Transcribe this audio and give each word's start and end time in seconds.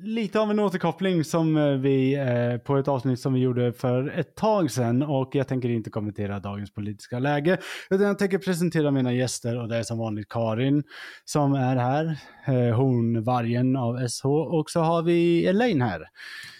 lite 0.00 0.40
av 0.40 0.50
en 0.50 0.58
återkoppling 0.58 1.24
som 1.24 1.56
eh, 1.56 1.68
vi 1.68 2.14
eh, 2.14 2.58
på 2.58 2.76
ett 2.76 2.88
avsnitt 2.88 3.20
som 3.20 3.32
vi 3.32 3.40
gjorde 3.40 3.72
för 3.72 4.18
ett 4.18 4.34
tag 4.34 4.70
sedan 4.70 5.02
och 5.02 5.34
jag 5.34 5.48
tänker 5.48 5.68
inte 5.68 5.90
kommentera 5.90 6.40
dagens 6.40 6.70
politiska 6.70 7.18
läge 7.18 7.58
utan 7.90 8.06
jag 8.06 8.18
tänker 8.18 8.38
presentera 8.38 8.90
mina 8.90 9.12
gäster 9.12 9.58
och 9.58 9.68
det 9.68 9.76
är 9.76 9.82
som 9.82 9.98
vanligt 9.98 10.28
Karin 10.28 10.82
som 11.24 11.54
är 11.54 11.76
här, 11.76 12.18
eh, 12.46 12.76
hon 12.76 13.24
vargen 13.24 13.76
av 13.76 14.08
SH 14.08 14.26
och 14.26 14.70
så 14.70 14.80
har 14.80 15.02
vi 15.02 15.46
Elaine 15.46 15.82
här. 15.82 16.08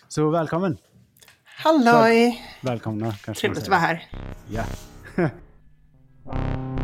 Så 0.09 0.31
välkommen! 0.31 0.79
Halloj! 1.45 2.43
Välkomna 2.61 3.13
Trevligt 3.13 3.63
att 3.63 3.69
vara 3.69 3.81
här. 3.81 4.05
Ja. 4.51 4.65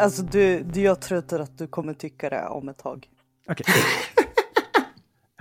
Alltså 0.00 0.22
du, 0.22 0.62
du, 0.62 0.80
jag 0.80 1.00
tror 1.00 1.40
att 1.40 1.58
du 1.58 1.66
kommer 1.66 1.94
tycka 1.94 2.30
det 2.30 2.46
om 2.46 2.68
ett 2.68 2.78
tag. 2.78 3.08
Okej. 3.48 3.66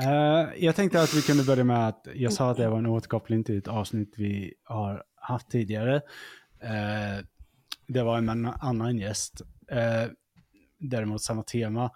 Eh, 0.02 0.50
jag 0.58 0.76
tänkte 0.76 1.02
att 1.02 1.14
vi 1.14 1.22
kunde 1.22 1.44
börja 1.44 1.64
med 1.64 1.88
att 1.88 2.08
jag 2.14 2.34
sa 2.34 2.52
att 2.52 2.58
det 2.58 2.70
var 2.70 2.78
en 2.78 2.86
återkoppling 2.86 3.44
till 3.44 3.58
ett 3.58 3.68
avsnitt 3.68 4.14
vi 4.18 4.54
har 4.64 5.04
haft 5.16 5.50
tidigare. 5.50 5.96
Eh, 6.60 7.26
det 7.88 8.04
var 8.04 8.18
en 8.18 8.30
annan- 8.46 8.98
gäst, 8.98 9.42
uh, 9.72 10.12
däremot 10.80 11.22
samma 11.22 11.44
tema. 11.44 11.92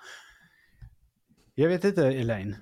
Jag 1.55 1.69
vet 1.69 1.83
inte, 1.83 2.07
Elaine, 2.07 2.55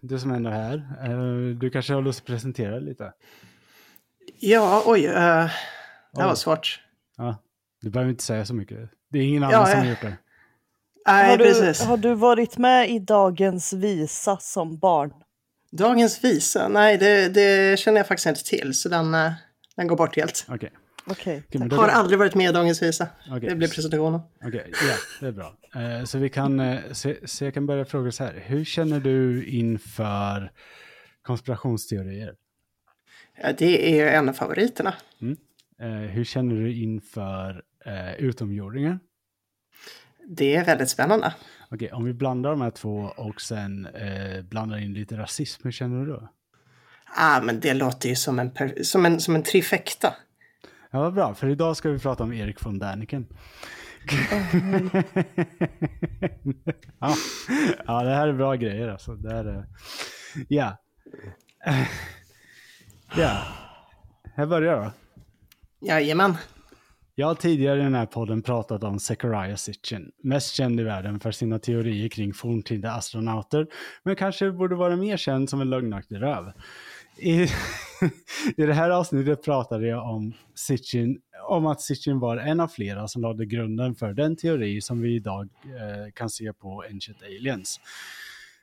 du 0.00 0.18
som 0.18 0.30
ändå 0.30 0.50
är 0.50 0.54
här, 0.54 1.54
du 1.54 1.70
kanske 1.70 1.94
har 1.94 2.02
lust 2.02 2.20
att 2.20 2.26
presentera 2.26 2.78
lite? 2.78 3.12
Ja, 4.40 4.82
oj. 4.86 5.02
det 5.02 5.12
här 5.12 6.26
var 6.26 6.34
svårt. 6.34 6.80
Ja, 7.16 7.36
du 7.80 7.90
behöver 7.90 8.10
inte 8.10 8.24
säga 8.24 8.44
så 8.44 8.54
mycket. 8.54 8.90
Det 9.14 9.20
är 9.20 9.28
ingen 9.28 9.42
Ja, 9.42 9.48
annan 9.48 9.66
som 9.66 9.78
ja. 9.78 9.84
har 9.84 9.90
gjort 9.90 10.00
det. 10.00 10.16
Nej, 11.06 11.30
har, 11.30 11.38
du, 11.38 11.44
precis. 11.44 11.80
har 11.86 11.96
du 11.96 12.14
varit 12.14 12.58
med 12.58 12.90
i 12.90 12.98
dagens 12.98 13.72
visa 13.72 14.36
som 14.40 14.78
barn? 14.78 15.12
Dagens 15.72 16.24
visa, 16.24 16.68
nej 16.68 16.98
det, 16.98 17.28
det 17.28 17.78
känner 17.78 17.98
jag 17.98 18.06
faktiskt 18.06 18.26
inte 18.26 18.44
till. 18.44 18.74
Så 18.74 18.88
den, 18.88 19.14
eh, 19.14 19.32
den 19.76 19.86
går 19.86 19.96
bort 19.96 20.16
helt. 20.16 20.46
Okej. 20.48 20.70
Okej, 21.06 21.42
men 21.52 21.68
då- 21.68 21.76
Har 21.76 21.88
aldrig 21.88 22.18
varit 22.18 22.34
med 22.34 22.48
i 22.50 22.52
Dagens 22.52 22.82
visa. 22.82 23.06
Okej. 23.30 23.48
Det 23.48 23.54
blir 23.54 23.68
presentationen. 23.68 24.20
Okej, 24.44 24.72
ja, 24.88 24.94
det 25.20 25.26
är 25.26 25.32
bra. 25.32 25.54
Eh, 25.74 26.04
så 26.04 26.18
vi 26.18 26.28
kan, 26.28 26.60
eh, 26.60 26.78
så, 26.92 27.14
så 27.24 27.44
jag 27.44 27.54
kan 27.54 27.66
börja 27.66 27.84
fråga 27.84 28.12
så 28.12 28.24
här. 28.24 28.42
Hur 28.46 28.64
känner 28.64 29.00
du 29.00 29.46
inför 29.46 30.50
konspirationsteorier? 31.22 32.34
Ja, 33.42 33.52
det 33.58 34.00
är 34.00 34.18
en 34.18 34.28
av 34.28 34.32
favoriterna. 34.32 34.94
Eh, 35.80 35.88
hur 35.88 36.24
känner 36.24 36.54
du 36.54 36.72
inför 36.74 37.62
eh, 37.86 38.14
utomjordingar? 38.14 38.98
Det 40.26 40.56
är 40.56 40.64
väldigt 40.64 40.90
spännande. 40.90 41.34
Okej, 41.70 41.92
om 41.92 42.04
vi 42.04 42.12
blandar 42.12 42.50
de 42.50 42.60
här 42.60 42.70
två 42.70 43.12
och 43.16 43.40
sen 43.40 43.86
eh, 43.86 44.42
blandar 44.42 44.78
in 44.78 44.94
lite 44.94 45.16
rasism, 45.16 45.60
hur 45.64 45.72
känner 45.72 46.04
du 46.04 46.12
då? 46.12 46.28
Ah, 47.16 47.40
men 47.40 47.60
det 47.60 47.74
låter 47.74 48.08
ju 48.08 48.16
som 48.16 48.38
en, 48.38 48.50
som 48.84 49.06
en, 49.06 49.20
som 49.20 49.34
en 49.34 49.42
trifecta. 49.42 50.14
Ja, 50.90 51.00
vad 51.00 51.14
bra, 51.14 51.34
för 51.34 51.48
idag 51.48 51.76
ska 51.76 51.90
vi 51.90 51.98
prata 51.98 52.22
om 52.22 52.32
Erik 52.32 52.64
von 52.64 52.78
Däniken. 52.78 53.26
ja. 56.98 57.14
ja, 57.86 58.02
det 58.02 58.14
här 58.14 58.28
är 58.28 58.32
bra 58.32 58.54
grejer 58.54 58.88
alltså. 58.88 59.14
Det 59.14 59.34
här 59.34 59.44
är... 59.44 59.66
Ja. 60.48 60.76
ja. 63.16 63.42
Här 64.34 64.46
börjar 64.46 64.76
då. 64.76 64.92
Jajamän. 65.86 66.36
Jag 67.16 67.26
har 67.26 67.34
tidigare 67.34 67.80
i 67.80 67.82
den 67.82 67.94
här 67.94 68.06
podden 68.06 68.42
pratat 68.42 68.84
om 68.84 68.98
Zechariah 68.98 69.56
Sitchin, 69.56 70.10
mest 70.22 70.54
känd 70.54 70.80
i 70.80 70.82
världen 70.82 71.20
för 71.20 71.32
sina 71.32 71.58
teorier 71.58 72.08
kring 72.08 72.34
forntida 72.34 72.90
astronauter, 72.90 73.66
men 74.02 74.16
kanske 74.16 74.52
borde 74.52 74.74
vara 74.74 74.96
mer 74.96 75.16
känd 75.16 75.50
som 75.50 75.60
en 75.60 75.70
lögnaktig 75.70 76.22
röv. 76.22 76.52
I, 77.16 77.42
I 78.56 78.66
det 78.66 78.72
här 78.72 78.90
avsnittet 78.90 79.44
pratade 79.44 79.86
jag 79.86 80.10
om 80.10 80.32
Sitchin, 80.54 81.20
om 81.48 81.66
att 81.66 81.80
Sitchin 81.80 82.18
var 82.18 82.36
en 82.36 82.60
av 82.60 82.68
flera 82.68 83.08
som 83.08 83.22
lade 83.22 83.46
grunden 83.46 83.94
för 83.94 84.12
den 84.12 84.36
teori 84.36 84.80
som 84.80 85.00
vi 85.00 85.14
idag 85.14 85.48
eh, 85.64 86.12
kan 86.14 86.30
se 86.30 86.52
på 86.52 86.84
Ancient 86.92 87.22
Aliens. 87.22 87.80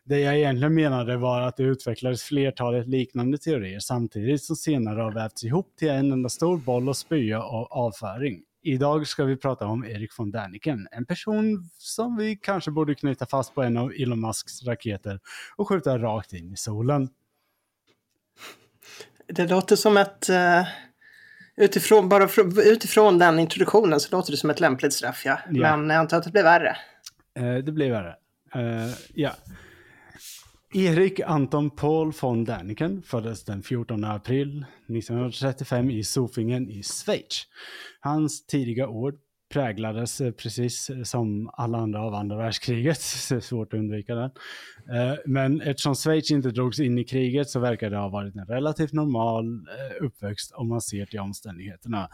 Det 0.04 0.20
jag 0.20 0.38
egentligen 0.38 0.74
menade 0.74 1.18
var 1.18 1.42
att 1.42 1.58
det 1.58 1.64
utvecklades 1.64 2.24
flertalet 2.24 2.88
liknande 2.88 3.38
teorier 3.38 3.80
samtidigt 3.80 4.44
som 4.44 4.56
senare 4.56 5.02
har 5.02 5.12
vävts 5.12 5.44
ihop 5.44 5.76
till 5.80 5.90
en 5.90 6.12
enda 6.12 6.30
stor 6.30 6.58
boll 6.58 6.90
och 6.90 6.98
spya 6.98 7.44
och 7.44 7.72
avföring. 7.72 8.44
Idag 8.64 9.08
ska 9.08 9.24
vi 9.24 9.38
prata 9.38 9.66
om 9.66 9.86
Erik 9.86 10.20
von 10.20 10.32
Däniken, 10.32 10.88
en 10.92 11.06
person 11.06 11.70
som 11.78 12.18
vi 12.18 12.36
kanske 12.36 12.72
borde 12.72 12.96
knyta 12.96 13.26
fast 13.26 13.56
på 13.56 13.64
en 13.64 13.78
av 13.78 13.92
Elon 14.00 14.20
Musks 14.22 14.64
raketer 14.64 15.20
och 15.56 15.68
skjuta 15.68 15.98
rakt 15.98 16.34
in 16.34 16.54
i 16.54 16.58
solen. 16.58 17.10
Det 19.28 19.48
låter 19.48 19.76
som 19.76 19.98
ett... 19.98 20.30
eh, 20.30 20.68
utifrån, 21.56 22.10
bara 22.10 22.26
fr- 22.26 22.62
utifrån 22.62 23.20
den 23.20 23.40
introduktionen 23.40 24.00
så 24.00 24.16
låter 24.16 24.32
det 24.32 24.38
som 24.38 24.50
ett 24.50 24.60
lämpligt 24.60 24.94
straff, 24.94 25.22
ja. 25.26 25.40
Ja. 25.50 25.78
Men 25.78 25.90
jag 25.90 26.00
antar 26.00 26.18
att 26.18 26.24
det 26.24 26.32
blir 26.32 26.44
värre. 26.44 26.78
Eh, 27.40 27.56
det 27.56 27.72
blir 27.72 27.92
värre. 27.92 28.16
Eh, 28.56 28.94
ja. 29.14 29.32
Erik 30.74 31.28
Anton 31.28 31.76
Paul 31.76 32.14
von 32.14 32.46
Däniken 32.46 33.04
föddes 33.04 33.44
den 33.44 33.62
14 33.62 34.04
april 34.04 34.66
1935 34.88 35.90
i 35.90 36.04
Sofingen 36.04 36.70
i 36.70 36.84
Schweiz. 36.84 37.48
Hans 38.02 38.46
tidiga 38.46 38.88
år 38.88 39.14
präglades 39.52 40.22
eh, 40.22 40.32
precis 40.32 40.90
eh, 40.90 41.04
som 41.04 41.50
alla 41.54 41.78
andra 41.78 42.02
av 42.02 42.14
andra 42.14 42.38
världskriget, 42.38 43.02
så 43.02 43.34
det 43.34 43.40
är 43.40 43.42
svårt 43.42 43.74
att 43.74 43.80
undvika 43.80 44.16
den. 44.16 44.32
Eh, 44.92 45.18
men 45.26 45.62
eftersom 45.62 45.96
Schweiz 45.96 46.32
inte 46.32 46.52
drogs 46.52 46.80
in 46.80 46.98
i 46.98 47.04
kriget 47.04 47.50
så 47.50 47.60
verkar 47.60 47.90
det 47.90 47.98
ha 47.98 48.10
varit 48.10 48.36
en 48.36 48.46
relativt 48.46 48.94
normal 48.94 49.68
uppväxt 50.02 50.52
om 50.52 50.68
man 50.68 50.82
ser 50.82 51.06
till 51.06 51.20
omständigheterna. 51.20 52.10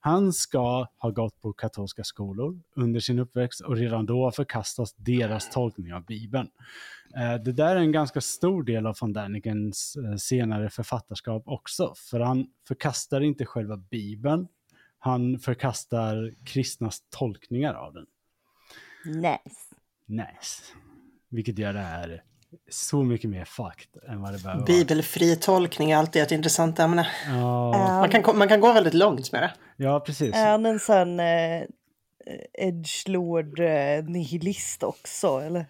Han 0.00 0.32
ska 0.32 0.86
ha 0.98 1.10
gått 1.10 1.40
på 1.40 1.52
katolska 1.52 2.04
skolor 2.04 2.60
under 2.76 3.00
sin 3.00 3.18
uppväxt 3.18 3.60
och 3.60 3.76
redan 3.76 4.06
då 4.06 4.24
har 4.24 5.04
deras 5.04 5.50
tolkning 5.50 5.94
av 5.94 6.04
Bibeln. 6.04 6.48
Det 7.44 7.52
där 7.52 7.76
är 7.76 7.80
en 7.80 7.92
ganska 7.92 8.20
stor 8.20 8.62
del 8.62 8.86
av 8.86 8.96
von 9.00 9.12
Dänikens 9.12 9.96
senare 10.18 10.70
författarskap 10.70 11.42
också, 11.46 11.94
för 12.10 12.20
han 12.20 12.46
förkastar 12.68 13.20
inte 13.20 13.46
själva 13.46 13.76
Bibeln, 13.76 14.48
han 14.98 15.38
förkastar 15.38 16.30
kristnas 16.44 16.98
tolkningar 17.10 17.74
av 17.74 17.92
den. 17.94 18.06
Nice. 19.04 19.74
Nice. 20.06 20.62
Vilket 21.30 21.58
gör 21.58 21.72
det 21.72 21.78
här 21.80 22.22
så 22.70 23.02
mycket 23.04 23.30
mer 23.30 23.44
fucked 23.44 24.02
än 24.08 24.22
vad 24.22 24.32
det 24.32 24.42
behöver 24.42 24.60
vara. 24.60 24.66
Bibelfri 24.66 25.36
tolkning 25.36 25.90
är 25.90 25.96
alltid 25.96 26.22
ett 26.22 26.32
intressant 26.32 26.78
ämne. 26.78 27.06
Ja, 27.26 27.72
Man 28.00 28.10
kan, 28.10 28.38
man 28.38 28.48
kan 28.48 28.60
gå 28.60 28.72
väldigt 28.72 28.94
långt 28.94 29.32
med 29.32 29.42
det. 29.42 29.52
ja, 29.84 30.00
precis. 30.00 30.34
Är 30.34 30.50
han 30.50 30.66
en 30.66 30.78
sån 30.80 31.20
eh, 31.20 31.62
edgelord 32.52 33.60
eh, 33.60 34.04
nihilist 34.04 34.82
också 34.82 35.38
eller? 35.38 35.66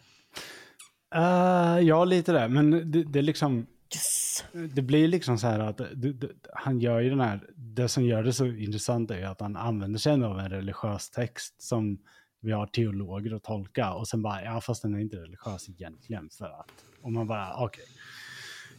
Eh, 1.15 1.79
ja, 1.81 2.05
lite 2.05 2.33
där, 2.33 2.49
men 2.49 2.91
det, 2.91 3.05
det 3.05 3.19
är 3.19 3.23
liksom... 3.23 3.67
Yes. 3.95 4.28
Det 4.75 4.83
blir 4.83 5.09
liksom 5.09 5.39
så 5.39 5.47
här 5.47 5.61
att 5.61 5.81
du, 5.95 6.13
du, 6.13 6.39
han 6.53 6.81
gör 6.81 7.01
ju 7.01 7.11
den 7.11 7.21
här, 7.21 7.51
det 7.57 7.89
som 7.89 8.05
gör 8.05 8.23
det 8.23 8.33
så 8.33 8.47
intressant 8.47 9.11
är 9.11 9.19
ju 9.19 9.25
att 9.25 9.41
han 9.41 9.57
använder 9.57 9.99
sig 9.99 10.13
av 10.13 10.39
en 10.39 10.51
religiös 10.51 11.11
text 11.11 11.63
som 11.63 11.99
vi 12.41 12.53
har 12.53 12.67
teologer 12.67 13.35
att 13.35 13.43
tolka 13.43 13.93
och 13.93 14.09
sen 14.09 14.23
bara, 14.23 14.45
ja 14.45 14.61
fast 14.61 14.83
den 14.83 14.95
är 14.95 14.99
inte 14.99 15.17
religiös 15.17 15.69
egentligen 15.69 16.29
för 16.31 16.61
att, 16.61 16.73
och 17.03 17.13
man 17.13 17.27
bara, 17.27 17.65
okej. 17.65 17.85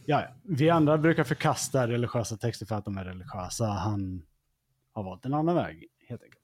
Ja, 0.06 0.20
ja, 0.22 0.28
vi 0.42 0.70
andra 0.70 0.98
brukar 0.98 1.24
förkasta 1.24 1.88
religiösa 1.88 2.36
texter 2.36 2.66
för 2.66 2.74
att 2.74 2.84
de 2.84 2.98
är 2.98 3.04
religiösa, 3.04 3.64
han 3.64 4.22
har 4.92 5.02
valt 5.02 5.24
en 5.24 5.34
annan 5.34 5.54
väg 5.54 5.88
helt 6.08 6.22
enkelt. 6.22 6.40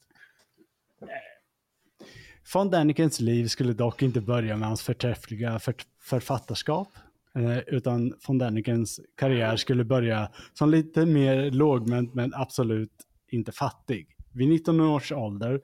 Von 2.55 2.71
Dänikens 2.71 3.21
liv 3.21 3.49
skulle 3.49 3.73
dock 3.73 4.03
inte 4.03 4.21
börja 4.21 4.57
med 4.57 4.69
hans 4.69 4.83
förträffliga 4.83 5.59
för 5.59 5.75
författarskap, 6.01 6.89
Eh, 7.37 7.59
utan 7.67 8.15
von 8.27 8.39
Dänikens 8.39 9.01
karriär 9.15 9.57
skulle 9.57 9.85
börja 9.85 10.31
som 10.53 10.71
lite 10.71 11.07
mer 11.07 11.51
lågmänt 11.51 12.15
men 12.15 12.35
absolut 12.35 12.93
inte 13.31 13.53
fattig. 13.53 14.17
Vid 14.33 14.49
19 14.49 14.81
års 14.81 15.13
ålder 15.13 15.61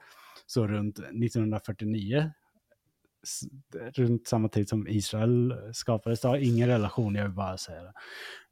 så 0.46 0.66
runt 0.66 0.98
1949, 0.98 2.30
runt 3.94 4.28
samma 4.28 4.48
tid 4.48 4.69
som 4.69 4.88
Israel 4.88 5.54
skapades, 5.72 6.20
det 6.20 6.28
har 6.28 6.36
ingen 6.36 6.69
relation, 6.69 7.14
jag 7.14 7.22
vill 7.22 7.32
bara 7.32 7.58
säga 7.58 7.82
det. 7.82 7.92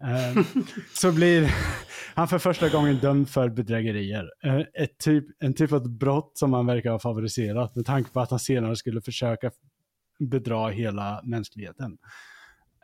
Eh, 0.05 0.44
så 0.94 1.12
blir 1.12 1.55
han 2.14 2.28
för 2.28 2.38
första 2.38 2.69
gången 2.69 2.99
dömd 2.99 3.28
för 3.28 3.49
bedrägerier. 3.49 4.31
Eh, 4.44 4.61
ett 4.82 4.99
typ, 4.99 5.25
en 5.38 5.55
typ 5.55 5.72
av 5.72 5.99
brott 5.99 6.38
som 6.38 6.52
han 6.52 6.67
verkar 6.67 6.90
ha 6.90 6.99
favoriserat 6.99 7.76
med 7.76 7.87
tanke 7.87 8.11
på 8.11 8.20
att 8.20 8.31
han 8.31 8.38
senare 8.38 8.76
skulle 8.76 9.00
försöka 9.00 9.50
bedra 10.19 10.69
hela 10.69 11.20
mänskligheten. 11.25 11.99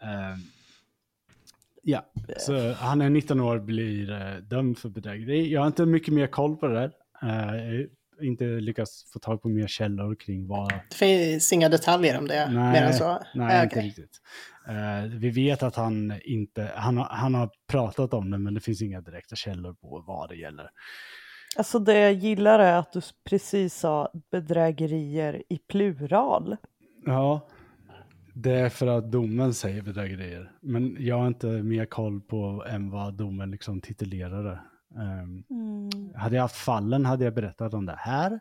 Eh, 0.06 0.38
ja, 1.82 2.06
så 2.38 2.72
han 2.72 3.00
är 3.00 3.10
19 3.10 3.40
år 3.40 3.58
blir 3.58 4.10
eh, 4.10 4.36
dömd 4.36 4.78
för 4.78 4.88
bedrägeri. 4.88 5.52
Jag 5.52 5.60
har 5.60 5.66
inte 5.66 5.86
mycket 5.86 6.14
mer 6.14 6.26
koll 6.26 6.56
på 6.56 6.66
det 6.66 6.74
där. 6.74 6.92
Eh, 7.22 7.86
inte 8.20 8.44
lyckats 8.44 9.12
få 9.12 9.18
tag 9.18 9.42
på 9.42 9.48
mer 9.48 9.66
källor 9.66 10.14
kring 10.14 10.46
vad... 10.46 10.68
Det 10.90 10.96
finns 10.96 11.52
inga 11.52 11.68
detaljer 11.68 12.18
om 12.18 12.26
det 12.26 12.50
Nej, 12.50 12.72
mer 12.72 12.82
än 12.82 12.94
så. 12.94 13.22
Nej, 13.34 13.56
Eh, 13.56 13.62
inte 13.62 13.80
riktigt. 13.80 14.20
Eh, 14.68 15.10
vi 15.18 15.30
vet 15.30 15.62
att 15.62 15.76
han 15.76 16.20
inte, 16.24 16.70
han 16.74 16.96
har, 16.96 17.04
han 17.04 17.34
har 17.34 17.50
pratat 17.68 18.14
om 18.14 18.30
det 18.30 18.38
men 18.38 18.54
det 18.54 18.60
finns 18.60 18.82
inga 18.82 19.00
direkta 19.00 19.36
källor 19.36 19.74
på 19.74 20.04
vad 20.06 20.28
det 20.28 20.36
gäller. 20.36 20.70
Alltså 21.56 21.78
det 21.78 21.98
jag 21.98 22.12
gillar 22.12 22.58
är 22.58 22.78
att 22.78 22.92
du 22.92 23.00
precis 23.24 23.74
sa 23.74 24.12
bedrägerier 24.30 25.42
i 25.48 25.58
plural. 25.58 26.56
Ja, 27.06 27.48
det 28.38 28.52
är 28.52 28.68
för 28.68 28.86
att 28.86 29.12
domen 29.12 29.54
säger 29.54 29.82
bedrägerier. 29.82 30.52
Men 30.60 30.96
jag 31.00 31.18
har 31.18 31.26
inte 31.26 31.46
mer 31.46 31.86
koll 31.86 32.20
på 32.20 32.64
än 32.68 32.90
vad 32.90 33.14
domen 33.14 33.50
liksom 33.50 33.80
titulerar 33.80 34.44
det. 34.44 34.60
Ehm, 35.00 35.44
Mm. 35.50 36.14
hade 36.14 36.34
jag 36.36 36.42
haft 36.42 36.56
fallen 36.56 37.04
hade 37.06 37.24
jag 37.24 37.34
berättat 37.34 37.74
om 37.74 37.86
det 37.86 37.96
här. 37.98 38.40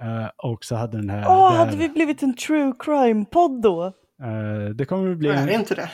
Eh, 0.00 0.26
och 0.36 0.64
så 0.64 0.74
hade 0.76 0.96
den 0.96 1.10
här... 1.10 1.24
Åh, 1.28 1.52
det, 1.52 1.58
hade 1.58 1.70
här 1.70 1.78
vi 1.78 1.88
blivit 1.88 2.22
en 2.22 2.36
true 2.36 2.72
crime-podd 2.78 3.62
då? 3.62 3.84
eh, 4.22 4.68
det 4.74 4.84
kommer 4.84 5.14
bli... 5.14 5.28
Är 5.28 5.46
det 5.46 5.52
En, 5.52 5.60
inte 5.60 5.74
det? 5.74 5.90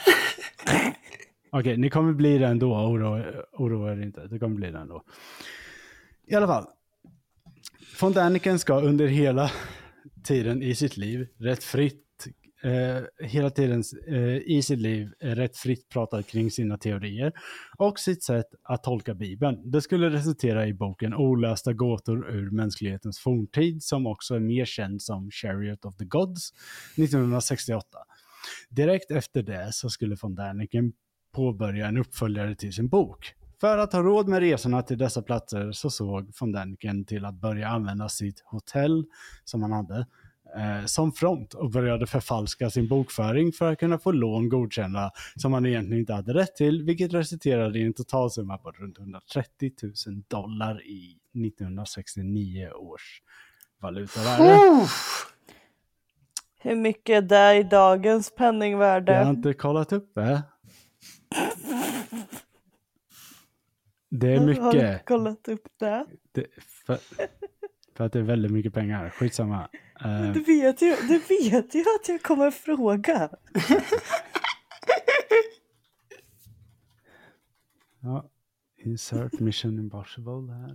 okej, 1.51 1.77
ni 1.77 1.89
kommer 1.89 2.13
bli 2.13 2.37
det 2.37 2.47
ändå, 2.47 2.75
oroa, 2.75 3.23
oroa 3.53 3.91
er 3.93 4.01
inte. 4.01 4.27
Det 4.27 4.39
kommer 4.39 4.55
bli 4.55 4.71
det 4.71 4.79
ändå. 4.79 5.03
I 6.27 6.35
alla 6.35 6.47
fall. 6.47 6.65
Von 8.01 8.13
Däniken 8.13 8.59
ska 8.59 8.81
under 8.81 9.07
hela 9.07 9.51
tiden 10.23 10.63
i 10.63 10.75
sitt 10.75 10.97
liv 10.97 11.27
rätt 11.37 11.63
fritt 11.63 12.02
eh, 12.63 13.27
hela 13.27 13.49
tiden 13.49 13.83
eh, 14.07 14.37
i 14.37 14.61
sitt 14.61 14.79
liv 14.79 15.11
rätt 15.19 15.57
fritt 15.57 15.89
pratat 15.89 16.27
kring 16.27 16.51
sina 16.51 16.77
teorier 16.77 17.33
och 17.77 17.99
sitt 17.99 18.23
sätt 18.23 18.47
att 18.63 18.83
tolka 18.83 19.13
Bibeln. 19.13 19.71
Det 19.71 19.81
skulle 19.81 20.09
resultera 20.09 20.67
i 20.67 20.73
boken 20.73 21.13
Olösta 21.13 21.73
gåtor 21.73 22.29
ur 22.29 22.51
mänsklighetens 22.51 23.19
forntid 23.19 23.83
som 23.83 24.07
också 24.07 24.35
är 24.35 24.39
mer 24.39 24.65
känd 24.65 25.01
som 25.01 25.31
Chariot 25.31 25.85
of 25.85 25.97
the 25.97 26.05
Gods 26.05 26.53
1968. 26.97 27.97
Direkt 28.69 29.11
efter 29.11 29.43
det 29.43 29.69
så 29.71 29.89
skulle 29.89 30.15
von 30.21 30.35
Däniken 30.35 30.93
påbörja 31.31 31.87
en 31.87 31.97
uppföljare 31.97 32.55
till 32.55 32.73
sin 32.73 32.87
bok. 32.87 33.33
För 33.61 33.77
att 33.77 33.93
ha 33.93 34.01
råd 34.01 34.27
med 34.27 34.39
resorna 34.39 34.81
till 34.81 34.97
dessa 34.97 35.21
platser 35.21 35.71
så 35.71 35.89
såg 35.89 36.31
von 36.39 36.51
Däniken 36.51 37.05
till 37.05 37.25
att 37.25 37.35
börja 37.35 37.67
använda 37.67 38.09
sitt 38.09 38.43
hotell 38.45 39.05
som 39.43 39.61
han 39.61 39.71
hade 39.71 40.05
eh, 40.57 40.85
som 40.85 41.11
front 41.11 41.53
och 41.53 41.71
började 41.71 42.07
förfalska 42.07 42.69
sin 42.69 42.87
bokföring 42.87 43.51
för 43.51 43.71
att 43.71 43.79
kunna 43.79 43.99
få 43.99 44.11
lån 44.11 44.49
godkända 44.49 45.11
som 45.35 45.53
han 45.53 45.65
egentligen 45.65 45.99
inte 45.99 46.13
hade 46.13 46.33
rätt 46.33 46.55
till, 46.55 46.83
vilket 46.83 47.13
resulterade 47.13 47.79
i 47.79 47.83
en 47.83 47.93
totalsumma 47.93 48.57
på 48.57 48.71
runt 48.71 48.99
130 48.99 49.71
000 50.07 50.23
dollar 50.27 50.85
i 50.85 51.17
1969 51.47 52.69
års 52.71 53.21
valutavärde. 53.81 54.87
Hur 56.59 56.75
mycket 56.75 57.15
är 57.15 57.21
det 57.21 57.59
i 57.59 57.63
dagens 57.63 58.35
penningvärde? 58.35 59.13
Jag 59.13 59.25
har 59.25 59.33
inte 59.33 59.53
kollat 59.53 59.93
upp 59.93 60.15
det. 60.15 60.43
Det 64.09 64.33
är 64.33 64.37
Har 64.39 64.47
du 64.47 64.53
mycket. 64.73 65.05
kollat 65.05 65.47
upp 65.47 65.67
det? 65.79 66.05
Det, 66.31 66.45
för, 66.85 66.97
för 67.97 68.03
att 68.05 68.13
det 68.13 68.19
är 68.19 68.23
väldigt 68.23 68.51
mycket 68.51 68.73
pengar. 68.73 69.09
Skitsamma. 69.09 69.69
Eh, 70.03 70.31
Du 70.33 70.39
vet 70.43 70.81
ju, 70.81 70.95
du 70.95 71.19
vet 71.19 71.75
ju 71.75 71.81
att 71.81 72.07
jag 72.09 72.21
kommer 72.23 72.51
fråga. 72.51 73.29
ja. 77.99 78.29
Insert 78.77 79.39
Mission 79.39 79.79
Impossible 79.79 80.53
här. 80.53 80.73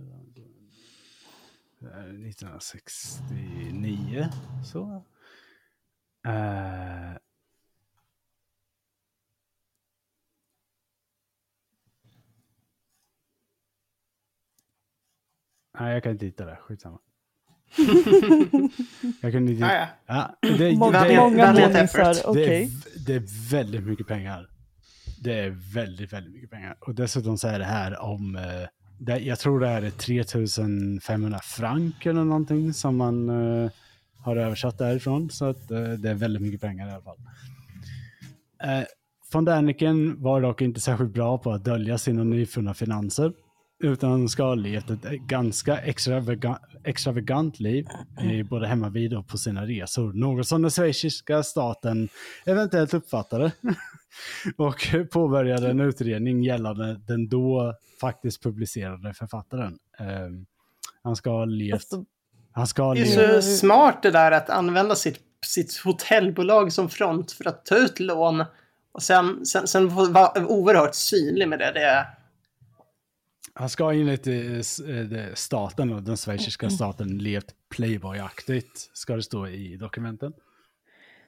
Det 1.79 1.87
är 1.87 2.27
1969. 2.29 4.27
Så. 4.65 5.03
Eh, 6.25 7.13
Nej, 15.79 15.93
jag 15.93 16.03
kan 16.03 16.11
inte 16.11 16.25
hitta 16.25 16.45
det. 16.45 16.55
Skitsamma. 16.55 16.99
jag 19.21 19.31
kunde 19.31 19.51
inte... 19.51 19.65
Ah, 19.65 19.73
ja. 19.73 19.87
Ja, 20.41 20.49
det, 20.57 20.77
Många, 20.77 21.03
det, 21.03 21.15
många 21.17 21.45
valiant 21.45 21.73
månisar, 21.73 22.11
effort. 22.11 22.25
okej. 22.25 22.71
det, 22.93 23.13
är, 23.13 23.19
det 23.19 23.25
är 23.25 23.51
väldigt 23.51 23.83
mycket 23.83 24.07
pengar. 24.07 24.47
Det 25.23 25.39
är 25.39 25.73
väldigt, 25.73 26.13
väldigt 26.13 26.33
mycket 26.33 26.51
pengar. 26.51 26.77
Och 26.79 26.95
dessutom 26.95 27.37
så 27.37 27.47
är 27.47 27.59
det 27.59 27.65
här 27.65 28.01
om, 28.01 28.35
eh, 28.35 28.41
det, 28.97 29.19
jag 29.19 29.39
tror 29.39 29.59
det 29.59 29.67
här 29.67 29.81
är 29.81 29.89
3500 29.89 31.39
frank 31.43 32.05
eller 32.05 32.23
någonting 32.23 32.73
som 32.73 32.97
man 32.97 33.29
eh, 33.29 33.71
har 34.17 34.35
översatt 34.35 34.77
därifrån. 34.77 35.29
Så 35.29 35.45
att 35.45 35.71
eh, 35.71 35.81
det 35.89 36.09
är 36.09 36.13
väldigt 36.15 36.41
mycket 36.41 36.61
pengar 36.61 36.87
i 36.87 36.91
alla 36.91 37.01
fall. 37.01 37.17
Eh, 38.63 38.83
von 39.33 39.45
Däniken 39.45 40.21
var 40.21 40.41
dock 40.41 40.61
inte 40.61 40.79
särskilt 40.79 41.13
bra 41.13 41.37
på 41.37 41.51
att 41.51 41.63
dölja 41.65 41.97
sina 41.97 42.23
nyfunna 42.23 42.73
finanser. 42.73 43.33
Utan 43.79 44.29
ska 44.29 44.43
ha 44.43 44.55
levt 44.55 44.89
ett 44.89 45.03
ganska 45.11 45.77
extravagant, 45.77 46.61
extravagant 46.83 47.59
liv, 47.59 47.87
eh, 48.21 48.47
både 48.49 48.67
hemma 48.67 48.89
vid 48.89 49.13
och 49.13 49.27
på 49.27 49.37
sina 49.37 49.65
resor. 49.65 50.13
Något 50.13 50.47
som 50.47 50.61
den 50.61 50.71
schweiziska 50.71 51.43
staten 51.43 52.09
eventuellt 52.45 52.93
uppfattade. 52.93 53.51
och 54.57 54.87
påbörjade 55.11 55.69
en 55.69 55.79
utredning 55.79 56.43
gällande 56.43 56.99
den 57.07 57.29
då 57.29 57.73
faktiskt 58.01 58.43
publicerade 58.43 59.13
författaren. 59.13 59.79
Eh, 59.99 60.05
han 61.03 61.15
ska 61.15 61.29
ha 61.29 61.45
levt... 61.45 61.73
Alltså, 61.73 62.05
Han 62.51 62.67
ska 62.67 62.83
ha 62.83 62.93
Det 62.93 63.01
är 63.01 63.33
levt... 63.33 63.43
så 63.43 63.51
smart 63.51 64.03
det 64.03 64.11
där 64.11 64.31
att 64.31 64.49
använda 64.49 64.95
sitt, 64.95 65.19
sitt 65.45 65.77
hotellbolag 65.77 66.73
som 66.73 66.89
front 66.89 67.31
för 67.31 67.47
att 67.47 67.65
ta 67.65 67.77
ut 67.77 67.99
lån 67.99 68.43
och 68.91 69.03
sen, 69.03 69.45
sen, 69.45 69.67
sen 69.67 69.89
vara 69.89 70.45
oerhört 70.45 70.95
synlig 70.95 71.47
med 71.47 71.59
det. 71.59 71.71
det 71.71 71.83
är, 71.83 72.05
Han 73.53 73.69
ska 73.69 73.91
enligt 73.91 74.27
eh, 74.27 74.35
eh, 74.35 75.33
staten, 75.33 75.93
och 75.93 76.03
den 76.03 76.17
schweiziska 76.17 76.69
staten, 76.69 77.17
levt 77.17 77.55
playboyaktigt, 77.69 78.89
ska 78.93 79.15
det 79.15 79.23
stå 79.23 79.47
i 79.47 79.77
dokumenten. 79.77 80.33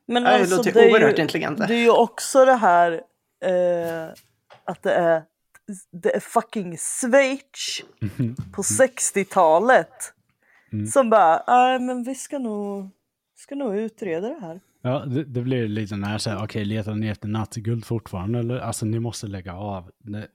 men 0.06 0.24
det 0.24 0.30
alltså 0.30 0.58
låter 0.58 0.72
det 0.72 0.80
är, 0.80 0.92
oerhört 0.92 1.18
ju, 1.18 1.22
intelligent. 1.22 1.58
det 1.58 1.75
är 1.75 1.82
ju 1.82 1.90
också 1.90 2.46
det 2.46 2.56
här 2.56 2.92
eh, 3.44 4.13
att 4.66 4.84
det 4.84 4.94
är, 4.94 5.24
det 5.92 6.16
är 6.16 6.20
fucking 6.20 6.78
Schweiz 6.78 7.84
på 8.54 8.62
60-talet. 8.62 10.13
Mm. 10.74 10.88
Som 10.88 11.10
bara, 11.10 11.44
nej 11.48 11.80
men 11.80 12.04
vi 12.04 12.16
ska 12.16 12.40
nog, 12.40 12.90
ska 13.38 13.56
nog 13.56 13.78
utreda 13.78 14.28
det 14.28 14.40
här. 14.42 14.62
Ja, 14.82 15.06
det, 15.06 15.24
det 15.24 15.42
blir 15.42 15.68
lite 15.68 15.96
när 15.96 16.18
så 16.18 16.30
här, 16.30 16.44
okej, 16.44 16.66
letar 16.66 16.96
ni 16.96 17.08
efter 17.08 17.28
naziguld 17.28 17.86
fortfarande 17.86 18.40
eller? 18.40 18.60
Alltså 18.60 18.86
ni 18.86 19.00
måste 19.00 19.28
lägga 19.28 19.54
av. 19.54 19.92
Det, 19.98 20.28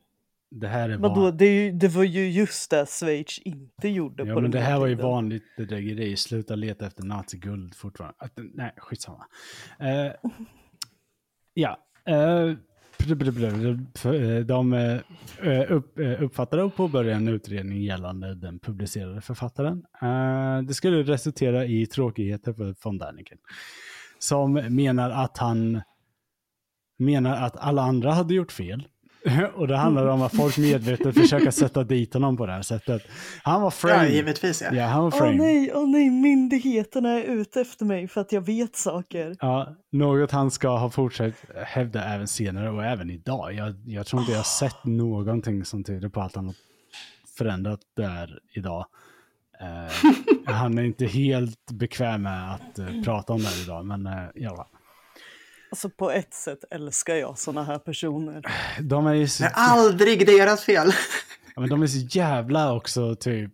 det 0.61 0.69
här 0.69 0.89
är 0.89 0.97
Vadå, 0.99 1.21
van... 1.21 1.37
det, 1.37 1.47
ju, 1.47 1.73
det 1.73 1.89
var 1.89 2.05
ju 2.05 2.31
just 2.31 2.71
det 2.71 2.87
Schweiz 2.87 3.39
inte 3.39 3.89
gjorde 3.89 4.23
Ja, 4.23 4.35
på 4.35 4.41
men 4.41 4.51
den 4.51 4.61
det 4.61 4.67
här 4.67 4.79
var 4.79 4.87
ju 4.87 4.95
vanligt 4.95 5.57
bedrägeri. 5.57 6.17
Sluta 6.17 6.55
leta 6.55 6.87
efter 6.87 7.03
naziguld 7.03 7.75
fortfarande. 7.75 8.17
Att, 8.19 8.33
nej, 8.55 8.73
skitsamma. 8.77 9.27
Uh, 9.83 10.33
ja. 11.55 11.79
Uh, 12.09 12.57
de 14.47 15.01
upp, 15.69 15.99
uppfattade 16.19 16.63
och 16.63 16.75
påbörjade 16.75 17.17
en 17.17 17.29
utredning 17.29 17.83
gällande 17.83 18.35
den 18.35 18.59
publicerade 18.59 19.21
författaren. 19.21 19.85
Eh, 20.03 20.63
det 20.63 20.75
skulle 20.75 21.03
resultera 21.03 21.65
i 21.65 21.87
tråkigheter 21.87 22.53
för 22.53 22.75
von 22.85 22.99
Däniken. 22.99 23.39
Som 24.19 24.53
menar 24.53 25.11
att 25.11 25.39
han 25.39 25.83
menar 26.99 27.37
att 27.37 27.57
alla 27.57 27.83
andra 27.83 28.13
hade 28.13 28.35
gjort 28.35 28.53
fel. 28.53 28.89
Och 29.55 29.69
det 29.69 29.77
handlar 29.77 30.07
om 30.07 30.23
att 30.23 30.37
folk 30.37 30.59
medvetet 30.59 31.15
försöker 31.15 31.51
sätta 31.51 31.85
dit 31.85 32.15
honom 32.15 32.37
på 32.37 32.47
det 32.47 32.53
här 32.53 32.63
sättet. 32.63 33.03
Han 33.43 33.61
var 33.61 33.67
ja, 33.67 33.71
framed. 33.71 34.11
givetvis 34.11 34.63
ja. 34.63 34.75
Ja, 34.75 34.87
han 34.87 35.03
var 35.03 35.09
Åh 35.09 35.19
framed. 35.19 35.37
nej, 35.37 35.73
åh 35.75 35.89
nej, 35.89 36.11
myndigheterna 36.11 37.11
är 37.11 37.23
ute 37.23 37.61
efter 37.61 37.85
mig 37.85 38.09
för 38.09 38.21
att 38.21 38.33
jag 38.33 38.41
vet 38.41 38.77
saker. 38.77 39.37
Ja, 39.41 39.77
något 39.93 40.31
han 40.31 40.51
ska 40.51 40.69
ha 40.79 40.91
fortsatt 40.91 41.35
hävda 41.67 42.05
även 42.05 42.27
senare 42.27 42.71
och 42.71 42.85
även 42.85 43.11
idag. 43.11 43.55
Jag, 43.55 43.75
jag 43.87 44.07
tror 44.07 44.21
inte 44.21 44.33
jag 44.33 44.39
har 44.39 44.45
sett 44.45 44.85
någonting 44.85 45.65
som 45.65 45.85
tyder 45.85 46.09
på 46.09 46.21
att 46.21 46.37
han 46.37 46.47
har 46.47 46.55
förändrat 47.39 47.81
där 47.97 48.39
idag. 48.55 48.87
Eh, 49.61 50.15
han 50.55 50.79
är 50.79 50.83
inte 50.83 51.07
helt 51.07 51.73
bekväm 51.73 52.23
med 52.23 52.55
att 52.55 52.79
eh, 52.79 52.87
prata 53.05 53.33
om 53.33 53.39
det 53.39 53.47
här 53.47 53.63
idag, 53.63 53.87
men 53.87 54.07
alla 54.47 54.57
fall. 54.57 54.67
Alltså 55.77 55.91
på 55.91 56.11
ett 56.11 56.35
sätt 56.35 56.65
älskar 56.71 57.15
jag 57.15 57.39
såna 57.39 57.65
här 57.65 57.79
personer. 57.79 58.43
De 58.81 59.07
är 59.07 59.15
ju 59.15 59.29
så, 59.29 59.43
Det 59.43 59.49
är 59.49 59.53
aldrig 59.57 60.27
deras 60.27 60.65
fel. 60.65 60.87
ja, 61.55 61.61
men 61.61 61.69
de 61.71 61.83
är 61.83 61.87
så 61.87 61.99
jävla 62.19 62.73
också 62.75 63.15
typ 63.15 63.53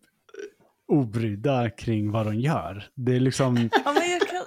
obrydda 0.88 1.70
kring 1.70 2.10
vad 2.10 2.26
de 2.26 2.34
gör. 2.34 2.84
Det 2.94 3.16
är 3.16 3.20
liksom, 3.20 3.56
Ja, 3.84 3.92
men 3.92 4.10
jag 4.10 4.20
kan, 4.28 4.42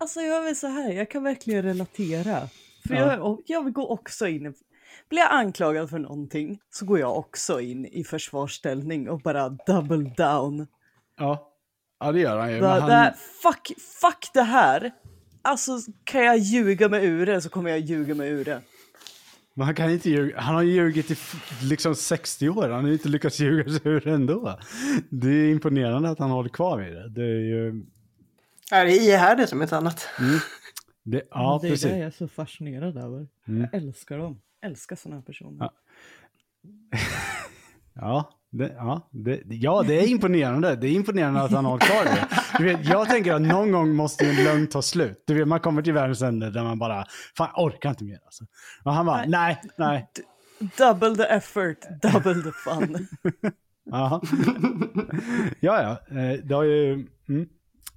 alltså 0.00 0.20
jag 0.20 0.48
är 0.48 0.54
så 0.54 0.66
här, 0.66 0.92
jag 0.92 1.10
kan 1.10 1.22
verkligen 1.22 1.62
relatera. 1.62 2.40
För 2.88 2.94
Ja. 2.94 3.12
jag, 3.14 3.42
jag 3.46 3.72
går 3.72 3.90
också 3.90 4.26
in, 4.28 4.46
i- 4.46 4.52
blir 5.08 5.18
jag 5.20 5.32
anklagad 5.32 5.90
för 5.90 5.98
någonting 5.98 6.58
så 6.70 6.84
går 6.86 6.98
jag 6.98 7.16
också 7.18 7.60
in 7.60 7.86
i 7.86 8.04
försvarsställning 8.04 9.10
och 9.10 9.20
bara 9.20 9.48
double 9.48 10.12
down. 10.16 10.66
ja, 11.18 11.52
ja 12.00 12.12
det 12.12 12.20
gör 12.20 12.38
han 12.38 12.48
ju. 12.50 12.54
Det, 12.54 12.60
Men 12.62 12.70
han, 12.80 12.88
det 12.90 12.94
här, 12.96 13.14
fuck, 13.42 13.72
fuck 14.00 14.30
det 14.34 14.42
här! 14.42 14.92
Alltså 15.46 15.78
kan 16.04 16.24
jag 16.24 16.38
ljuga 16.38 16.88
mig 16.88 17.06
ur 17.06 17.26
det 17.26 17.40
så 17.40 17.48
kommer 17.48 17.70
jag 17.70 17.80
ljuga 17.80 18.14
mig 18.14 18.30
ur 18.30 18.44
det. 18.44 18.62
men 19.54 19.66
han 19.66 19.74
kan 19.74 19.90
inte 19.90 20.10
ljuga. 20.10 20.40
Han 20.40 20.54
har 20.54 20.62
ljugit 20.62 21.10
i 21.10 21.16
liksom 21.62 21.94
60 21.94 22.48
år. 22.48 22.68
Han 22.68 22.84
har 22.84 22.92
inte 22.92 23.08
lyckats 23.08 23.40
ljuga 23.40 23.70
sig 23.70 23.80
ur 23.84 24.00
det 24.00 24.10
ändå. 24.10 24.58
Det 25.10 25.28
är 25.28 25.50
imponerande 25.50 26.10
att 26.10 26.18
han 26.18 26.30
håller 26.30 26.48
kvar 26.48 26.78
vid 26.78 26.92
det. 26.94 27.08
Det 27.08 27.24
är 27.24 27.40
ju... 27.40 27.84
Ja, 28.70 28.84
det 28.84 28.90
är 28.90 29.00
ihärdigt 29.02 29.48
som 29.48 29.62
ett 29.62 29.72
annat. 29.72 30.08
Det, 31.02 31.22
ja, 31.30 31.58
det 31.62 31.68
är 31.68 31.70
precis. 31.70 31.90
det 31.90 31.98
jag 31.98 32.06
är 32.06 32.10
så 32.10 32.28
fascinerad 32.28 32.96
över. 32.96 33.28
Jag 33.44 33.74
älskar 33.74 34.18
dem. 34.18 34.40
Älskar 34.62 34.96
såna 34.96 35.14
här 35.14 35.22
personer. 35.22 35.58
Ja. 35.58 35.72
Ja 37.98 38.35
det, 38.50 38.72
ja, 38.76 39.08
det, 39.10 39.42
ja, 39.46 39.82
det 39.86 39.94
är 39.94 40.06
imponerande. 40.06 40.76
Det 40.76 40.86
är 40.88 40.92
imponerande 40.92 41.40
att 41.42 41.50
han 41.50 41.64
har 41.64 41.78
kvar 41.78 42.04
det. 42.04 42.28
Du 42.58 42.64
vet, 42.64 42.88
jag 42.88 43.08
tänker 43.08 43.34
att 43.34 43.42
någon 43.42 43.72
gång 43.72 43.94
måste 43.94 44.26
en 44.26 44.44
lögn 44.44 44.66
ta 44.66 44.82
slut. 44.82 45.24
Du 45.26 45.34
vet, 45.34 45.48
man 45.48 45.60
kommer 45.60 45.82
till 45.82 45.92
världens 45.92 46.22
ände 46.22 46.50
där 46.50 46.62
man 46.64 46.78
bara, 46.78 47.04
fan 47.36 47.50
orkar 47.56 47.90
inte 47.90 48.04
mer 48.04 48.18
alltså. 48.24 48.44
Och 48.84 48.92
han 48.92 49.06
bara, 49.06 49.24
nej, 49.26 49.62
nej. 49.76 50.08
Double 50.78 51.16
the 51.16 51.22
effort, 51.24 51.76
double 52.02 52.42
the 52.42 52.52
fun. 52.52 53.06
Ja, 53.88 54.20
ja. 55.60 56.16
eh, 56.18 56.40
Det, 56.44 56.54
har 56.54 56.62
ju, 56.62 56.92
mm. 57.28 57.48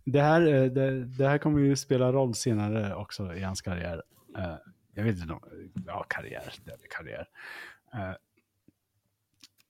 det, 0.06 0.22
här, 0.22 0.42
eh, 0.42 0.64
det, 0.64 1.06
det 1.06 1.28
här 1.28 1.38
kommer 1.38 1.60
ju 1.60 1.76
spela 1.76 2.12
roll 2.12 2.36
senare 2.36 2.96
också 2.96 3.34
i 3.36 3.44
hans 3.44 3.62
karriär. 3.62 4.04
Eh, 4.38 4.56
Jag 4.94 5.04
vet 5.04 5.18
inte 5.18 5.34
ja 5.88 6.06
karriär, 6.10 6.54
det 6.66 6.72
är 6.72 6.78
karriär. 6.98 7.28
Eh, 7.94 8.10
eh, 8.10 8.16
det, 8.16 8.16
det, 8.16 8.16
det, 8.16 8.16
det, 8.16 8.16
det, 8.16 8.16
eh, 8.16 8.16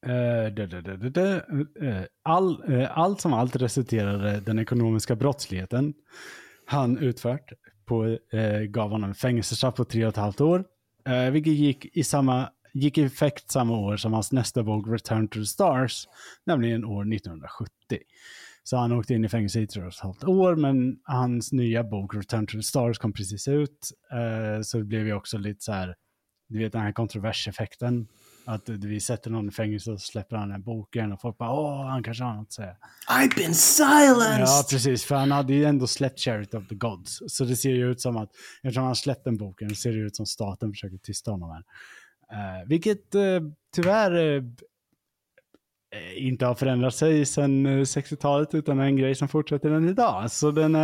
Eh, 0.05 0.45
eh, 0.45 2.03
all, 2.23 2.73
eh, 2.73 2.97
allt 2.97 3.21
som 3.21 3.33
allt 3.33 3.55
resulterade 3.55 4.39
den 4.39 4.59
ekonomiska 4.59 5.15
brottsligheten 5.15 5.93
han 6.65 6.97
utfört 6.97 7.53
på, 7.85 8.17
gav 8.69 8.89
honom 8.89 9.13
fängelsestraff 9.13 9.75
på 9.75 9.85
tre 9.85 10.05
och 10.05 10.09
ett 10.09 10.17
halvt 10.17 10.41
år. 10.41 10.65
Vilket 11.31 11.53
gick 11.53 11.97
i, 11.97 12.03
samma, 12.03 12.49
gick 12.73 12.97
i 12.97 13.03
effekt 13.03 13.51
samma 13.51 13.77
år 13.77 13.97
som 13.97 14.13
hans 14.13 14.31
nästa 14.31 14.63
bok 14.63 14.87
Return 14.87 15.27
to 15.27 15.39
the 15.39 15.45
Stars, 15.45 16.07
nämligen 16.45 16.85
år 16.85 17.13
1970. 17.13 17.71
Så 18.63 18.77
han 18.77 18.91
åkte 18.91 19.13
in 19.13 19.25
i 19.25 19.29
fängelse 19.29 19.59
i 19.59 19.67
tre 19.67 19.81
och 19.81 19.87
ett 19.87 19.99
halvt 19.99 20.23
år, 20.23 20.55
men 20.55 20.99
hans 21.03 21.51
nya 21.51 21.83
bok 21.83 22.15
Return 22.15 22.47
to 22.47 22.51
the 22.51 22.63
Stars 22.63 22.97
kom 22.97 23.13
precis 23.13 23.47
ut. 23.47 23.91
Så 24.63 24.77
det 24.77 24.83
blev 24.83 25.07
ju 25.07 25.13
också 25.13 25.37
lite 25.37 25.63
så 25.63 25.71
här, 25.71 25.95
du 26.49 26.59
vet 26.59 26.71
den 26.71 26.81
här 26.81 26.91
kontroverseffekten. 26.91 28.07
Att 28.49 28.69
vi 28.69 28.99
sätter 28.99 29.31
någon 29.31 29.47
i 29.47 29.51
fängelse 29.51 29.91
och 29.91 30.01
släpper 30.01 30.35
han 30.35 30.47
den 30.47 30.55
här 30.55 30.63
boken 30.65 31.11
och 31.11 31.21
folk 31.21 31.37
bara 31.37 31.51
åh, 31.51 31.85
han 31.85 32.03
kanske 32.03 32.23
har 32.23 32.33
något 32.33 32.47
att 32.47 32.53
säga. 32.53 32.75
I've 33.09 33.35
been 33.35 33.53
silenced! 33.53 34.41
Ja, 34.41 34.63
precis. 34.69 35.03
För 35.05 35.15
han 35.15 35.31
hade 35.31 35.53
ju 35.53 35.65
ändå 35.65 35.87
släppt 35.87 36.19
Charity 36.19 36.57
of 36.57 36.67
the 36.67 36.75
Gods. 36.75 37.19
Så 37.27 37.43
det 37.43 37.55
ser 37.55 37.69
ju 37.69 37.91
ut 37.91 38.01
som 38.01 38.17
att, 38.17 38.29
eftersom 38.63 38.83
han 38.83 38.95
släppt 38.95 39.23
den 39.23 39.37
boken, 39.37 39.75
ser 39.75 39.91
det 39.91 39.97
ut 39.97 40.15
som 40.15 40.25
staten 40.25 40.71
försöker 40.71 40.97
tysta 40.97 41.31
honom 41.31 41.49
här. 41.49 41.63
Eh, 42.31 42.67
vilket 42.67 43.15
eh, 43.15 43.21
tyvärr 43.75 44.37
eh, 44.37 44.43
inte 46.15 46.45
har 46.45 46.55
förändrat 46.55 46.95
sig 46.95 47.25
sedan 47.25 47.65
eh, 47.65 47.69
60-talet, 47.69 48.53
utan 48.53 48.79
är 48.79 48.83
en 48.83 48.97
grej 48.97 49.15
som 49.15 49.27
fortsätter 49.27 49.71
än 49.71 49.89
idag. 49.89 50.31
Så 50.31 50.51
den. 50.51 50.77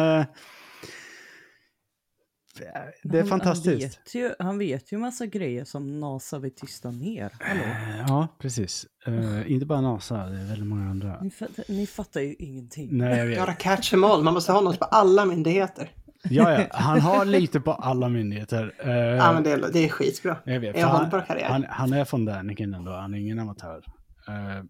Det 3.04 3.18
är 3.18 3.22
Han- 3.22 3.30
fantastiskt. 3.30 3.70
Han 3.72 3.80
vet, 3.80 4.16
ju, 4.16 4.34
han 4.40 4.58
vet 4.58 4.92
ju 4.92 4.98
massa 4.98 5.26
grejer 5.26 5.66
som 5.66 6.00
NASA 6.00 6.40
vill 6.40 6.56
tysta 6.56 6.92
ner. 6.92 7.32
Hallå? 7.40 7.62
Eh, 7.64 8.06
Ja, 8.08 8.28
precis. 8.40 8.86
Eh, 9.08 9.52
inte 9.52 9.66
bara 9.66 9.82
NASA, 9.82 10.16
det 10.26 10.40
är 10.40 10.46
väldigt 10.46 10.68
många 10.68 10.90
andra. 10.90 11.22
Ni, 11.22 11.30
fattar, 11.32 11.66
ni 11.68 11.88
fattar 11.88 12.22
ju 12.22 12.34
ingenting. 12.40 12.90
Nej, 12.98 13.18
jag 13.18 13.46
vet. 13.48 13.58
Catch 13.58 13.90
them 13.90 14.04
all. 14.04 14.24
Man 14.24 14.34
måste 14.34 14.52
ha 14.52 14.62
något 14.62 14.80
på 14.80 14.86
alla 14.86 15.26
myndigheter. 15.26 15.92
Ja, 16.30 16.52
ja, 16.52 16.66
han 16.72 17.00
har 17.02 17.26
lite 17.26 17.60
på 17.60 17.74
alla 17.74 18.10
myndigheter. 18.10 18.74
Eh, 18.80 18.92
Ja, 18.96 19.34
men 19.34 19.44
det, 19.44 19.52
är- 19.52 19.70
det 19.74 19.80
är 19.86 19.90
skitbra. 19.90 20.38
Jag 20.46 20.60
vet. 20.60 20.84
Hållbar 20.84 21.18
han, 21.18 21.26
karriär. 21.28 21.46
han, 21.50 21.66
han 21.70 21.94
är 21.94 22.06
från 22.06 22.26
Däniken 22.26 22.74
ändå, 22.74 22.92
han 22.92 23.14
är 23.14 23.18
ingen 23.18 23.40
amatör. 23.40 23.84
Eh, 24.28 24.64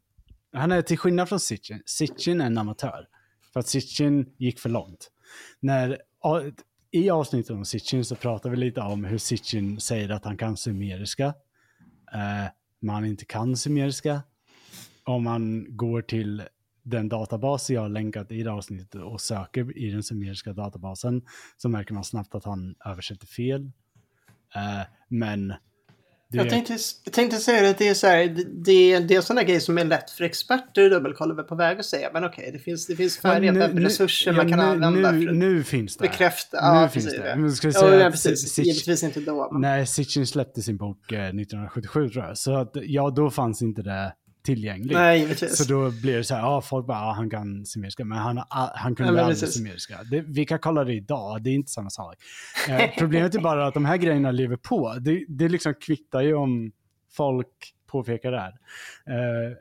han 0.59 0.71
är 0.71 0.81
till 0.81 0.97
skillnad 0.97 1.29
från 1.29 1.39
Sitchin, 1.39 1.81
Sitchin 1.85 2.41
är 2.41 2.45
en 2.45 2.57
amatör. 2.57 3.05
För 3.53 3.59
att 3.59 3.67
Sitchin 3.67 4.25
gick 4.37 4.59
för 4.59 4.69
långt. 4.69 5.11
När, 5.59 5.97
i 6.95 7.09
avsnittet 7.09 7.51
om 7.51 7.65
Sitchin 7.65 8.05
så 8.05 8.15
pratar 8.15 8.49
vi 8.49 8.57
lite 8.57 8.81
om 8.81 9.03
hur 9.03 9.17
Sitchin 9.17 9.79
säger 9.79 10.09
att 10.09 10.25
han 10.25 10.37
kan 10.37 10.57
sumeriska. 10.57 11.25
Eh, 12.13 12.51
men 12.79 12.95
han 12.95 13.05
inte 13.05 13.25
kan 13.25 13.57
sumeriska. 13.57 14.23
Om 15.03 15.23
man 15.23 15.65
går 15.77 16.01
till 16.01 16.43
den 16.83 17.09
databas 17.09 17.69
jag 17.69 17.81
har 17.81 17.89
länkat 17.89 18.31
i 18.31 18.43
det 18.43 18.51
avsnittet 18.51 19.01
och 19.01 19.21
söker 19.21 19.77
i 19.77 19.91
den 19.91 20.03
sumeriska 20.03 20.53
databasen 20.53 21.25
så 21.57 21.69
märker 21.69 21.93
man 21.93 22.03
snabbt 22.03 22.35
att 22.35 22.45
han 22.45 22.75
översätter 22.85 23.27
fel. 23.27 23.71
Eh, 24.55 24.81
men... 25.07 25.53
Jag 26.35 26.49
tänkte, 26.49 26.77
tänkte 27.11 27.37
säga 27.37 27.69
att 27.69 27.77
det 27.77 27.87
är 27.87 27.93
så 27.93 28.07
här, 28.07 28.27
det, 28.65 28.99
det, 28.99 29.15
är 29.15 29.21
sådana 29.21 29.43
grejer 29.43 29.59
som 29.59 29.77
är 29.77 29.85
lätt 29.85 30.09
för 30.11 30.23
experter 30.23 30.89
vi 31.33 31.39
är 31.39 31.43
på 31.43 31.55
väg 31.55 31.79
att 31.79 31.85
säga. 31.85 32.09
Men 32.13 32.23
okej, 32.25 32.49
det 32.53 32.59
finns, 32.59 32.87
det 32.87 32.95
finns 32.95 33.17
färdiga 33.17 33.47
Ja, 33.49 33.53
nu- 33.53 33.59
webbresurser 33.59 34.31
nu- 34.31 34.37
man 34.37 34.49
kan 34.49 34.59
ja, 34.59 34.65
nu, 34.73 34.85
använda 34.85 35.11
Nu, 35.11 35.21
för 35.25 35.29
att 35.31 35.37
nu 35.37 35.63
finns 35.63 35.97
det. 35.97 36.01
bekräfta. 36.01 36.73
Nu 36.73 36.79
Ja, 36.81 36.89
finns 36.89 37.05
det. 37.05 37.35
Men 37.37 37.51
ska 37.51 37.67
Ja, 37.67 37.71
säga 37.73 37.99
ja, 38.03 38.11
precis. 38.11 38.57
Sitch- 38.59 38.63
Givetvis 38.63 39.03
inte 39.03 39.19
då. 39.19 39.49
Men... 39.51 39.61
Nej, 39.61 39.87
Sitchin 39.87 40.27
släppte 40.27 40.61
sin 40.61 40.77
bok 40.77 41.11
eh, 41.11 41.19
1977 41.25 42.09
tror 42.09 42.25
jag. 42.25 42.37
Så 42.37 42.55
att, 42.57 42.71
ja, 42.73 43.09
då 43.09 43.29
fanns 43.29 43.61
inte 43.61 43.81
det 43.81 44.13
tillgängligt. 44.45 44.93
Nej, 44.93 45.19
givetvis. 45.19 45.57
Så 45.57 45.73
då 45.73 45.91
blir 46.01 46.17
det 46.17 46.23
så 46.23 46.35
här, 46.35 46.41
ja, 46.41 46.61
folk 46.61 46.85
bara, 46.85 46.97
ja, 46.97 47.11
han 47.11 47.29
kan 47.29 47.65
sumeriska, 47.65 48.05
men 48.05 48.17
han, 48.17 48.43
han 48.49 48.95
kunde 48.95 49.11
men 49.11 49.25
aldrig. 49.25 49.49
Det, 50.11 50.21
vi 50.21 50.45
kan 50.45 50.59
kolla 50.59 50.83
det 50.83 50.93
idag, 50.93 51.43
det 51.43 51.49
är 51.49 51.53
inte 51.53 51.71
samma 51.71 51.89
sak. 51.89 52.15
Eh, 52.69 52.89
problemet 52.97 53.35
är 53.35 53.39
bara 53.39 53.67
att 53.67 53.73
de 53.73 53.85
här 53.85 53.97
grejerna 53.97 54.31
lever 54.31 54.55
på. 54.55 54.95
Det, 54.99 55.25
det 55.27 55.49
liksom 55.49 55.73
kvittar 55.73 56.21
ju 56.21 56.33
om 56.33 56.71
folk 57.11 57.47
påpekar 57.87 58.31
det 58.31 58.39
här. 58.39 58.53
Eh, 59.05 59.57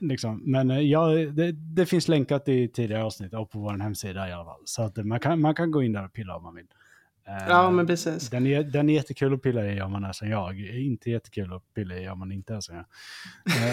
liksom. 0.00 0.42
Men 0.44 0.70
eh, 0.70 0.80
ja, 0.80 1.06
det, 1.08 1.52
det 1.52 1.86
finns 1.86 2.08
länkat 2.08 2.48
i 2.48 2.68
tidigare 2.68 3.04
avsnitt 3.04 3.34
och 3.34 3.50
på 3.50 3.58
vår 3.58 3.78
hemsida 3.78 4.28
i 4.28 4.32
alla 4.32 4.44
fall. 4.44 4.62
Så 4.64 4.82
att 4.82 4.96
man 4.96 5.20
kan, 5.20 5.40
man 5.40 5.54
kan 5.54 5.70
gå 5.70 5.82
in 5.82 5.92
där 5.92 6.04
och 6.04 6.12
pilla 6.12 6.36
om 6.36 6.42
man 6.42 6.54
vill. 6.54 6.66
Eh, 7.28 7.48
Ja, 7.48 7.70
men 7.70 7.86
precis. 7.86 8.30
den 8.30 8.46
är, 8.46 8.62
den 8.62 8.88
är 8.90 8.94
jättekul 8.94 9.34
att 9.34 9.42
pilla 9.42 9.66
i 9.66 9.80
om 9.80 9.92
man 9.92 10.04
är 10.04 10.12
som 10.12 10.28
jag. 10.28 10.60
Inte 10.60 11.10
jättekul 11.10 11.52
att 11.52 11.74
pilla 11.74 11.96
i 11.98 12.08
om 12.08 12.18
man 12.18 12.32
inte 12.32 12.54
är 12.54 12.60
som 12.60 12.76
jag. 12.76 12.84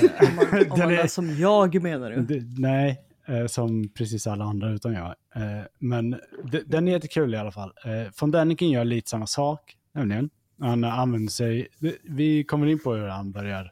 Eh, 0.03 0.11
Om 0.29 0.35
man, 0.35 0.45
om 0.71 0.79
man 0.79 0.91
är- 0.91 0.97
är 1.03 1.07
som 1.07 1.35
jag 1.37 1.83
menar 1.83 2.11
du? 2.11 2.41
nej, 2.57 3.01
eh, 3.27 3.45
som 3.45 3.89
precis 3.89 4.27
alla 4.27 4.45
andra 4.45 4.69
utom 4.71 4.93
jag. 4.93 5.15
Eh, 5.35 5.63
men 5.79 6.11
de, 6.43 6.59
den 6.65 6.87
är 6.87 6.91
jättekul 6.91 7.33
i 7.33 7.37
alla 7.37 7.51
fall. 7.51 7.73
Eh, 7.85 8.11
von 8.21 8.31
Däniken 8.31 8.69
gör 8.69 8.85
lite 8.85 9.09
samma 9.09 9.27
sak, 9.27 9.77
nämligen. 9.93 10.29
Han 10.59 10.83
använder 10.83 11.31
sig, 11.31 11.67
vi 12.03 12.43
kommer 12.43 12.67
in 12.67 12.79
på 12.79 12.93
hur 12.93 13.07
han 13.07 13.31
börjar 13.31 13.71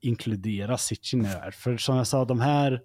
inkludera 0.00 0.78
Sitchin 0.78 1.20
i 1.20 1.22
det 1.22 1.28
här. 1.28 1.50
För 1.50 1.76
som 1.76 1.96
jag 1.96 2.06
sa, 2.06 2.24
de 2.24 2.40
här 2.40 2.80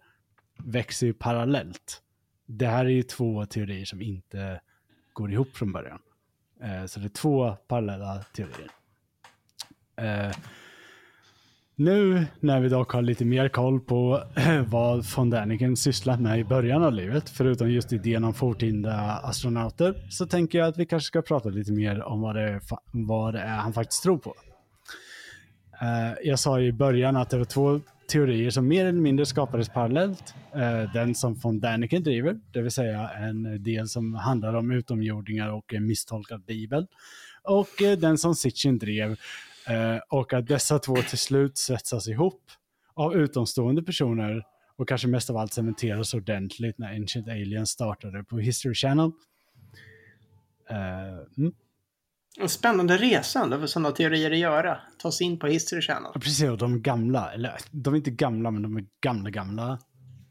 växer 0.63 1.07
ju 1.07 1.13
parallellt. 1.13 2.01
Det 2.45 2.67
här 2.67 2.85
är 2.85 2.89
ju 2.89 3.03
två 3.03 3.45
teorier 3.45 3.85
som 3.85 4.01
inte 4.01 4.61
går 5.17 5.31
ihop 5.31 5.57
från 5.57 5.71
början. 5.71 5.99
Eh, 6.61 6.85
så 6.85 6.99
det 6.99 7.05
är 7.05 7.09
två 7.09 7.55
parallella 7.67 8.23
teorier. 8.33 8.71
Eh, 9.95 10.35
nu 11.75 12.25
när 12.39 12.59
vi 12.59 12.69
dock 12.69 12.91
har 12.91 13.01
lite 13.01 13.25
mer 13.25 13.49
koll 13.49 13.79
på 13.79 14.23
vad 14.67 15.05
von 15.15 15.29
Däniken 15.29 15.77
sysslat 15.77 16.21
med 16.21 16.39
i 16.39 16.43
början 16.43 16.83
av 16.83 16.93
livet, 16.93 17.29
förutom 17.29 17.71
just 17.71 17.93
idén 17.93 18.23
om 18.23 18.33
forntida 18.33 18.93
astronauter, 19.23 20.07
så 20.09 20.27
tänker 20.27 20.57
jag 20.59 20.67
att 20.67 20.77
vi 20.77 20.85
kanske 20.85 21.07
ska 21.07 21.21
prata 21.21 21.49
lite 21.49 21.71
mer 21.71 22.03
om 22.03 22.21
vad 22.21 22.35
det 22.35 22.41
är, 22.41 22.61
vad 22.91 23.33
det 23.33 23.39
är 23.39 23.57
han 23.57 23.73
faktiskt 23.73 24.03
tror 24.03 24.17
på. 24.17 24.35
Eh, 25.81 26.13
jag 26.23 26.39
sa 26.39 26.59
i 26.59 26.71
början 26.71 27.15
att 27.15 27.29
det 27.29 27.37
var 27.37 27.45
två 27.45 27.79
teorier 28.07 28.49
som 28.49 28.67
mer 28.67 28.85
eller 28.85 29.01
mindre 29.01 29.25
skapades 29.25 29.69
parallellt. 29.69 30.33
Eh, 30.53 30.93
den 30.93 31.15
som 31.15 31.35
von 31.35 31.59
Däniken 31.59 32.03
driver, 32.03 32.39
det 32.51 32.61
vill 32.61 32.71
säga 32.71 33.09
en 33.09 33.63
del 33.63 33.87
som 33.87 34.13
handlar 34.13 34.53
om 34.53 34.71
utomjordingar 34.71 35.49
och 35.49 35.73
en 35.73 35.85
misstolkad 35.85 36.45
bibel. 36.45 36.87
Och 37.43 37.81
eh, 37.81 37.97
den 37.97 38.17
som 38.17 38.35
Sitchin 38.35 38.77
drev, 38.77 39.11
eh, 39.67 39.97
och 40.09 40.33
att 40.33 40.47
dessa 40.47 40.79
två 40.79 40.95
till 40.95 41.17
slut 41.17 41.57
svetsas 41.57 42.07
ihop 42.07 42.41
av 42.93 43.15
utomstående 43.15 43.83
personer 43.83 44.43
och 44.75 44.87
kanske 44.87 45.07
mest 45.07 45.29
av 45.29 45.37
allt 45.37 45.53
cementeras 45.53 46.13
ordentligt 46.13 46.77
när 46.77 46.95
Ancient 46.95 47.27
Aliens 47.27 47.69
startade 47.69 48.23
på 48.23 48.39
History 48.39 48.73
Channel. 48.73 49.11
Mm. 51.37 51.53
En 52.39 52.49
spännande 52.49 52.97
resa 52.97 53.43
ändå 53.43 53.59
för 53.59 53.67
sådana 53.67 53.91
teorier 53.91 54.31
att 54.31 54.37
göra. 54.37 54.77
Ta 54.97 55.11
sig 55.11 55.27
in 55.27 55.39
på 55.39 55.47
History 55.47 55.81
Channel. 55.81 56.11
Ja, 56.13 56.19
precis, 56.19 56.49
och 56.49 56.57
de 56.57 56.81
gamla, 56.81 57.31
eller 57.33 57.53
de 57.71 57.93
är 57.93 57.97
inte 57.97 58.11
gamla, 58.11 58.51
men 58.51 58.61
de 58.61 58.77
är 58.77 58.85
gamla, 59.01 59.29
gamla. 59.29 59.79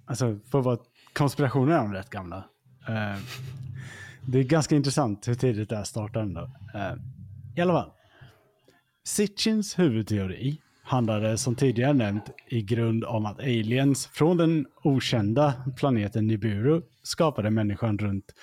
Alltså, 0.07 0.39
för 0.51 0.61
vad 0.61 0.79
konspirationer 1.13 1.73
är 1.73 1.79
de 1.79 1.93
rätt 1.93 2.11
gamla. 2.11 2.37
Uh, 2.89 3.23
det 4.27 4.39
är 4.39 4.43
ganska 4.43 4.77
intressant 4.77 5.29
hur 5.29 5.35
tidigt 5.35 5.69
det 5.69 5.77
här 5.77 5.85
startar 5.85 6.21
ändå. 6.21 6.41
Uh, 6.75 6.95
I 7.57 7.61
alla 7.61 7.73
fall. 7.73 7.91
Sitchins 9.05 9.79
huvudteori 9.79 10.61
handlade 10.83 11.39
som 11.39 11.55
tidigare 11.55 11.93
nämnt 11.93 12.31
i 12.49 12.63
grund 12.63 13.05
om 13.05 13.27
att 13.27 13.39
aliens 13.39 14.07
från 14.07 14.37
den 14.37 14.67
okända 14.83 15.55
planeten 15.77 16.27
Nibiru 16.27 16.83
skapade 17.03 17.51
människan 17.51 17.99
runt 17.99 18.35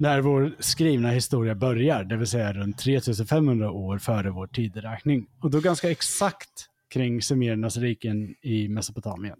när 0.00 0.20
vår 0.20 0.52
skrivna 0.58 1.10
historia 1.10 1.54
börjar, 1.54 2.04
det 2.04 2.16
vill 2.16 2.26
säga 2.26 2.52
runt 2.52 2.78
3500 2.78 3.70
år 3.70 3.98
före 3.98 4.30
vår 4.30 4.46
tideräkning. 4.46 5.26
Och 5.42 5.50
då 5.50 5.60
ganska 5.60 5.90
exakt 5.90 6.66
kring 6.90 7.22
sumerernas 7.22 7.76
riken 7.76 8.34
i 8.42 8.68
Mesopotamien. 8.68 9.38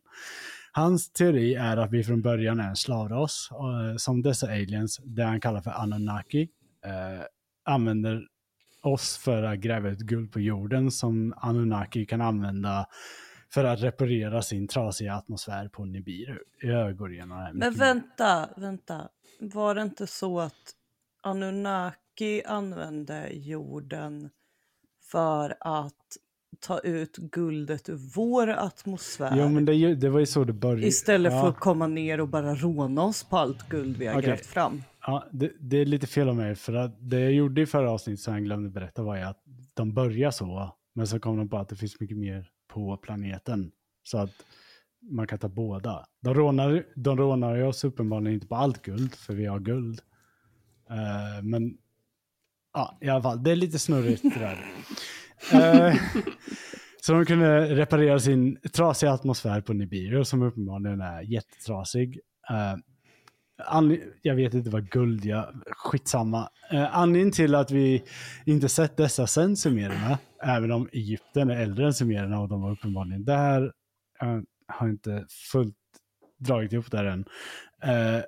Hans 0.72 1.12
teori 1.12 1.54
är 1.54 1.76
att 1.76 1.92
vi 1.92 2.04
från 2.04 2.22
början 2.22 2.60
är 2.60 2.68
en 2.68 2.76
slavras, 2.76 3.48
eh, 3.52 3.96
som 3.96 4.22
dessa 4.22 4.46
aliens, 4.46 5.00
det 5.04 5.24
han 5.24 5.40
kallar 5.40 5.60
för 5.60 5.70
Anunnaki, 5.70 6.48
eh, 6.84 7.24
använder 7.64 8.26
oss 8.82 9.16
för 9.16 9.42
att 9.42 9.58
gräva 9.58 9.88
ut 9.88 10.00
guld 10.00 10.32
på 10.32 10.40
jorden 10.40 10.90
som 10.90 11.34
Anunnaki 11.36 12.06
kan 12.06 12.20
använda 12.20 12.86
för 13.52 13.64
att 13.64 13.80
reparera 13.80 14.42
sin 14.42 14.68
trasiga 14.68 15.14
atmosfär 15.14 15.68
på 15.68 15.84
Nibiru. 15.84 16.38
Jag 16.60 16.80
övergår 16.80 17.12
igenom 17.12 17.38
det 17.38 17.44
här 17.44 17.52
Men 17.52 17.58
mycket 17.58 17.78
mer. 17.78 17.86
vänta, 17.86 18.48
vänta. 18.56 19.08
Var 19.40 19.74
det 19.74 19.82
inte 19.82 20.06
så 20.06 20.40
att 20.40 20.74
Anunnaki 21.22 22.42
använde 22.46 23.28
jorden 23.32 24.30
för 25.02 25.56
att 25.60 25.94
ta 26.60 26.78
ut 26.78 27.16
guldet 27.16 27.88
ur 27.88 27.96
vår 28.14 28.48
atmosfär? 28.48 29.32
Jo, 29.36 29.48
men 29.48 29.64
det, 29.64 29.94
det 29.94 30.08
var 30.08 30.20
ju 30.20 30.26
så 30.26 30.44
det 30.44 30.52
började. 30.52 30.86
Istället 30.86 31.32
ja. 31.32 31.40
för 31.40 31.48
att 31.48 31.60
komma 31.60 31.86
ner 31.86 32.20
och 32.20 32.28
bara 32.28 32.54
råna 32.54 33.02
oss 33.02 33.24
på 33.24 33.36
allt 33.36 33.68
guld 33.68 33.96
vi 33.96 34.06
har 34.06 34.14
Okej. 34.14 34.26
grävt 34.26 34.46
fram. 34.46 34.82
Ja, 35.06 35.28
det, 35.32 35.52
det 35.60 35.76
är 35.76 35.86
lite 35.86 36.06
fel 36.06 36.28
av 36.28 36.36
mig, 36.36 36.54
för 36.54 36.74
att 36.74 36.96
det 36.98 37.20
jag 37.20 37.32
gjorde 37.32 37.60
i 37.60 37.66
förra 37.66 37.90
avsnittet 37.90 38.20
som 38.20 38.34
jag 38.34 38.44
glömde 38.44 38.70
berätta 38.70 39.02
var 39.02 39.16
ju 39.16 39.22
att 39.22 39.42
de 39.74 39.94
börjar 39.94 40.30
så, 40.30 40.76
men 40.94 41.06
så 41.06 41.20
kom 41.20 41.36
de 41.36 41.48
på 41.48 41.56
att 41.58 41.68
det 41.68 41.76
finns 41.76 42.00
mycket 42.00 42.16
mer 42.16 42.50
på 42.72 42.96
planeten. 42.96 43.72
Så 44.02 44.18
att 44.18 44.30
man 45.10 45.26
kan 45.26 45.38
ta 45.38 45.48
båda. 45.48 46.06
De 46.20 46.34
rånar, 46.34 46.84
de 46.94 47.16
rånar 47.16 47.56
ju 47.56 47.62
oss 47.62 47.84
uppenbarligen 47.84 48.34
inte 48.34 48.46
på 48.46 48.56
allt 48.56 48.82
guld, 48.82 49.14
för 49.14 49.34
vi 49.34 49.46
har 49.46 49.60
guld. 49.60 50.00
Eh, 50.90 51.42
men 51.42 51.76
ja, 52.74 52.98
i 53.00 53.08
alla 53.08 53.22
fall, 53.22 53.42
det 53.42 53.50
är 53.50 53.56
lite 53.56 53.78
snurrigt 53.78 54.22
det 54.22 54.40
där. 54.40 54.66
Eh, 55.52 55.94
så 57.02 57.12
de 57.12 57.26
kunde 57.26 57.74
reparera 57.74 58.18
sin 58.18 58.60
trasiga 58.72 59.12
atmosfär 59.12 59.60
på 59.60 59.72
Nibiru, 59.72 60.24
som 60.24 60.42
uppenbarligen 60.42 61.00
är 61.00 61.22
jättetrasig. 61.22 62.20
Eh, 62.50 62.76
jag 64.22 64.34
vet 64.34 64.54
inte 64.54 64.70
vad 64.70 64.90
guld 64.90 65.24
jag... 65.24 65.62
Skitsamma. 65.76 66.50
Eh, 66.72 66.96
anledningen 66.96 67.32
till 67.32 67.54
att 67.54 67.70
vi 67.70 68.02
inte 68.44 68.68
sett 68.68 68.96
dessa 68.96 69.26
sen 69.26 69.56
sumererna, 69.56 70.18
även 70.42 70.72
om 70.72 70.88
Egypten 70.92 71.50
är 71.50 71.60
äldre 71.60 71.86
än 71.86 71.94
sumererna 71.94 72.40
och 72.40 72.48
de 72.48 72.62
var 72.62 72.70
uppenbarligen 72.70 73.24
där, 73.24 73.72
jag 74.20 74.44
har 74.68 74.88
inte 74.88 75.24
fullt 75.52 75.76
dragit 76.38 76.72
ihop 76.72 76.90
där 76.90 77.04
än, 77.04 77.24
eh, 77.82 78.22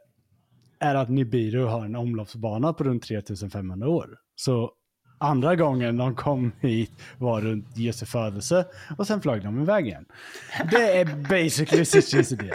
är 0.78 0.94
att 0.94 1.08
Nibiru 1.08 1.64
har 1.64 1.84
en 1.84 1.96
omloppsbana 1.96 2.72
på 2.72 2.84
runt 2.84 3.02
3500 3.02 3.88
år. 3.88 4.18
Så 4.34 4.72
andra 5.18 5.56
gången 5.56 5.96
de 5.96 6.14
kom 6.14 6.52
hit 6.60 6.92
var 7.18 7.40
runt 7.40 7.76
Jesu 7.76 8.06
födelse 8.06 8.66
och 8.98 9.06
sen 9.06 9.22
flög 9.22 9.42
de 9.42 9.62
iväg 9.62 9.86
igen. 9.86 10.04
Det 10.70 11.00
är 11.00 11.04
basically 11.04 11.84
Sitchins 11.84 12.32
idé. 12.32 12.52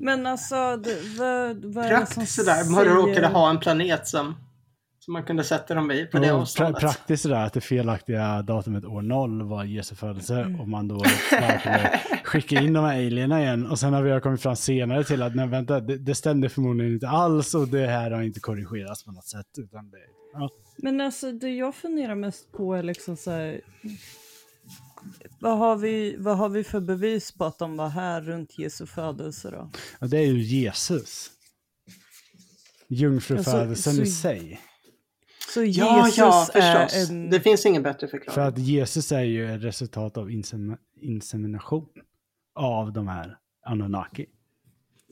Men 0.00 0.26
alltså, 0.26 0.76
det, 0.76 0.96
vad, 1.18 1.64
vad 1.74 1.84
är 1.86 1.90
det 1.90 1.96
som 1.96 2.06
Praktiskt 2.06 2.34
sådär. 2.34 2.70
Man 2.70 2.84
råkade 2.84 3.14
säger... 3.14 3.28
ha 3.28 3.50
en 3.50 3.58
planet 3.58 4.08
som, 4.08 4.34
som 4.98 5.12
man 5.12 5.22
kunde 5.22 5.44
sätta 5.44 5.74
dem 5.74 5.90
i 5.90 6.06
på 6.06 6.18
det 6.18 6.22
Och 6.32 6.36
pra 6.36 6.40
avståndet. 6.42 6.80
praktiskt 6.80 7.24
är 7.24 7.28
det 7.30 7.42
att 7.44 7.52
det 7.52 7.60
felaktiga 7.60 8.42
datumet 8.42 8.84
år 8.84 9.02
0 9.02 9.42
var 9.42 9.64
Jesu 9.64 9.94
födelse 9.94 10.34
Mm. 10.40 10.60
och 10.60 10.68
man 10.68 10.88
då 10.88 10.96
bara 11.40 11.58
kunde 11.58 12.00
skicka 12.24 12.60
in 12.60 12.72
de 12.72 12.84
här 12.84 12.94
alierna 13.06 13.40
igen. 13.42 13.66
Och 13.66 13.78
sen 13.78 13.92
har 13.92 14.02
vi 14.02 14.20
kommit 14.20 14.42
fram 14.42 14.56
senare 14.56 15.04
till 15.04 15.22
att 15.22 15.34
nej, 15.34 15.46
vänta, 15.48 15.80
det, 15.80 15.98
det 15.98 16.14
stämde 16.14 16.48
förmodligen 16.48 16.92
inte 16.92 17.08
alls 17.08 17.54
och 17.54 17.68
det 17.68 17.86
här 17.86 18.10
har 18.10 18.22
inte 18.22 18.40
korrigerats 18.40 19.04
på 19.04 19.12
något 19.12 19.26
sätt. 19.26 19.46
Utan 19.58 19.90
det, 19.90 19.96
ja. 20.32 20.50
Men 20.82 21.00
alltså 21.00 21.32
det 21.32 21.48
jag 21.50 21.74
funderar 21.74 22.14
mest 22.14 22.52
på 22.52 22.74
är 22.74 22.82
liksom 22.82 23.16
så 23.16 23.30
här. 23.30 23.60
Vad 25.40 25.58
har, 25.58 25.76
vi, 25.76 26.16
vad 26.18 26.36
har 26.38 26.48
vi 26.48 26.64
för 26.64 26.80
bevis 26.80 27.32
på 27.32 27.44
att 27.44 27.58
de 27.58 27.76
var 27.76 27.88
här 27.88 28.20
runt 28.22 28.58
Jesu 28.58 28.86
födelse 28.86 29.50
då? 29.50 29.70
Och 30.00 30.08
det 30.08 30.18
är 30.18 30.26
ju 30.26 30.42
Jesus. 30.42 31.30
Jungfrufödelsen 32.88 33.90
Alltså, 33.90 34.02
i 34.02 34.06
så- 34.06 34.12
sig. 34.20 34.60
Så 35.54 35.64
Ja, 35.64 36.04
Jesus 36.06 36.18
ja, 36.18 36.48
förstås. 36.52 37.10
är 37.10 37.10
en... 37.14 37.30
Det 37.30 37.40
finns 37.40 37.66
ingen 37.66 37.82
bättre 37.82 38.08
För 38.08 38.18
förklaring. 38.18 38.48
att 38.48 38.58
Jesus 38.58 39.12
är 39.12 39.20
ju 39.22 39.54
ett 39.54 39.62
resultat 39.62 40.16
av 40.16 40.30
insem 40.30 40.76
insemination 41.00 41.86
av 42.54 42.92
de 42.92 43.08
här 43.08 43.36
Anunnaki. 43.66 44.26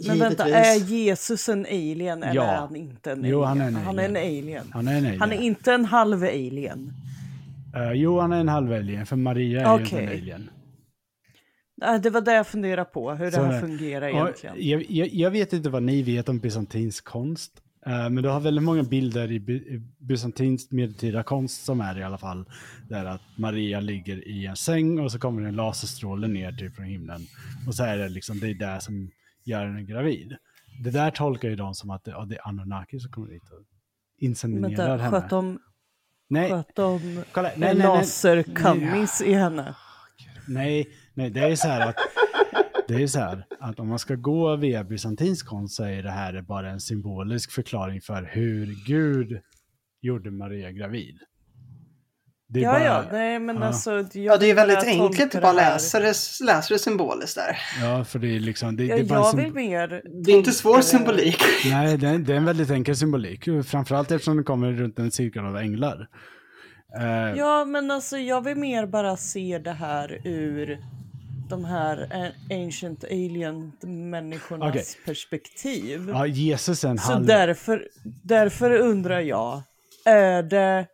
Men 0.07 0.19
vänta, 0.19 0.49
är 0.49 0.75
Jesus 0.77 1.49
en 1.49 1.67
alien 1.67 2.23
eller 2.23 2.35
Ja. 2.35 2.43
är 2.45 2.57
han 2.57 2.77
inte 2.77 3.13
en 3.13 3.19
alien? 3.19 3.33
Jo, 3.33 3.43
han 3.43 3.61
är 3.61 3.67
en 3.69 3.75
Han 3.77 3.99
är 3.99 4.05
en 4.05 4.17
alien. 4.17 4.43
alien. 4.45 4.71
Han 4.73 4.89
är 4.89 4.93
en 4.93 5.05
alien. 5.07 5.21
Han 5.21 5.33
är 5.33 5.41
inte 5.41 5.73
en 5.73 5.85
halv 5.85 6.23
alien. 6.23 6.93
Eh, 7.77 7.93
jo, 7.93 8.19
han 8.21 8.33
är 8.33 8.41
en 8.41 8.49
halv 8.49 8.73
alien, 8.73 9.07
för 9.07 9.17
Maria 9.17 9.61
är 9.61 9.75
ju 9.79 9.83
inte 9.85 9.95
Okej. 9.97 10.05
en 10.07 10.11
alien. 10.13 10.51
Det 12.03 12.11
var 12.11 12.21
det 12.21 12.33
jag 12.35 12.47
funderade 12.47 12.85
på, 12.91 13.13
hur 13.13 13.25
det 13.25 13.33
Så 13.33 13.43
här 13.43 13.53
är- 13.55 13.61
fungerar 13.61 14.09
egentligen. 14.09 14.57
jag, 14.59 14.91
jag, 14.91 15.09
jag 15.09 15.31
vet 15.31 15.53
inte 15.53 15.71
vad 15.71 15.83
ni 15.83 16.03
vet 16.03 16.29
om 16.29 16.39
bysantinsk 16.39 17.05
konst. 17.05 17.63
eh, 17.87 17.93
men 18.11 18.17
du 18.23 18.29
har 18.29 18.41
väldigt 18.41 18.65
många 18.65 18.83
bilder 18.83 19.33
i, 19.33 19.41
by, 19.41 19.55
i 19.57 19.83
bysantinsk 19.99 20.71
medeltida 20.73 21.23
konst 21.23 21.65
som 21.65 21.81
är 21.81 21.99
i 21.99 22.03
alla 22.03 22.19
fall 22.19 22.45
där 22.89 23.05
att 23.05 23.21
Maria 23.39 23.81
ligger 23.81 24.29
i 24.29 24.47
en 24.47 24.57
säng 24.57 24.99
och 25.01 25.13
så 25.13 25.19
kommer 25.19 25.43
en 25.43 25.57
laserstråle 25.57 26.29
ner 26.29 26.53
typ 26.53 26.75
från 26.77 26.85
himlen. 26.87 27.21
Och 27.67 27.75
så 27.75 27.85
är 27.85 27.97
det 27.99 28.09
liksom, 28.09 28.39
det 28.41 28.51
är 28.51 28.55
det 28.55 28.81
som 28.81 29.11
gör 29.45 29.67
henne 29.67 29.83
gravid. 29.83 30.37
Det 30.85 30.91
där 30.91 31.11
tolkar 31.11 31.49
ju 31.49 31.57
de 31.57 31.75
som 31.75 31.91
att 31.91 32.05
det, 32.05 32.11
ja, 32.11 32.25
det 32.25 32.35
är 32.37 32.49
Anunnaki 32.49 33.01
som 33.01 33.11
kommer 33.13 33.29
dit 33.29 33.43
och 33.43 33.63
inseminerar 34.19 34.69
Vänta, 34.89 35.05
henne. 35.05 35.11
sköt 35.21 35.31
de, 35.31 35.59
nej, 36.29 36.51
sköt 36.51 36.75
de 36.75 37.25
kolla, 37.33 37.51
nej, 37.57 37.71
en 37.71 37.79
laserkammis 37.79 39.21
i 39.21 39.33
henne? 39.33 39.75
Nej, 40.49 40.89
nej, 41.15 41.31
det 41.31 41.41
är 41.41 41.57
så 41.57 41.69
här 41.69 41.89
att 41.89 41.97
det 42.89 42.95
är 42.95 43.07
så 43.07 43.19
här 43.19 43.47
att 43.61 43.81
om 43.81 43.89
man 43.89 43.99
ska 43.99 44.15
gå 44.15 44.57
via 44.57 44.85
bysantinsk 44.85 45.47
konst 45.47 45.75
så 45.75 45.85
är 45.85 46.03
det 46.03 46.11
här 46.11 46.43
bara 46.43 46.71
en 46.71 46.81
symbolisk 46.81 47.51
förklaring 47.51 48.01
för 48.01 48.31
hur 48.33 48.75
Gud 48.87 49.41
gjorde 50.01 50.31
Maria 50.31 50.73
gravid. 50.73 51.19
Det 52.49 52.59
är 52.61 52.63
Ja, 52.65 52.73
bara, 52.73 52.85
ja, 52.85 53.05
nej 53.13 53.39
men 53.39 53.57
ja. 53.57 53.65
alltså. 53.65 54.05
Ja, 54.13 54.37
det 54.37 54.51
är 54.51 54.55
väldigt 54.55 54.85
enkelt 54.85 55.35
att 55.35 55.43
bara 55.43 55.53
läsa 55.53 56.01
det, 56.01 56.15
läsa 56.41 56.75
det 56.75 56.79
symboliskt 56.79 57.35
där. 57.37 57.59
ja, 57.81 58.05
för 58.05 58.19
det 58.19 58.37
är 58.37 58.41
liksom, 58.41 58.77
det, 58.77 58.85
Ja, 58.85 58.95
det 58.97 59.01
är 59.03 59.05
bara 59.05 59.19
jag 59.21 59.37
vill 59.37 59.53
mer 59.55 60.03
Det 60.25 60.33
är 60.33 60.37
inte 60.37 60.53
svår 60.53 60.81
symbolik. 60.81 61.43
Nej, 61.71 61.97
det 61.97 62.09
är, 62.09 62.19
det 62.19 62.33
är 62.33 62.37
en 62.37 62.45
väldigt 62.45 62.71
enkel 62.71 62.97
symbolik. 62.97 63.49
Framförallt 63.67 64.11
eftersom 64.11 64.37
det 64.37 64.43
kommer 64.43 64.73
runt 64.73 64.99
en 64.99 65.11
cirkel 65.11 65.45
av 65.45 65.57
änglar. 65.57 66.07
Eh, 67.01 67.39
Ja, 67.39 67.65
men 67.65 67.91
alltså 67.91 68.19
jag 68.19 68.45
vill 68.45 68.57
mer 68.57 68.87
bara 68.87 69.17
se 69.17 69.59
det 69.65 69.73
här 69.73 70.21
ur 70.25 70.79
de 71.49 71.65
här 71.65 72.09
eh, 72.51 72.59
ancient 72.63 73.05
alien-människornas 73.05 74.69
Okej. 74.71 74.85
perspektiv. 75.07 76.09
ja, 76.13 76.27
Jesus 76.27 76.85
är 76.85 76.89
en 76.89 76.99
Så 76.99 77.13
halv... 77.13 77.27
därför, 77.27 77.89
därför 78.25 78.71
undrar 78.71 79.21
jag, 79.21 79.63
är 80.05 80.43
det 80.43 80.87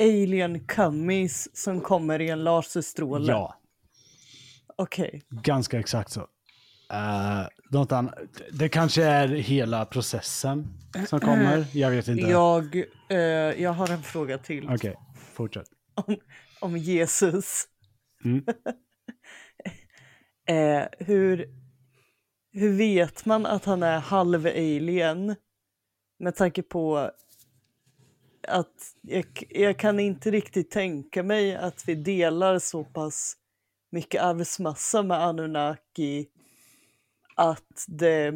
alien 0.00 0.66
kummies 0.66 1.56
som 1.56 1.80
kommer 1.80 2.20
i 2.20 2.28
en 2.28 2.44
laserstråle? 2.44 3.32
Ja, 3.32 3.54
Okej. 4.76 5.22
ganska 5.30 5.78
exakt 5.78 6.10
så. 6.10 6.20
Uh, 6.92 7.46
något 7.70 7.92
annat. 7.92 8.14
Det 8.52 8.68
kanske 8.68 9.04
är 9.04 9.28
hela 9.28 9.84
processen 9.84 10.68
som 11.08 11.20
kommer. 11.20 11.64
Jag 11.72 11.90
vet 11.90 12.08
inte. 12.08 12.22
Jag, 12.22 12.76
eh, 13.08 13.18
jag 13.62 13.72
har 13.72 13.90
en 13.90 14.02
fråga 14.02 14.38
till 14.38 14.68
Okej, 14.70 14.96
fortsätt. 15.32 15.66
om, 15.94 16.16
om 16.60 16.76
Jesus. 16.76 17.64
Mm. 18.24 18.44
eh, 20.48 20.88
hur, 20.98 21.48
hur 22.52 22.76
vet 22.76 23.24
man 23.24 23.46
att 23.46 23.64
han 23.64 23.82
är 23.82 23.98
halv 23.98 24.46
alien? 24.46 25.36
Med 26.18 26.36
tanke 26.36 26.62
på 26.62 27.10
att 28.48 28.92
jag, 29.02 29.24
jag 29.50 29.78
kan 29.78 30.00
inte 30.00 30.30
riktigt 30.30 30.70
tänka 30.70 31.22
mig 31.22 31.56
att 31.56 31.82
vi 31.86 31.94
delar 31.94 32.58
så 32.58 32.84
pass 32.84 33.36
mycket 33.92 34.22
arvsmassa 34.22 35.02
med 35.02 35.22
Anunnaki 35.24 36.26
att 37.34 37.84
det 37.86 38.08
är 38.08 38.32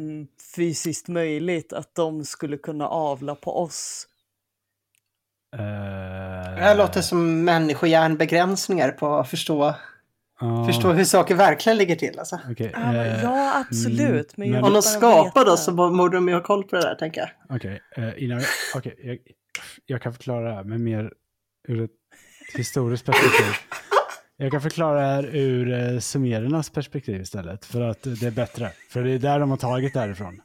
fysiskt 0.55 1.07
möjligt 1.07 1.73
att 1.73 1.95
de 1.95 2.25
skulle 2.25 2.57
kunna 2.57 2.87
avla 2.87 3.35
på 3.35 3.57
oss. 3.63 4.07
Eh, 5.55 5.59
Det 6.55 6.61
här 6.61 6.75
låter 6.75 7.01
som 7.01 7.43
människohjärnbegränsningar 7.43 8.91
på 8.91 9.15
att 9.15 9.29
förstå, 9.29 9.75
ja, 10.39 10.65
förstå 10.65 10.91
hur 10.91 11.03
saker 11.05 11.35
verkligen 11.35 11.77
ligger 11.77 11.95
till. 11.95 12.19
Alltså. 12.19 12.39
Ja, 12.73 12.79
men- 12.79 12.95
eh, 12.95 13.23
ja 13.23 13.59
absolut. 13.67 14.37
Men 14.37 14.63
Om 14.63 14.73
de 14.73 14.81
skapar 14.81 15.45
då 15.45 15.57
så 15.57 15.71
borde 15.71 16.17
de 16.17 16.27
ju 16.27 16.33
ha 16.33 16.43
koll 16.43 16.63
på 16.63 16.75
det 16.75 16.81
där, 16.81 16.95
tänker 16.95 17.21
jag. 17.21 17.55
Okej, 17.57 17.81
innan 18.17 18.39
vi, 18.39 18.45
okej, 18.75 18.95
jag, 19.03 19.17
jag 19.85 20.01
kan 20.01 20.13
förklara 20.13 20.49
det 20.49 20.55
här 20.55 20.63
med 20.63 20.81
mer 20.81 21.13
ur 21.67 21.83
ett 21.83 21.91
historiskt 22.55 23.05
perspektiv. 23.05 23.45
Jag 24.37 24.51
kan 24.51 24.61
förklara 24.61 24.99
det 25.01 25.05
här 25.07 25.35
ur 25.35 25.93
eh, 25.93 25.99
sumerernas 25.99 26.69
perspektiv 26.69 27.21
istället, 27.21 27.65
för 27.65 27.81
att 27.81 28.01
det 28.03 28.23
är 28.23 28.31
bättre. 28.31 28.71
För 28.89 29.03
det 29.03 29.11
är 29.11 29.19
där 29.19 29.39
de 29.39 29.49
har 29.49 29.57
tagit 29.57 29.93
därifrån. 29.93 30.41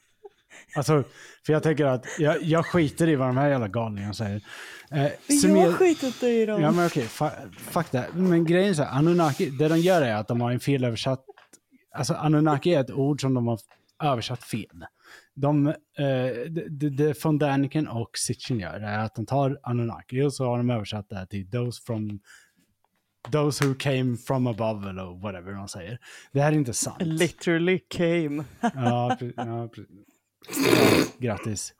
Alltså, 0.76 1.04
för 1.46 1.52
jag 1.52 1.62
tänker 1.62 1.84
att 1.84 2.06
jag, 2.18 2.42
jag 2.42 2.66
skiter 2.66 3.08
i 3.08 3.16
vad 3.16 3.28
de 3.28 3.36
här 3.36 3.48
jävla 3.48 3.68
galningarna 3.68 4.14
säger. 4.14 4.36
Eh, 4.36 4.42
Men 4.90 5.10
jag 5.26 5.38
sumer- 5.40 5.64
har 5.66 5.72
skitit 5.72 6.22
i 6.22 6.46
dem. 6.46 6.62
Ja 6.62 6.70
men 6.70 6.86
okej, 6.86 7.04
fa- 7.04 7.52
fuck 7.56 7.90
det. 7.90 8.06
Men 8.14 8.44
grejen 8.44 8.70
är 8.70 8.74
så 8.74 8.82
här, 8.82 8.98
Anunnaki, 8.98 9.50
det 9.50 9.68
de 9.68 9.78
gör 9.78 10.02
är 10.02 10.14
att 10.14 10.28
de 10.28 10.40
har 10.40 10.50
en 10.52 10.60
felöversatt, 10.60 11.24
alltså 11.94 12.14
Anunnaki 12.14 12.74
är 12.74 12.80
ett 12.80 12.90
ord 12.90 13.20
som 13.20 13.34
de 13.34 13.46
har 13.46 13.58
översatt 14.02 14.44
fel. 14.44 14.84
De, 15.34 15.66
eh, 15.66 15.74
det, 16.48 16.68
det, 16.68 16.90
det 16.90 17.14
från 17.14 17.38
Daniken 17.38 17.88
och 17.88 18.10
Sitchin 18.18 18.60
gör 18.60 18.80
är 18.80 18.98
att 18.98 19.14
de 19.14 19.26
tar 19.26 19.58
Anunnaki 19.62 20.22
och 20.22 20.34
så 20.34 20.44
har 20.44 20.58
de 20.58 20.70
översatt 20.70 21.08
det 21.08 21.16
här 21.16 21.26
till 21.26 21.50
those 21.50 21.82
from 21.86 22.20
Those 23.32 23.66
who 23.66 23.74
came 23.74 24.16
from 24.16 24.46
above 24.46 24.90
eller 24.90 25.20
whatever 25.22 25.52
de 25.52 25.68
säger. 25.68 25.98
Det 26.32 26.40
här 26.40 26.52
är 26.52 26.56
inte 26.56 26.72
sant. 26.72 27.02
Literally 27.02 27.78
came. 27.78 28.44
Ja, 28.60 29.16
pre- 29.20 29.32
ja, 29.36 29.68
pre- 29.74 29.86
ja, 30.48 31.04
grattis. 31.18 31.74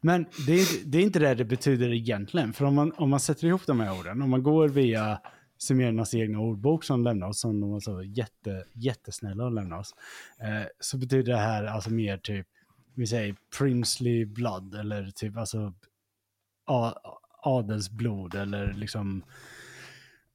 Men 0.00 0.26
det 0.46 0.52
är, 0.52 0.60
inte, 0.60 0.88
det 0.88 0.98
är 0.98 1.02
inte 1.02 1.18
det 1.18 1.34
det 1.34 1.44
betyder 1.44 1.92
egentligen. 1.92 2.52
För 2.52 2.64
om 2.64 2.74
man, 2.74 2.92
om 2.92 3.10
man 3.10 3.20
sätter 3.20 3.46
ihop 3.46 3.66
de 3.66 3.80
här 3.80 3.98
orden, 4.00 4.22
om 4.22 4.30
man 4.30 4.42
går 4.42 4.68
via 4.68 5.20
sumerernas 5.62 6.14
egna 6.14 6.38
ordbok 6.38 6.84
som 6.84 7.04
lämnar 7.04 7.28
oss, 7.28 7.40
som 7.40 7.60
de 7.60 7.70
var 7.70 7.80
så 7.80 8.02
jätte, 8.02 8.64
jättesnälla 8.72 9.46
att 9.46 9.52
lämna 9.52 9.78
oss, 9.78 9.94
eh, 10.38 10.66
så 10.80 10.98
betyder 10.98 11.32
det 11.32 11.38
här 11.38 11.64
alltså 11.64 11.90
mer 11.90 12.16
typ, 12.18 12.46
vi 12.94 13.06
säger 13.06 13.36
princely 13.58 14.24
blood, 14.24 14.74
eller 14.74 15.10
typ 15.10 15.36
alltså 15.36 15.72
adelsblod, 17.42 18.34
eller 18.34 18.72
liksom 18.72 19.22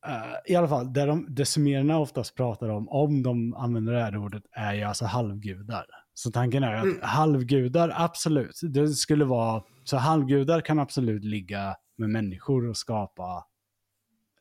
Eh, 0.08 0.52
I 0.54 0.56
alla 0.56 0.68
fall, 0.68 0.94
det, 0.94 1.06
de, 1.06 1.26
det 1.30 1.46
sumererna 1.46 2.00
oftast 2.00 2.36
pratar 2.36 2.70
om, 2.70 2.90
om 2.90 3.24
de 3.24 3.54
använder 3.54 3.94
det 3.94 4.04
här 4.04 4.18
ordet, 4.18 4.44
är 4.52 4.74
ju 4.74 4.84
alltså 4.84 5.06
halvgudar. 5.06 5.86
Så 6.14 6.32
tanken 6.32 6.64
är 6.64 6.74
att 6.74 6.84
Mm. 6.84 7.00
halvgudar, 7.02 7.94
absolut, 7.96 8.60
det 8.64 8.88
skulle 8.88 9.26
vara, 9.26 9.64
så 9.84 9.98
halvgudar 9.98 10.62
kan 10.62 10.80
absolut 10.80 11.24
ligga 11.24 11.76
med 11.98 12.10
människor 12.10 12.70
och 12.70 12.78
skapa, 12.78 13.46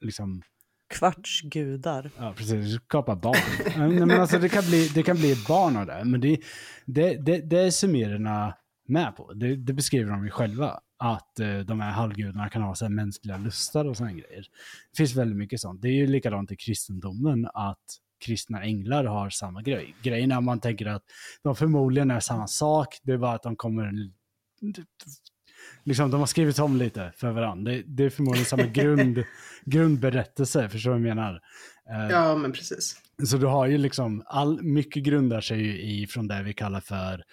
liksom, 0.01 0.43
Kvartsgudar. 0.89 2.11
ja 2.19 2.35
precis, 2.37 2.75
skapa 2.75 3.17
barn. 3.17 3.37
Nej, 3.77 4.07
men 4.07 4.21
alltså 4.21 4.39
det 4.39 4.49
kan, 4.49 4.65
bli, 4.65 4.89
det 4.89 5.03
kan 5.03 5.17
bli 5.17 5.33
ett 5.33 5.47
barn 5.49 5.77
av 5.77 5.87
det, 5.87 6.05
men 6.05 6.21
det, 6.21 6.41
det, 6.85 7.17
det, 7.17 7.39
det 7.39 7.59
är 7.59 7.71
sumererna 7.71 8.55
med 8.89 9.17
på. 9.17 9.33
Det, 9.33 9.57
det 9.57 9.73
beskriver 9.73 10.11
de 10.11 10.25
ju 10.25 10.31
själva. 10.31 10.81
Att 10.99 11.41
eh, 11.41 11.59
de 11.59 11.81
här 11.81 11.91
halvgudarna 11.91 12.49
kan 12.49 12.63
ha 12.63 12.75
så 12.75 12.85
här 12.85 12.93
mänskliga 12.93 13.37
lustar 13.37 13.85
och 13.85 13.97
sådana 13.97 14.13
grejer. 14.13 14.47
Det 14.91 14.97
finns 14.97 15.15
väldigt 15.15 15.37
mycket 15.37 15.61
sånt. 15.61 15.83
Det 15.83 15.89
är 15.89 15.93
ju 15.93 16.07
likadant 16.07 16.53
i 16.53 16.57
kristendomen 16.57 17.49
att 17.55 17.85
kristna 18.25 18.63
änglar 18.63 19.05
har 19.05 19.31
samma 19.31 19.63
grej. 19.63 19.95
Grejen 20.03 20.33
är 20.33 20.37
att 20.37 20.45
man 20.45 20.61
tänker 20.61 20.87
att 20.87 21.03
de 21.43 21.57
förmodligen 21.57 22.11
är 22.11 22.21
samma 22.21 22.47
sak. 22.47 23.01
Det 23.03 23.13
är 23.13 23.19
bara 23.19 23.35
att 23.35 23.43
de 23.43 23.57
kommer... 23.57 23.93
Liksom, 25.87 26.11
de 26.11 26.21
har 26.21 26.27
skrivit 26.27 26.59
om 26.59 26.77
lite 26.77 27.13
för 27.17 27.31
varandra. 27.31 27.73
Det, 27.73 27.83
det 27.87 28.05
är 28.05 28.11
förmodligen 28.11 28.47
samma 28.47 28.63
grund, 28.67 29.25
grundberättelse, 29.65 30.69
förstår 30.69 30.91
du 30.91 30.99
vad 31.01 31.09
jag 31.09 31.17
menar? 31.17 31.41
Eh, 31.91 32.11
Ja, 32.11 32.37
men 32.37 32.53
precis. 32.53 32.97
så 33.29 33.37
du 33.37 33.47
har 33.47 33.67
ju 33.67 33.79
liksom, 33.79 34.23
all, 34.27 34.63
mycket 34.63 35.03
grundar 35.03 35.41
sig 35.41 35.59
ju 35.63 35.81
i 35.83 36.07
från 36.07 36.27
det 36.29 36.43
vi 36.43 36.53
kallar 36.55 36.81
för 36.81 37.25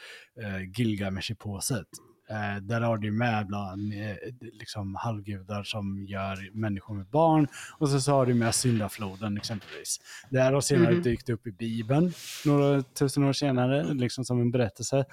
eh, 0.41 0.69
Gilgamesh-påset. 0.77 1.85
Eh, 2.29 2.61
där 2.61 2.81
har 2.81 2.97
du 2.97 3.11
med 3.11 3.47
bland 3.47 3.93
eh, 3.93 4.15
liksom 4.59 4.95
halvgudar 4.95 5.63
som 5.63 6.05
gör 6.05 6.57
människor 6.59 6.95
med 6.95 7.05
barn. 7.09 7.47
Och 7.77 7.89
så, 7.89 8.01
så 8.01 8.11
har 8.11 8.25
du 8.25 8.33
med 8.33 8.55
syndafloden 8.55 9.37
exempelvis. 9.37 9.97
Det 10.29 10.39
här 10.39 10.53
har 10.53 10.61
senare 10.61 10.93
Mhm. 10.93 11.01
dykt 11.03 11.29
upp 11.29 11.47
i 11.47 11.51
Bibeln 11.51 12.13
några 12.45 12.81
tusen 12.83 13.23
år 13.23 13.33
senare, 13.33 13.93
liksom 13.93 14.25
som 14.25 14.41
en 14.41 14.51
berättelse. 14.51 15.05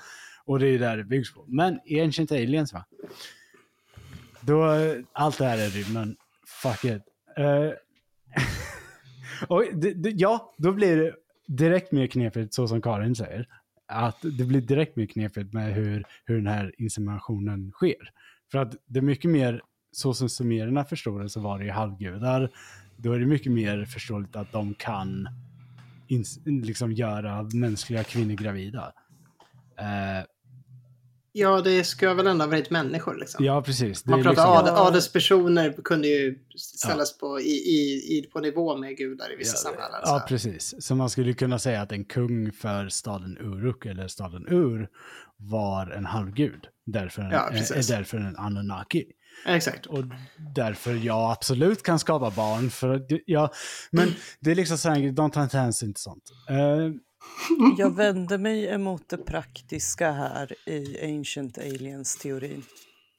Och 0.44 0.59
det 0.59 0.66
är 0.66 0.79
där 0.79 0.96
det 0.96 1.05
byggs 1.05 1.35
på. 1.35 1.44
Men 1.48 1.81
i 1.85 2.00
Ancient 2.00 2.33
Aliens 2.33 2.72
va? 2.72 2.85
Då, 4.40 4.64
allt 5.12 5.38
det 5.38 5.44
här 5.44 5.59
är 5.59 5.70
rymden. 5.70 6.16
Fuck 6.62 6.85
it. 6.85 7.03
Eh, 7.37 7.44
uh, 7.46 7.72
och 9.48 9.64
det, 9.72 9.94
det, 9.94 10.11
ja, 10.11 10.55
då 10.59 10.72
blir 10.72 10.96
det 10.96 11.14
direkt 11.46 11.92
mer 11.92 12.07
knepigt 12.07 12.55
så 12.55 12.68
som 12.68 12.83
Karin 12.83 13.14
säger. 13.14 13.46
Att 13.87 14.18
det 14.22 14.44
blir 14.44 14.61
direkt 14.61 14.96
mer 14.96 15.07
knepigt 15.07 15.53
med 15.53 15.74
hur, 15.74 16.05
hur 16.24 16.37
den 16.37 16.46
här 16.46 16.74
inseminationen 16.79 17.70
sker. 17.70 18.11
För 18.50 18.59
att 18.59 18.76
det 18.87 18.98
är 18.98 19.03
mycket 19.03 19.31
mer, 19.31 19.62
så 19.92 20.14
som 20.14 20.29
sumererna 20.29 20.85
förstår 20.85 21.22
det 21.22 21.29
så 21.29 21.40
var 21.40 21.59
det 21.59 21.64
ju 21.64 21.70
halvgudar. 21.70 22.50
Då 22.96 23.12
är 23.12 23.18
det 23.18 23.26
mycket 23.26 23.53
mer 23.53 23.85
förståeligt 23.85 24.37
att 24.37 24.53
de 24.53 24.74
kan 24.74 25.29
liksom 26.44 26.92
göra 26.92 27.42
mänskliga 27.42 28.05
kvinnor 28.05 28.35
gravida. 28.35 28.92
Eh, 29.81 30.25
Ja, 31.33 31.61
det 31.61 31.85
ska 31.85 32.14
väl 32.14 32.27
ändå 32.27 32.45
ha 32.45 32.51
varit 32.51 32.71
människor 32.71 33.16
liksom. 33.16 33.45
ja, 33.45 33.62
precis. 33.62 34.07
Man 34.07 34.23
pratar 34.23 34.31
liksom, 34.31 34.75
ad, 34.75 34.87
adelspersoner 34.88 35.73
kunde 35.85 36.09
ju 36.09 36.38
ställas 36.57 37.19
på, 37.19 37.40
i, 37.40 37.53
i, 37.53 38.19
i, 38.19 38.29
på 38.33 38.40
nivå 38.40 38.77
med 38.77 38.97
gudar 38.97 39.33
i 39.33 39.37
vissa 39.37 39.57
samhällen. 39.57 40.01
Ja, 40.03 40.21
så. 40.21 40.27
precis. 40.29 40.75
Så 40.79 40.95
man 40.95 41.11
skulle 41.11 41.33
kunna 41.33 41.59
säga 41.59 41.83
att 41.83 41.93
en 41.93 42.05
kung 42.05 42.53
för 42.53 42.88
staden 42.88 43.38
Uruk 43.40 43.87
eller 43.87 44.09
staden 44.09 44.47
Ur 44.49 44.88
var 45.37 45.90
en 45.90 46.07
halvgud. 46.07 46.66
Därför 46.87 47.23
en, 47.23 47.31
Ja, 47.31 47.51
är, 47.51 47.79
är 47.79 47.97
därför 47.97 48.19
en 48.19 48.37
Anunnaki. 48.37 49.05
Exakt. 49.47 49.87
Och 49.87 50.05
därför 50.55 50.95
jag 50.95 51.33
absolut 51.33 51.83
kan 51.83 51.99
skapa 51.99 52.31
barn. 52.31 52.71
För, 52.71 53.07
ja, 53.27 53.53
men 53.90 54.09
det 54.40 54.51
är 54.51 54.55
liksom 54.55 54.79
så 54.79 54.88
här, 54.88 55.12
de 55.12 55.31
tar 55.31 55.43
inte 55.43 55.59
hänsyn 55.59 55.95
till 55.95 56.03
sånt. 56.03 56.25
Eh, 56.49 56.90
jag 57.78 57.96
vänder 57.96 58.38
mig 58.38 58.66
emot 58.66 59.09
det 59.09 59.16
praktiska 59.16 60.12
här 60.12 60.68
i 60.68 61.14
Ancient 61.16 61.59
Aliens-teorin. 61.59 62.62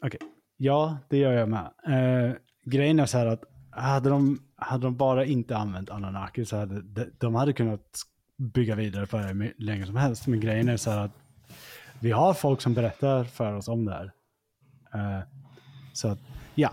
Okej, 0.04 0.20
ja, 0.58 0.98
det 1.10 1.18
gör 1.18 1.34
jag 1.34 1.50
med. 1.50 1.72
Eh, 1.88 2.36
grejen 2.66 3.00
är 3.00 3.06
så 3.06 3.18
här 3.18 3.26
att 3.26 3.44
hade 3.72 4.10
de, 4.10 4.40
hade 4.56 4.88
de 4.88 4.98
bara 4.98 5.26
inte 5.26 5.58
använt 5.58 5.90
Anunnaki 5.90 6.46
så 6.46 6.58
hade 6.58 6.82
de, 6.82 7.06
de 7.18 7.36
hade 7.36 7.54
kunnat 7.54 8.02
bygga 8.38 8.76
vidare 8.76 9.08
på 9.08 9.18
det 9.18 9.24
här 9.24 9.34
hur 9.34 9.54
länge 9.58 9.86
som 9.86 9.96
helst. 9.96 10.28
Men 10.28 10.40
grejen 10.40 10.70
är 10.70 10.78
så 10.78 10.92
här 10.92 11.06
att 11.06 11.12
vi 12.00 12.12
har 12.12 12.34
folk 12.34 12.62
som 12.62 12.74
berättar 12.74 13.24
för 13.24 13.54
oss 13.54 13.68
om 13.68 13.86
det 13.86 13.92
här. 13.94 14.12
Eh, 14.94 15.24
så 15.94 16.08
att, 16.08 16.20
ja. 16.56 16.72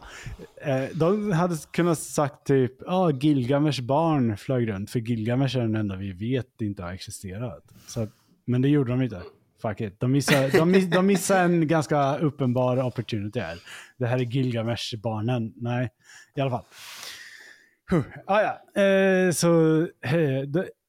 Eh, 0.62 0.84
de 0.94 1.32
hade 1.32 1.56
kunnat 1.70 1.98
sagt 1.98 2.46
typ, 2.46 2.72
ja, 2.86 3.10
Gilgamesh 3.10 3.82
barn 3.82 4.36
flög 4.36 4.68
runt, 4.68 4.90
för 4.90 4.98
Gilgamesh 4.98 5.56
är 5.56 5.60
den 5.60 5.76
enda 5.76 5.96
vi 5.96 6.12
vet 6.12 6.60
inte 6.60 6.82
har 6.82 6.92
existerat. 6.92 7.64
Så 7.86 8.00
att, 8.00 8.10
men 8.44 8.62
det 8.62 8.68
gjorde 8.68 8.90
de 8.90 9.02
inte. 9.02 9.22
Fuck 9.62 9.80
it. 9.80 10.00
De 10.00 10.12
missade 10.12 10.48
de, 10.48 10.70
miss, 10.70 11.28
de 11.28 11.34
en 11.34 11.68
ganska 11.68 12.18
uppenbar 12.18 12.82
opportunity 12.82 13.40
här. 13.40 13.58
Det 13.98 14.06
här 14.06 14.18
är 14.18 14.24
Gilgamesh-barnen. 14.24 15.52
Nej, 15.56 15.88
i 16.34 16.40
alla 16.40 16.50
fall. 16.50 16.64
Huh. 17.90 18.02
Ah, 18.26 18.40
ja. 18.40 18.82
eh, 18.82 19.32
så 19.32 19.80
eh, 20.02 20.42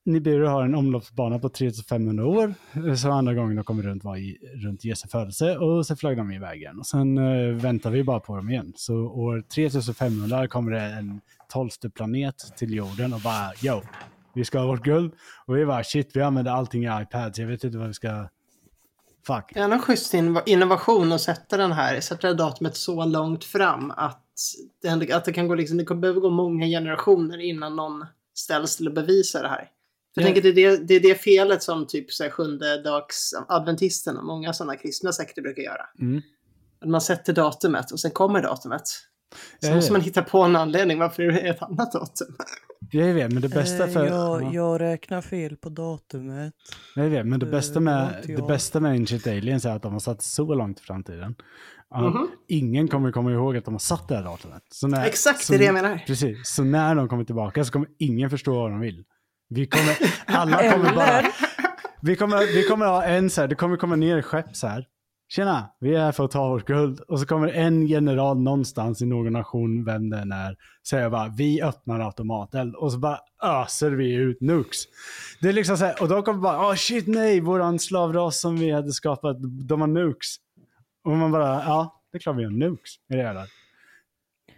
Nibiru 0.10 0.46
har 0.46 0.64
en 0.64 0.76
omloppsbana 0.76 1.40
på 1.40 1.50
3500 1.50 2.26
år. 2.26 2.54
Så 2.96 3.12
andra 3.12 3.34
gången 3.34 3.56
de 3.56 3.64
kommer 3.64 3.84
runt 3.84 4.04
var 4.04 4.18
i, 4.18 4.38
runt 4.54 4.84
Jesu 4.84 5.08
födelse 5.08 5.58
och 5.58 5.86
så 5.86 5.96
flög 5.96 6.18
de 6.18 6.32
iväg 6.32 6.62
igen. 6.62 6.80
Och 6.80 6.86
sen 6.86 7.18
eh, 7.18 7.56
väntar 7.56 7.92
vi 7.92 8.04
bara 8.04 8.20
på 8.20 8.36
dem 8.36 8.50
igen. 8.50 8.74
Så 8.76 8.96
år 8.96 9.44
3500 9.56 10.48
kommer 10.48 10.72
det 10.72 10.82
en 10.82 11.22
tolfte 11.50 11.90
planet 11.90 12.36
till 12.58 12.74
jorden 12.74 13.14
och 13.14 13.20
bara 13.20 13.52
yo, 13.64 13.82
vi 14.34 14.46
ska 14.46 14.60
ha 14.60 14.68
vårt 14.68 14.84
guld. 14.84 15.14
Och 15.46 15.58
vi 15.58 15.66
bara 15.66 15.84
shit, 15.84 16.12
vi 16.14 16.22
använder 16.22 16.52
allting 16.52 16.84
i 16.84 17.02
iPads. 17.02 17.40
Jag 17.40 17.48
vet 17.48 17.64
inte 17.64 17.78
vad 17.78 17.88
vi 17.88 17.94
ska... 17.94 18.28
Fuck. 19.28 19.52
Det 19.54 19.60
är 19.60 19.72
En 19.72 19.82
schysst 19.82 20.14
innovation 20.46 21.12
att 21.12 21.22
sätta 21.22 21.58
den 21.58 21.72
här, 21.72 22.00
sätta 22.00 22.22
det 22.22 22.28
här 22.28 22.36
datumet 22.36 22.76
så 22.76 23.06
långt 23.06 23.44
fram 23.44 23.92
att 23.92 24.26
det, 24.82 25.14
att 25.14 25.26
det 25.26 25.34
kan 25.34 25.48
gå 25.48 25.56
liksom, 25.56 25.78
det 25.78 25.84
behöver 25.84 26.02
behöva 26.02 26.20
gå 26.20 26.30
många 26.30 26.66
generationer 26.66 27.38
innan 27.38 27.76
någon 27.76 28.06
ställs 28.34 28.78
till 28.78 28.88
att 28.88 28.94
bevisa 28.94 29.42
det 29.42 29.48
här. 29.48 29.70
För 30.14 30.22
jag 30.22 30.30
Ja. 30.30 30.34
tänker 30.34 30.54
det 30.54 30.64
är 30.66 30.72
det, 30.78 30.88
det 30.88 30.94
är 30.96 31.00
det 31.00 31.16
felet 31.16 31.64
som 31.64 31.88
typ 31.88 32.12
så 32.12 32.24
här, 32.24 32.30
sjunde 32.30 32.84
dags 32.84 33.32
adventisten 33.48 34.18
och 34.18 34.26
många 34.26 34.54
sådana 34.54 34.76
kristna 34.76 35.12
sekter 35.12 35.42
brukar 35.42 35.62
göra. 35.62 35.86
Mm. 36.02 36.22
Att 36.82 36.90
man 36.90 37.02
sätter 37.02 37.34
datumet 37.34 37.92
och 37.92 38.00
sen 38.00 38.12
kommer 38.12 38.42
datumet. 38.42 38.82
Så 39.64 39.76
måste 39.76 39.92
man 39.92 40.02
hitta 40.02 40.22
på 40.22 40.42
en 40.42 40.56
anledning 40.56 41.00
varför 41.00 41.24
det 41.24 41.40
är 41.42 41.52
ett 41.52 41.62
annat 41.62 41.92
datum. 41.92 42.36
jag 42.92 43.14
vet, 43.14 43.32
men 43.34 43.42
det 43.42 43.50
bästa 43.50 43.88
Eh, 43.88 43.94
för... 43.94 44.06
jag, 44.06 44.44
ja. 44.44 44.54
jag 44.54 44.82
räknar 44.82 45.22
fel 45.22 45.58
på 45.58 45.70
datumet. 45.70 46.54
Jag 46.96 47.10
vet, 47.10 47.26
men 47.26 47.40
det 47.40 47.46
Eh, 47.46 47.52
bästa 47.52 47.80
med, 47.80 48.24
det 48.28 48.48
bästa 48.48 48.80
med 48.80 48.92
Ancient 48.92 49.28
Aliens 49.28 49.66
är 49.66 49.76
att 49.76 49.82
de 49.84 49.92
har 49.94 50.00
satt 50.00 50.22
så 50.22 50.54
långt 50.56 50.80
i 50.80 50.84
framtiden. 50.84 51.36
Ja, 51.90 52.10
Mhm. 52.10 52.28
Ingen 52.48 52.88
kommer 52.88 53.12
komma 53.12 53.32
ihåg 53.32 53.58
att 53.58 53.66
de 53.66 53.74
har 53.74 53.80
satt 53.80 54.08
det 54.08 54.16
här 54.16 54.24
datumet. 54.24 54.64
Så 54.72 54.88
när, 54.88 55.06
Exakt, 55.06 55.44
så, 55.44 55.54
det 55.54 55.58
är 55.58 55.60
det 55.60 55.66
jag 55.66 55.74
menar. 55.74 56.04
Precis, 56.08 56.38
så 56.50 56.64
när 56.64 56.96
de 56.96 57.10
kommer 57.10 57.24
tillbaka 57.24 57.66
så 57.66 57.72
kommer 57.72 57.88
ingen 58.00 58.30
förstå 58.30 58.54
vad 58.56 58.72
de 58.72 58.80
vill. 58.80 59.04
Vi 59.50 59.68
kommer, 59.68 59.98
alla 60.26 60.72
kommer 60.74 60.96
bara... 60.96 61.22
Vi 62.02 62.16
kommer, 62.16 62.38
vi 62.56 62.64
kommer 62.64 62.86
ha 62.86 63.04
en 63.04 63.30
så 63.30 63.42
här, 63.42 63.48
det 63.48 63.56
kommer 63.56 63.78
komma 63.78 63.96
ner 63.96 64.18
ett 64.18 64.26
skepp 64.26 64.56
så 64.56 64.68
här. 64.68 64.86
Tjena, 65.32 65.70
vi 65.80 65.96
är 65.96 66.00
här 66.00 66.12
för 66.12 66.26
att 66.26 66.32
ta 66.32 66.50
vårt 66.50 66.66
guld. 66.66 67.00
Och 67.00 67.20
så 67.20 67.26
kommer 67.26 67.48
en 67.48 67.88
general 67.88 68.40
någonstans 68.42 69.02
i 69.02 69.06
någon 69.06 69.34
nation, 69.34 69.86
vem 69.86 70.10
den 70.10 70.32
är, 70.32 70.56
säga 70.88 71.10
bara 71.10 71.28
vi 71.38 71.62
öppnar 71.62 72.00
automateld. 72.00 72.76
Och 72.76 72.92
så 72.92 72.98
bara 73.00 73.20
öser 73.44 73.92
vi 73.92 74.14
ut 74.14 74.42
nukes. 74.42 74.84
Det 75.42 75.50
är 75.50 75.54
liksom 75.54 75.78
så 75.78 75.86
här, 75.86 76.02
och 76.02 76.08
då 76.10 76.22
kommer 76.22 76.40
bara, 76.40 76.70
oh 76.70 76.76
shit 76.76 77.08
nej, 77.08 77.40
våran 77.40 77.80
slavras 77.80 78.40
som 78.42 78.58
vi 78.60 78.72
hade 78.72 78.92
skapat, 78.92 79.38
de 79.68 79.82
har 79.82 79.88
nukes. 79.88 80.36
Och 81.04 81.12
man 81.12 81.32
bara, 81.32 81.64
ja, 81.64 82.02
det 82.12 82.18
är 82.18 82.20
klart 82.20 82.38
vi 82.38 82.44
har 82.44 82.52
nukes 82.52 82.96
i 83.14 83.16
det 83.16 83.24
här. 83.24 83.48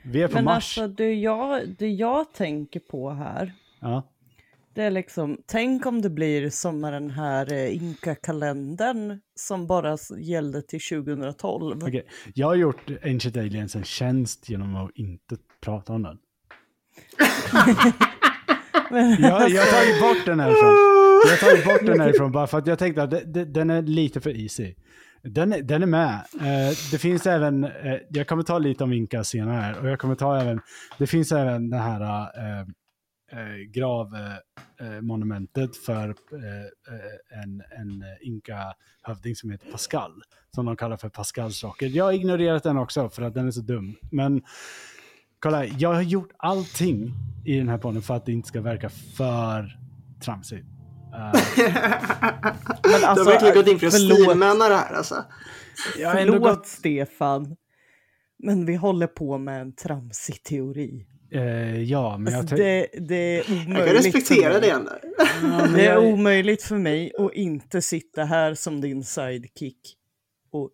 Vi 0.03 0.21
är 0.21 0.27
på 0.27 0.33
Men 0.33 0.43
Mars. 0.45 0.55
alltså 0.55 0.87
det 0.87 1.13
jag, 1.13 1.69
det 1.79 1.89
jag 1.89 2.33
tänker 2.33 2.79
på 2.79 3.09
här, 3.09 3.53
Ja. 3.79 4.03
Det 4.75 4.83
är 4.83 4.91
liksom, 4.91 5.37
tänk 5.45 5.85
om 5.85 6.01
det 6.01 6.09
blir 6.09 6.49
som 6.49 6.79
med 6.79 6.93
den 6.93 7.09
här 7.11 7.53
eh, 7.53 7.75
Inka-kalendern 7.75 9.19
som 9.35 9.67
bara 9.67 9.97
gällde 10.19 10.61
till 10.61 10.79
2012. 10.81 11.77
Okej, 11.83 12.05
Jag 12.35 12.47
har 12.47 12.55
gjort 12.55 12.89
Ancient 13.03 13.37
Aliens 13.37 13.75
en 13.75 13.83
tjänst 13.83 14.49
genom 14.49 14.75
att 14.75 14.91
inte 14.95 15.35
prata 15.63 15.93
om 15.93 16.03
den. 16.03 16.17
Jag, 19.19 19.49
jag 19.49 19.61
har 19.61 19.71
tagit 19.71 20.01
bort 20.01 20.25
den 20.25 20.39
härifrån. 20.39 20.73
Jag 21.25 21.31
har 21.31 21.37
tagit 21.49 21.65
bort 21.65 21.85
den 21.85 21.99
härifrån 21.99 22.31
bara 22.31 22.47
för 22.47 22.57
att 22.57 22.67
jag 22.67 22.79
tänkte 22.79 23.03
att 23.03 23.11
det, 23.11 23.23
det, 23.25 23.45
den 23.45 23.69
är 23.69 23.81
lite 23.81 24.21
för 24.21 24.41
easy. 24.43 24.75
Den, 25.23 25.53
är- 25.53 25.61
den 25.61 25.83
är 25.83 25.87
med. 25.87 26.13
Eh, 26.41 26.75
det 26.91 26.97
finns 26.97 27.27
även, 27.27 27.63
eh, 27.63 27.69
jag 28.09 28.27
kommer 28.27 28.43
ta 28.43 28.57
lite 28.59 28.83
om 28.83 28.93
Inka 28.93 29.23
senare 29.23 29.79
och 29.79 29.89
jag 29.89 29.99
kommer 29.99 30.15
ta 30.15 30.41
även, 30.41 30.61
det 30.97 31.07
finns 31.07 31.31
även 31.31 31.69
det 31.69 31.77
här 31.77 32.01
eh, 32.21 32.65
gravmonumentet 33.67 35.77
för 35.77 36.09
eh, 36.09 36.15
eh, 36.95 37.43
en, 37.43 37.63
en 37.79 38.03
Inka-hövding 38.21 39.35
som 39.35 39.51
heter 39.51 39.71
Pascal, 39.71 40.23
som 40.55 40.65
de 40.65 40.75
kallar 40.75 40.97
för 40.97 41.09
Pascals 41.09 41.63
rocket. 41.63 41.91
Jag 41.91 42.05
har 42.05 42.11
ignorerat 42.11 42.63
den 42.63 42.77
också 42.77 43.09
för 43.09 43.21
att 43.21 43.33
den 43.33 43.47
är 43.47 43.51
så 43.51 43.61
dum. 43.61 43.95
Men 44.11 44.41
kolla, 45.39 45.65
jag 45.65 45.93
har 45.93 46.01
gjort 46.01 46.31
allting 46.37 47.13
i 47.45 47.57
den 47.57 47.69
här 47.69 47.77
podden 47.77 48.01
för 48.01 48.13
att 48.13 48.25
det 48.25 48.31
inte 48.31 48.47
ska 48.47 48.61
verka 48.61 48.89
för 48.89 49.77
tramsigt. 50.23 50.65
Eh, 51.13 51.31
men 52.83 52.83
du 52.83 52.93
alltså, 53.05 53.23
har 53.23 53.31
verkligen 53.31 53.55
gått 53.55 53.67
in 53.67 53.79
för 53.79 53.87
att 53.87 53.93
stilmänna 53.93 54.69
det 54.69 54.75
här 54.75 54.93
alltså. 54.93 55.25
jag 55.97 56.11
Förlåt 56.11 56.41
gått, 56.41 56.67
Stefan, 56.67 57.55
men 58.43 58.65
vi 58.65 58.75
håller 58.75 59.07
på 59.07 59.37
med 59.37 59.61
en 59.61 59.75
tramsig 59.75 60.43
teori. 60.43 61.07
Eh, 61.31 61.81
ja, 61.83 62.17
men 62.17 62.33
jag 62.33 62.39
Alltså, 62.39 62.55
tänkte... 62.55 62.63
det, 62.63 62.87
det 63.07 63.15
är 63.39 63.51
omöjligt 63.51 63.77
Jag 63.77 63.85
kan 63.87 63.95
respektera 63.95 64.53
för 64.53 64.59
mig. 64.59 64.69
det 64.69 64.75
ändå. 64.75 64.91
Ja, 65.43 65.67
Det 65.75 65.85
är 65.85 65.93
jag- 65.93 66.03
omöjligt 66.13 66.63
för 66.63 66.77
mig 66.77 67.11
att 67.17 67.33
inte 67.33 67.81
sitta 67.81 68.23
här 68.23 68.53
som 68.53 68.81
din 68.81 69.03
sidekick 69.03 69.77
och 70.51 70.69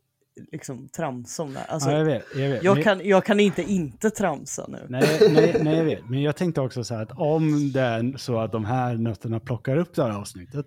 liksom 0.52 0.90
tramsa 0.90 1.44
om 1.44 1.54
det. 1.54 1.64
Alltså, 1.64 1.92
ja, 1.92 1.98
jag 1.98 2.06
vet. 2.06 2.24
Jag, 2.36 2.50
vet. 2.50 2.64
jag, 2.64 2.84
kan, 2.84 3.02
jag 3.08 3.26
kan 3.26 3.40
inte 3.40 3.62
inte 3.64 4.10
tramsa 4.10 4.66
nu. 4.70 4.86
Nej, 4.90 5.08
nej, 5.32 5.56
nej, 5.62 5.78
jag 5.78 5.84
vet. 5.86 6.10
Men 6.10 6.22
jag 6.22 6.36
tänkte 6.36 6.62
också 6.62 6.84
så 6.84 6.96
här 6.96 7.02
att 7.04 7.12
om 7.20 7.72
det 7.72 7.82
är 7.82 8.18
så 8.18 8.40
att 8.40 8.52
de 8.52 8.66
här 8.66 8.96
nötterna 8.96 9.40
plockar 9.40 9.78
upp 9.78 9.96
det 9.96 10.04
här 10.04 10.12
avsnittet, 10.12 10.66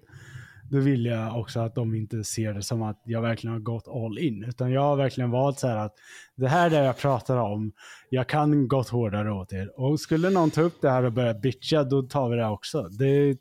då 0.71 0.79
vill 0.79 1.05
jag 1.05 1.39
också 1.39 1.61
att 1.61 1.75
de 1.75 1.95
inte 1.95 2.25
ser 2.25 2.55
det 2.55 2.63
som 2.63 2.83
att 2.83 3.03
jag 3.05 3.23
verkligen 3.23 3.53
har 3.53 3.61
gått 3.61 3.89
all 3.89 4.19
in. 4.19 4.45
Utan 4.45 4.73
jag 4.73 4.81
har 4.81 4.97
verkligen 4.97 5.31
valt 5.31 5.59
så 5.59 5.69
här 5.69 5.77
att 5.77 5.95
det 6.37 6.49
här 6.49 6.67
är 6.67 6.71
det 6.71 6.85
jag 6.85 6.99
pratar 6.99 7.37
om, 7.37 7.73
jag 8.11 8.29
kan 8.29 8.69
gått 8.69 8.89
hårdare 8.89 9.33
åt 9.33 9.53
er. 9.53 9.81
Och 9.81 10.01
skulle 10.01 10.31
någon 10.31 10.51
ta 10.51 10.63
upp 10.63 10.81
det 10.81 10.91
här 10.91 11.03
och 11.03 11.13
börja 11.13 11.35
bitcha, 11.35 11.85
då 11.85 12.03
tar 12.03 12.29
vi 12.29 12.37
det 12.37 12.47
också. 12.47 12.83
Det, 12.83 13.37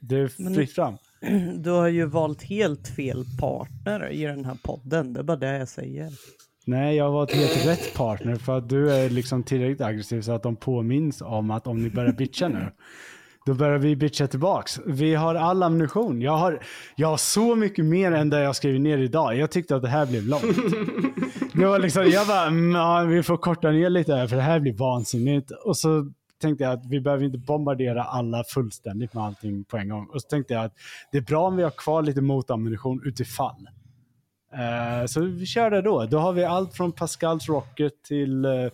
det 0.00 0.16
är 0.16 0.54
fritt 0.54 0.72
fram. 0.72 0.94
Du 1.62 1.70
har 1.70 1.88
ju 1.88 2.06
valt 2.06 2.42
helt 2.42 2.88
fel 2.88 3.24
partner 3.40 4.12
i 4.12 4.22
den 4.22 4.44
här 4.44 4.56
podden, 4.62 5.12
det 5.12 5.20
är 5.20 5.24
bara 5.24 5.36
det 5.36 5.58
jag 5.58 5.68
säger. 5.68 6.12
Nej, 6.66 6.96
jag 6.96 7.04
har 7.04 7.12
varit 7.12 7.32
helt 7.32 7.66
rätt 7.66 7.94
partner 7.94 8.36
för 8.36 8.58
att 8.58 8.68
du 8.68 8.92
är 8.92 9.10
liksom 9.10 9.42
tillräckligt 9.42 9.80
aggressiv 9.80 10.20
så 10.20 10.32
att 10.32 10.42
de 10.42 10.56
påminns 10.56 11.22
om 11.22 11.50
att 11.50 11.66
om 11.66 11.82
ni 11.82 11.90
börjar 11.90 12.12
bitcha 12.12 12.48
nu, 12.48 12.66
då 13.46 13.54
börjar 13.54 13.78
vi 13.78 13.96
bitcha 13.96 14.26
tillbaks. 14.26 14.80
Vi 14.86 15.14
har 15.14 15.34
all 15.34 15.62
ammunition. 15.62 16.20
Jag 16.22 16.36
har, 16.36 16.62
jag 16.96 17.08
har 17.08 17.16
så 17.16 17.54
mycket 17.56 17.84
mer 17.84 18.12
än 18.12 18.30
det 18.30 18.40
jag 18.40 18.56
skrivit 18.56 18.80
ner 18.80 18.98
idag. 18.98 19.36
Jag 19.36 19.50
tyckte 19.50 19.76
att 19.76 19.82
det 19.82 19.88
här 19.88 20.06
blev 20.06 20.22
långt. 20.22 20.44
Det 21.54 21.66
var 21.66 21.78
liksom, 21.78 22.10
jag 22.10 22.26
bara, 22.26 22.46
"Mm, 22.46 22.74
ja, 22.74 23.00
vi 23.02 23.22
får 23.22 23.36
korta 23.36 23.70
ner 23.70 23.90
lite 23.90 24.14
här 24.14 24.26
för 24.26 24.36
det 24.36 24.42
här 24.42 24.60
blir 24.60 24.72
vansinnigt. 24.72 25.50
Och 25.50 25.76
så 25.76 26.10
tänkte 26.40 26.64
jag 26.64 26.72
att 26.72 26.86
vi 26.86 27.00
behöver 27.00 27.24
inte 27.24 27.38
bombardera 27.38 28.04
alla 28.04 28.44
fullständigt 28.44 29.14
med 29.14 29.24
allting 29.24 29.64
på 29.64 29.76
en 29.76 29.88
gång. 29.88 30.06
Och 30.12 30.22
så 30.22 30.28
tänkte 30.28 30.54
jag 30.54 30.64
att 30.64 30.72
det 31.12 31.18
är 31.18 31.22
bra 31.22 31.46
om 31.46 31.56
vi 31.56 31.62
har 31.62 31.70
kvar 31.70 32.02
lite 32.02 32.20
motammunition 32.20 33.02
utifall. 33.04 33.68
Eh, 34.52 35.06
så 35.06 35.20
vi 35.20 35.46
kör 35.46 35.70
det 35.70 35.82
då. 35.82 36.06
Då 36.06 36.18
har 36.18 36.32
vi 36.32 36.44
allt 36.44 36.74
från 36.74 36.92
Pascals 36.92 37.48
Rocket 37.48 37.92
till 38.02 38.44
uh, 38.46 38.70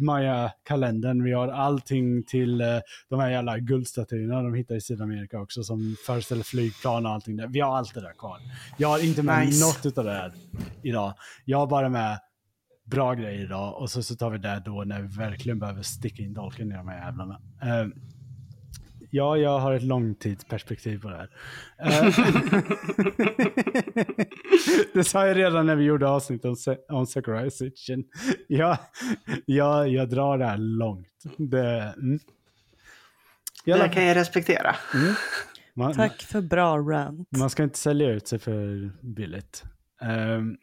Maya-kalendern. 0.00 1.24
Vi 1.24 1.32
har 1.32 1.48
allting 1.48 2.22
till 2.22 2.60
eh, 2.60 2.66
de 3.08 3.20
här 3.20 3.30
jävla 3.30 3.58
guldstatyerna 3.58 4.42
de 4.42 4.54
hittar 4.54 4.74
i 4.74 4.80
Sydamerika 4.80 5.40
också 5.40 5.62
som 5.62 5.96
föreställer 6.06 6.42
flygplan 6.42 7.06
och 7.06 7.12
allting 7.12 7.36
där. 7.36 7.46
Vi 7.46 7.60
har 7.60 7.76
allt 7.76 7.94
det 7.94 8.00
där 8.00 8.12
kvar. 8.12 8.38
Jag 8.76 8.88
har 8.88 9.04
inte 9.04 9.22
med 9.22 9.46
Nice. 9.46 9.64
något 9.64 9.98
av 9.98 10.04
det 10.04 10.12
här 10.12 10.32
idag. 10.82 11.14
Jag 11.44 11.58
har 11.58 11.66
bara 11.66 11.88
med 11.88 12.18
bra 12.84 13.14
grejer 13.14 13.40
idag 13.44 13.80
och 13.80 13.90
så, 13.90 14.02
så 14.02 14.16
tar 14.16 14.30
vi 14.30 14.38
det 14.38 14.62
då 14.64 14.84
när 14.84 15.00
vi 15.02 15.16
verkligen 15.16 15.58
behöver 15.58 15.82
sticka 15.82 16.22
in 16.22 16.34
dolken 16.34 16.72
i 16.72 16.74
de 16.74 16.88
här 16.88 17.06
jävlarna. 17.06 17.40
Eh, 17.62 17.86
ja, 19.10 19.36
jag 19.36 19.58
har 19.58 19.72
ett 19.72 19.82
långtidsperspektiv 19.82 21.00
på 21.02 21.08
det 21.10 21.16
här. 21.16 21.30
Eh, 21.78 22.14
det 24.94 25.04
sa 25.04 25.26
jag 25.26 25.36
redan 25.36 25.66
när 25.66 25.76
vi 25.76 25.84
gjorde 25.84 26.08
avsnitt 26.08 26.44
om, 26.44 26.56
Se- 26.56 26.78
om 26.88 27.06
Securization. 27.06 28.04
Jag, 28.48 28.78
jag, 29.46 29.88
jag 29.88 30.08
drar 30.08 30.38
det 30.38 30.44
här 30.46 30.58
långt. 30.58 31.08
Det, 31.36 31.94
mm. 31.96 32.18
Alla- 33.66 33.82
Det 33.82 33.88
kan 33.88 34.04
jag 34.04 34.16
respektera. 34.16 34.76
man, 35.74 35.94
Tack 35.94 36.22
för 36.22 36.40
bra 36.40 36.76
rant. 36.78 37.28
man 37.38 37.50
ska 37.50 37.62
inte 37.62 37.78
sälja 37.78 38.10
ut 38.10 38.28
sig 38.28 38.38
för 38.38 38.90
billigt. 39.02 39.64
Ehm, 40.02 40.56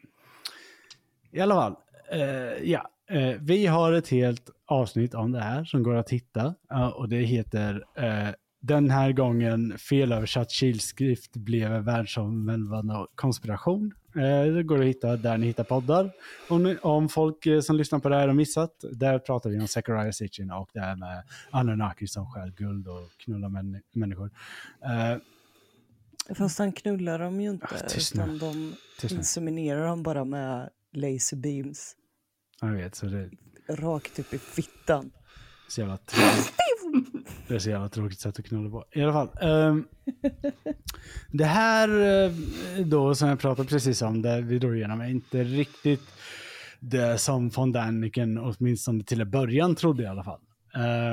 I 1.32 1.40
alla 1.40 1.54
fall, 1.54 1.76
eh, 2.12 2.70
ja. 2.70 2.90
Eh, 3.10 3.36
vi 3.40 3.66
har 3.66 3.92
ett 3.92 4.08
helt 4.08 4.50
avsnitt 4.66 5.14
om 5.14 5.32
det 5.32 5.40
här 5.40 5.64
som 5.64 5.82
går 5.82 5.94
att 5.94 6.10
hitta. 6.10 6.54
eh, 6.72 6.88
och 6.88 7.08
det 7.08 7.16
heter 7.20 7.84
eh, 7.96 8.28
Den 8.60 8.90
här 8.90 9.12
gången 9.12 9.78
felöversatt 9.78 10.50
kilskrift 10.50 11.36
blev 11.36 11.72
en 11.74 11.84
världsomvälvande 11.84 13.06
konspiration. 13.14 13.92
Eh, 14.16 14.52
det 14.54 14.62
går 14.62 14.78
att 14.80 14.84
hitta 14.86 15.16
där 15.16 15.38
ni 15.38 15.46
hittar 15.46 15.64
poddar. 15.64 16.10
Om, 16.48 16.76
om 16.82 17.08
folk 17.08 17.46
eh, 17.46 17.60
som 17.60 17.76
lyssnar 17.76 17.98
på 17.98 18.08
det 18.08 18.16
här 18.16 18.26
har 18.28 18.34
missat, 18.34 18.84
där 18.92 19.18
pratar 19.18 19.50
vi 19.50 19.60
om 19.60 19.68
Zechariah 19.68 20.10
Sitchin 20.10 20.50
och 20.50 20.70
det 20.74 20.80
här 20.80 20.96
med 20.96 21.22
Anunnaki 21.50 22.06
som 22.06 22.26
stjäl 22.26 22.50
guld 22.52 22.88
och 22.88 23.08
knullar 23.24 23.48
män, 23.48 23.82
människor. 23.92 24.30
Fast 26.34 26.58
han 26.58 26.72
knullar 26.72 27.18
dem 27.18 27.40
ju 27.40 27.50
inte, 27.50 27.66
Ah, 27.66 27.98
utan 28.14 28.38
de 28.38 28.74
inseminerar 29.14 29.86
dem 29.86 30.02
bara 30.02 30.24
med 30.24 30.70
laser 30.92 31.36
beams. 31.36 31.94
Jag 32.60 32.68
vet, 32.68 32.94
så 32.94 33.06
det 33.06 33.30
Rakt 33.68 34.18
upp 34.18 34.34
i 34.34 34.38
fittan. 34.38 35.10
så 35.68 35.80
jävla 35.80 35.96
tråkigt. 35.96 36.52
Det 37.48 37.54
är 37.54 37.58
så 37.58 37.70
jävla 37.70 37.88
tråkigt 37.88 38.20
sätt 38.20 38.38
att 38.38 38.44
knulla 38.44 38.70
på. 38.70 38.84
I 38.92 39.02
alla 39.02 39.12
fall. 39.12 39.28
ehm, 39.40 39.84
det 41.32 41.44
här 41.44 41.88
eh, 41.88 42.32
då 42.86 43.14
som 43.14 43.28
jag 43.28 43.38
pratade 43.38 43.68
precis 43.68 44.02
om, 44.02 44.22
det 44.22 44.40
vi 44.40 44.58
drog 44.58 44.76
igenom, 44.76 45.00
är 45.00 45.08
inte 45.08 45.44
riktigt 45.44 46.02
det 46.80 47.18
som 47.18 47.48
von 47.48 47.72
Daniken 47.72 48.38
åtminstone 48.38 49.04
till 49.04 49.20
en 49.20 49.30
början 49.30 49.74
trodde 49.74 50.02
i 50.02 50.06
alla 50.06 50.24
fall. 50.24 50.40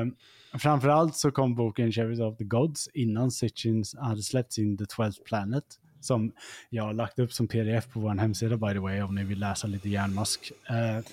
Um, 0.02 0.16
framförallt 0.60 1.16
så 1.16 1.32
kom 1.32 1.56
boken 1.56 1.92
Cherries 1.92 2.20
of 2.20 2.38
the 2.38 2.44
Gods 2.44 2.90
innan 2.94 3.32
Sitchins 3.32 3.96
hade 4.00 4.22
släppt 4.22 4.54
sin 4.54 4.78
The 4.78 4.86
Twelfth 4.86 5.24
Planet. 5.24 5.64
Som 6.00 6.32
jag 6.70 6.84
har 6.84 6.94
lagt 6.94 7.20
upp 7.20 7.34
som 7.34 7.48
pdf 7.48 7.88
på 7.94 8.00
vår 8.00 8.16
hemsida 8.16 8.58
by 8.58 8.74
the 8.74 8.80
way 8.80 9.02
om 9.02 9.16
ni 9.16 9.24
vill 9.24 9.40
läsa 9.40 9.68
lite 9.68 9.90
järnmask. 9.90 10.52
Uh, 10.72 11.06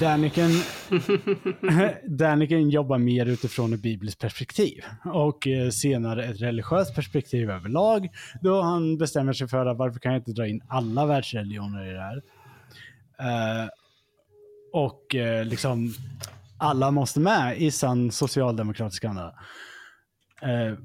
Daniken, 0.00 0.50
Daniken 2.16 2.70
jobbar 2.70 2.98
mer 2.98 3.26
utifrån 3.26 3.72
ett 3.72 3.80
bibliskt 3.80 4.20
perspektiv 4.20 4.84
och 5.04 5.46
eh, 5.46 5.70
senare 5.70 6.24
ett 6.24 6.40
religiöst 6.40 6.94
perspektiv 6.94 7.50
överlag 7.50 8.08
då 8.40 8.62
han 8.62 8.98
bestämmer 8.98 9.32
sig 9.32 9.48
för 9.48 9.66
att 9.66 9.76
varför 9.76 10.00
kan 10.00 10.12
jag 10.12 10.20
inte 10.20 10.32
dra 10.32 10.46
in 10.46 10.62
alla 10.68 11.06
världsreligioner 11.06 11.90
i 11.90 11.92
det 11.92 12.00
här? 12.00 12.22
Eh, 13.18 13.68
och 14.72 15.14
eh, 15.14 15.44
liksom 15.44 15.94
alla 16.58 16.90
måste 16.90 17.20
med 17.20 17.58
i 17.58 17.70
sann 17.70 18.10
socialdemokratisk 18.10 19.04
anda. 19.04 19.34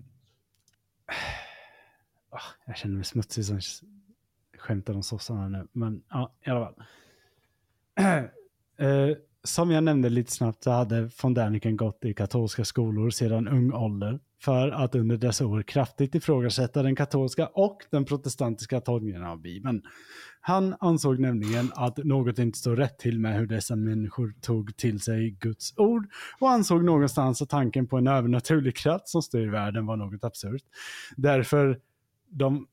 Ah, 2.35 2.41
jag 2.65 2.77
känner 2.77 2.95
mig 2.95 3.05
smutsig 3.05 3.45
som 3.45 3.59
skämtar 4.57 4.93
om 4.93 5.03
sossarna 5.03 5.47
nu, 5.47 5.67
men 5.71 6.03
ja, 6.09 6.33
i 6.45 6.49
alla 6.49 6.65
fall. 6.65 6.75
eh, 8.77 9.17
som 9.43 9.71
jag 9.71 9.83
nämnde 9.83 10.09
lite 10.09 10.31
snabbt 10.31 10.63
så 10.63 10.71
hade 10.71 11.09
von 11.21 11.33
Däniken 11.33 11.77
gått 11.77 12.05
i 12.05 12.13
katolska 12.13 12.65
skolor 12.65 13.09
sedan 13.09 13.47
ung 13.47 13.73
ålder 13.73 14.19
för 14.41 14.69
att 14.71 14.95
under 14.95 15.17
dessa 15.17 15.45
år 15.45 15.61
kraftigt 15.61 16.15
ifrågasätta 16.15 16.83
den 16.83 16.95
katolska 16.95 17.47
och 17.47 17.77
den 17.89 18.05
protestantiska 18.05 18.81
tolkningen 18.81 19.23
av 19.23 19.41
Bibeln. 19.41 19.81
Han 20.41 20.75
ansåg 20.79 21.19
nämligen 21.19 21.71
att 21.75 21.97
något 21.97 22.39
inte 22.39 22.59
stod 22.59 22.79
rätt 22.79 22.99
till 22.99 23.19
med 23.19 23.35
hur 23.35 23.47
dessa 23.47 23.75
människor 23.75 24.33
tog 24.41 24.77
till 24.77 24.99
sig 24.99 25.31
Guds 25.31 25.77
ord 25.77 26.07
och 26.39 26.49
ansåg 26.49 26.83
någonstans 26.83 27.41
att 27.41 27.49
tanken 27.49 27.87
på 27.87 27.97
en 27.97 28.07
övernaturlig 28.07 28.75
kraft 28.75 29.07
som 29.07 29.21
styr 29.21 29.47
världen 29.47 29.85
var 29.85 29.97
något 29.97 30.23
absurt. 30.23 30.63
Därför 31.15 31.79
de 32.29 32.67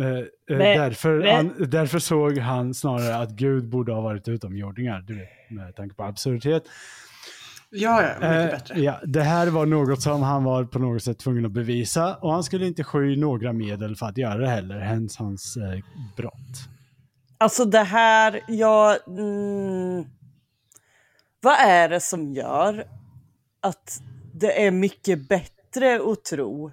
Eh, 0.00 0.06
eh, 0.08 0.24
Nej, 0.58 0.78
därför, 0.78 1.18
nej. 1.18 1.34
han, 1.34 1.54
därför 1.58 1.98
såg 1.98 2.38
han 2.38 2.74
snarare 2.74 3.16
att 3.16 3.30
Gud 3.30 3.68
borde 3.68 3.92
ha 3.92 4.00
varit 4.00 4.28
utomjordingar, 4.28 5.00
du 5.00 5.14
vet, 5.18 5.28
med 5.50 5.76
tanke 5.76 5.94
på 5.94 6.04
absurditet. 6.04 6.62
Ja, 7.70 8.02
ja, 8.02 8.08
mycket 8.14 8.22
Eh, 8.24 8.58
bättre. 8.58 8.80
ja, 8.80 9.00
det 9.04 9.22
här 9.22 9.46
var 9.46 9.66
något 9.66 10.02
som 10.02 10.22
han 10.22 10.44
var 10.44 10.64
på 10.64 10.78
något 10.78 11.02
sätt 11.02 11.18
tvungen 11.18 11.46
att 11.46 11.52
bevisa 11.52 12.14
och 12.16 12.32
han 12.32 12.42
skulle 12.44 12.66
inte 12.66 12.84
sky 12.84 13.16
några 13.16 13.52
medel 13.52 13.96
för 13.96 14.06
att 14.06 14.18
göra 14.18 14.38
det 14.38 14.48
heller, 14.48 14.78
hens 14.80 15.16
hans 15.16 15.56
eh, 15.56 15.80
brott. 16.16 16.68
Alltså 17.38 17.64
det 17.64 17.82
här, 17.82 18.40
jag... 18.48 19.08
Mm, 19.08 20.04
vad 21.42 21.54
är 21.60 21.88
det 21.88 22.00
som 22.00 22.32
gör 22.32 22.84
att 23.62 24.00
det 24.34 24.66
är 24.66 24.70
mycket 24.70 25.28
bättre 25.28 26.00
att 26.12 26.24
tro 26.24 26.72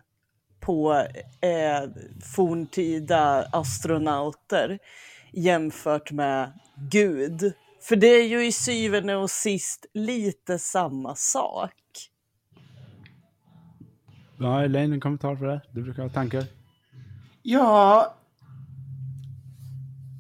på 0.66 0.94
eh, 1.42 1.90
forntida 2.36 3.46
astronauter 3.52 4.80
jämfört 5.32 6.12
med 6.12 6.60
Gud? 6.90 7.54
För 7.82 7.96
det 7.96 8.08
är 8.08 8.28
ju 8.28 8.46
i 8.46 8.52
syvende 8.52 9.16
och 9.16 9.30
sist 9.30 9.86
lite 9.94 10.60
samma 10.60 11.16
sak. 11.16 11.74
Ja, 14.40 14.64
Elaine, 14.64 14.94
en 14.94 15.02
kommentar 15.02 15.36
på 15.36 15.46
det? 15.46 15.62
Du 15.72 15.84
brukar 15.84 16.04
ha 16.04 16.10
tankar? 16.10 16.44
Ja... 17.42 18.14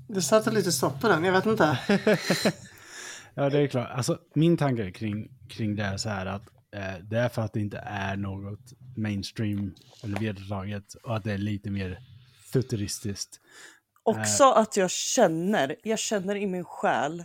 Det 0.08 0.22
satte 0.22 0.52
lite 0.52 0.72
stopp 0.72 1.02
på 1.02 1.08
den, 1.08 1.24
jag 1.24 1.34
vet 1.34 1.46
inte. 1.46 1.80
Ja, 3.36 3.50
det 3.50 3.60
är 3.60 3.68
klart. 3.68 3.90
Alltså, 3.92 4.20
min 4.34 4.58
tanke 4.58 4.92
kring, 4.92 5.32
kring 5.50 5.76
det 5.76 5.84
är 5.84 5.98
så 5.98 6.10
här 6.10 6.26
att 6.26 6.44
det 7.10 7.18
är 7.18 7.30
för 7.30 7.42
att 7.42 7.54
det 7.54 7.60
inte 7.60 7.78
är 7.86 8.16
något 8.16 8.74
mainstream 8.98 9.76
eller 10.04 10.20
vedertaget 10.20 10.94
och 10.94 11.16
att 11.16 11.24
det 11.24 11.34
är 11.34 11.38
lite 11.38 11.70
mer 11.70 12.00
futuristiskt. 12.54 13.40
Också 14.04 14.44
att 14.44 14.78
jag 14.78 14.92
känner, 14.92 15.76
jag 15.84 16.00
känner 16.00 16.36
i 16.36 16.48
min 16.48 16.64
själ, 16.64 17.24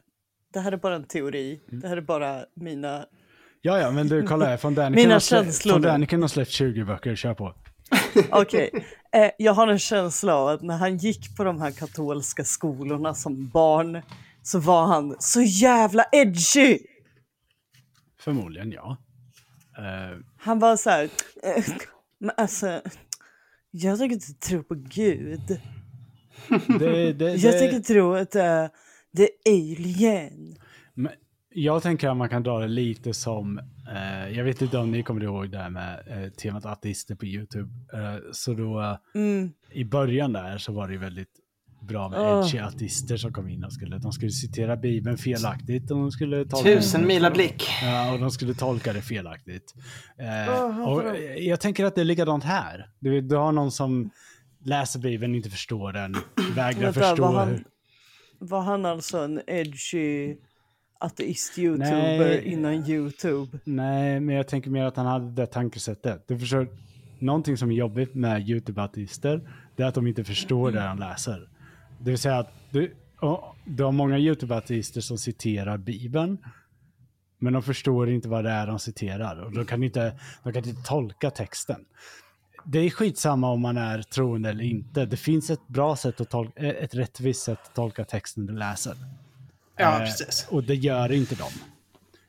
det 0.53 0.61
här 0.61 0.73
är 0.73 0.77
bara 0.77 0.97
en 0.97 1.05
teori, 1.05 1.61
det 1.67 1.89
här 1.89 1.97
är 1.97 2.01
bara 2.01 2.45
mina 2.55 3.07
Ja, 3.61 3.79
ja, 3.79 3.91
men 3.91 4.09
du, 4.09 4.27
kolla 4.27 4.47
här. 4.47 4.59
Von 4.63 4.75
Däniken 4.75 5.03
Mina 5.03 5.15
har, 5.15 5.21
känslor 5.21 5.73
von 5.73 5.83
nu. 5.83 5.89
Däniken 5.89 6.21
har 6.23 6.29
släppt 6.29 6.51
20 6.51 6.85
böcker, 6.85 7.17
kör 7.17 7.35
på. 7.35 7.55
Okej, 8.31 8.71
eh, 9.13 9.31
jag 9.39 9.53
har 9.53 9.69
en 9.69 9.79
känsla 9.79 10.35
av 10.35 10.49
att 10.49 10.63
när 10.63 10.77
han 10.77 10.97
gick 10.97 11.37
på 11.37 11.45
de 11.45 11.61
här 11.61 11.71
katolska 11.71 12.45
skolorna 12.45 13.15
som 13.15 13.49
barn 13.49 14.03
så 14.43 14.59
var 14.59 14.87
han 14.87 15.17
så 15.19 15.41
jävla 15.43 16.05
edgy. 16.13 16.79
Förmodligen, 18.21 18.73
ja. 18.73 18.97
Eh, 19.79 20.19
Han 20.38 20.59
var 20.59 20.77
så 20.77 20.91
här, 20.91 21.05
eh, 21.43 21.64
men 22.21 22.31
alltså, 22.37 22.81
jag 23.71 23.99
tänker 23.99 24.14
inte 24.14 24.33
tro 24.49 24.62
på 24.62 24.75
Gud. 24.75 25.61
det, 26.79 27.12
det, 27.12 27.35
Jag 27.35 27.59
tänker 27.59 27.81
tro 27.81 28.14
att 28.14 28.37
uh, 28.37 28.67
det 29.12 29.23
är 29.23 29.31
alien. 29.77 30.57
men 30.95 31.12
jag 31.51 31.83
tänker 31.83 32.09
att 32.09 32.17
man 32.17 32.29
kan 32.29 32.43
dra 32.43 32.59
det 32.59 32.69
lite 32.69 33.14
som, 33.14 33.59
eh, 33.95 34.29
jag 34.37 34.45
vet 34.45 34.62
inte 34.62 34.79
om 34.79 34.91
ni 34.91 35.03
kommer 35.03 35.23
ihåg 35.23 35.51
det 35.51 35.59
här 35.59 35.71
med 35.71 36.03
eh, 36.07 36.31
temat 36.31 36.67
ateister 36.67 37.14
på 37.14 37.27
YouTube. 37.27 37.69
Eh, 37.93 38.17
så 38.33 38.55
då, 38.55 38.99
Mm. 39.14 39.53
i 39.71 39.85
början 39.85 40.33
där 40.33 40.59
så 40.59 40.73
var 40.73 40.87
det 40.87 40.93
ju 40.93 40.99
väldigt 40.99 41.33
bra 41.81 42.09
med 42.09 42.21
Åh. 42.21 42.38
edgy 42.47 42.59
ateister 42.59 43.17
som 43.17 43.33
kom 43.33 43.49
in 43.49 43.64
och 43.64 43.73
skulle, 43.73 43.99
de 43.99 44.12
skulle 44.12 44.31
citera 44.31 44.77
Bibeln 44.77 45.19
felaktigt 45.19 45.91
och 45.91 45.97
de 45.99 46.11
skulle 46.11 46.45
tolka 46.45 46.71
Tusen 46.75 47.07
mila 47.07 47.31
blick. 47.31 47.69
Ja, 47.83 48.12
och 48.12 48.19
de 48.19 48.31
skulle 48.31 48.55
tolka 48.55 48.93
det 48.93 49.03
felaktigt. 49.03 49.75
Eh, 50.19 50.62
Åh, 50.64 50.88
och 50.88 50.95
vad- 51.03 51.17
jag 51.38 51.61
tänker 51.61 51.85
att 51.85 51.95
det 51.95 52.01
är 52.01 52.05
likadant 52.05 52.45
här. 52.45 52.91
Du, 52.99 53.21
du 53.21 53.37
har 53.37 53.53
någon 53.53 53.73
som 53.73 54.11
läser 54.64 55.01
Bibeln, 55.01 55.35
inte 55.35 55.51
förstår 55.51 55.93
den, 55.93 56.17
vägrar 56.55 56.93
förstå. 56.93 57.23
var, 57.23 57.35
han, 57.35 57.64
var 58.38 58.61
han 58.61 58.87
alltså 58.87 59.19
en 59.19 59.41
edgy 59.47 60.37
ateist-youtuber 61.01 62.19
Nej. 62.19 62.45
innan 62.45 62.75
YouTube? 62.75 63.59
Nej, 63.64 64.21
men 64.21 64.35
jag 64.37 64.49
tänker 64.49 64.71
mer 64.71 64.85
att 64.85 64.97
han 64.97 65.07
hade 65.07 65.31
det 65.33 65.47
tankesättet. 65.47 66.25
Du 66.29 66.38
förstår, 66.38 66.69
någonting 67.19 67.57
som 67.57 67.71
är 67.71 67.75
jobbigt 67.75 68.14
med 68.14 68.49
YouTube-artister, 68.49 69.49
det 69.77 69.83
är 69.83 69.87
att 69.87 69.95
de 69.95 70.07
inte 70.07 70.25
förstår 70.25 70.71
det 70.73 70.81
de 70.88 70.99
läser. 70.99 71.49
Det 71.99 72.11
vill 72.11 72.19
säga 72.19 72.39
att 72.39 72.53
du, 72.71 72.95
och 73.21 73.57
du 73.65 73.85
har 73.85 73.93
många 73.93 74.19
YouTube-artister 74.19 75.01
som 75.01 75.19
citerar 75.19 75.77
Bibeln, 75.79 76.39
men 77.39 77.53
de 77.53 77.63
förstår 77.63 78.11
inte 78.11 78.29
vad 78.29 78.45
det 78.45 78.51
är 78.51 78.67
de 78.67 78.79
citerar 78.79 79.45
och 79.45 79.53
de 79.53 79.65
kan 79.67 79.83
inte, 79.83 80.19
de 80.43 80.53
kan 80.53 80.69
inte 80.69 80.83
tolka 80.83 81.31
texten. 81.31 81.85
Det 82.65 82.79
är 82.79 82.91
skitsamma 82.91 83.51
om 83.51 83.61
man 83.61 83.77
är 83.77 84.03
troende 84.03 84.51
eller 84.51 84.65
inte. 84.65 85.07
Det 85.07 85.17
finns 85.17 85.51
ett 85.51 85.69
bra 85.69 85.97
sätt 85.97 86.21
att 86.21 86.31
tolka, 86.31 86.63
ett 86.63 86.95
rättvist 86.95 87.43
sätt 87.43 87.59
att 87.63 87.75
tolka 87.75 88.05
texten 88.05 88.47
du 88.47 88.53
läser. 88.53 88.95
Ja, 89.77 89.93
Eh, 89.95 89.99
precis. 89.99 90.47
Och 90.51 90.65
det 90.65 90.75
gör 90.75 91.13
inte 91.13 91.35
de. 91.35 91.49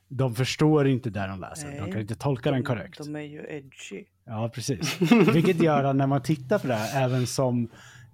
De 0.08 0.36
förstår 0.36 0.88
inte 0.88 1.10
det 1.10 1.28
de 1.28 1.40
läser. 1.40 1.72
De 1.72 1.78
Nej. 1.78 1.92
kan 1.92 2.02
inte 2.02 2.16
tolka 2.16 2.52
den 2.52 2.64
korrekt. 2.64 2.98
De 2.98 3.16
är 3.16 3.20
ju 3.22 3.46
edgy. 3.50 4.04
Ja, 4.26 4.50
precis. 4.54 5.02
Vilket 5.34 5.64
gör 5.64 5.84
att 5.84 5.96
när 5.96 6.08
man 6.08 6.22
tittar 6.22 6.60
på 6.60 6.68
det 6.68 6.76
här, 6.76 7.06
även 7.06 7.28
som 7.28 7.70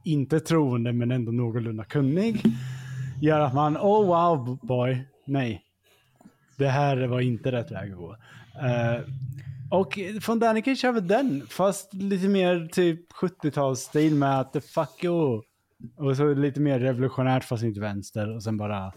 inte 0.06 0.40
troende 0.40 0.94
men 0.94 1.12
ändå 1.12 1.32
någorlunda 1.32 1.84
kunnig, 1.84 2.44
gör 3.22 3.40
att 3.40 3.54
man, 3.54 3.78
oh 3.78 4.06
wow 4.08 4.58
boy, 4.62 5.08
nej. 5.26 5.62
Det 6.58 6.68
här 6.68 7.08
var 7.08 7.22
inte 7.22 7.52
rätt 7.52 7.72
väg 7.72 7.92
att 7.92 7.98
gå. 7.98 8.16
Eh, 8.62 9.02
och 9.72 10.00
från 10.22 10.40
Danica 10.40 10.76
kör 10.76 10.92
vi 10.92 11.00
den, 11.00 11.44
fast 11.50 11.94
lite 11.94 12.28
mer 12.28 12.68
typ 12.72 13.12
70-talsstil 13.14 14.16
med 14.16 14.40
att 14.40 14.54
the 14.54 14.62
fuck 14.62 15.04
you. 15.04 15.42
Och 15.98 16.18
så 16.18 16.34
lite 16.34 16.60
mer 16.60 16.80
revolutionärt 16.80 17.44
fast 17.44 17.64
inte 17.64 17.80
vänster 17.80 18.36
och 18.36 18.44
sen 18.44 18.58
bara 18.58 18.94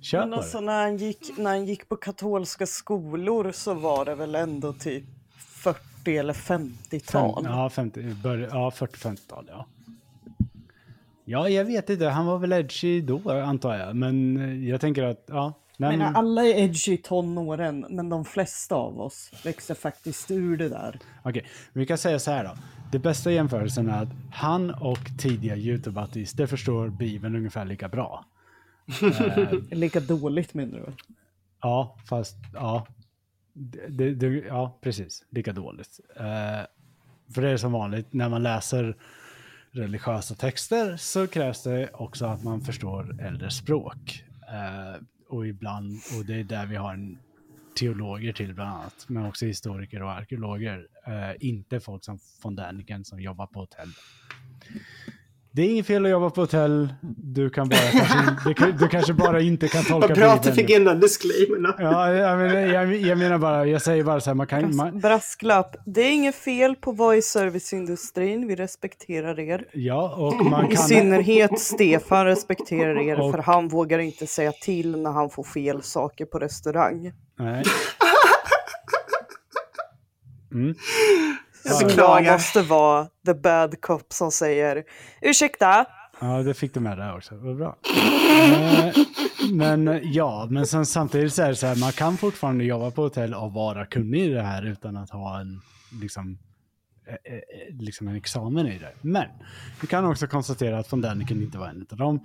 kör 0.00 0.20
Men 0.20 0.34
alltså 0.34 0.60
när 0.60 0.82
han, 0.82 0.96
gick, 0.96 1.38
när 1.38 1.50
han 1.50 1.64
gick 1.66 1.88
på 1.88 1.96
katolska 1.96 2.66
skolor 2.66 3.52
så 3.52 3.74
var 3.74 4.04
det 4.04 4.14
väl 4.14 4.34
ändå 4.34 4.72
typ 4.72 5.04
40 5.38 6.16
eller 6.16 6.32
50-tal? 6.34 7.44
Fem, 7.44 7.52
ja, 7.52 7.70
50, 7.70 8.00
börj- 8.00 8.48
ja 8.50 8.70
40-50-tal, 8.70 9.44
ja. 9.48 9.66
Ja, 11.30 11.48
jag 11.48 11.64
vet 11.64 11.90
inte. 11.90 12.06
Han 12.06 12.26
var 12.26 12.38
väl 12.38 12.52
edgy 12.52 13.00
då, 13.00 13.30
antar 13.30 13.76
jag. 13.76 13.96
Men 13.96 14.36
eh, 14.36 14.68
jag 14.68 14.80
tänker 14.80 15.02
att, 15.02 15.24
ja. 15.26 15.52
Men 15.76 15.98
men, 15.98 16.16
alla 16.16 16.42
är 16.42 16.54
edgy 16.54 16.92
i 16.92 16.96
tonåren, 16.96 17.86
men 17.90 18.08
de 18.08 18.24
flesta 18.24 18.74
av 18.74 19.00
oss 19.00 19.30
växer 19.44 19.74
faktiskt 19.74 20.30
ur 20.30 20.56
det 20.56 20.68
där. 20.68 20.98
Okej, 21.22 21.46
vi 21.72 21.86
kan 21.86 21.98
säga 21.98 22.18
så 22.18 22.30
här 22.30 22.44
då. 22.44 22.50
Det 22.92 22.98
bästa 22.98 23.32
jämförelsen 23.32 23.88
är 23.88 24.02
att 24.02 24.08
han 24.32 24.70
och 24.70 24.98
tidiga 25.18 25.56
YouTube-artister 25.56 26.46
förstår 26.46 26.88
Bibeln 26.88 27.36
ungefär 27.36 27.64
lika 27.64 27.88
bra. 27.88 28.24
Lika 29.70 30.00
dåligt 30.00 30.54
menar 30.54 30.78
du? 30.78 30.92
Ja, 31.62 31.96
fast 32.08 32.36
ja. 32.54 32.86
Det, 33.88 34.14
det, 34.14 34.26
ja, 34.26 34.78
precis. 34.80 35.24
Lika 35.30 35.52
dåligt. 35.52 36.00
Eh, 36.16 36.66
för 37.34 37.42
det 37.42 37.50
är 37.50 37.56
som 37.56 37.72
vanligt, 37.72 38.12
när 38.12 38.28
man 38.28 38.42
läser 38.42 38.96
religiösa 39.72 40.34
texter 40.34 40.96
så 40.96 41.26
krävs 41.26 41.62
det 41.62 41.90
också 41.92 42.26
att 42.26 42.42
man 42.42 42.60
förstår 42.60 43.20
äldre 43.20 43.50
språk. 43.50 44.24
Eh, 44.48 45.02
och 45.28 45.46
ibland, 45.46 45.92
och 46.18 46.24
det 46.26 46.34
är 46.34 46.44
där 46.44 46.66
vi 46.66 46.76
har 46.76 46.94
en 46.94 47.18
teologer 47.78 48.32
till 48.32 48.54
bland 48.54 48.70
annat, 48.70 49.06
men 49.08 49.26
också 49.26 49.46
historiker 49.46 50.02
och 50.02 50.10
arkeologer. 50.10 50.86
Eh, 51.06 51.48
inte 51.48 51.80
folk 51.80 52.04
som 52.04 52.18
von 52.42 52.56
Däniken 52.56 53.04
som 53.04 53.20
jobbar 53.20 53.46
på 53.46 53.60
hotell. 53.60 53.88
Det 55.50 55.62
är 55.62 55.70
inget 55.70 55.86
fel 55.86 56.04
att 56.04 56.10
jobba 56.10 56.30
på 56.30 56.40
hotell. 56.40 56.88
Du 57.16 57.50
kan 57.50 57.68
bara 57.68 57.78
kanske, 57.80 58.64
du, 58.66 58.72
du 58.72 58.88
kanske 58.88 59.12
bara 59.12 59.40
inte 59.40 59.68
kan 59.68 59.84
tolka 59.84 60.08
Vad 60.08 60.16
bra 60.18 60.26
att 60.30 60.42
du 60.42 60.50
Bibeln. 60.50 60.66
fick 60.68 60.76
in 60.76 60.84
den 60.84 61.00
disclaimern. 61.00 61.74
Ja, 61.78 62.12
jag 62.12 62.68
jag, 62.70 62.96
jag 62.96 63.18
menar 63.18 63.38
bara, 63.38 63.66
jag 63.66 63.82
säger 63.82 64.04
bara 64.04 64.20
så 64.20 64.30
här, 64.30 64.34
man 64.34 64.46
kan... 64.46 64.76
Man, 64.76 65.00
Brasklapp. 65.00 65.76
Det 65.86 66.00
är 66.00 66.12
inget 66.12 66.34
fel 66.34 66.76
på 66.76 66.92
vara 66.92 67.16
i 67.16 67.22
serviceindustrin. 67.22 68.46
Vi 68.48 68.56
respekterar 68.56 69.40
er. 69.40 69.64
ja, 69.72 70.14
och 70.16 70.46
man 70.46 70.72
I 70.72 70.74
kan... 70.74 70.84
synnerhet 70.84 71.60
Stefan 71.60 72.24
respekterar 72.26 73.00
er 73.02 73.20
Och- 73.20 73.30
för 73.32 73.38
han 73.38 73.68
vågar 73.68 73.98
inte 73.98 74.26
säga 74.26 74.52
till 74.52 75.02
när 75.02 75.10
han 75.10 75.30
får 75.30 75.44
fel 75.44 75.82
saker 75.82 76.24
på 76.24 76.38
restaurang. 76.38 77.12
Nej. 77.38 77.64
Mm. 80.52 80.74
Jag 81.68 81.90
Så 81.90 82.00
jag 82.00 82.32
måste 82.32 82.62
vara 82.62 83.06
the 83.26 83.34
bad 83.34 83.80
cop 83.80 84.12
som 84.12 84.30
säger 84.30 84.84
ursäkta. 85.22 85.86
Ja, 86.20 86.42
det 86.42 86.54
fick 86.54 86.74
du 86.74 86.80
med 86.80 86.98
där 86.98 87.16
också. 87.16 87.36
Vad 87.36 87.56
bra. 87.56 87.76
Eh, 88.30 88.94
Men 89.52 90.00
ja, 90.02 90.46
men 90.50 90.66
sen, 90.66 90.86
samtidigt 90.86 91.34
så 91.34 91.42
är 91.42 91.48
det 91.48 91.56
så 91.56 91.66
här, 91.66 91.76
man 91.76 91.92
kan 91.92 92.16
fortfarande 92.16 92.64
jobba 92.64 92.90
på 92.90 93.02
hotell 93.02 93.34
och 93.34 93.52
vara 93.52 93.86
kunnig 93.86 94.24
i 94.24 94.28
det 94.28 94.42
här 94.42 94.66
utan 94.66 94.96
att 94.96 95.10
ha 95.10 95.40
en, 95.40 95.60
liksom, 96.02 96.38
eh, 97.08 97.34
eh, 97.34 97.40
liksom 97.78 98.08
en 98.08 98.16
examen 98.16 98.66
i 98.66 98.78
det. 98.78 98.92
Men 99.00 99.26
vi 99.80 99.86
kan 99.86 100.04
också 100.04 100.26
konstatera 100.26 100.78
att 100.78 100.92
von 100.92 101.00
Däniken 101.00 101.42
inte 101.42 101.58
var 101.58 101.68
en 101.68 101.86
av 101.90 101.98
dem. 101.98 102.20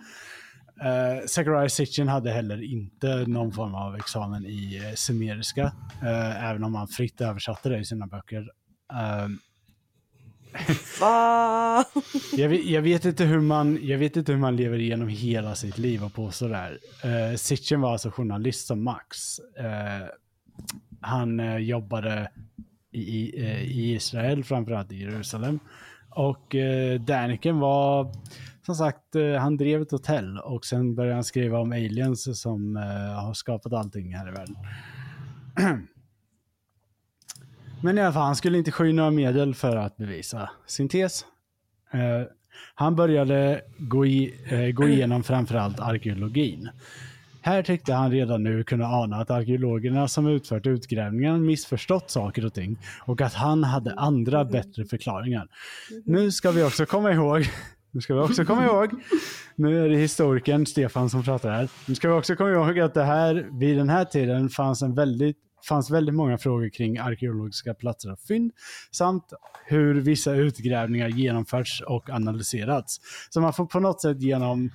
Uh, 0.83 1.25
Zachariah 1.27 1.67
Sitchin 1.67 2.07
hade 2.07 2.31
heller 2.31 2.63
inte 2.63 3.07
någon 3.27 3.51
form 3.51 3.75
av 3.75 3.95
examen 3.95 4.45
i 4.45 4.79
uh, 4.79 4.95
sumeriska, 4.95 5.71
eh, 6.01 6.49
även 6.49 6.63
om 6.63 6.75
han 6.75 6.87
fritt 6.87 7.21
översatte 7.21 7.69
det 7.69 7.79
i 7.79 7.85
sina 7.85 8.07
böcker. 8.07 8.49
Eh, 8.93 9.27
Va? 11.01 11.85
jag, 12.37 12.49
vet, 12.49 12.65
jag, 12.65 12.81
vet 12.81 13.05
inte 13.05 13.25
hur 13.25 13.39
man, 13.39 13.79
jag 13.81 13.97
vet 13.97 14.17
inte 14.17 14.31
hur 14.31 14.39
man 14.39 14.55
lever 14.55 14.79
igenom 14.79 15.07
hela 15.07 15.55
sitt 15.55 15.77
liv 15.77 16.03
och 16.03 16.13
påstår 16.13 16.49
det 16.49 16.57
här. 16.57 16.71
Uh, 17.31 17.35
Sitchin 17.35 17.81
var 17.81 17.91
alltså 17.91 18.11
journalist 18.11 18.67
som 18.67 18.83
Max. 18.83 19.39
Eh, 19.39 20.07
han 21.01 21.39
eh, 21.39 21.57
jobbade 21.57 22.31
i, 22.91 23.43
eh, 23.43 23.63
i 23.63 23.93
Israel, 23.93 24.43
framförallt 24.43 24.91
i 24.91 25.01
Jerusalem. 25.01 25.59
Och 26.15 26.55
uh, 26.55 27.01
Daniken 27.01 27.59
var, 27.59 28.13
som 28.65 28.75
sagt, 28.75 29.15
eh, 29.15 29.33
han 29.33 29.57
drev 29.57 29.81
ett 29.81 29.91
hotell 29.91 30.39
och 30.39 30.65
sen 30.65 30.95
började 30.95 31.15
han 31.15 31.23
skriva 31.23 31.59
om 31.59 31.71
aliens 31.71 32.41
som 32.41 32.77
eh, 32.77 33.23
har 33.23 33.33
skapat 33.33 33.73
allting 33.73 34.15
här 34.15 34.27
i 34.27 34.31
världen. 34.31 34.55
Men 37.83 37.97
i 37.97 38.01
alla 38.01 38.13
fall, 38.13 38.23
han 38.23 38.35
skulle 38.35 38.57
inte 38.57 38.71
sky 38.71 38.93
några 38.93 39.11
medel 39.11 39.55
för 39.55 39.75
att 39.75 39.97
bevisa 39.97 40.49
sin 40.67 40.89
tes. 40.89 41.25
Eh, 41.91 41.99
han 42.75 42.95
började 42.95 43.61
gå, 43.77 44.05
i, 44.05 44.35
eh, 44.49 44.67
gå 44.67 44.87
igenom 44.87 45.23
framförallt 45.23 45.79
arkeologin. 45.79 46.69
Här 47.41 47.63
tyckte 47.63 47.93
han 47.93 48.11
redan 48.11 48.43
nu 48.43 48.63
kunna 48.63 48.85
ana 48.85 49.17
att 49.17 49.31
arkeologerna 49.31 50.07
som 50.07 50.27
utfört 50.27 50.67
utgrävningarna 50.67 51.37
missförstått 51.37 52.09
saker 52.09 52.45
och 52.45 52.53
ting 52.53 52.77
och 53.05 53.21
att 53.21 53.33
han 53.33 53.63
hade 53.63 53.93
andra 53.93 54.45
bättre 54.45 54.85
förklaringar. 54.85 55.47
Nu 56.05 56.31
ska 56.31 56.51
vi 56.51 56.63
också 56.63 56.85
komma 56.85 57.11
ihåg, 57.11 57.49
nu 57.91 58.01
ska 58.01 58.15
vi 58.15 58.21
också 58.21 58.45
komma 58.45 58.65
ihåg, 58.65 58.91
nu 59.55 59.85
är 59.85 59.89
det 59.89 59.97
historikern 59.97 60.65
Stefan 60.65 61.09
som 61.09 61.23
pratar 61.23 61.51
här. 61.51 61.69
Nu 61.85 61.95
ska 61.95 62.07
vi 62.07 62.13
också 62.13 62.35
komma 62.35 62.51
ihåg 62.51 62.79
att 62.79 62.93
det 62.93 63.03
här, 63.03 63.47
vid 63.51 63.77
den 63.77 63.89
här 63.89 64.05
tiden 64.05 64.49
fanns 64.49 64.81
en 64.81 64.95
väldigt 64.95 65.37
fanns 65.67 65.89
väldigt 65.89 66.15
många 66.15 66.37
frågor 66.37 66.69
kring 66.69 66.97
arkeologiska 66.97 67.73
platser 67.73 68.11
och 68.11 68.19
fynd 68.19 68.51
samt 68.91 69.33
hur 69.65 70.01
vissa 70.01 70.33
utgrävningar 70.33 71.07
genomförts 71.07 71.81
och 71.81 72.09
analyserats. 72.09 72.99
Så 73.29 73.41
man 73.41 73.53
får 73.53 73.65
på 73.65 73.79
något 73.79 74.01
sätt 74.01 74.21
genom, 74.21 74.71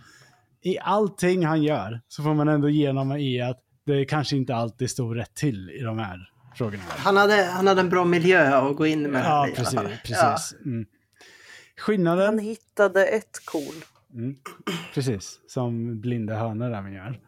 i 0.62 0.78
allting 0.78 1.46
han 1.46 1.62
gör, 1.62 2.00
så 2.08 2.22
får 2.22 2.34
man 2.34 2.48
ändå 2.48 2.68
genom 2.68 3.12
i 3.12 3.40
att 3.40 3.60
det 3.84 4.04
kanske 4.04 4.36
inte 4.36 4.54
alltid 4.54 4.90
står 4.90 5.14
rätt 5.14 5.34
till 5.34 5.70
i 5.70 5.82
de 5.82 5.98
här 5.98 6.30
frågorna. 6.54 6.82
Han 6.88 7.16
hade, 7.16 7.44
han 7.44 7.66
hade 7.66 7.80
en 7.80 7.88
bra 7.88 8.04
miljö 8.04 8.56
att 8.56 8.76
gå 8.76 8.86
in 8.86 9.02
med. 9.02 9.24
Ja, 9.24 9.48
precis. 9.56 9.80
precis. 10.04 10.54
Mm. 10.64 10.86
Skillnaden... 11.78 12.26
Han 12.26 12.38
hittade 12.38 13.06
ett 13.06 13.40
kol. 13.44 13.74
Mm. 14.14 14.36
Precis, 14.94 15.40
som 15.48 16.00
blinda 16.00 16.34
hönor 16.34 16.74
även 16.74 16.92
gör. 16.92 17.20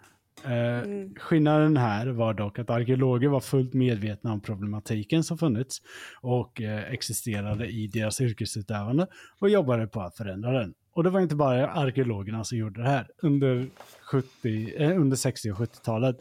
Eh, 0.44 0.70
Mm. 0.84 1.14
Skillnaden 1.14 1.76
här 1.76 2.06
var 2.06 2.34
dock 2.34 2.58
att 2.58 2.70
arkeologer 2.70 3.28
var 3.28 3.40
fullt 3.40 3.74
medvetna 3.74 4.32
om 4.32 4.40
problematiken 4.40 5.24
som 5.24 5.38
funnits 5.38 5.78
och 6.20 6.60
eh, 6.60 6.92
existerade 6.92 7.66
i 7.66 7.86
deras 7.86 8.20
yrkesutövande 8.20 9.06
och 9.40 9.50
jobbade 9.50 9.86
på 9.86 10.00
att 10.00 10.16
förändra 10.16 10.52
den. 10.52 10.74
Och 10.92 11.04
det 11.04 11.10
var 11.10 11.20
inte 11.20 11.34
bara 11.36 11.70
arkeologerna 11.70 12.44
som 12.44 12.58
gjorde 12.58 12.82
det 12.82 12.88
här. 12.88 13.08
Under, 13.22 13.66
70, 14.12 14.74
eh, 14.76 15.00
under 15.00 15.16
60 15.16 15.50
och 15.50 15.58
70-talet, 15.58 16.16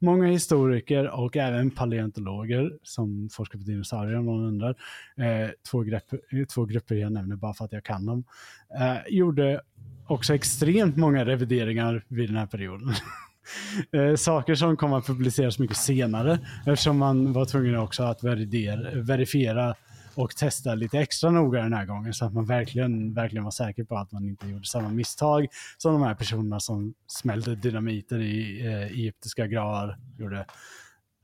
många 0.00 0.26
historiker 0.26 1.10
och 1.10 1.36
även 1.36 1.70
paleontologer 1.70 2.78
som 2.82 3.28
forskar 3.32 3.58
på 3.58 3.64
dinosaurier 3.64 4.18
om 4.18 4.26
någon 4.26 4.44
undrar, 4.44 4.70
eh, 5.16 5.50
två, 5.70 5.80
grepp, 5.80 6.12
eh, 6.12 6.44
två 6.54 6.64
grupper 6.64 6.94
jag 6.94 7.12
nämner 7.12 7.36
bara 7.36 7.54
för 7.54 7.64
att 7.64 7.72
jag 7.72 7.84
kan 7.84 8.06
dem, 8.06 8.24
eh, 8.80 8.96
gjorde 9.08 9.60
också 10.06 10.34
extremt 10.34 10.96
många 10.96 11.24
revideringar 11.24 12.04
vid 12.08 12.28
den 12.28 12.36
här 12.36 12.46
perioden. 12.46 12.88
Eh, 13.92 14.16
saker 14.16 14.54
som 14.54 14.76
kommer 14.76 14.98
att 14.98 15.06
publiceras 15.06 15.58
mycket 15.58 15.76
senare 15.76 16.38
eftersom 16.66 16.98
man 16.98 17.32
var 17.32 17.44
tvungen 17.44 17.78
också 17.78 18.02
att 18.02 18.24
verifiera, 18.24 19.02
verifiera 19.02 19.74
och 20.14 20.36
testa 20.36 20.74
lite 20.74 20.98
extra 20.98 21.30
noga 21.30 21.62
den 21.62 21.72
här 21.72 21.86
gången 21.86 22.14
så 22.14 22.24
att 22.24 22.34
man 22.34 22.46
verkligen, 22.46 23.14
verkligen 23.14 23.44
var 23.44 23.50
säker 23.50 23.84
på 23.84 23.96
att 23.96 24.12
man 24.12 24.24
inte 24.24 24.48
gjorde 24.48 24.64
samma 24.64 24.88
misstag 24.88 25.46
som 25.78 25.92
de 25.92 26.02
här 26.02 26.14
personerna 26.14 26.60
som 26.60 26.94
smällde 27.06 27.54
dynamiter 27.54 28.20
i 28.20 28.66
eh, 28.66 28.82
egyptiska 28.82 29.46
gravar 29.46 29.98
gjorde. 30.18 30.46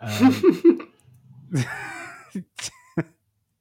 Eh, 0.02 0.20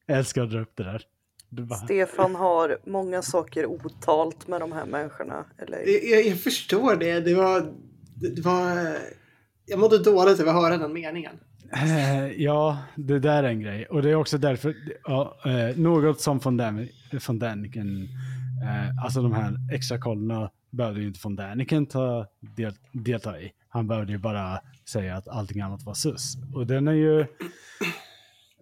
jag 0.06 0.18
älskar 0.18 0.44
att 0.44 0.52
dra 0.52 0.62
upp 0.62 0.76
det 0.76 0.84
där. 0.84 1.02
Det 1.50 1.62
bara, 1.62 1.80
Stefan 1.80 2.36
har 2.36 2.78
många 2.86 3.22
saker 3.22 3.66
otalt 3.66 4.48
med 4.48 4.62
de 4.62 4.72
här 4.72 4.86
människorna. 4.86 5.46
Eller? 5.58 5.78
Jag, 5.78 6.04
jag, 6.04 6.28
jag 6.28 6.40
förstår 6.40 6.96
det. 6.96 7.20
Det 7.20 7.36
var, 7.36 7.74
det 8.22 8.42
var... 8.42 8.98
Jag 9.66 9.80
mådde 9.80 10.04
dåligt 10.04 10.40
över 10.40 10.52
att 10.52 10.62
höra 10.62 10.78
den 10.78 10.94
meningen. 10.94 11.36
Eh, 11.74 12.28
ja, 12.44 12.78
det 12.96 13.20
där 13.20 13.44
är 13.44 13.48
en 13.48 13.60
grej. 13.60 13.86
Och 13.86 14.02
det 14.02 14.10
är 14.10 14.16
också 14.16 14.38
därför, 14.38 14.76
ja, 15.04 15.38
eh, 15.46 15.78
något 15.78 16.22
som 16.22 16.40
von, 16.40 16.58
Dan, 16.58 16.88
von 17.28 17.40
Däniken, 17.40 18.04
eh, 18.64 19.04
alltså 19.04 19.22
de 19.22 19.34
här 19.34 19.54
extra 19.74 19.98
kollerna 19.98 20.52
behövde 20.70 21.02
ju 21.02 21.08
inte 21.08 21.20
von 21.24 21.36
Däniken 21.36 21.86
ta, 21.86 22.26
del, 22.40 22.74
delta 22.92 23.42
i. 23.42 23.52
Han 23.70 23.88
behövde 23.88 24.12
ju 24.12 24.18
bara 24.18 24.60
säga 24.90 25.16
att 25.16 25.28
allting 25.28 25.62
annat 25.62 25.84
var 25.84 25.94
sus. 25.94 26.38
Och 26.54 26.68
den 26.68 26.88
är 26.88 26.94
ju, 26.94 27.26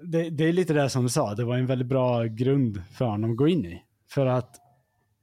det, 0.04 0.30
det 0.30 0.44
är 0.44 0.54
lite 0.54 0.74
det 0.74 0.90
som 0.90 1.04
du 1.04 1.10
sa, 1.10 1.36
det 1.36 1.46
var 1.46 1.58
en 1.58 1.66
väldigt 1.66 1.88
bra 1.88 2.24
grund 2.24 2.82
för 2.92 3.06
honom 3.06 3.32
att 3.32 3.38
gå 3.38 3.48
in 3.48 3.66
i. 3.66 3.82
För 4.10 4.26
att 4.26 4.56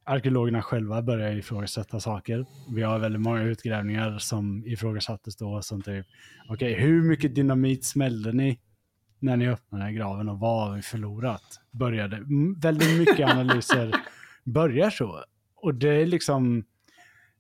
arkeologerna 0.05 0.63
själva 0.63 1.03
börjar 1.03 1.33
ifrågasätta 1.33 2.01
saker. 2.01 2.47
Vi 2.75 2.83
har 2.83 2.99
väldigt 2.99 3.21
många 3.21 3.43
utgrävningar 3.43 4.19
som 4.19 4.67
ifrågasattes 4.67 5.37
då 5.37 5.63
som 5.63 5.83
typ, 5.83 6.07
okej, 6.49 6.75
hur 6.75 7.03
mycket 7.03 7.35
dynamit 7.35 7.85
smällde 7.85 8.33
ni 8.33 8.61
när 9.19 9.37
ni 9.37 9.49
öppnade 9.49 9.93
graven 9.93 10.29
och 10.29 10.39
vad 10.39 10.69
har 10.69 10.77
vi 10.77 10.83
förlorat? 10.83 11.61
Började, 11.71 12.23
väldigt 12.63 12.99
mycket 12.99 13.31
analyser 13.31 13.95
börjar 14.45 14.91
så. 14.91 15.25
Och 15.55 15.75
det 15.75 15.89
är 15.89 16.07
liksom, 16.07 16.65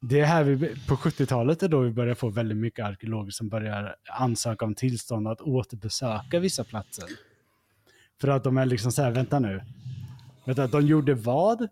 det 0.00 0.20
är 0.20 0.24
här 0.24 0.44
vi, 0.44 0.68
på 0.88 0.96
70-talet 0.96 1.62
är 1.62 1.68
då 1.68 1.80
vi 1.80 1.90
börjar 1.90 2.14
få 2.14 2.28
väldigt 2.28 2.58
mycket 2.58 2.84
arkeologer 2.84 3.30
som 3.30 3.48
börjar 3.48 3.96
ansöka 4.18 4.64
om 4.64 4.74
tillstånd 4.74 5.28
att 5.28 5.40
återbesöka 5.40 6.40
vissa 6.40 6.64
platser. 6.64 7.04
För 8.20 8.28
att 8.28 8.44
de 8.44 8.58
är 8.58 8.66
liksom 8.66 8.92
så 8.92 9.02
här, 9.02 9.10
vänta 9.10 9.38
nu. 9.38 9.62
Vänta, 10.44 10.66
de 10.66 10.86
gjorde 10.86 11.14
vad? 11.14 11.68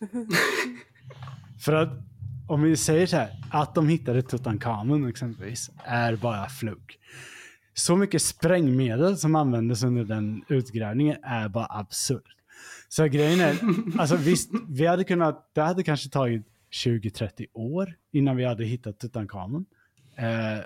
För 1.64 1.72
att 1.72 1.88
om 2.46 2.62
vi 2.62 2.76
säger 2.76 3.06
så 3.06 3.16
här, 3.16 3.30
att 3.50 3.74
de 3.74 3.88
hittade 3.88 4.22
Tutankhamun 4.22 5.08
exempelvis, 5.08 5.70
är 5.84 6.16
bara 6.16 6.48
flug. 6.48 6.98
Så 7.74 7.96
mycket 7.96 8.22
sprängmedel 8.22 9.16
som 9.16 9.34
användes 9.34 9.82
under 9.82 10.04
den 10.04 10.44
utgrävningen 10.48 11.16
är 11.22 11.48
bara 11.48 11.66
absurt. 11.70 12.36
Så 12.88 13.04
grejen 13.04 13.40
är, 13.40 13.58
alltså 13.98 14.16
visst, 14.16 14.50
vi 14.68 14.86
hade 14.86 15.04
kunnat, 15.04 15.50
det 15.54 15.60
hade 15.60 15.82
kanske 15.82 16.10
tagit 16.10 16.46
20-30 16.84 17.46
år 17.52 17.94
innan 18.12 18.36
vi 18.36 18.44
hade 18.44 18.64
hittat 18.64 18.98
Tutankhamun. 18.98 19.66
Eh, 20.16 20.64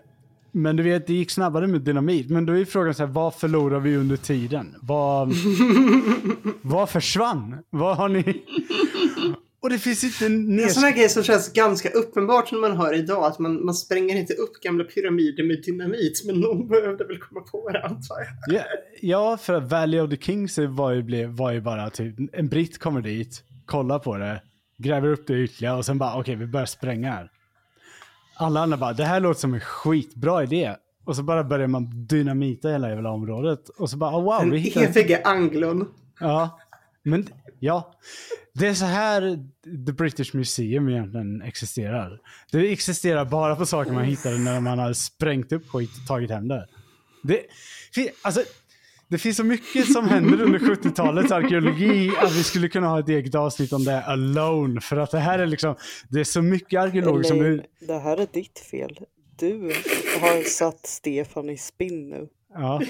men 0.53 0.77
du 0.77 0.83
vet, 0.83 1.07
det 1.07 1.15
gick 1.15 1.31
snabbare 1.31 1.67
med 1.67 1.81
dynamit. 1.81 2.31
Men 2.31 2.47
då 2.47 2.59
är 2.59 2.65
frågan 2.65 2.95
så 2.95 3.07
här, 3.07 3.13
vad 3.13 3.35
förlorar 3.35 3.81
vi 3.81 3.97
under 3.97 4.17
tiden? 4.17 4.75
Vad, 4.83 5.33
vad 6.63 6.91
försvann? 6.91 7.57
Vad 7.71 7.97
har 7.97 8.09
ni? 8.09 8.25
Och 9.63 9.71
det 9.71 9.79
finns 9.79 10.05
inte 10.05 10.27
en 10.27 10.57
Det 10.57 10.63
är 10.63 10.67
en 10.67 10.75
sån 10.75 10.83
här 10.83 10.97
grej 10.97 11.09
som 11.09 11.23
känns 11.23 11.53
ganska 11.53 11.89
uppenbart 11.89 12.53
när 12.53 12.59
man 12.59 12.77
hör 12.77 12.95
idag. 12.95 13.25
Att 13.25 13.39
man, 13.39 13.65
man 13.65 13.75
spränger 13.75 14.17
inte 14.17 14.35
upp 14.35 14.61
gamla 14.63 14.85
pyramider 14.85 15.45
med 15.45 15.63
dynamit. 15.63 16.23
Men 16.27 16.41
någon 16.41 16.69
behövde 16.69 17.05
väl 17.05 17.19
komma 17.19 17.41
på 17.41 17.71
det 17.71 17.85
antar 17.85 18.17
jag. 18.19 18.55
Ja, 18.55 18.65
ja, 19.01 19.37
för 19.37 19.55
att 19.55 19.71
Valley 19.71 20.01
of 20.01 20.11
the 20.11 20.17
Kings 20.17 20.59
var 20.59 20.93
ju, 20.93 21.27
var 21.27 21.53
ju 21.53 21.61
bara 21.61 21.91
typ, 21.91 22.15
en 22.33 22.49
britt 22.49 22.79
kommer 22.79 23.01
dit, 23.01 23.45
kollar 23.67 23.99
på 23.99 24.17
det, 24.17 24.43
gräver 24.79 25.09
upp 25.09 25.27
det 25.27 25.35
ytterligare 25.35 25.77
och 25.77 25.87
sen 25.87 25.99
bara 25.99 26.19
okej, 26.19 26.37
vi 26.37 26.47
börjar 26.47 26.67
spränga 26.67 27.11
här. 27.11 27.31
Alla 28.41 28.61
andra 28.61 28.76
bara, 28.76 28.93
det 28.93 29.05
här 29.05 29.20
låter 29.20 29.41
som 29.41 29.55
en 29.55 29.61
skitbra 29.61 30.43
idé. 30.43 30.76
Och 31.05 31.16
så 31.16 31.22
bara 31.22 31.45
börjar 31.45 31.66
man 31.66 32.07
dynamita 32.07 32.68
hela 32.68 32.88
jävla 32.88 33.11
området. 33.11 33.68
Och 33.68 33.91
så 33.91 33.97
bara, 33.97 34.16
oh, 34.16 34.22
wow, 34.22 34.51
vi 34.51 34.59
hittade... 34.59 34.86
evige 34.86 35.22
anglon. 35.24 35.88
Ja, 36.20 36.59
men 37.03 37.26
ja. 37.59 37.95
Det 38.55 38.66
är 38.66 38.74
så 38.74 38.84
här 38.84 39.20
The 39.86 39.93
British 39.93 40.34
Museum 40.34 40.88
egentligen 40.88 41.43
existerar. 41.43 42.20
Det 42.53 42.72
existerar 42.72 43.24
bara 43.24 43.57
på 43.57 43.66
saker 43.66 43.93
man 43.93 44.05
hittade 44.05 44.38
när 44.38 44.61
man 44.61 44.78
har 44.78 44.93
sprängt 44.93 45.53
upp 45.53 45.68
skit 45.68 45.91
och 46.01 46.07
tagit 46.07 46.30
hem 46.30 46.49
det. 46.49 46.66
Det, 47.22 47.47
alltså, 48.22 48.43
det 49.11 49.19
finns 49.19 49.37
så 49.37 49.45
mycket 49.45 49.93
som 49.93 50.09
händer 50.09 50.43
under 50.43 50.59
70-talets 50.59 51.33
arkeologi 51.33 52.11
att 52.19 52.33
vi 52.33 52.43
skulle 52.43 52.69
kunna 52.69 52.89
ha 52.89 53.01
ett 53.01 53.09
eget 53.09 53.35
avsnitt 53.35 53.73
om 53.73 53.85
det 53.85 54.03
alone. 54.03 54.81
För 54.81 54.97
att 54.97 55.11
det 55.11 55.19
här 55.19 55.39
är 55.39 55.47
liksom, 55.47 55.75
det 56.09 56.21
är 56.21 56.25
så 56.25 56.43
mycket 56.43 56.81
arkeologer 56.81 57.23
som... 57.23 57.41
Eller, 57.41 57.67
det 57.81 57.99
här 57.99 58.17
är 58.17 58.27
ditt 58.33 58.59
fel. 58.59 58.99
Du 59.39 59.73
har 60.21 60.43
satt 60.49 60.87
Stefan 60.87 61.51
i 61.51 61.57
spinn 61.57 62.11
nu. 62.11 62.29
Ja. 62.55 62.83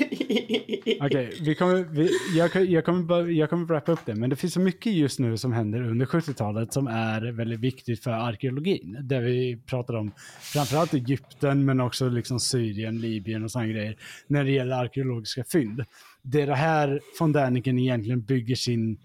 Okej, 1.01 1.39
vi 1.41 1.55
kommer, 1.55 1.85
vi, 1.85 2.11
jag, 2.37 2.65
jag, 2.65 2.85
kommer, 2.85 3.27
jag 3.27 3.51
kommer 3.51 3.67
wrappa 3.67 3.93
upp 3.93 4.07
det, 4.07 4.15
men 4.15 4.31
det 4.31 4.37
finns 4.37 4.53
så 4.53 4.61
mycket 4.61 4.93
just 4.93 5.19
nu 5.19 5.37
som 5.37 5.53
händer 5.53 5.83
under 5.83 6.07
70-talet 6.07 6.73
som 6.73 6.87
är 6.87 7.33
väldigt 7.33 7.61
viktigt 7.61 8.03
för 8.03 8.11
arkeologin. 8.11 8.97
Där 9.01 9.21
vi 9.21 9.63
pratar 9.67 9.95
om 9.95 10.13
framförallt 10.41 10.95
Egypten, 10.95 11.65
men 11.65 11.81
också 11.81 12.09
liksom 12.09 12.41
Syrien, 12.41 13.01
Libyen 13.01 13.45
och 13.45 13.51
sådana 13.51 13.69
grejer, 13.69 13.97
när 14.27 14.45
det 14.45 14.51
gäller 14.51 14.77
arkeologiska 14.77 15.45
fynd. 15.53 15.85
Det 16.23 16.43
är 16.43 16.47
det 16.47 16.55
här 16.55 17.01
von 17.19 17.33
Däniken 17.33 17.79
egentligen 17.79 18.23
bygger 18.23 18.55
sin, 18.57 19.01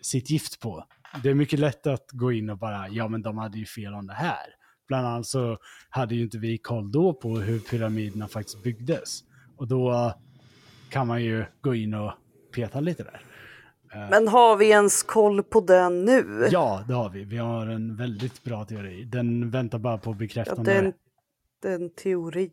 sitt 0.00 0.30
gift 0.30 0.60
på. 0.60 0.84
Det 1.22 1.30
är 1.30 1.34
mycket 1.34 1.58
lätt 1.58 1.86
att 1.86 2.10
gå 2.12 2.32
in 2.32 2.50
och 2.50 2.58
bara, 2.58 2.88
ja 2.88 3.08
men 3.08 3.22
de 3.22 3.38
hade 3.38 3.58
ju 3.58 3.66
fel 3.66 3.94
om 3.94 4.06
det 4.06 4.12
här. 4.14 4.46
Bland 4.88 5.06
annat 5.06 5.26
så 5.26 5.58
hade 5.90 6.14
ju 6.14 6.22
inte 6.22 6.38
vi 6.38 6.58
koll 6.58 6.92
då 6.92 7.14
på 7.14 7.38
hur 7.38 7.58
pyramiderna 7.58 8.28
faktiskt 8.28 8.62
byggdes. 8.62 9.20
Och 9.56 9.68
då 9.68 10.14
kan 10.90 11.06
man 11.06 11.24
ju 11.24 11.44
gå 11.60 11.74
in 11.74 11.94
och 11.94 12.12
peta 12.54 12.80
lite 12.80 13.02
där. 13.02 13.20
Men 14.10 14.28
har 14.28 14.56
vi 14.56 14.70
ens 14.70 15.02
koll 15.02 15.42
på 15.42 15.60
det 15.60 15.88
nu? 15.88 16.48
Ja, 16.50 16.84
det 16.88 16.94
har 16.94 17.10
vi. 17.10 17.24
Vi 17.24 17.36
har 17.36 17.66
en 17.66 17.96
väldigt 17.96 18.44
bra 18.44 18.64
teori. 18.64 19.04
Den 19.04 19.50
väntar 19.50 19.78
bara 19.78 19.98
på 19.98 20.10
Ja, 20.10 20.14
bekräftande. 20.14 20.70
det, 20.70 20.78
är 20.78 20.84
en, 20.84 20.92
det 21.62 21.68
är 21.68 21.74
en 21.74 21.90
teori. 21.90 22.50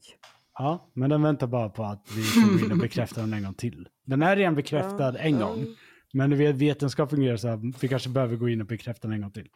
Ja, 0.57 0.89
men 0.93 1.09
den 1.09 1.21
väntar 1.21 1.47
bara 1.47 1.69
på 1.69 1.83
att 1.83 2.07
vi 2.15 2.23
får 2.23 2.65
in 2.65 2.71
och 2.71 2.77
bekräfta 2.77 3.21
den 3.21 3.33
en 3.33 3.43
gång 3.43 3.53
till. 3.53 3.87
Den 4.05 4.21
är 4.21 4.35
redan 4.35 4.55
bekräftad 4.55 5.17
en 5.17 5.39
gång. 5.39 5.65
Men 6.13 6.29
du 6.29 6.35
vet, 6.35 6.55
vetenskap 6.55 7.09
fungerar 7.09 7.37
så 7.37 7.47
att 7.47 7.59
vi 7.83 7.87
kanske 7.87 8.09
behöver 8.09 8.35
gå 8.35 8.49
in 8.49 8.61
och 8.61 8.67
bekräfta 8.67 9.07
den 9.07 9.15
en 9.15 9.21
gång 9.21 9.31
till. 9.31 9.47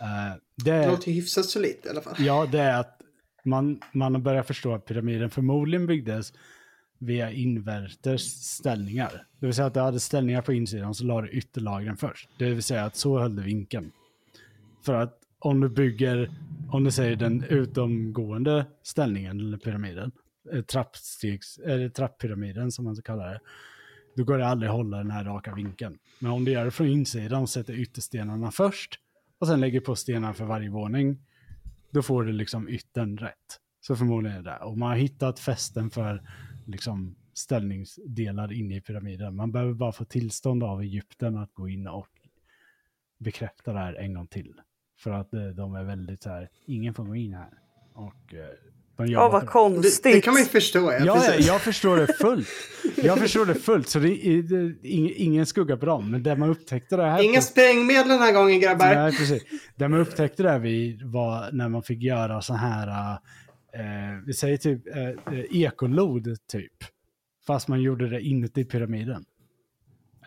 Eh, 0.00 0.06
Det 0.64 0.70
det, 0.70 0.90
låter 0.90 1.08
ju 1.08 1.14
hyfsat 1.14 1.44
solitt 1.44 1.86
i 1.86 1.88
alla 1.88 2.00
fall. 2.00 2.14
ja, 2.18 2.46
det 2.52 2.60
är 2.60 2.80
att 2.80 3.00
man, 3.44 3.80
man 3.92 4.14
har 4.14 4.20
börjat 4.22 4.46
förstå 4.46 4.74
att 4.74 4.84
pyramiden 4.84 5.30
förmodligen 5.30 5.86
byggdes 5.86 6.32
via 6.98 7.30
inverters 7.32 8.20
ställningar. 8.30 9.26
Det 9.40 9.46
vill 9.46 9.54
säga 9.54 9.66
att 9.66 9.74
det 9.74 9.80
hade 9.80 10.00
ställningar 10.00 10.42
på 10.42 10.52
insidan 10.52 10.94
så 10.94 11.04
la 11.04 11.20
du 11.20 11.28
ytterlagren 11.30 11.96
först. 11.96 12.28
Det 12.38 12.44
vill 12.50 12.62
säga 12.62 12.84
att 12.84 12.96
så 12.96 13.18
höll 13.18 13.36
du 13.36 13.42
vinkeln. 13.42 13.92
För 14.84 14.94
att 14.94 15.18
om 15.44 15.60
du 15.60 15.68
bygger, 15.68 16.30
om 16.70 16.84
du 16.84 16.90
säger 16.90 17.16
den 17.16 17.44
utomgående 17.44 18.66
ställningen 18.82 19.40
eller 19.40 19.58
pyramiden, 19.58 20.12
eh, 20.52 20.62
trappstegs, 20.62 21.58
eller 21.58 21.88
trapppyramiden 21.88 22.72
som 22.72 22.84
man 22.84 22.96
så 22.96 23.02
kallar 23.02 23.32
det, 23.32 23.40
då 24.16 24.24
går 24.24 24.38
det 24.38 24.46
aldrig 24.46 24.70
att 24.70 24.76
hålla 24.76 24.96
den 24.96 25.10
här 25.10 25.24
raka 25.24 25.54
vinkeln. 25.54 25.98
Men 26.18 26.32
om 26.32 26.44
du 26.44 26.52
gör 26.52 26.64
det 26.64 26.70
från 26.70 26.86
insidan 26.86 27.42
och 27.42 27.48
sätter 27.48 27.72
ytterstenarna 27.72 28.50
först 28.50 28.98
och 29.38 29.46
sen 29.46 29.60
lägger 29.60 29.80
på 29.80 29.96
stenar 29.96 30.32
för 30.32 30.44
varje 30.44 30.70
våning, 30.70 31.18
då 31.90 32.02
får 32.02 32.24
du 32.24 32.32
liksom 32.32 32.68
yttern 32.68 33.18
rätt. 33.18 33.60
Så 33.80 33.96
förmodligen 33.96 34.38
är 34.38 34.42
det 34.42 34.50
det. 34.50 34.56
Och 34.56 34.78
man 34.78 34.88
har 34.88 34.96
hittat 34.96 35.38
fästen 35.38 35.90
för 35.90 36.22
liksom 36.66 37.16
ställningsdelar 37.34 38.52
inne 38.52 38.76
i 38.76 38.80
pyramiden. 38.80 39.36
Man 39.36 39.52
behöver 39.52 39.74
bara 39.74 39.92
få 39.92 40.04
tillstånd 40.04 40.62
av 40.62 40.82
Egypten 40.82 41.36
att 41.36 41.54
gå 41.54 41.68
in 41.68 41.86
och 41.86 42.08
bekräfta 43.18 43.72
det 43.72 43.78
här 43.78 43.94
en 43.94 44.14
gång 44.14 44.26
till. 44.26 44.60
För 45.04 45.10
att 45.10 45.34
eh, 45.34 45.40
de 45.46 45.74
är 45.74 45.84
väldigt 45.84 46.22
så 46.22 46.28
här, 46.30 46.48
ingen 46.66 46.94
får 46.94 47.04
gå 47.04 47.16
in 47.16 47.34
här. 47.34 47.48
Och 47.94 48.34
eh, 48.34 48.44
de 48.96 49.06
Ja, 49.06 49.28
vad 49.28 49.42
det. 49.42 49.46
konstigt. 49.46 50.02
Det, 50.02 50.12
det 50.12 50.20
kan 50.20 50.34
man 50.34 50.42
ju 50.42 50.48
förstå. 50.48 50.78
Ja, 50.78 50.92
Ja, 50.92 51.04
ja, 51.06 51.14
precis. 51.14 51.46
jag 51.46 51.60
förstår 51.60 51.96
det 51.96 52.06
fullt. 52.12 52.48
Jag 52.96 53.18
förstår 53.18 53.46
det 53.46 53.54
fullt, 53.54 53.88
så 53.88 53.98
det 53.98 54.26
är, 54.26 54.42
det 54.42 54.56
är 54.56 54.74
ing- 54.82 55.12
ingen 55.16 55.46
skugga 55.46 55.76
på 55.76 55.86
dem. 55.86 56.10
Men 56.10 56.22
där 56.22 56.36
man 56.36 56.50
upptäckte 56.50 56.96
det 56.96 57.02
här... 57.10 57.22
Inga 57.22 57.38
på- 57.38 57.42
sprängmedel 57.42 58.08
den 58.08 58.18
här 58.18 58.32
gången 58.32 58.60
grabbar. 58.60 58.94
Nej, 58.94 59.16
precis. 59.16 59.42
Det 59.76 59.88
man 59.88 60.00
upptäckte 60.00 60.42
där 60.42 60.58
vi 60.58 61.00
var 61.04 61.52
när 61.52 61.68
man 61.68 61.82
fick 61.82 62.02
göra 62.02 62.40
så 62.42 62.54
här, 62.54 63.12
eh, 63.74 63.80
vi 64.26 64.32
säger 64.34 64.56
typ 64.56 64.96
eh, 64.96 65.08
eh, 65.08 65.44
ekolod 65.64 66.28
typ. 66.52 66.72
Fast 67.46 67.68
man 67.68 67.82
gjorde 67.82 68.08
det 68.08 68.20
inuti 68.20 68.64
pyramiden. 68.64 69.24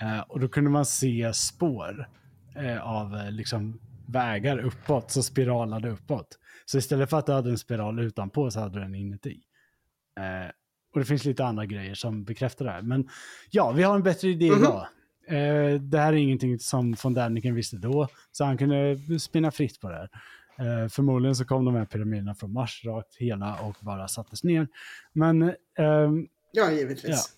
Eh, 0.02 0.20
och 0.20 0.40
då 0.40 0.48
kunde 0.48 0.70
man 0.70 0.86
se 0.86 1.32
spår 1.34 2.08
eh, 2.56 2.88
av 2.88 3.16
eh, 3.16 3.32
liksom 3.32 3.80
vägar 4.08 4.58
uppåt, 4.60 5.12
så 5.12 5.24
spiralade 5.24 5.90
uppåt. 5.90 6.40
Så 6.66 6.78
istället 6.78 7.10
för 7.10 7.18
att 7.20 7.26
du 7.26 7.32
hade 7.32 7.50
en 7.50 7.58
spiral 7.58 8.00
utanpå 8.00 8.52
så 8.52 8.60
hade 8.60 8.74
du 8.74 8.80
den 8.80 8.96
inuti. 8.96 9.40
Eh, 10.20 10.52
och 10.94 11.00
det 11.00 11.06
finns 11.06 11.26
lite 11.26 11.46
andra 11.46 11.66
grejer 11.66 11.96
som 11.96 12.24
bekräftar 12.24 12.66
det 12.66 12.72
här. 12.72 12.82
Men 12.82 13.10
ja, 13.50 13.72
vi 13.72 13.84
har 13.84 13.96
en 13.96 14.04
bättre 14.04 14.28
idé 14.30 14.52
Mhm. 14.52 14.60
idag. 14.60 14.88
Eh, 15.28 15.82
det 15.82 16.00
här 16.00 16.14
är 16.14 16.18
ingenting 16.18 16.60
som 16.60 16.96
von 17.04 17.14
Däniken 17.14 17.56
visste 17.56 17.78
då, 17.78 18.08
så 18.32 18.46
han 18.46 18.58
kunde 18.58 18.98
spinna 19.20 19.52
fritt 19.52 19.82
på 19.82 19.90
det 19.90 19.96
här. 19.96 20.10
Eh, 20.84 20.88
förmodligen 20.90 21.36
så 21.36 21.46
kom 21.46 21.66
de 21.66 21.76
här 21.76 21.86
pyramiderna 21.86 22.36
från 22.36 22.54
Mars 22.54 22.86
rakt 22.86 23.16
hela 23.16 23.60
och 23.62 23.76
bara 23.82 24.08
sattes 24.08 24.44
ner. 24.44 24.68
Men, 25.14 25.42
ehm, 25.78 26.28
Ja, 26.52 26.72
givetvis. 26.72 27.34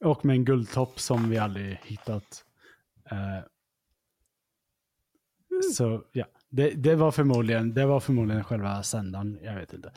och 0.00 0.24
med 0.24 0.34
en 0.36 0.44
guldtopp 0.44 1.00
som 1.00 1.30
vi 1.30 1.38
aldrig 1.38 1.78
hittat. 1.84 2.44
Så 5.74 6.02
ja, 6.12 6.24
det, 6.50 6.70
det, 6.70 6.94
var 6.94 7.10
förmodligen, 7.10 7.74
det 7.74 7.86
var 7.86 8.00
förmodligen 8.00 8.44
själva 8.44 8.82
sändaren, 8.82 9.38
jag 9.42 9.54
vet 9.54 9.72
inte. 9.72 9.88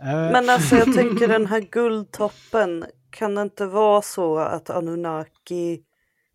Eh, 0.00 0.06
Men 0.32 0.50
alltså 0.50 0.76
jag 0.76 0.94
tänker 0.94 1.28
den 1.38 1.46
här 1.46 1.60
guldtoppen, 1.60 2.84
kan 3.10 3.34
det 3.34 3.42
inte 3.42 3.66
vara 3.66 4.02
så 4.02 4.38
att 4.38 4.70
Anunnaki 4.70 5.82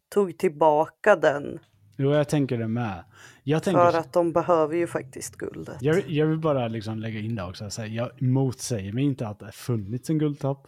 tog 0.10 0.38
tillbaka 0.38 1.16
den? 1.16 1.60
Jo, 1.98 2.14
jag 2.14 2.30
tänker 2.30 2.58
det 2.58 2.68
med. 2.68 3.04
Jag, 3.44 3.64
tänker, 3.64 3.92
För 3.92 3.98
att 3.98 4.14
de 4.14 4.32
behöver 4.34 4.76
ju 4.76 4.88
faktiskt 4.88 5.36
guldet. 5.36 5.78
jag, 5.82 5.94
vill- 5.94 6.16
jag 6.16 6.26
vill 6.28 6.40
bara 6.40 6.68
liksom 6.68 7.00
lägga 7.00 7.20
in 7.20 7.36
det 7.36 7.44
också. 7.44 7.70
Så 7.70 7.82
här, 7.82 7.90
jag 7.90 8.22
motsäger 8.22 8.94
mig 8.94 9.04
inte 9.04 9.28
att 9.28 9.40
det 9.40 9.52
funnits 9.52 10.10
en 10.10 10.18
guldtopp. 10.18 10.68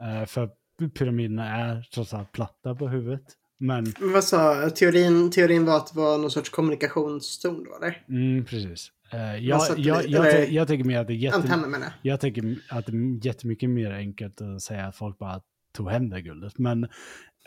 Eh, 0.00 0.26
för 0.26 0.50
pyramiderna 0.94 1.56
är 1.56 1.88
trots 1.94 2.14
allt 2.14 2.32
platta 2.32 2.74
på 2.74 2.88
huvudet. 2.88 3.22
Men, 3.62 3.94
Vad 4.00 4.24
sa 4.24 4.70
teorin? 4.70 5.30
Teorin 5.30 5.64
var 5.64 5.76
att 5.76 5.92
det 5.92 5.98
var 6.00 6.18
någon 6.18 6.30
sorts 6.30 6.50
kommunikationston 6.50 7.64
då, 7.64 7.76
eller? 7.76 8.02
mm, 8.08 8.44
precis. 8.44 8.88
Eh, 9.12 9.36
jag, 9.36 9.62
satte 9.62 9.80
jag, 9.80 9.98
det- 10.02 10.08
jag, 10.08 10.26
eller- 10.28 10.46
tän- 10.46 10.50
jag 10.50 10.68
tänker 10.68 10.84
mer 10.84 10.98
att 10.98 11.06
det 11.06 11.12
är 11.12 11.14
jätte, 11.16 11.36
Antenner 11.36 11.78
jag. 11.80 12.12
Jag 12.12 12.20
tänker 12.20 12.56
att 12.68 12.86
det 12.86 12.92
är 12.92 13.26
jättemycket 13.26 13.70
mer 13.70 13.90
enkelt 13.92 14.40
att 14.40 14.62
säga 14.62 14.86
att 14.86 14.96
folk 14.96 15.18
bara 15.18 15.40
tog 15.76 15.90
hem 15.90 16.10
det 16.10 16.20
guldet. 16.22 16.58
Men 16.58 16.84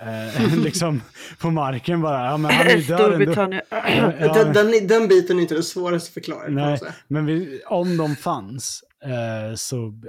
eh, 0.01 0.57
liksom 0.63 1.01
på 1.41 1.51
marken 1.51 2.01
bara, 2.01 2.26
ja 2.26 2.38
men 2.38 2.51
han 2.51 2.68
är. 2.68 2.82
Storbritannien. 2.82 3.61
Ja, 3.72 4.34
Den, 4.34 4.53
den, 4.53 4.88
den 4.88 5.07
biten 5.07 5.38
är 5.38 5.41
inte 5.41 5.55
det 5.55 5.63
svåraste 5.63 6.09
att 6.09 6.13
förklara. 6.13 6.47
Nej, 6.47 6.80
men 7.07 7.26
vi, 7.26 7.61
om 7.66 7.97
de 7.97 8.16
fanns 8.16 8.84
eh, 9.03 9.55
så, 9.55 10.01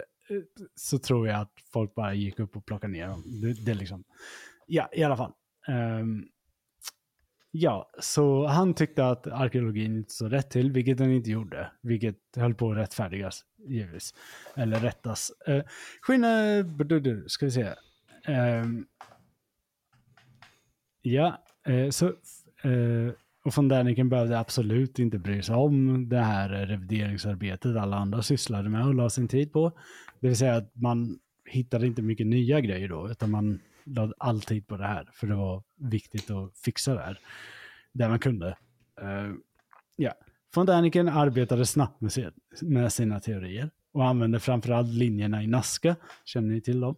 så 0.74 0.98
tror 0.98 1.28
jag 1.28 1.40
att 1.40 1.52
folk 1.72 1.94
bara 1.94 2.14
gick 2.14 2.38
upp 2.40 2.56
och 2.56 2.66
plockade 2.66 2.92
ner 2.92 3.06
dem. 3.08 3.22
Det, 3.42 3.52
det 3.64 3.70
är 3.70 3.74
liksom, 3.74 4.04
ja, 4.66 4.88
i 4.92 5.02
alla 5.02 5.16
fall. 5.16 5.32
Ehm, 5.68 6.24
ja, 7.50 7.90
så 8.00 8.46
han 8.46 8.74
tyckte 8.74 9.08
att 9.08 9.26
arkeologin 9.26 9.96
inte 9.96 10.12
så 10.12 10.28
rätt 10.28 10.50
till, 10.50 10.72
vilket 10.72 10.98
den 10.98 11.12
inte 11.12 11.30
gjorde. 11.30 11.70
Vilket 11.82 12.16
höll 12.36 12.54
på 12.54 12.70
att 12.70 12.76
rättfärdigas, 12.76 13.44
givetvis. 13.68 14.14
Eller 14.54 14.80
rättas. 14.80 15.32
Eh, 15.46 15.54
uh, 15.54 15.62
skillnad, 16.00 17.30
ska 17.30 17.46
vi 17.46 17.50
se. 17.50 17.68
Ehm, 18.24 18.86
ja, 21.02 21.44
eh, 21.66 21.90
så... 21.90 22.06
Eh, 22.62 23.12
och 23.44 23.56
von 23.56 23.68
Däniken 23.68 24.08
behövde 24.08 24.38
absolut 24.38 24.98
inte 24.98 25.18
bry 25.18 25.42
sig 25.42 25.54
om 25.54 26.08
det 26.08 26.18
här 26.18 26.48
revideringsarbetet 26.48 27.76
alla 27.76 27.96
andra 27.96 28.22
sysslade 28.22 28.68
med 28.68 28.86
och 28.86 28.94
la 28.94 29.10
sin 29.10 29.28
tid 29.28 29.52
på. 29.52 29.72
Det 30.20 30.28
vill 30.28 30.36
säga 30.36 30.56
att 30.56 30.70
man 30.74 31.18
hittade 31.44 31.86
inte 31.86 32.02
mycket 32.02 32.26
nya 32.26 32.60
grejer 32.60 32.88
då, 32.88 33.10
utan 33.10 33.30
man 33.30 33.60
lade 33.86 34.14
all 34.18 34.40
tid 34.40 34.66
på 34.66 34.76
det 34.76 34.86
här, 34.86 35.10
för 35.12 35.26
det 35.26 35.34
var 35.34 35.62
viktigt 35.76 36.30
att 36.30 36.58
fixa 36.58 36.94
det 36.94 37.00
här, 37.00 37.18
där 37.92 38.08
man 38.08 38.18
kunde. 38.18 38.58
Uh, 39.02 39.34
ja. 39.96 40.12
Von 40.54 40.66
Däniken 40.66 41.08
arbetade 41.08 41.66
snabbt 41.66 42.00
med, 42.00 42.12
sin, 42.12 42.30
med 42.60 42.92
sina 42.92 43.20
teorier 43.20 43.70
och 43.92 44.06
använde 44.06 44.40
framförallt 44.40 44.88
linjerna 44.88 45.42
i 45.42 45.46
Nazca. 45.46 45.96
Känner 46.24 46.48
ni 46.48 46.60
till 46.60 46.80
dem? 46.80 46.96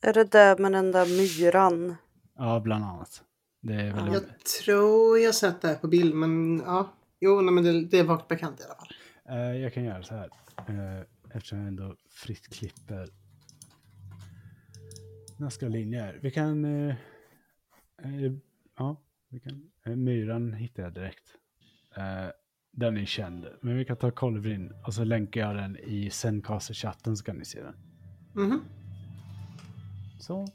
Är 0.00 0.12
det 0.12 0.24
där 0.24 0.58
med 0.58 0.72
den 0.72 0.92
där 0.92 1.06
myran? 1.06 1.96
Ja, 2.38 2.60
bland 2.60 2.84
annat. 2.84 3.22
Det 3.60 3.74
är 3.74 3.92
väldigt... 3.92 4.14
Jag 4.14 4.44
tror 4.64 5.18
jag 5.18 5.34
sett 5.34 5.60
det 5.62 5.68
här 5.68 5.74
på 5.74 5.88
bild, 5.88 6.14
men 6.14 6.62
ja. 6.66 6.92
Jo, 7.20 7.40
nej, 7.40 7.54
men 7.54 7.64
det, 7.64 7.84
det 7.84 7.98
är 7.98 8.04
vagt 8.04 8.28
bekant 8.28 8.60
i 8.60 8.64
alla 8.64 8.74
fall. 8.74 8.88
Eh, 9.28 9.62
jag 9.62 9.74
kan 9.74 9.84
göra 9.84 10.02
så 10.02 10.14
här. 10.14 10.30
Uh, 10.70 11.02
eftersom 11.34 11.58
jag 11.58 11.68
ändå 11.68 11.96
fritt 12.10 12.48
klipper 12.48 13.08
nästa 15.38 15.68
linjer. 15.68 16.18
Vi 16.22 16.30
kan... 16.30 16.64
eh, 16.64 16.96
eh, 18.02 18.32
ja, 18.78 19.02
vi 19.28 19.40
kan... 19.40 19.70
Uh, 19.86 19.96
myran 19.96 20.52
hittar 20.52 20.82
jag 20.82 20.94
direkt. 20.94 21.34
Eh, 21.96 22.30
den 22.70 22.96
är 22.96 23.04
känd. 23.04 23.46
Men 23.60 23.76
vi 23.76 23.84
kan 23.84 23.96
ta 23.96 24.10
kolibrin 24.10 24.72
och 24.86 24.94
så 24.94 25.04
länkar 25.04 25.40
jag 25.40 25.56
den 25.56 25.76
i 25.76 26.10
Zencaster-chatten 26.10 27.16
så 27.16 27.24
kan 27.24 27.36
ni 27.36 27.44
se 27.44 27.62
den. 27.62 27.74
Mhm. 28.34 28.60
Så. 30.20 30.46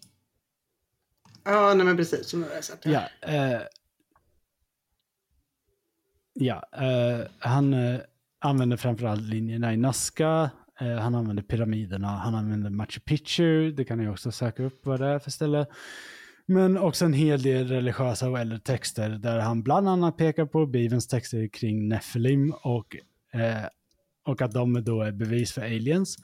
Ja, 1.44 1.74
nej 1.74 1.86
men 1.86 1.98
precis. 1.98 2.30
Som 2.30 2.42
jag 2.42 2.50
har 2.50 2.62
sett. 2.62 2.86
Ja. 2.86 3.04
eh, 3.22 3.62
ja, 6.34 6.64
eh, 6.74 7.28
han 7.40 7.74
eh, 7.74 8.00
använder 8.40 8.78
framförallt 8.78 9.22
linjerna 9.22 9.74
i 9.74 9.78
Nazca. 9.78 10.50
Eh, 10.82 10.98
han 10.98 11.16
använder 11.16 11.44
pyramiderna. 11.44 12.08
Han 12.08 12.36
använder 12.36 12.70
Machu 12.70 13.00
Picchu. 13.00 13.72
Det 13.72 13.86
kan 13.86 13.98
ni 13.98 14.08
också 14.08 14.32
söka 14.32 14.64
upp 14.64 14.86
vad 14.86 15.00
det 15.00 15.08
är 15.08 15.20
för 15.20 15.32
ställe. 15.32 15.66
Men 16.46 16.78
också 16.78 17.06
en 17.06 17.14
hel 17.14 17.42
del 17.42 17.68
religiösa 17.68 18.30
och 18.30 18.40
äldre 18.40 18.60
texter 18.60 19.10
där 19.10 19.40
han 19.40 19.64
bland 19.64 19.90
annat 19.90 20.18
pekar 20.18 20.46
på 20.46 20.66
Bibelns 20.66 21.08
texter 21.08 21.48
kring 21.48 21.88
Nephilim 21.88 22.54
och, 22.64 22.96
eh, 23.34 23.66
och 24.26 24.42
att 24.42 24.52
de 24.52 24.84
då 24.84 25.02
är 25.02 25.12
bevis 25.12 25.54
för 25.54 25.62
aliens. 25.62 26.18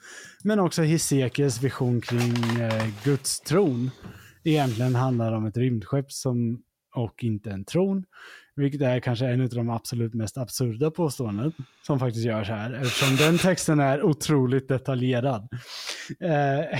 Men 0.43 0.59
också 0.59 0.81
Hesekiels 0.81 1.63
vision 1.63 2.01
kring 2.01 2.61
eh, 2.61 2.87
Guds 3.03 3.39
tron 3.39 3.91
egentligen 4.43 4.95
handlar 4.95 5.31
det 5.31 5.37
om 5.37 5.45
ett 5.45 5.57
rymdskepp 5.57 6.11
som, 6.11 6.63
och 6.95 7.23
inte 7.23 7.51
en 7.51 7.65
tron. 7.65 8.05
Vilket 8.57 8.81
är 8.81 8.99
kanske 8.99 9.25
en 9.27 9.41
av 9.41 9.49
de 9.49 9.69
absolut 9.69 10.13
mest 10.13 10.37
absurda 10.37 10.91
påståenden 10.91 11.51
som 11.81 11.99
faktiskt 11.99 12.25
görs 12.25 12.49
här. 12.49 12.73
Eftersom 12.73 13.15
den 13.15 13.37
texten 13.37 13.79
är 13.79 14.03
otroligt 14.03 14.67
detaljerad. 14.67 15.47
Eh, 16.19 16.79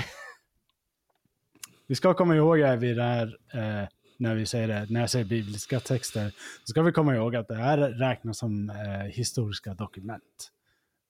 vi 1.86 1.94
ska 1.94 2.14
komma 2.14 2.36
ihåg 2.36 2.58
här 2.58 2.76
vid 2.76 2.96
det 2.96 3.02
här, 3.02 3.26
eh, 3.52 3.88
när 4.18 4.34
vi 4.34 4.46
säger 4.46 4.68
det, 4.68 4.86
när 4.90 5.00
jag 5.00 5.10
säger 5.10 5.24
bibliska 5.24 5.80
texter, 5.80 6.30
så 6.64 6.70
ska 6.70 6.82
vi 6.82 6.92
komma 6.92 7.14
ihåg 7.14 7.36
att 7.36 7.48
det 7.48 7.56
här 7.56 7.78
räknas 7.78 8.38
som 8.38 8.70
eh, 8.70 9.06
historiska 9.10 9.74
dokument. 9.74 10.50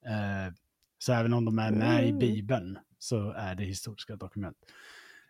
Eh, 0.06 0.54
så 0.98 1.12
även 1.12 1.32
om 1.32 1.44
de 1.44 1.58
är 1.58 1.70
med 1.70 2.04
i 2.04 2.08
Mm. 2.08 2.18
Bibeln 2.18 2.78
så 2.98 3.30
är 3.30 3.54
det 3.54 3.64
historiska 3.64 4.16
dokument. 4.16 4.56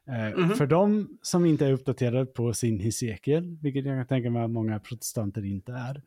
Eh, 0.09 0.39
Mhm. 0.39 0.55
För 0.55 0.67
de 0.67 1.09
som 1.23 1.45
inte 1.47 1.67
är 1.67 1.73
uppdaterade 1.73 2.27
på 2.27 2.53
sin 2.53 2.81
Hesekiel, 2.81 3.59
vilket 3.63 3.85
jag 3.85 3.99
kan 3.99 4.07
tänka 4.07 4.31
mig 4.31 4.43
att 4.43 4.51
många 4.51 4.79
protestanter 4.81 5.45
inte 5.45 5.73
är, 5.73 6.03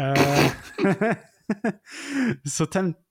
eh, 0.00 0.50
så, 2.44 2.66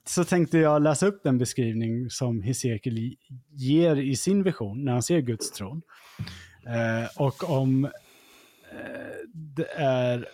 så 0.07 0.23
tänkte 0.23 0.57
jag 0.57 0.81
läsa 0.81 1.07
upp 1.07 1.23
den 1.23 1.37
beskrivning 1.37 2.09
som 2.09 2.41
Hesekiel 2.41 3.15
ger 3.51 3.95
i 3.95 4.15
sin 4.15 4.43
vision 4.43 4.85
när 4.85 4.91
han 4.91 5.03
ser 5.03 5.19
Guds 5.21 5.51
tron. 5.51 5.81
Eh, 6.67 7.21
och 7.21 7.49
om 7.49 7.89
det 9.33 9.67
är 9.75 10.25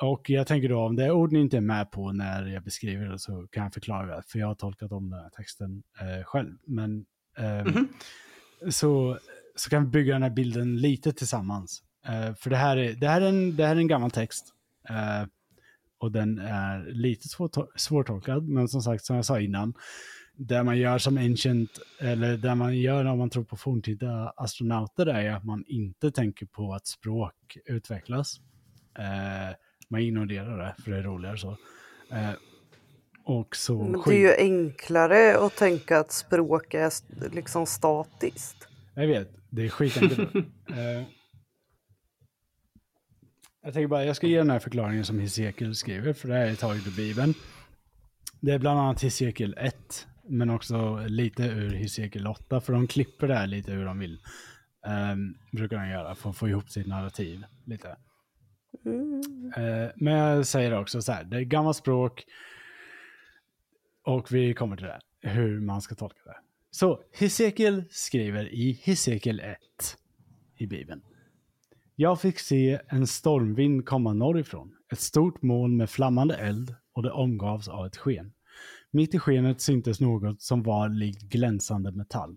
och 0.00 0.30
jag 0.30 0.46
tänker 0.46 0.68
då 0.68 0.78
om 0.80 0.96
det 0.96 1.04
är 1.04 1.10
ord 1.10 1.32
ni 1.32 1.40
inte 1.40 1.56
är 1.56 1.60
med 1.60 1.90
på 1.90 2.12
när 2.12 2.46
jag 2.46 2.62
beskriver 2.62 3.06
det 3.06 3.18
så 3.18 3.46
kan 3.50 3.62
jag 3.62 3.74
förklara 3.74 4.16
det. 4.16 4.22
För 4.26 4.38
jag 4.38 4.46
har 4.46 4.54
tolkat 4.54 4.92
om 4.92 5.10
den 5.10 5.20
här 5.20 5.28
texten 5.30 5.82
eh, 6.00 6.24
själv. 6.24 6.52
Men 6.66 7.04
eh, 7.38 7.64
Mhm 7.64 7.88
så, 8.70 9.18
så 9.56 9.70
kan 9.70 9.84
vi 9.84 9.88
bygga 9.90 10.12
den 10.12 10.22
här 10.22 10.30
bilden 10.30 10.76
lite 10.76 11.12
tillsammans. 11.12 11.82
Uh, 12.08 12.34
för 12.34 12.50
det 12.50 12.56
här, 12.56 12.76
är, 12.76 12.92
det, 12.92 13.08
här 13.08 13.20
är 13.20 13.28
en, 13.28 13.56
det 13.56 13.66
här 13.66 13.76
är 13.76 13.80
en 13.80 13.88
gammal 13.88 14.10
text. 14.10 14.44
Uh, 14.90 15.28
och 15.98 16.12
den 16.12 16.38
är 16.38 16.92
lite 16.92 17.28
svår, 17.28 17.50
svårtolkad. 17.76 18.48
Men 18.48 18.68
som 18.68 18.82
sagt, 18.82 19.04
som 19.04 19.16
jag 19.16 19.24
sa 19.24 19.40
innan. 19.40 19.74
Det 20.36 20.62
man 20.62 20.78
gör 20.78 20.98
som 20.98 21.18
ancient, 21.18 21.70
eller 22.00 22.36
det 22.36 22.54
man 22.54 22.78
gör 22.78 23.04
om 23.04 23.18
man 23.18 23.30
tror 23.30 23.44
på 23.44 23.56
forntida 23.56 24.32
astronauter 24.36 25.06
är 25.06 25.30
att 25.30 25.44
man 25.44 25.64
inte 25.66 26.10
tänker 26.10 26.46
på 26.46 26.74
att 26.74 26.86
språk 26.86 27.56
utvecklas. 27.66 28.40
Uh, 28.98 29.54
man 29.88 30.00
ignorerar 30.00 30.58
det, 30.58 30.82
för 30.82 30.90
det 30.90 30.96
är 30.96 31.02
roligare 31.02 31.38
så. 31.38 31.56
Eh, 33.26 33.32
och 33.32 33.56
så 33.56 33.82
Men 33.82 34.02
det 34.06 34.14
är 34.14 34.18
ju 34.18 34.34
enklare 34.36 35.38
att 35.38 35.56
tänka 35.56 35.98
att 35.98 36.12
språk 36.12 36.74
är 36.74 36.92
liksom 37.34 37.66
statiskt. 37.66 38.68
Jag 38.94 39.06
vet, 39.06 39.28
det 39.50 39.64
är 39.64 39.68
skitenkelt. 39.68 40.34
uh, 40.34 40.42
jag 43.62 43.74
tänker 43.74 43.86
bara, 43.86 44.04
jag 44.04 44.16
ska 44.16 44.26
ge 44.26 44.38
den 44.38 44.50
här 44.50 44.58
förklaringen 44.58 45.04
som 45.04 45.18
Hesekiel 45.18 45.74
skriver, 45.74 46.12
för 46.12 46.28
det 46.28 46.34
här 46.34 46.46
är 46.46 46.54
taget 46.54 46.86
ur 46.86 46.96
Bibeln. 46.96 47.34
Det 48.40 48.52
är 48.52 48.58
bland 48.58 48.80
annat 48.80 49.02
Hesekiel 49.02 49.54
1, 49.58 50.06
men 50.28 50.50
också 50.50 51.04
lite 51.06 51.42
ur 51.42 51.74
Hesekiel 51.74 52.26
8, 52.26 52.60
för 52.60 52.72
de 52.72 52.86
klipper 52.86 53.28
det 53.28 53.34
här 53.34 53.46
lite 53.46 53.72
hur 53.72 53.84
de 53.84 53.98
vill. 53.98 54.18
Um, 55.12 55.34
brukar 55.52 55.76
de 55.76 55.88
göra, 55.88 56.14
för 56.14 56.30
att 56.30 56.36
få 56.36 56.48
ihop 56.48 56.70
sitt 56.70 56.86
narrativ 56.86 57.44
lite. 57.66 57.96
Eh, 59.56 59.90
men 59.94 60.14
jag 60.14 60.46
säger 60.46 60.80
också 60.80 61.02
så 61.02 61.12
här, 61.12 61.24
det 61.24 61.36
är 61.36 61.40
gammalt 61.40 61.76
språk 61.76 62.24
och 64.02 64.32
vi 64.32 64.54
kommer 64.54 64.76
till 64.76 64.86
det, 64.86 65.00
hur 65.20 65.60
man 65.60 65.82
ska 65.82 65.94
tolka 65.94 66.20
det. 66.24 66.36
Så 66.70 67.02
Hesekiel 67.12 67.84
skriver 67.90 68.54
i 68.54 68.80
Hesekiel 68.82 69.40
1 69.40 69.58
i 70.56 70.66
Bibeln. 70.66 71.02
Jag 71.96 72.20
fick 72.20 72.38
se 72.38 72.80
en 72.88 73.06
stormvind 73.06 73.86
komma 73.86 74.12
norrifrån, 74.12 74.74
ett 74.92 75.00
stort 75.00 75.42
moln 75.42 75.76
med 75.76 75.90
flammande 75.90 76.34
eld 76.34 76.74
och 76.92 77.02
det 77.02 77.10
omgavs 77.10 77.68
av 77.68 77.86
ett 77.86 77.96
sken. 77.96 78.32
Mitt 78.90 79.14
i 79.14 79.18
skenet 79.18 79.60
syntes 79.60 80.00
något 80.00 80.42
som 80.42 80.62
var 80.62 80.88
likt 80.88 81.22
glänsande 81.22 81.92
metall. 81.92 82.36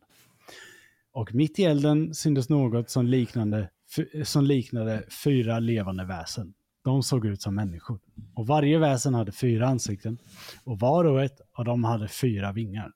Och 1.11 1.33
mitt 1.33 1.59
i 1.59 1.63
elden 1.63 2.13
syntes 2.13 2.49
något 2.49 2.89
som 2.89 3.05
liknade, 3.05 3.69
som 4.23 4.43
liknade 4.43 5.03
fyra 5.23 5.59
levande 5.59 6.05
väsen. 6.05 6.53
De 6.85 7.03
såg 7.03 7.25
ut 7.25 7.41
som 7.41 7.55
människor. 7.55 7.99
Och 8.33 8.47
varje 8.47 8.77
väsen 8.77 9.13
hade 9.13 9.31
fyra 9.31 9.67
ansikten. 9.67 10.17
Och 10.63 10.79
var 10.79 11.05
och 11.05 11.23
ett 11.23 11.41
av 11.53 11.65
dem 11.65 11.83
hade 11.83 12.07
fyra 12.07 12.51
vingar. 12.51 12.91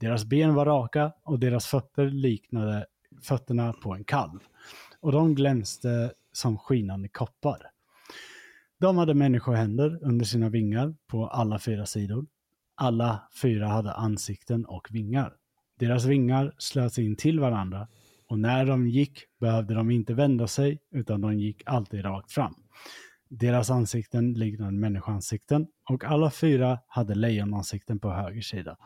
Deras 0.00 0.24
ben 0.24 0.54
var 0.54 0.66
raka 0.66 1.12
och 1.24 1.38
deras 1.38 1.66
fötter 1.66 2.10
liknade 2.10 2.86
fötterna 3.22 3.72
på 3.72 3.94
en 3.94 4.04
kalv. 4.04 4.40
Och 5.00 5.12
de 5.12 5.34
glänste 5.34 6.12
som 6.32 6.58
skinande 6.58 7.08
koppar. 7.08 7.62
De 8.80 8.98
hade 8.98 9.14
människohänder 9.14 9.98
under 10.02 10.24
sina 10.24 10.48
vingar 10.48 10.94
på 11.06 11.26
alla 11.26 11.58
fyra 11.58 11.86
sidor. 11.86 12.26
Alla 12.74 13.28
fyra 13.42 13.66
hade 13.66 13.92
ansikten 13.92 14.64
och 14.64 14.88
vingar. 14.90 15.36
Deras 15.78 16.04
vingar 16.04 16.54
slöt 16.58 16.98
in 16.98 17.16
till 17.16 17.40
varandra 17.40 17.88
och 18.26 18.38
när 18.38 18.66
de 18.66 18.88
gick 18.88 19.24
behövde 19.40 19.74
de 19.74 19.90
inte 19.90 20.14
vända 20.14 20.46
sig 20.46 20.80
utan 20.90 21.20
de 21.20 21.38
gick 21.38 21.62
alltid 21.66 22.04
rakt 22.04 22.32
fram. 22.32 22.54
Deras 23.28 23.70
ansikten 23.70 24.34
liknade 24.34 24.72
människoansikten 24.72 25.66
och 25.90 26.04
alla 26.04 26.30
fyra 26.30 26.78
hade 26.86 27.14
lejonansikten 27.14 27.98
på 27.98 28.10
höger 28.10 28.40
sida. 28.40 28.76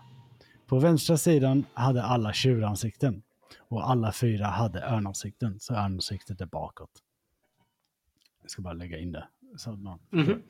På 0.67 0.79
vänstra 0.79 1.17
sidan 1.17 1.65
hade 1.75 2.03
alla 2.03 2.33
tjuransikten 2.33 3.23
och 3.59 3.91
alla 3.91 4.13
fyra 4.13 4.47
hade 4.47 4.83
örnansikten, 4.83 5.61
så 5.61 5.75
örnansiktet 5.75 6.41
är 6.41 6.47
bakåt. 6.47 6.91
Jag 8.43 8.51
ska 8.51 8.63
bara 8.63 8.75
lägga 8.75 8.99
in 8.99 9.13
det. 9.13 9.25
Så, 9.57 9.73
man... 9.73 9.99
Mhm. 10.11 10.43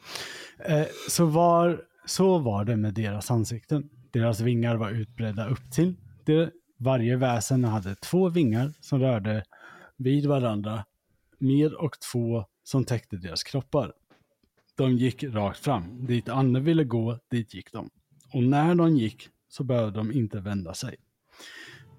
eh, 0.58 0.86
så, 1.08 1.26
var, 1.26 1.84
så 2.06 2.38
var 2.38 2.64
det 2.64 2.76
med 2.76 2.94
deras 2.94 3.30
ansikten. 3.30 3.90
Deras 4.10 4.40
vingar 4.40 4.76
var 4.76 4.90
utbredda 4.90 5.48
upp 5.48 5.72
till. 5.72 5.96
Det, 6.24 6.50
varje 6.76 7.16
väsen 7.16 7.64
hade 7.64 7.94
två 7.94 8.28
vingar 8.28 8.72
som 8.80 9.00
rörde 9.00 9.44
vid 9.96 10.26
varandra 10.26 10.84
med 11.38 11.72
och 11.72 11.96
två 12.12 12.44
som 12.62 12.84
täckte 12.84 13.16
deras 13.16 13.42
kroppar. 13.42 13.92
De 14.76 14.96
gick 14.96 15.24
rakt 15.24 15.58
fram. 15.58 16.06
Dit 16.06 16.28
Anne 16.28 16.60
ville 16.60 16.84
gå, 16.84 17.18
dit 17.30 17.54
gick 17.54 17.72
de. 17.72 17.90
Och 18.32 18.42
när 18.42 18.74
de 18.74 18.96
gick 18.96 19.28
så 19.48 19.64
behövde 19.64 19.98
de 19.98 20.12
inte 20.12 20.40
vända 20.40 20.74
sig. 20.74 20.96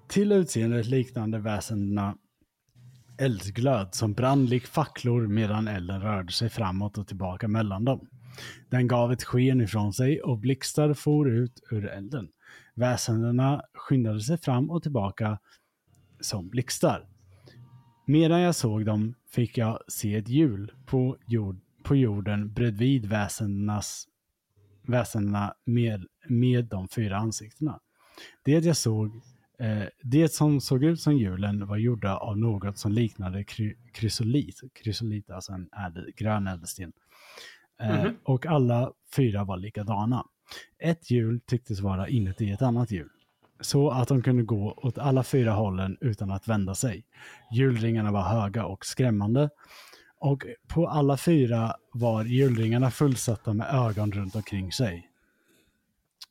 Till 0.08 0.32
utseendet 0.32 0.86
liknande 0.86 1.38
väsendena 1.38 2.16
eldsglöd 3.18 3.94
som 3.94 4.12
brann 4.12 4.46
lik 4.46 4.66
facklor 4.66 5.26
medan 5.26 5.68
elden 5.68 6.00
rörde 6.00 6.32
sig 6.32 6.50
framåt 6.50 6.98
och 6.98 7.06
tillbaka 7.06 7.48
mellan 7.48 7.84
dem. 7.84 8.08
Den 8.70 8.88
gav 8.88 9.12
ett 9.12 9.24
sken 9.24 9.60
ifrån 9.60 9.92
sig 9.92 10.22
och 10.22 10.38
blixtar 10.38 10.94
for 10.94 11.30
ut 11.30 11.60
ur 11.70 11.86
elden. 11.86 12.28
Väsendena 12.74 13.62
skyndade 13.74 14.20
sig 14.20 14.38
fram 14.38 14.70
och 14.70 14.82
tillbaka 14.82 15.38
som 16.20 16.48
blixtar. 16.48 17.08
Medan 18.04 18.40
jag 18.40 18.54
såg 18.54 18.86
dem 18.86 19.14
fick 19.28 19.58
jag 19.58 19.78
se 19.88 20.14
ett 20.16 20.28
hjul 20.28 20.72
på, 20.86 21.16
jord, 21.26 21.60
på 21.82 21.96
jorden 21.96 22.52
bredvid 22.52 23.06
väsendenas, 23.06 24.08
väsendena 24.82 25.54
med, 25.64 26.06
med 26.28 26.64
de 26.64 26.88
fyra 26.88 27.16
ansiktena. 27.16 27.80
Det 28.44 28.64
jag 28.64 28.76
såg 28.76 29.20
Eh, 29.58 29.84
det 30.02 30.28
som 30.28 30.60
såg 30.60 30.84
ut 30.84 31.00
som 31.00 31.16
hjulen 31.16 31.66
var 31.66 31.76
gjorda 31.76 32.16
av 32.16 32.38
något 32.38 32.78
som 32.78 32.92
liknade 32.92 33.44
kry 33.44 33.76
krysolit. 33.92 34.60
Krysolit 34.74 35.30
alltså 35.30 35.52
en 35.52 35.68
ädel, 35.86 36.12
grön 36.16 36.46
ädelsten. 36.46 36.92
Eh, 37.80 38.04
Mhm. 38.04 38.14
Och 38.22 38.46
alla 38.46 38.92
fyra 39.16 39.44
var 39.44 39.56
likadana. 39.56 40.24
Ett 40.78 41.10
hjul 41.10 41.40
tycktes 41.40 41.80
vara 41.80 42.08
inuti 42.08 42.50
ett 42.50 42.62
annat 42.62 42.90
hjul. 42.90 43.10
Så 43.64 43.90
att 43.90 44.08
de 44.08 44.22
kunde 44.22 44.42
gå 44.42 44.74
åt 44.76 44.98
alla 44.98 45.22
fyra 45.22 45.52
hållen 45.52 45.96
utan 46.00 46.30
att 46.30 46.48
vända 46.48 46.74
sig. 46.74 47.04
Hjulringarna 47.52 48.12
var 48.12 48.22
höga 48.22 48.64
och 48.64 48.86
skrämmande. 48.86 49.50
Och 50.18 50.46
på 50.68 50.88
alla 50.88 51.16
fyra 51.16 51.74
var 51.92 52.24
hjulringarna 52.24 52.90
fullsatta 52.90 53.52
med 53.52 53.74
ögon 53.74 54.12
runt 54.12 54.36
omkring 54.36 54.72
sig. 54.72 55.08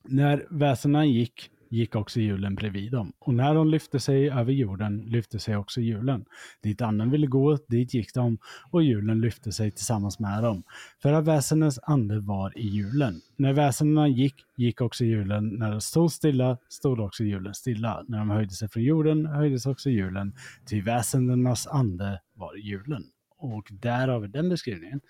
När 0.03 0.45
väsena 0.49 1.05
gick, 1.05 1.49
gick 1.73 1.95
också 1.95 2.19
hjulen 2.19 2.55
bredvid 2.55 2.91
dem. 2.91 3.13
Och 3.19 3.33
när 3.33 3.55
de 3.55 3.67
lyfte 3.69 3.99
sig 3.99 4.29
över 4.29 4.51
jorden 4.51 4.97
lyfte 4.97 5.39
sig 5.39 5.57
också 5.57 5.81
hjulen. 5.81 6.25
Dit 6.63 6.81
anden 6.81 7.11
ville 7.11 7.27
gå, 7.27 7.57
dit 7.67 7.93
gick 7.93 8.13
de 8.13 8.37
och 8.71 8.83
hjulen 8.83 9.21
lyfte 9.21 9.51
sig 9.51 9.71
tillsammans 9.71 10.19
med 10.19 10.43
dem. 10.43 10.63
För 11.01 11.13
att 11.13 11.25
väsendets 11.27 11.79
ande 11.83 12.19
var 12.19 12.57
i 12.57 12.67
hjulen. 12.67 13.21
När 13.37 13.53
väsendena 13.53 14.07
gick, 14.07 14.35
gick 14.57 14.81
också 14.81 15.03
hjulen. 15.05 15.47
När 15.49 15.71
de 15.71 15.81
stod 15.81 16.11
stilla, 16.11 16.57
stod 16.69 16.99
också 16.99 17.23
hjulen 17.23 17.53
stilla. 17.53 18.03
När 18.07 18.17
de 18.17 18.29
höjde 18.29 18.51
sig 18.53 18.69
från 18.69 18.83
jorden, 18.83 19.25
höjdes 19.25 19.65
också 19.65 19.89
hjulen. 19.89 20.33
Till 20.65 20.83
väsendenas 20.83 21.67
ande 21.67 22.21
var 22.35 22.57
i 22.57 22.61
hjulen. 22.61 23.03
Och 23.37 23.67
därav 23.71 24.29
den 24.29 24.49
beskrivningen. 24.49 25.01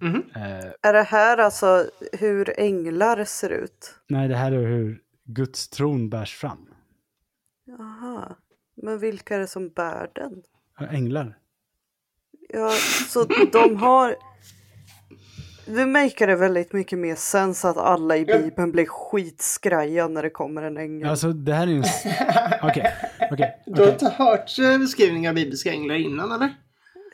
Mhm. 0.00 0.22
Eh, 0.34 0.66
Är 0.82 0.92
det 0.92 1.02
här 1.02 1.38
alltså 1.38 1.84
hur 2.12 2.60
änglar 2.60 3.24
ser 3.24 3.50
ut? 3.50 3.94
nej, 4.08 4.28
det 4.28 4.36
här 4.36 4.52
är 4.52 4.66
hur 4.66 5.00
Guds 5.32 5.68
tron 5.68 6.10
bärs 6.10 6.34
fram. 6.34 6.66
Jaha. 7.64 8.36
Men 8.82 8.98
vilka 8.98 9.34
är 9.34 9.38
det 9.38 9.46
som 9.46 9.68
bär 9.68 10.10
den? 10.14 10.42
Änglar. 10.90 11.38
Ja, 12.48 12.70
så 13.08 13.24
de 13.52 13.76
har... 13.76 14.16
Det 15.66 15.86
maker 15.86 16.26
det 16.26 16.36
väldigt 16.36 16.72
mycket 16.72 16.98
mer 16.98 17.14
sens 17.14 17.64
att 17.64 17.76
alla 17.76 18.16
i 18.16 18.24
Bibeln 18.24 18.72
blir 18.72 18.86
skitskraja 18.86 20.08
när 20.08 20.22
det 20.22 20.30
kommer 20.30 20.62
en 20.62 20.76
ängel. 20.76 21.08
Alltså 21.08 21.32
det 21.32 21.54
här 21.54 21.66
är 21.66 21.72
en... 21.72 21.80
s- 21.80 22.04
Okej, 22.62 22.92
okej. 23.32 23.62
Du 23.66 23.82
har 23.82 23.92
inte 23.92 24.08
hört 24.08 24.58
eh, 24.58 24.78
beskrivningar 24.78 25.30
av 25.30 25.34
bibliska 25.34 25.72
änglar 25.72 25.94
innan 25.94 26.32
eller? 26.32 26.54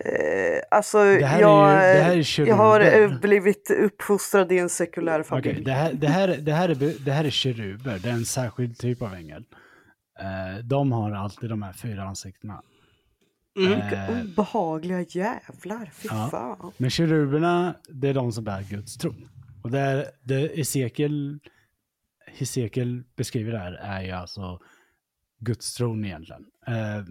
Eh, 0.05 0.61
alltså, 0.71 0.99
Det 0.99 1.27
här 1.27 1.39
är 1.39 1.43
jag, 1.43 1.71
ju- 1.73 1.99
det 1.99 2.03
här 2.03 2.17
är 2.17 2.49
jag 2.49 2.57
har 2.57 2.81
eh, 2.81 3.19
blivit 3.21 3.71
uppfostrad 3.71 4.53
i 4.53 4.59
en 4.59 4.69
sekulär 4.69 5.23
familj. 5.23 5.51
Okej, 5.51 5.65
det, 5.65 5.73
här, 5.73 5.93
det, 5.93 6.07
här, 6.09 6.29
det, 6.37 6.53
här 6.53 6.69
är, 6.69 7.05
det 7.05 7.13
här 7.13 7.25
är 7.25 7.31
keruber, 7.31 7.99
det 8.03 8.09
är 8.09 8.13
en 8.13 8.25
särskild 8.25 8.79
typ 8.79 9.03
av 9.03 9.15
ängel. 9.15 9.45
Eh, 10.21 10.65
de 10.65 10.93
har 10.93 11.13
alltid 11.13 11.49
de 11.51 11.63
här 11.63 11.73
fyra 11.73 12.03
ansiktena. 12.03 12.63
Mm. 13.59 13.73
Eh, 13.81 14.21
Obehagliga 14.25 15.01
jävlar, 15.09 15.91
fy 15.95 16.09
Ja. 16.11 16.29
fan. 16.31 16.73
men 16.77 16.91
keruberna, 16.91 17.75
det 17.89 18.09
är 18.09 18.15
de 18.15 18.33
som 18.33 18.45
bär 18.45 18.63
Guds 18.63 18.97
tron. 18.97 19.29
Och 19.63 19.71
det, 19.71 19.79
är- 19.81 20.07
det 20.23 20.61
Esekiel, 20.61 21.39
Hesekiel 22.27 23.03
beskriver 23.17 23.53
där 23.53 23.73
är 23.73 24.03
ju 24.03 24.11
alltså 24.11 24.61
Guds 25.41 25.75
tron 25.75 26.05
egentligen. 26.05 26.45
Eh, 26.67 27.05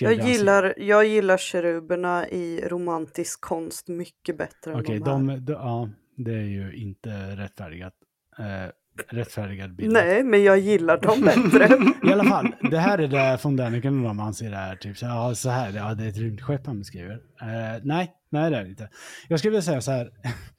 Jag 0.00 0.14
gillar, 0.14 0.74
jag 0.76 1.06
gillar 1.06 1.36
keruberna 1.36 2.28
i 2.28 2.60
romantisk 2.68 3.40
konst 3.40 3.88
mycket 3.88 4.38
bättre 4.38 4.72
än 4.72 4.80
Okej, 4.80 4.98
de 4.98 5.28
här. 5.28 5.36
de, 5.36 5.44
de, 5.44 5.52
ja, 5.52 5.88
det 6.16 6.34
är 6.34 6.44
ju 6.44 6.72
inte 6.72 7.36
rättfärdigat. 7.36 7.94
Eh, 8.38 8.70
rättfärdigad 9.08 9.74
bild. 9.76 9.92
Nej, 9.92 10.24
men 10.24 10.42
jag 10.42 10.58
gillar 10.58 11.00
dem 11.00 11.20
bättre. 11.20 11.68
I 12.08 12.12
alla 12.12 12.24
fall, 12.24 12.54
det 12.70 12.78
här 12.78 12.98
är 12.98 13.08
det 13.08 13.44
von 13.44 13.56
Däniken 13.56 13.98
och 13.98 14.04
de 14.04 14.20
anser 14.20 14.50
det 14.50 14.56
här, 14.56 14.76
typ 14.76 14.98
så 14.98 15.06
ja, 15.06 15.34
så 15.34 15.50
här, 15.50 15.72
ja, 15.72 15.94
det 15.94 16.04
är 16.04 16.08
ett 16.08 16.18
rymdskepp 16.18 16.66
han 16.66 16.78
beskriver. 16.78 17.20
Eh, 17.40 17.82
nej, 17.82 18.12
nej 18.30 18.50
det 18.50 18.56
är 18.56 18.64
det 18.64 18.70
inte. 18.70 18.90
Jag 19.28 19.38
skulle 19.38 19.50
vilja 19.50 19.62
säga 19.62 19.80
så 19.80 19.90
här. 19.90 20.10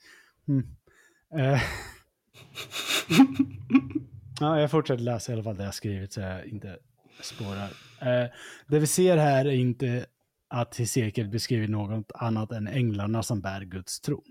mm. 0.48 0.68
eh. 1.38 1.60
ja, 4.40 4.60
jag 4.60 4.72
fortsätter 4.72 5.04
läsa 5.04 5.32
i 5.32 5.34
alla 5.34 5.44
fall 5.44 5.58
det 5.58 5.64
jag 5.64 5.74
skrivit 5.74 6.14
så 6.14 6.22
jag 6.22 6.46
inte 6.46 6.78
spårar. 7.22 7.70
Eh, 8.02 8.30
det 8.68 8.80
vi 8.80 8.88
ser 8.88 9.18
här 9.18 9.46
är 9.46 9.52
inte 9.52 10.06
att 10.48 10.78
Hesekiel 10.78 11.28
beskriver 11.30 11.68
något 11.68 12.12
annat 12.16 12.52
än 12.52 12.68
änglarna 12.68 13.24
som 13.24 13.42
bär 13.42 13.62
Guds 13.62 14.00
tron. 14.00 14.24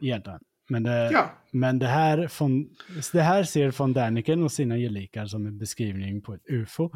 Egentligen. 0.00 0.40
Men 0.68 0.82
det, 0.82 1.10
Ja. 1.12 1.30
men 1.50 1.78
det 1.78 1.86
här, 1.86 2.26
från, 2.28 2.68
det 3.12 3.22
här 3.22 3.44
ser 3.44 3.70
von 3.70 3.92
Däniken 3.92 4.42
och 4.42 4.52
sina 4.52 4.76
gelikar 4.76 5.26
som 5.26 5.46
en 5.46 5.58
beskrivning 5.58 6.22
på 6.22 6.34
ett 6.34 6.42
UFO. 6.50 6.90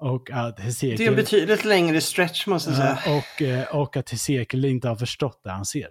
Och 0.00 0.30
att 0.30 0.60
Hesekiel... 0.60 0.96
Det 0.98 1.04
är 1.04 1.08
en 1.10 1.16
betydligt 1.16 1.64
längre 1.64 2.00
stretch 2.00 2.46
måste 2.46 2.70
jag 2.70 2.78
säga. 2.78 3.18
Och, 3.18 3.42
eh, 3.42 3.76
och 3.76 3.96
att 3.96 4.10
Hesekiel 4.10 4.64
inte 4.64 4.88
har 4.88 4.96
förstått 4.96 5.40
det 5.44 5.50
han 5.50 5.64
ser. 5.64 5.88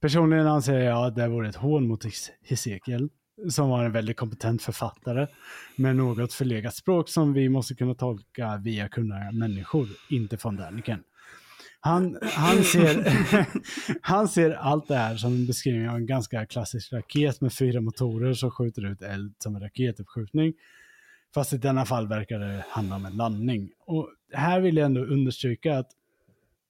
Personligen 0.00 0.46
anser 0.46 0.78
jag 0.78 1.06
att 1.06 1.16
det 1.16 1.28
vore 1.28 1.48
ett 1.48 1.56
hån 1.56 1.88
mot 1.88 2.04
Hes- 2.04 2.30
Hesekiel, 2.44 3.08
som 3.50 3.68
var 3.68 3.84
en 3.84 3.92
väldigt 3.92 4.16
kompetent 4.16 4.62
författare, 4.62 5.26
med 5.76 5.96
något 5.96 6.32
förlegat 6.32 6.74
språk 6.74 7.08
som 7.08 7.32
vi 7.32 7.48
måste 7.48 7.74
kunna 7.74 7.94
tolka 7.94 8.56
via 8.56 8.88
kunniga 8.88 9.32
människor, 9.32 9.88
inte 10.10 10.38
från 10.38 10.56
Däniken. 10.56 11.02
Han, 11.80 12.18
han, 12.22 12.64
ser, 12.64 13.16
han 14.02 14.28
ser 14.28 14.50
allt 14.50 14.88
det 14.88 14.96
här 14.96 15.16
som 15.16 15.32
en 15.32 15.46
beskrivning 15.46 15.88
av 15.88 15.96
en 15.96 16.06
ganska 16.06 16.46
klassisk 16.46 16.92
raket 16.92 17.40
med 17.40 17.52
fyra 17.52 17.80
motorer 17.80 18.34
som 18.34 18.50
skjuter 18.50 18.86
ut 18.86 19.02
eld 19.02 19.34
som 19.38 19.56
en 19.56 19.62
raketuppskjutning. 19.62 20.52
Fast 21.34 21.52
i 21.52 21.58
denna 21.58 21.84
fall 21.84 22.08
verkar 22.08 22.38
det 22.38 22.64
handla 22.68 22.96
om 22.96 23.06
en 23.06 23.16
landning. 23.16 23.70
Och 23.78 24.08
här 24.32 24.60
vill 24.60 24.76
jag 24.76 24.86
ändå 24.86 25.00
understryka 25.00 25.78
att 25.78 25.90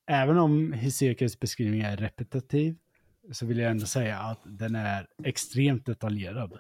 även 0.07 0.39
om 0.39 0.73
Hesekiels 0.73 1.41
beskrivning 1.41 1.81
är 1.81 1.97
repetitiv 1.97 2.77
så 3.33 3.47
vill 3.47 3.59
jag 3.59 3.71
ändå 3.71 3.87
säga 3.87 4.19
att 4.19 4.41
den 4.45 4.75
är 4.75 5.07
extremt 5.25 5.87
detaljerad. 5.87 6.59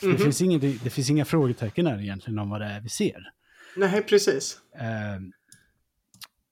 Det, 0.00 0.06
Mhm. 0.06 0.18
finns 0.18 0.40
inget, 0.42 0.60
det 0.84 0.90
finns 0.90 1.10
inga 1.10 1.24
frågetecken 1.24 1.86
här 1.86 2.00
egentligen 2.00 2.38
om 2.38 2.50
vad 2.50 2.60
det 2.60 2.66
är 2.66 2.80
vi 2.80 2.88
ser. 2.88 3.32
Nej, 3.76 4.02
precis. 4.02 4.58
Eh, 4.74 5.20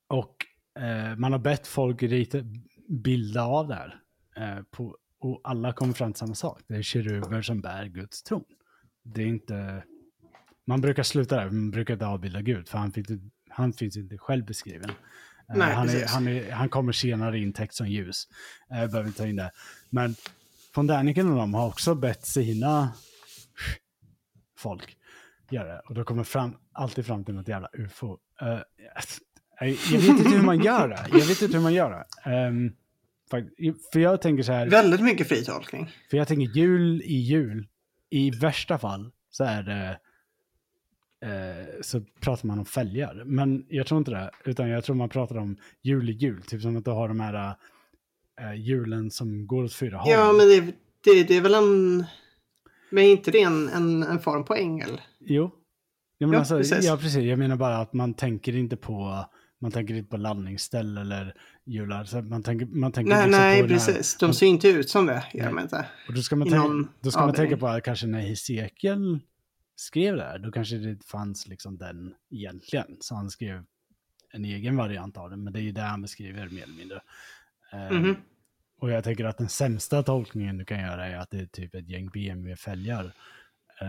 och 0.09 0.37
eh, 0.83 1.17
man 1.17 1.33
har 1.33 1.39
bett 1.39 1.67
folk 1.67 2.03
rita, 2.03 2.39
bilda 2.89 3.43
av 3.43 3.69
det 3.69 3.75
här. 3.75 4.01
Eh, 4.37 4.63
på, 4.71 4.97
och 5.21 5.41
alla 5.45 5.73
kommer 5.73 5.93
fram 5.93 6.13
till 6.13 6.19
samma 6.19 6.35
sak. 6.35 6.61
Det 6.69 6.75
är 6.75 6.83
keruber 6.83 7.43
som 7.43 7.61
bär 7.61 7.87
Guds 7.87 8.23
tron. 8.23 8.45
Det 9.03 9.23
är 9.23 9.27
inte... 9.27 9.85
Man 10.67 10.81
brukar 10.81 11.03
sluta 11.03 11.37
där, 11.37 11.45
man 11.51 11.71
brukar 11.71 11.95
inte 11.95 12.07
avbilda 12.07 12.41
Gud, 12.43 12.69
för 12.69 12.79
han 12.79 12.93
finns, 12.93 13.09
han 13.49 13.73
finns 13.73 13.97
inte 13.97 14.19
själv 14.19 14.45
beskriven. 14.45 14.91
Eh, 15.51 15.57
Nej, 15.57 15.75
han, 15.75 15.89
är, 15.89 16.07
han, 16.07 16.29
är, 16.29 16.51
han 16.53 16.69
kommer 16.69 16.93
senare 16.93 17.39
in 17.39 17.53
text 17.53 17.77
som 17.79 17.89
ljus. 17.89 18.29
Eh, 18.73 18.81
Jag 18.81 18.91
behöver 18.91 19.09
inte 19.09 19.19
ta 19.23 19.27
in 19.29 19.37
det. 19.37 19.51
Men 19.91 20.15
von 20.75 20.87
Däniken 20.87 21.31
och 21.31 21.37
de 21.37 21.55
har 21.55 21.67
också 21.67 21.95
bett 21.95 22.27
sina 22.27 22.93
folk 24.59 24.97
göra 25.51 25.69
det. 25.69 25.81
Och 25.89 25.95
då 25.95 26.05
kommer 26.05 26.25
fram, 26.25 26.57
alltid 26.73 27.07
fram 27.07 27.25
till 27.25 27.35
något 27.35 27.49
jävla 27.49 27.69
ufo. 27.73 28.17
Eh, 28.43 28.59
jag, 29.61 29.67
vet 30.01 30.09
inte 30.09 30.29
hur 30.29 30.43
man 30.43 30.61
gör 30.61 30.89
det. 30.89 31.07
Jag 31.19 31.27
vet 31.27 31.43
inte 31.43 31.57
hur 31.57 31.63
man 31.63 31.75
gör 31.75 31.91
det. 31.91 32.05
Fakt- 33.31 33.49
för 33.93 34.01
jag 34.01 34.23
tänker 34.23 34.43
så 34.43 34.53
här, 34.53 34.67
Väldigt 34.71 35.01
mycket 35.01 35.29
fri 35.29 35.45
tolkning. 35.45 35.91
för 36.11 36.17
jag 36.17 36.29
tänker 36.29 36.47
jul 36.59 37.03
i 37.03 37.15
jul. 37.17 37.67
I 38.11 38.31
värsta 38.31 38.79
fall 38.79 39.11
så 39.31 39.45
är 39.45 39.63
det 39.63 39.99
eh, 41.25 41.81
så 41.81 42.01
pratar 42.21 42.47
man 42.47 42.59
om 42.59 42.65
fälgar. 42.65 43.23
Men 43.27 43.67
jag 43.69 43.87
tror 43.87 43.99
inte 43.99 44.11
det, 44.11 44.31
utan 44.45 44.69
jag 44.69 44.85
tror 44.85 44.97
man 44.97 45.09
pratar 45.09 45.37
om 45.37 45.57
jul 45.83 46.11
i 46.11 46.13
jul. 46.13 46.43
Typ 46.43 46.63
som 46.63 46.77
att 46.77 46.85
du 46.85 46.91
har 46.91 47.09
de 47.09 47.21
här 47.21 47.55
eh, 48.41 48.55
julen 48.55 49.11
som 49.11 49.47
går 49.47 49.65
åt 49.65 49.75
fyra 49.75 49.99
håll. 49.99 50.13
Ja, 50.13 50.33
men 50.33 50.49
det, 50.49 50.61
det, 51.05 51.25
det 51.25 51.37
är 51.37 51.41
väl 51.41 51.55
en... 51.55 52.05
Men 52.91 53.05
är 53.05 53.11
inte 53.11 53.31
det 53.31 53.43
en, 53.43 53.69
en, 53.69 54.03
en 54.03 54.19
form 54.19 54.45
på 54.45 54.55
ängel? 54.55 55.01
Jo. 55.21 55.51
Ja, 56.19 56.27
men 56.27 56.33
Ja, 56.33 56.39
alltså, 56.39 56.57
precis. 56.57 56.85
ja, 56.85 56.97
precis. 56.97 57.25
Jag 57.25 57.39
menar 57.39 57.57
bara 57.57 57.79
att 57.79 57.93
man 57.93 58.15
tänker 58.15 58.57
inte 58.57 58.77
på 58.77 59.25
man 59.61 59.71
tänker 59.73 59.95
inte 59.95 60.11
på 60.11 60.17
landningsställ 60.17 60.99
eller 60.99 61.35
jular. 61.67 62.05
Så 62.05 62.23
man 62.23 62.43
tänker, 62.43 62.67
man 62.67 62.93
tänker 62.93 63.11
Nej, 63.11 63.27
liksom 63.27 63.41
nej, 63.41 63.63
på 63.63 63.69
precis. 63.69 64.17
De 64.17 64.35
ser 64.35 64.47
inte 64.47 64.69
ut 64.69 64.91
som 64.91 65.07
det, 65.07 65.25
gör 65.35 65.47
de 65.47 65.59
inte. 65.59 65.87
Och 66.09 66.15
då 66.15 66.21
ska 66.21 66.37
man, 66.37 66.49
tänka, 66.49 66.89
då 67.01 67.11
ska 67.11 67.21
man 67.21 67.35
tänka 67.35 67.57
på 67.57 67.81
kanske 67.85 68.07
när 68.07 68.21
Hesekiel 68.21 69.21
skrev 69.81 70.17
det 70.17 70.23
här, 70.23 70.39
då 70.39 70.53
kanske 70.53 70.77
det 70.77 71.05
fanns 71.05 71.47
liksom 71.47 71.79
den 71.79 72.15
egentligen. 72.31 72.97
Så 73.01 73.15
han 73.15 73.31
skrev 73.31 73.65
en 74.33 74.45
egen 74.45 74.77
variant 74.77 75.17
av 75.17 75.31
den, 75.31 75.45
men 75.45 75.53
det 75.53 75.59
är 75.59 75.63
ju 75.63 75.73
det 75.73 75.81
han 75.81 76.03
beskriver 76.03 76.49
mer 76.49 76.63
eller 76.63 76.77
mindre. 76.79 77.01
Eh, 77.73 77.91
Mhm. 77.91 78.17
Och 78.81 78.91
jag 78.91 79.05
tänker 79.05 79.25
att 79.25 79.39
den 79.39 79.49
sämsta 79.49 80.03
tolkningen 80.03 80.59
du 80.59 80.65
kan 80.65 80.81
göra 80.81 81.07
är 81.07 81.17
att 81.17 81.31
det 81.31 81.39
är 81.39 81.47
typ 81.47 81.75
ett 81.75 81.89
gäng 81.89 82.09
BMW-fälgar. 82.09 83.13
Eh, 83.81 83.89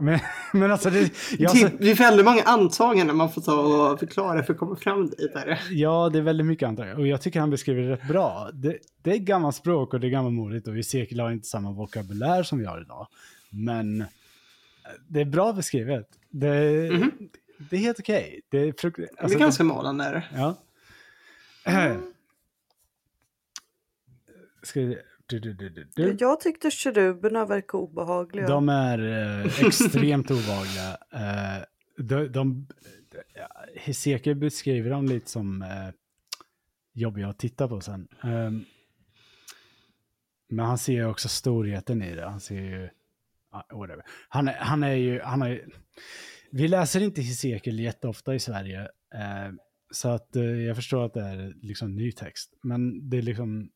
men, 0.00 0.20
men 0.52 0.72
alltså, 0.72 0.90
det, 0.90 1.12
jag, 1.38 1.54
Det, 1.54 1.72
det 1.80 1.90
är 1.90 1.94
väldigt 1.94 2.26
många 2.26 2.42
antaganden 2.42 3.16
man 3.16 3.32
får 3.32 3.42
ta 3.42 3.60
och 3.92 3.98
förklara 3.98 4.42
för 4.42 4.52
att 4.52 4.58
komma 4.58 4.76
fram 4.76 5.06
dit. 5.08 5.34
Där. 5.34 5.60
Ja, 5.70 6.08
det 6.12 6.18
är 6.18 6.22
väldigt 6.22 6.46
mycket 6.46 6.68
antar 6.68 6.94
Och 6.98 7.06
jag 7.06 7.22
tycker 7.22 7.40
han 7.40 7.50
beskriver 7.50 7.82
det 7.82 7.92
rätt 7.92 8.08
bra. 8.08 8.50
Det, 8.52 8.78
det 9.02 9.10
är 9.10 9.18
gammalt 9.18 9.56
språk 9.56 9.94
och 9.94 10.00
det 10.00 10.06
är 10.06 10.10
gammalmodigt 10.10 10.68
och 10.68 10.78
Esekiel 10.78 11.20
har 11.20 11.30
inte 11.30 11.48
samma 11.48 11.72
vokabulär 11.72 12.42
som 12.42 12.58
vi 12.58 12.64
har 12.64 12.80
idag. 12.80 13.06
Men 13.50 14.04
det 15.08 15.20
är 15.20 15.24
bra 15.24 15.52
beskrivet. 15.52 16.08
Det, 16.30 16.90
Mhm. 16.92 17.12
det 17.70 17.76
är 17.76 17.80
helt 17.80 18.00
okej. 18.00 18.40
Det 18.48 18.58
är, 18.58 18.74
frukt, 18.78 18.96
det 18.96 19.08
alltså, 19.18 19.38
är 19.38 19.40
ganska 19.40 19.64
målande. 19.64 20.04
Är 20.04 20.12
det. 20.12 20.24
Ja. 20.34 20.56
Ska 24.62 24.80
vi... 24.80 24.98
Du, 25.26 25.38
du, 25.38 25.52
du, 25.52 25.68
du, 25.68 25.88
du. 25.96 26.16
Jag 26.20 26.40
tyckte 26.40 26.70
keruberna 26.70 27.46
verkade 27.46 27.82
obehagliga. 27.82 28.46
De 28.46 28.68
är 28.68 28.98
eh, 28.98 29.66
extremt 29.66 30.30
obehagliga. 30.30 30.98
Eh, 31.12 31.64
de, 31.96 32.26
de, 32.28 32.66
ja, 33.34 33.48
Hiseke 33.74 34.34
beskriver 34.34 34.90
dem 34.90 35.06
lite 35.06 35.30
som 35.30 35.62
eh, 35.62 35.68
jobbiga 36.92 37.28
att 37.28 37.38
titta 37.38 37.68
på 37.68 37.80
sen. 37.80 38.08
Ehm, 38.22 38.64
men 40.48 40.66
han 40.66 40.78
ser 40.78 40.92
ju 40.92 41.04
också 41.06 41.28
storheten 41.28 42.02
i 42.02 42.14
det. 42.14 42.24
Han 42.26 42.40
ser 42.40 42.54
ju... 42.54 42.88
whatever. 43.72 44.02
Han, 44.28 44.48
är, 44.48 44.54
han 44.54 44.82
är 44.82 44.94
ju... 44.94 45.20
Han 45.20 45.42
är, 45.42 45.64
vi 46.50 46.68
läser 46.68 47.00
inte 47.00 47.22
Hesekiel 47.22 47.80
jätteofta 47.80 48.34
i 48.34 48.38
Sverige. 48.38 48.80
Eh, 49.14 49.52
så 49.90 50.08
att 50.08 50.36
eh, 50.36 50.42
jag 50.44 50.76
förstår 50.76 51.04
att 51.06 51.14
det 51.14 51.20
är 51.22 51.54
liksom 51.62 51.96
ny 51.96 52.12
text. 52.12 52.52
Men 52.62 53.10
det 53.10 53.18
är 53.18 53.22
liksom... 53.22 53.70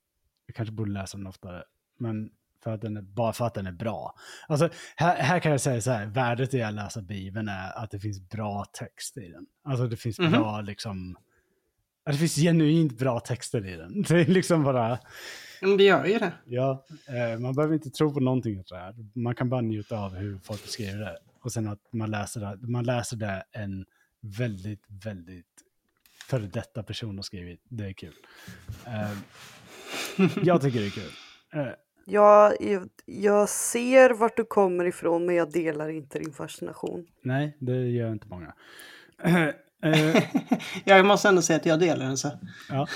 Vi 0.46 0.52
kanske 0.52 0.72
borde 0.72 0.90
läsa 0.92 1.16
den 1.18 1.26
oftare. 1.26 1.62
Men 1.98 2.30
för 2.64 2.70
att 2.74 2.80
den 2.80 2.96
är, 2.96 3.02
bara 3.02 3.32
för 3.32 3.46
att 3.46 3.54
den 3.54 3.66
är 3.66 3.72
bra. 3.72 4.14
Alltså, 4.48 4.68
här, 4.96 5.16
här 5.16 5.38
kan 5.40 5.52
jag 5.52 5.60
säga 5.60 5.80
så 5.80 5.90
här, 5.90 6.06
värdet 6.06 6.54
i 6.54 6.62
att 6.62 6.74
läsa 6.74 7.02
Bibeln 7.02 7.48
är 7.48 7.78
att 7.78 7.90
det 7.90 8.00
finns 8.00 8.28
bra 8.28 8.64
text 8.72 9.16
i 9.16 9.28
den. 9.28 9.46
Alltså 9.64 9.86
det 9.86 9.96
finns 9.96 10.18
Mhm. 10.18 10.30
bra 10.30 10.60
liksom... 10.60 11.16
Det 12.04 12.12
finns 12.12 12.36
genuint 12.36 12.98
bra 12.98 13.20
texter 13.20 13.66
i 13.66 13.76
den. 13.76 14.02
Det 14.08 14.20
är 14.20 14.24
liksom 14.26 14.64
bara... 14.64 14.98
Men 15.60 15.76
det 15.76 15.84
gör 15.84 16.04
ju 16.04 16.18
det. 16.18 16.32
Ja, 16.46 16.84
eh, 17.08 17.38
man 17.40 17.54
behöver 17.54 17.74
inte 17.74 17.90
tro 17.90 18.14
på 18.14 18.20
någonting 18.20 18.58
av 18.58 18.64
det 18.68 18.76
här. 18.76 18.94
Man 19.14 19.34
kan 19.34 19.48
bara 19.48 19.60
njuta 19.60 19.98
av 19.98 20.14
hur 20.14 20.38
folk 20.38 20.62
beskriver 20.62 20.98
det. 21.00 21.18
Och 21.40 21.52
sen 21.52 21.68
att 21.68 21.92
man 21.92 22.10
läser 22.10 22.40
det, 22.40 22.58
man 22.68 22.84
läser 22.84 23.16
det 23.16 23.44
en 23.52 23.84
väldigt, 24.20 24.84
väldigt 25.04 25.46
före 26.28 26.40
detta 26.52 26.82
person 26.82 27.16
har 27.18 27.22
skrivit. 27.22 27.60
Det 27.68 27.84
är 27.84 27.92
kul. 27.92 28.14
Eh, 28.86 29.10
jag 30.42 30.60
tycker 30.62 30.80
det 30.80 30.86
är 30.86 30.90
kul. 30.90 31.10
Eh, 31.54 31.68
Jag, 32.06 32.54
jag, 32.60 32.88
jag 33.06 33.48
ser 33.48 34.10
vart 34.10 34.36
du 34.36 34.44
kommer 34.44 34.84
ifrån 34.84 35.26
men 35.26 35.34
jag 35.34 35.52
delar 35.52 35.88
inte 35.88 36.18
din 36.18 36.32
fascination. 36.32 37.06
nej, 37.22 37.56
det 37.60 37.72
gör 37.88 38.12
inte 38.12 38.28
många. 38.28 38.54
Eh, 39.82 40.22
Jag 40.84 41.06
måste 41.06 41.28
ändå 41.28 41.42
säga 41.42 41.56
att 41.56 41.66
jag 41.66 41.80
delar 41.80 42.06
den 42.06 42.16
så. 42.16 42.30
Ja. 42.68 42.86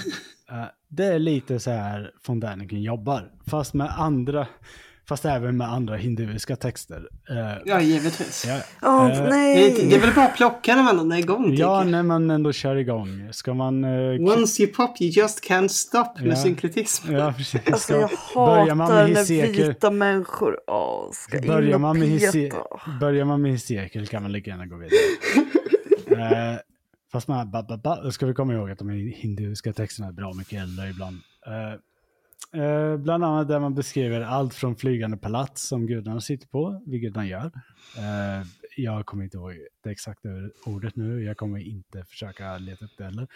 Eh, 0.51 0.65
det 0.89 1.05
är 1.05 1.19
lite 1.19 1.61
så 1.61 1.71
här 1.71 2.11
von 2.27 2.41
Däniken 2.41 2.83
jobbar. 2.83 3.31
Fast 3.51 3.75
med 3.75 3.91
andra, 3.99 4.47
fast 5.09 5.25
även 5.25 5.57
med 5.57 5.69
andra 5.73 5.97
hinduiska 5.97 6.57
texter. 6.57 7.09
Eh, 7.31 7.59
Ja, 7.65 7.81
givetvis. 7.81 8.45
ja, 8.49 8.61
Åh 8.83 9.07
Det 9.07 9.13
Eh, 9.13 9.21
är, 9.23 9.31
nej! 9.31 9.87
det 9.91 9.97
är 9.97 10.01
väl 10.01 10.15
bara 10.15 10.27
att 10.27 10.37
plocka 10.37 10.77
när 10.77 10.83
man 10.83 11.13
är 11.13 11.19
igång. 11.19 11.55
ja, 11.55 11.85
när 11.85 12.03
man 12.03 12.31
ändå 12.31 12.53
kör 12.53 12.77
igång. 12.77 13.29
Ska 13.33 13.55
man... 13.55 13.83
jag. 13.83 14.21
Once 14.39 14.63
you 14.63 14.73
pop 14.73 15.01
you 15.01 15.11
just 15.11 15.45
can't 15.51 15.69
stop 15.69 16.05
med 16.21 16.33
Ja. 16.33 16.37
synkretism. 16.37 17.13
ja, 17.13 17.35
precis. 17.37 17.61
Alltså 17.67 17.79
Ska, 17.79 18.01
jag 18.01 18.11
börjar 18.35 18.75
man 18.75 18.87
hatar 18.91 19.05
med 19.09 19.15
när 19.15 19.67
vita 19.69 19.91
människor 19.91 20.57
åh, 20.67 21.09
ska 21.13 21.39
in 21.39 21.47
börjar 21.47 21.75
och 21.75 21.81
man 21.81 21.99
med 21.99 22.33
peta. 22.33 22.57
börjar 23.01 23.25
man 23.25 23.43
med 23.43 23.51
Hesekiel 23.53 24.07
kan 24.07 24.23
man 24.23 24.33
lika 24.33 24.51
gärna 24.51 24.67
gå 24.67 24.77
vidare. 24.77 24.91
eh, 26.53 26.59
fast 27.17 27.29
man, 27.29 27.51
ba, 27.51 27.63
ba, 27.63 27.77
ba, 27.77 28.11
ska 28.11 28.27
vi 28.27 28.35
komma 28.35 28.55
ihåg 28.55 28.71
att 28.71 28.79
de 28.79 28.91
hinduiska 28.91 29.73
texterna 29.73 30.09
är 30.09 30.13
bra 30.13 30.33
mycket 30.33 30.63
äldre 30.63 30.89
ibland. 30.89 31.17
Uh, 31.47 32.61
uh, 32.61 32.97
bland 32.97 33.25
annat 33.25 33.49
där 33.49 33.61
man 33.61 33.75
beskriver 33.75 34.21
allt 34.21 34.55
från 34.55 34.77
flygande 34.77 35.17
palats 35.17 35.63
som 35.63 35.87
gudarna 35.87 36.21
sitter 36.21 36.49
på, 36.49 36.83
vilket 36.87 37.15
de 37.15 37.27
gör. 37.27 37.47
Uh, 37.99 38.47
jag 38.77 39.07
kommer 39.07 39.25
inte 39.25 39.37
ihåg 39.37 39.53
det 39.85 39.91
exakta 39.91 40.29
ordet 40.67 40.97
nu, 40.97 41.23
jag 41.23 41.37
kommer 41.37 41.59
inte 41.59 42.05
försöka 42.05 42.59
leta 42.59 42.85
upp 42.85 42.91
det 42.99 43.05
heller. 43.05 43.29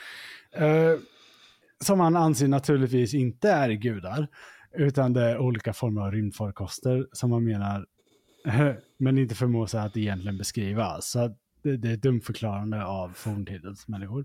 Som 1.85 1.99
man 1.99 2.17
anser 2.17 2.49
naturligtvis 2.49 3.15
inte 3.15 3.51
är 3.51 3.71
gudar, 3.71 4.27
utan 4.73 5.13
det 5.13 5.23
är 5.23 5.39
olika 5.39 5.73
former 5.73 6.03
av 6.03 6.13
rymdfarkoster 6.13 7.07
som 7.13 7.31
man 7.31 7.45
menar, 7.45 7.87
men 8.97 9.19
inte 9.19 9.35
förmår 9.35 9.67
sig 9.67 9.81
att 9.81 9.97
egentligen 9.97 10.39
beskriva. 10.39 11.01
Så 11.01 11.19
att 11.19 11.40
det, 11.63 11.77
det 11.77 11.89
är 11.89 11.95
ett 11.95 12.03
dumförklarande 12.03 12.85
av 12.85 13.09
forntidens 13.09 13.89
människor. 13.89 14.25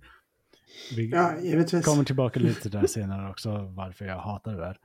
Vi 0.96 1.10
Ja, 1.10 1.40
givetvis. 1.42 1.86
kommer 1.86 2.04
tillbaka 2.04 2.40
lite 2.40 2.70
där 2.70 2.88
senare 2.88 3.30
också, 3.30 3.58
varför 3.76 4.06
jag 4.06 4.20
hatar 4.20 4.52
det 4.54 4.58
där. 4.60 4.78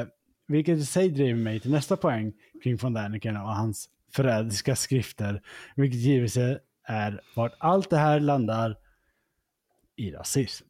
Eh, 0.00 0.06
vilket 0.46 0.78
i 0.78 0.84
sig 0.84 1.08
driver 1.10 1.40
mig 1.40 1.60
till 1.60 1.70
nästa 1.70 1.96
poäng 1.96 2.32
kring 2.62 2.76
von 2.76 2.92
Däniken 2.92 3.36
och 3.36 3.54
hans 3.54 3.88
förrädiska 4.12 4.76
skrifter, 4.76 5.42
vilket 5.76 6.00
givetvis 6.00 6.58
är 6.84 7.20
vart 7.36 7.54
allt 7.58 7.90
det 7.90 7.96
här 7.98 8.20
landar 8.20 8.76
i 9.96 10.10
rasism. 10.10 10.66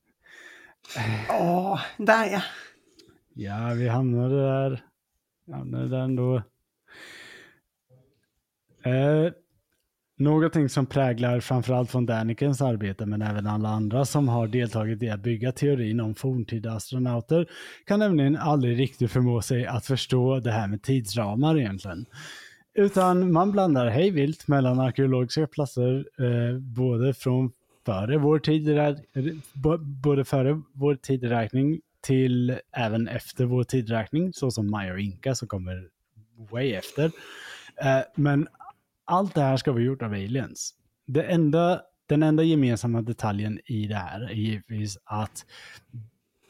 Åh, 1.31 1.81
där 1.99 2.27
ja. 2.33 2.43
Ja, 3.35 3.73
vi 3.75 3.89
hamnade 3.89 4.43
där. 4.43 4.85
Hamnade 5.53 5.89
där 5.89 5.99
ändå. 6.01 6.43
Eh, 8.83 9.33
någonting 10.19 10.69
som 10.69 10.87
präglar 10.87 11.41
framförallt 11.41 11.95
von 11.95 12.07
Dänikens 12.07 12.63
arbete, 12.63 13.07
men 13.07 13.23
även 13.23 13.47
alla 13.47 13.69
andra 13.69 14.05
som 14.05 14.29
har 14.29 14.47
deltagit 14.47 15.03
i 15.03 15.11
att 15.11 15.21
bygga 15.21 15.53
teorin 15.53 16.01
om 16.01 16.15
forntida 16.15 16.73
astronauter, 16.73 17.47
kan 17.87 17.99
nämligen 17.99 18.37
aldrig 18.37 18.79
riktigt 18.79 19.11
förmå 19.11 19.43
sig 19.43 19.67
att 19.67 19.87
förstå 19.87 20.41
det 20.41 20.51
här 20.51 20.67
med 20.67 20.83
tidsramar 20.83 21.59
egentligen. 21.59 22.07
Utan 22.75 23.33
man 23.33 23.53
blandar 23.53 23.87
hejvilt 23.87 24.49
mellan 24.49 24.81
arkeologiska 24.81 25.47
platser, 25.47 26.07
eh, 26.19 26.59
både 26.59 27.15
från 27.15 27.53
före 27.87 28.19
vår 28.19 28.39
tideräkning, 28.39 29.43
både 30.03 30.25
före 30.25 30.63
vår 30.73 30.95
tideräkning 30.95 31.81
till 32.01 32.59
även 32.73 33.09
efter 33.09 33.45
vår 33.45 33.65
tideräkning, 33.65 34.33
såsom 34.33 34.71
Maya 34.71 34.93
och 34.93 35.01
Inka 35.01 35.35
som 35.35 35.49
kommer 35.49 35.89
way 36.51 36.73
efter. 36.73 37.05
Eh, 37.77 38.01
men 38.15 38.49
allt 39.09 39.35
det 39.35 39.41
här 39.41 39.57
ska 39.57 39.73
vara 39.73 39.83
gjort 39.83 40.03
av 40.03 40.13
aliens. 40.13 40.75
Det 41.07 41.23
enda, 41.23 41.83
den 42.09 42.23
enda 42.23 42.43
gemensamma 42.43 43.03
detaljen 43.03 43.61
i 43.65 43.87
det 43.87 43.95
här 43.95 44.21
är 44.21 44.35
givetvis 44.35 44.99
att 45.05 45.45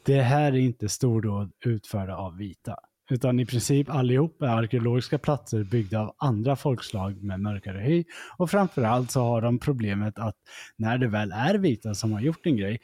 det 0.05 0.21
här 0.21 0.51
är 0.51 0.57
inte 0.57 0.89
stordåd 0.89 1.51
utförda 1.65 2.15
av 2.15 2.37
vita. 2.37 2.75
Utan 3.11 3.39
i 3.39 3.45
princip 3.45 3.89
allihop 3.89 4.41
är 4.41 4.47
arkeologiska 4.47 5.17
platser 5.17 5.63
byggda 5.63 5.99
av 5.99 6.15
andra 6.17 6.55
folkslag 6.55 7.23
med 7.23 7.39
mörkare 7.39 7.79
hy. 7.79 8.03
Och 8.37 8.51
framförallt 8.51 9.11
så 9.11 9.21
har 9.21 9.41
de 9.41 9.59
problemet 9.59 10.19
att 10.19 10.35
när 10.75 10.97
det 10.97 11.07
väl 11.07 11.31
är 11.31 11.55
vita 11.55 11.95
som 11.95 12.11
har 12.11 12.21
gjort 12.21 12.45
en 12.45 12.57
grej, 12.57 12.79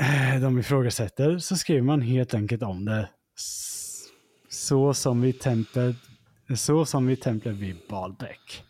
eh, 0.00 0.40
de 0.40 0.58
ifrågasätter, 0.58 1.38
så 1.38 1.56
skriver 1.56 1.82
man 1.82 2.00
helt 2.02 2.34
enkelt 2.34 2.62
om 2.62 2.84
det 2.84 3.08
så 4.48 4.94
som 4.94 5.20
vid 5.20 5.40
templet, 5.40 5.96
så 6.54 6.84
som 6.84 7.06
vid 7.06 7.20
templet 7.20 7.54
vid 7.54 7.76
Baalbek. 7.88 8.64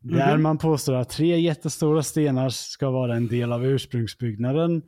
Där 0.00 0.36
man 0.36 0.58
påstår 0.58 0.94
att 0.94 1.08
tre 1.08 1.40
jättestora 1.40 2.02
stenar 2.02 2.48
ska 2.48 2.90
vara 2.90 3.16
en 3.16 3.28
del 3.28 3.52
av 3.52 3.66
ursprungsbyggnaden, 3.66 4.82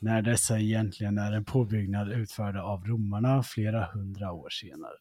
när 0.00 0.22
dessa 0.22 0.58
egentligen 0.58 1.18
är 1.18 1.32
en 1.32 1.44
påbyggnad 1.44 2.12
utförda 2.12 2.62
av 2.62 2.84
romarna 2.86 3.42
flera 3.42 3.84
hundra 3.84 4.32
år 4.32 4.48
senare. 4.50 4.98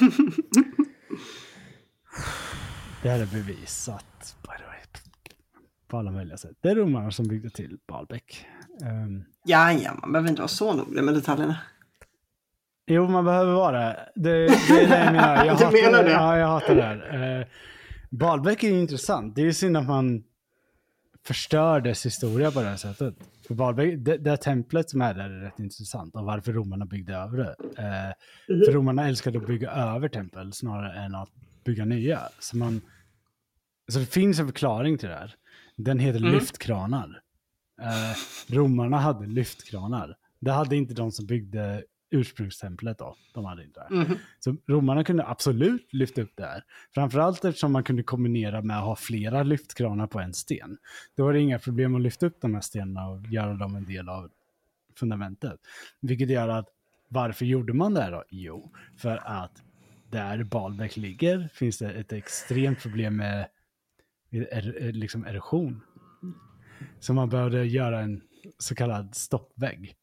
Det 3.02 3.08
här 3.08 3.20
är 3.20 3.26
bevisat, 3.26 4.36
på 5.90 5.96
alla 5.96 6.10
möjliga 6.10 6.36
sätt. 6.36 6.56
Det 6.60 6.68
är 6.68 6.74
romarna 6.74 7.10
som 7.10 7.28
byggde 7.28 7.50
till 7.50 7.78
Baalbek. 7.88 8.46
Um, 8.82 9.24
Ja, 9.44 9.72
ja, 9.72 9.94
man 10.02 10.12
behöver 10.12 10.28
inte 10.28 10.40
vara 10.40 10.48
så 10.48 10.72
noga 10.72 11.02
med 11.02 11.14
detaljerna. 11.14 11.56
Jo, 12.92 13.08
man 13.08 13.24
behöver 13.24 13.52
vara 13.52 13.80
det. 13.80 14.08
Det, 14.14 14.30
det 14.46 14.82
är 14.82 14.88
det 14.88 15.04
jag 15.04 15.12
menar. 15.12 15.44
Jag 15.44 15.52
hatar, 15.54 15.72
menar 15.90 16.04
det? 16.04 16.10
Ja, 16.10 16.38
jag 16.38 16.46
hatar 16.46 16.74
det 16.74 16.82
här. 16.82 17.38
Eh, 17.40 17.46
Baalbek 18.10 18.62
är 18.64 18.68
ju 18.68 18.80
intressant. 18.80 19.34
Det 19.34 19.40
är 19.42 19.44
ju 19.46 19.52
synd 19.52 19.76
att 19.76 19.86
man 19.86 20.24
förstör 21.26 21.80
dess 21.80 22.06
historia 22.06 22.50
på 22.50 22.60
det 22.60 22.68
här 22.68 22.76
sättet. 22.76 23.14
För 23.46 23.54
Baalbek, 23.54 23.94
det, 23.98 24.16
det 24.16 24.30
här 24.30 24.36
templet 24.36 24.90
som 24.90 25.00
är 25.00 25.14
där 25.14 25.24
är 25.30 25.40
rätt 25.40 25.58
intressant 25.58 26.14
och 26.14 26.24
varför 26.24 26.52
romarna 26.52 26.84
byggde 26.86 27.14
över 27.14 27.38
det. 27.38 27.54
Eh, 27.82 28.64
För 28.64 28.72
romarna 28.72 29.08
älskade 29.08 29.38
att 29.38 29.46
bygga 29.46 29.70
över 29.70 30.08
tempel 30.08 30.52
snarare 30.52 31.00
än 31.04 31.14
att 31.14 31.30
bygga 31.64 31.84
nya. 31.84 32.20
Så, 32.38 32.56
man, 32.56 32.80
så 33.92 33.98
det 33.98 34.06
finns 34.06 34.38
en 34.40 34.46
förklaring 34.46 34.98
till 34.98 35.08
det 35.08 35.14
här. 35.14 35.34
Den 35.76 35.98
heter 35.98 36.20
Mm. 36.20 36.32
lyftkranar. 36.32 37.20
Eh, 37.82 38.54
romarna 38.54 38.98
hade 38.98 39.26
lyftkranar. 39.26 40.16
Det 40.40 40.50
hade 40.50 40.76
inte 40.76 40.94
de 40.94 41.12
som 41.12 41.26
byggde 41.26 41.82
ursprungstemplet 42.10 42.98
då. 42.98 43.16
De 43.34 43.44
hade 43.44 43.64
inte 43.64 43.80
det. 43.88 43.94
Mhm. 43.94 44.16
Så 44.38 44.56
romarna 44.68 45.04
kunde 45.04 45.26
absolut 45.26 45.92
lyfta 45.92 46.22
upp 46.22 46.32
det 46.36 46.44
här. 46.44 46.64
Framförallt 46.94 47.44
eftersom 47.44 47.72
man 47.72 47.84
kunde 47.84 48.02
kombinera 48.02 48.62
med 48.62 48.78
att 48.78 48.84
ha 48.84 48.96
flera 48.96 49.42
lyftkranar 49.42 50.06
på 50.06 50.20
en 50.20 50.34
sten. 50.34 50.78
Då 51.16 51.24
var 51.24 51.32
det 51.32 51.40
inga 51.40 51.58
problem 51.58 51.94
att 51.94 52.02
lyfta 52.02 52.26
upp 52.26 52.40
de 52.40 52.54
här 52.54 52.60
stenarna 52.60 53.08
och 53.08 53.26
göra 53.26 53.54
dem 53.54 53.76
en 53.76 53.84
del 53.84 54.08
av 54.08 54.30
fundamentet. 54.98 55.60
Vilket 56.00 56.30
gör 56.30 56.48
att 56.48 56.68
varför 57.08 57.44
gjorde 57.44 57.72
man 57.72 57.94
det 57.94 58.02
här 58.02 58.12
då? 58.12 58.24
Jo, 58.30 58.72
för 58.96 59.16
att 59.24 59.62
där 60.10 60.44
Balbäck 60.44 60.96
ligger 60.96 61.48
finns 61.52 61.78
det 61.78 61.92
ett 61.92 62.12
extremt 62.12 62.82
problem 62.82 63.16
med, 63.16 63.48
med 64.30 64.42
er, 64.52 64.92
liksom 64.92 65.24
erosion. 65.24 65.80
Så 67.00 67.14
man 67.14 67.28
behövde 67.28 67.64
göra 67.64 68.00
en 68.00 68.22
så 68.58 68.74
kallad 68.74 69.14
stoppvägg. 69.14 69.96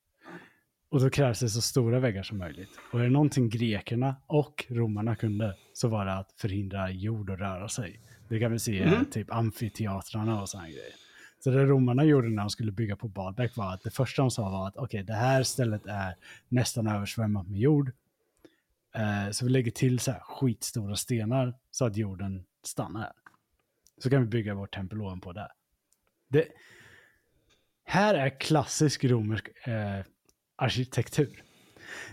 Och 0.89 0.99
då 0.99 1.09
krävs 1.09 1.39
det 1.39 1.49
så 1.49 1.61
stora 1.61 1.99
väggar 1.99 2.23
som 2.23 2.37
möjligt. 2.37 2.79
Och 2.91 2.99
är 2.99 3.03
det 3.03 3.09
någonting 3.09 3.49
grekerna 3.49 4.15
och 4.27 4.65
romarna 4.69 5.15
kunde 5.15 5.55
så 5.73 5.87
var 5.87 6.05
det 6.05 6.13
att 6.13 6.31
förhindra 6.37 6.91
jord 6.91 7.29
att 7.29 7.39
röra 7.39 7.69
sig. 7.69 8.01
Det 8.29 8.39
kan 8.39 8.51
vi 8.51 8.59
se 8.59 8.83
i 8.83 9.05
typ 9.11 9.33
amfiteatrarna 9.33 10.41
och 10.41 10.49
sådana 10.49 10.67
grejer. 10.67 10.93
Så 11.39 11.49
det 11.49 11.65
romarna 11.65 12.03
gjorde 12.03 12.29
när 12.29 12.43
de 12.43 12.49
skulle 12.49 12.71
bygga 12.71 12.95
på 12.95 13.07
Baalbäck 13.07 13.57
var 13.57 13.73
att 13.73 13.83
det 13.83 13.91
första 13.91 14.21
de 14.21 14.31
sa 14.31 14.49
var 14.49 14.67
att 14.67 14.77
okej, 14.77 15.03
det 15.03 15.13
här 15.13 15.43
stället 15.43 15.85
är 15.85 16.15
nästan 16.47 16.87
översvämmat 16.87 17.47
med 17.47 17.59
jord. 17.59 17.91
Eh, 18.95 19.31
så 19.31 19.45
vi 19.45 19.51
lägger 19.51 19.71
till 19.71 19.99
så 19.99 20.11
här 20.11 20.19
skitstora 20.19 20.95
stenar 20.95 21.53
så 21.71 21.85
att 21.85 21.97
jorden 21.97 22.45
stannar 22.63 22.99
här. 22.99 23.13
Så 23.97 24.09
kan 24.09 24.21
vi 24.21 24.27
bygga 24.27 24.53
vårt 24.53 24.75
tempel 24.75 25.01
ovanpå 25.01 25.33
där. 25.33 25.51
Det, 26.27 26.47
här 27.83 28.15
är 28.15 28.39
klassisk 28.39 29.03
romersk 29.03 29.67
eh, 29.67 30.05
arkitektur. 30.57 31.43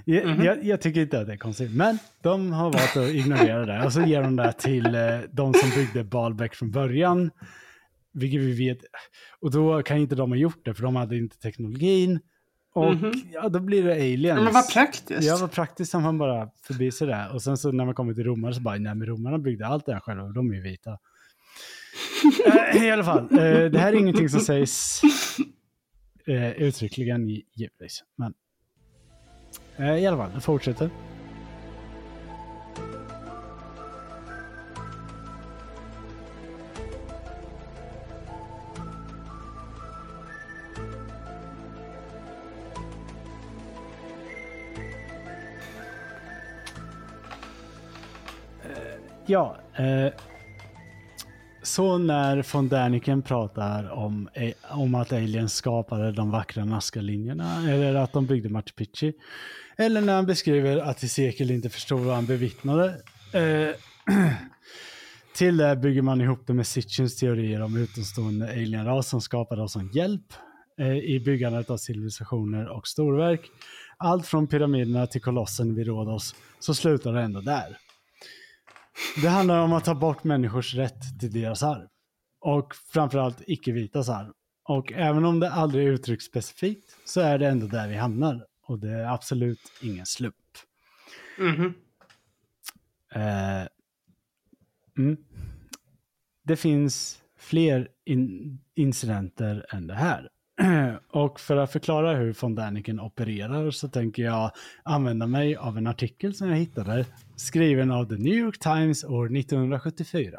Jag, 0.05 0.45
jag, 0.45 0.65
jag 0.65 0.81
tycker 0.81 1.01
inte 1.01 1.21
att 1.21 1.27
det 1.27 1.33
är 1.33 1.37
konstigt, 1.37 1.75
men 1.75 1.99
de 2.23 2.53
har 2.53 2.73
valt 2.73 2.97
att 2.97 3.15
ignorera 3.15 3.67
det. 3.67 3.85
Och 3.85 3.93
så 3.93 4.03
ger 4.03 4.23
de 4.23 4.37
det 4.37 4.53
till 4.53 4.95
eh, 4.95 5.19
de 5.33 5.55
som 5.55 5.71
byggde 5.71 6.05
Baalbäck 6.05 6.55
från 6.55 6.71
början. 6.71 7.31
Vilket 8.13 8.41
vi 8.41 8.69
vet. 8.69 8.79
Och 9.41 9.51
då 9.51 9.83
kan 9.83 9.97
inte 9.97 10.15
de 10.15 10.31
ha 10.31 10.37
gjort 10.37 10.65
det, 10.65 10.75
för 10.75 10.83
de 10.83 10.97
hade 10.97 11.17
inte 11.17 11.39
teknologin. 11.39 12.21
Och 12.75 12.95
ja, 13.33 13.49
då 13.49 13.61
blir 13.61 13.83
det 13.83 13.93
aliens. 13.93 14.41
Men 14.41 14.53
vad 14.53 14.71
praktiskt. 14.73 15.23
Ja, 15.23 15.39
vad 15.41 15.53
praktiskt 15.53 15.91
som 15.91 16.05
han 16.05 16.19
bara 16.19 16.49
förbi 16.63 16.91
sig 16.91 17.07
där. 17.07 17.35
Och 17.35 17.43
sen 17.43 17.57
så 17.57 17.73
när 17.73 17.85
man 17.85 17.95
kommer 17.95 18.15
till 18.15 18.25
romare 18.25 18.55
så 18.55 18.61
bara, 18.61 18.79
nej 18.79 18.95
men 18.95 19.07
romarna 19.07 19.39
byggde 19.39 19.67
allt 19.67 19.87
det 19.87 19.93
här 19.93 20.01
själva, 20.01 20.23
och 20.23 20.35
de 20.35 20.51
är 20.51 20.55
ju 20.55 20.63
vita. 20.63 20.99
Eh, 22.75 22.85
I 22.85 22.91
alla 22.91 23.05
fall, 23.05 23.25
eh, 23.33 23.65
det 23.71 23.79
här 23.79 23.93
är 23.93 23.97
ingenting 23.97 24.29
som 24.29 24.41
sägs 24.41 25.01
eh, 26.27 26.51
uttryckligen 26.51 27.29
i- 27.31 27.45
givetvis. 27.53 28.05
Men 28.17 28.35
eh, 29.77 29.97
i 29.97 30.07
alla 30.07 30.17
fall, 30.17 30.31
det 30.35 30.41
fortsätter. 30.41 30.91
Eh, 48.65 48.99
ja, 49.27 49.57
eh, 49.75 50.13
så 51.65 51.99
när 51.99 52.47
von 52.53 52.69
Däniken 52.69 53.23
pratar 53.23 53.91
om, 53.91 54.29
eh, 54.35 54.53
om 54.71 54.95
att 54.95 55.13
aliens 55.13 55.55
skapade 55.55 56.13
de 56.13 56.31
vackra 56.31 56.65
Nazca-linjerna 56.65 57.71
eller 57.71 57.95
att 57.95 58.13
de 58.13 58.27
byggde 58.27 58.49
Machu 58.49 58.73
Picchu. 58.77 59.13
Eller 59.77 60.01
när 60.01 60.15
han 60.15 60.27
beskriver 60.27 60.77
att 60.77 61.03
Hesekiel 61.03 61.51
inte 61.51 61.69
förstod 61.69 62.01
vad 62.01 62.15
han 62.15 62.27
bevittnade. 62.27 62.87
Eh, 63.33 63.75
till 65.37 65.57
det 65.57 65.77
bygger 65.77 66.03
man 66.03 66.21
ihop 66.21 66.47
det 66.47 66.55
med 66.55 66.67
Sitchins 66.67 67.17
teorier 67.17 67.63
om 67.63 67.77
utomstående 67.77 68.49
alienras 68.49 69.09
som 69.09 69.21
skapade 69.21 69.63
oss 69.63 69.73
som 69.73 69.91
hjälp 69.93 70.33
eh, 70.81 70.97
i 70.97 71.23
byggandet 71.25 71.71
av 71.71 71.77
civilisationer 71.77 72.69
och 72.69 72.89
storverk. 72.89 73.51
Allt 73.97 74.27
från 74.27 74.47
pyramiderna 74.47 75.07
till 75.07 75.23
kolossen 75.23 75.75
vid 75.75 75.87
Rhodos 75.87 76.35
så 76.59 76.75
slutar 76.75 77.13
det 77.13 77.23
ändå 77.23 77.41
där. 77.41 77.79
Det 79.23 79.29
handlar 79.29 79.61
om 79.61 79.73
att 79.73 79.85
ta 79.85 79.95
bort 79.95 80.25
människors 80.25 80.75
rätt 80.75 81.21
till 81.21 81.33
deras 81.33 81.63
arv. 81.63 81.89
Och 82.41 82.75
framförallt 82.75 83.43
icke-vitas 83.47 84.09
arv. 84.09 84.33
Och 84.69 84.93
även 84.93 85.25
om 85.25 85.41
det 85.41 85.51
aldrig 85.51 85.87
uttrycks 85.87 86.25
specifikt 86.25 86.97
så 87.05 87.21
är 87.21 87.39
det 87.39 87.49
ändå 87.49 87.67
där 87.67 87.89
vi 87.89 87.97
hamnar. 87.97 88.47
Och 88.67 88.79
det 88.79 88.91
är 88.91 89.05
absolut 89.05 89.73
ingen 89.83 90.07
slump. 90.07 90.35
Mhm. 91.39 91.75
Eh, 93.15 93.67
mm. 94.99 95.17
Det 96.45 96.57
finns 96.57 97.23
fler 97.39 97.89
in 98.05 98.59
incidenter 98.75 99.67
än 99.71 99.87
det 99.87 99.95
här. 99.95 100.29
Och 101.09 101.41
för 101.41 101.57
att 101.57 101.73
förklara 101.73 102.15
hur 102.15 102.37
von 102.41 102.55
Däniken 102.55 103.01
opererar 103.01 103.71
så 103.71 103.89
tänker 103.89 104.23
jag 104.23 104.51
använda 104.83 105.27
mig 105.27 105.57
av 105.57 105.79
en 105.79 105.87
artikel 105.87 106.35
som 106.35 106.49
jag 106.49 106.57
hittade 106.57 107.07
skriven 107.37 107.91
av 107.91 108.05
The 108.05 108.15
New 108.15 108.35
York 108.35 108.59
Times 108.59 109.05
år 109.05 109.37
1974. 109.37 110.39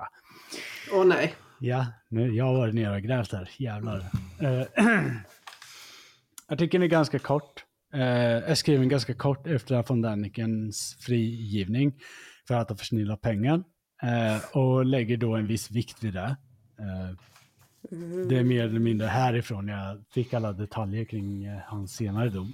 Åh 0.94 1.06
nej. 1.06 1.34
Ja, 1.60 1.86
nu, 2.10 2.36
jag 2.36 2.46
har 2.46 2.54
varit 2.54 2.76
nere 2.76 2.96
och 2.96 3.02
grävt 3.02 3.32
här. 3.32 3.50
Jävlar. 3.58 4.06
Eh, 4.40 4.86
artikeln 6.48 6.84
är 6.84 6.88
ganska 6.88 7.20
kort. 7.20 7.66
Eh, 7.94 8.50
är 8.50 8.56
skriven 8.56 8.90
ganska 8.90 9.14
kort 9.14 9.48
efter 9.48 9.84
von 9.88 10.02
Dänikens 10.02 10.98
frigivning 11.00 11.94
för 12.48 12.56
att 12.56 12.70
ha 12.70 12.78
försnillat 12.78 13.22
pengar. 13.22 13.64
Eh, 14.04 14.58
och 14.58 14.86
lägger 14.86 15.18
då 15.18 15.36
en 15.36 15.48
viss 15.48 15.72
vikt 15.72 16.04
vid 16.04 16.14
det. 16.14 16.38
Eh, 16.80 17.18
Det 18.30 18.38
är 18.38 18.44
mer 18.44 18.64
eller 18.64 18.80
mindre 18.80 19.08
härifrån 19.08 19.68
jag 19.68 20.04
fick 20.14 20.34
alla 20.34 20.54
detaljer 20.54 21.06
kring 21.06 21.46
eh, 21.46 21.58
hans 21.66 21.94
senare 21.96 22.30
dom. 22.30 22.54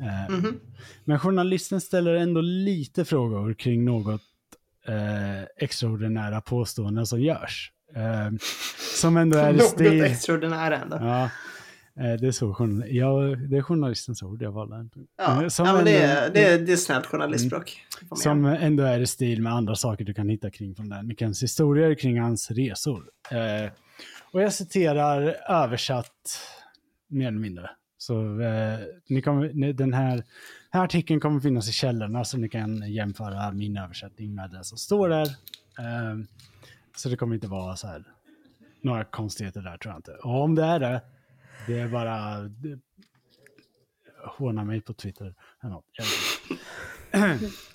Eh, 0.00 0.34
Mhm. 0.34 0.60
Men 1.04 1.18
journalisten 1.18 1.80
ställer 1.80 2.14
ändå 2.14 2.40
lite 2.40 3.04
frågor 3.04 3.54
kring 3.54 3.84
något 3.84 4.20
eh, 4.88 5.42
extraordinära 5.56 6.40
påståenden 6.40 7.06
som 7.06 7.20
görs. 7.20 7.72
Eh, 7.96 8.36
som 8.96 9.16
ändå 9.16 9.38
är 9.38 9.50
i 9.50 9.56
Något 9.56 9.66
stil... 9.66 10.04
extraordinärt 10.04 10.82
ändå. 10.82 10.96
Ja, 11.00 11.22
eh, 12.04 12.20
det, 12.20 12.26
är 12.26 12.32
så, 12.32 12.46
ja, 12.90 13.20
det 13.48 13.56
är 13.56 13.62
journalistens 13.62 14.22
ord 14.22 14.42
jag 14.42 14.52
valde. 14.52 14.88
Ja, 15.18 15.42
Eh, 15.42 15.48
som 15.48 15.66
ja 15.66 15.72
men 15.72 15.84
det, 15.84 16.02
ändå- 16.02 16.20
är, 16.20 16.30
det, 16.34 16.44
är, 16.44 16.58
det 16.58 16.72
är 16.72 16.76
snällt 16.76 17.06
journalistspråk. 17.06 17.82
Det 18.00 18.06
man 18.10 18.16
Som 18.18 18.44
ändå 18.44 18.82
är 18.84 19.00
i 19.00 19.06
stil 19.06 19.42
med 19.42 19.52
andra 19.52 19.74
saker 19.74 20.04
du 20.04 20.14
kan 20.14 20.28
hitta 20.28 20.50
kring 20.50 20.74
från 20.74 20.88
Danikens 20.88 21.42
historier 21.42 21.94
kring 21.94 22.20
hans 22.20 22.50
resor. 22.50 23.04
Eh, 23.30 23.70
och 24.34 24.42
jag 24.42 24.52
citerar 24.52 25.36
översatt 25.48 26.40
mer 27.08 27.28
eller 27.28 27.38
mindre. 27.38 27.70
Så 27.96 28.40
eh, 28.40 28.78
ni 29.08 29.22
kommer, 29.22 29.52
ni, 29.54 29.72
den 29.72 29.92
här, 29.92 30.24
här 30.70 30.84
artikeln 30.84 31.20
kommer 31.20 31.40
finnas 31.40 31.68
i 31.68 31.72
källorna 31.72 32.24
så 32.24 32.38
ni 32.38 32.48
kan 32.48 32.92
jämföra 32.92 33.52
min 33.52 33.76
översättning 33.76 34.34
med 34.34 34.50
det 34.50 34.64
som 34.64 34.78
står 34.78 35.08
där. 35.08 35.26
Eh, 35.78 36.18
så 36.96 37.08
det 37.08 37.16
kommer 37.16 37.34
inte 37.34 37.46
vara 37.46 37.76
så 37.76 37.86
här 37.86 38.04
några 38.80 39.04
konstigheter 39.04 39.60
där 39.60 39.76
tror 39.76 39.92
jag 39.92 39.98
inte. 39.98 40.12
Och 40.12 40.42
om 40.42 40.54
det 40.54 40.64
är 40.64 40.80
det, 40.80 41.00
det 41.66 41.78
är 41.78 41.88
bara 41.88 42.38
det, 42.42 42.78
håna 44.26 44.64
mig 44.64 44.80
på 44.80 44.94
Twitter. 44.94 45.34
Eller 45.62 45.72
något. 45.72 45.84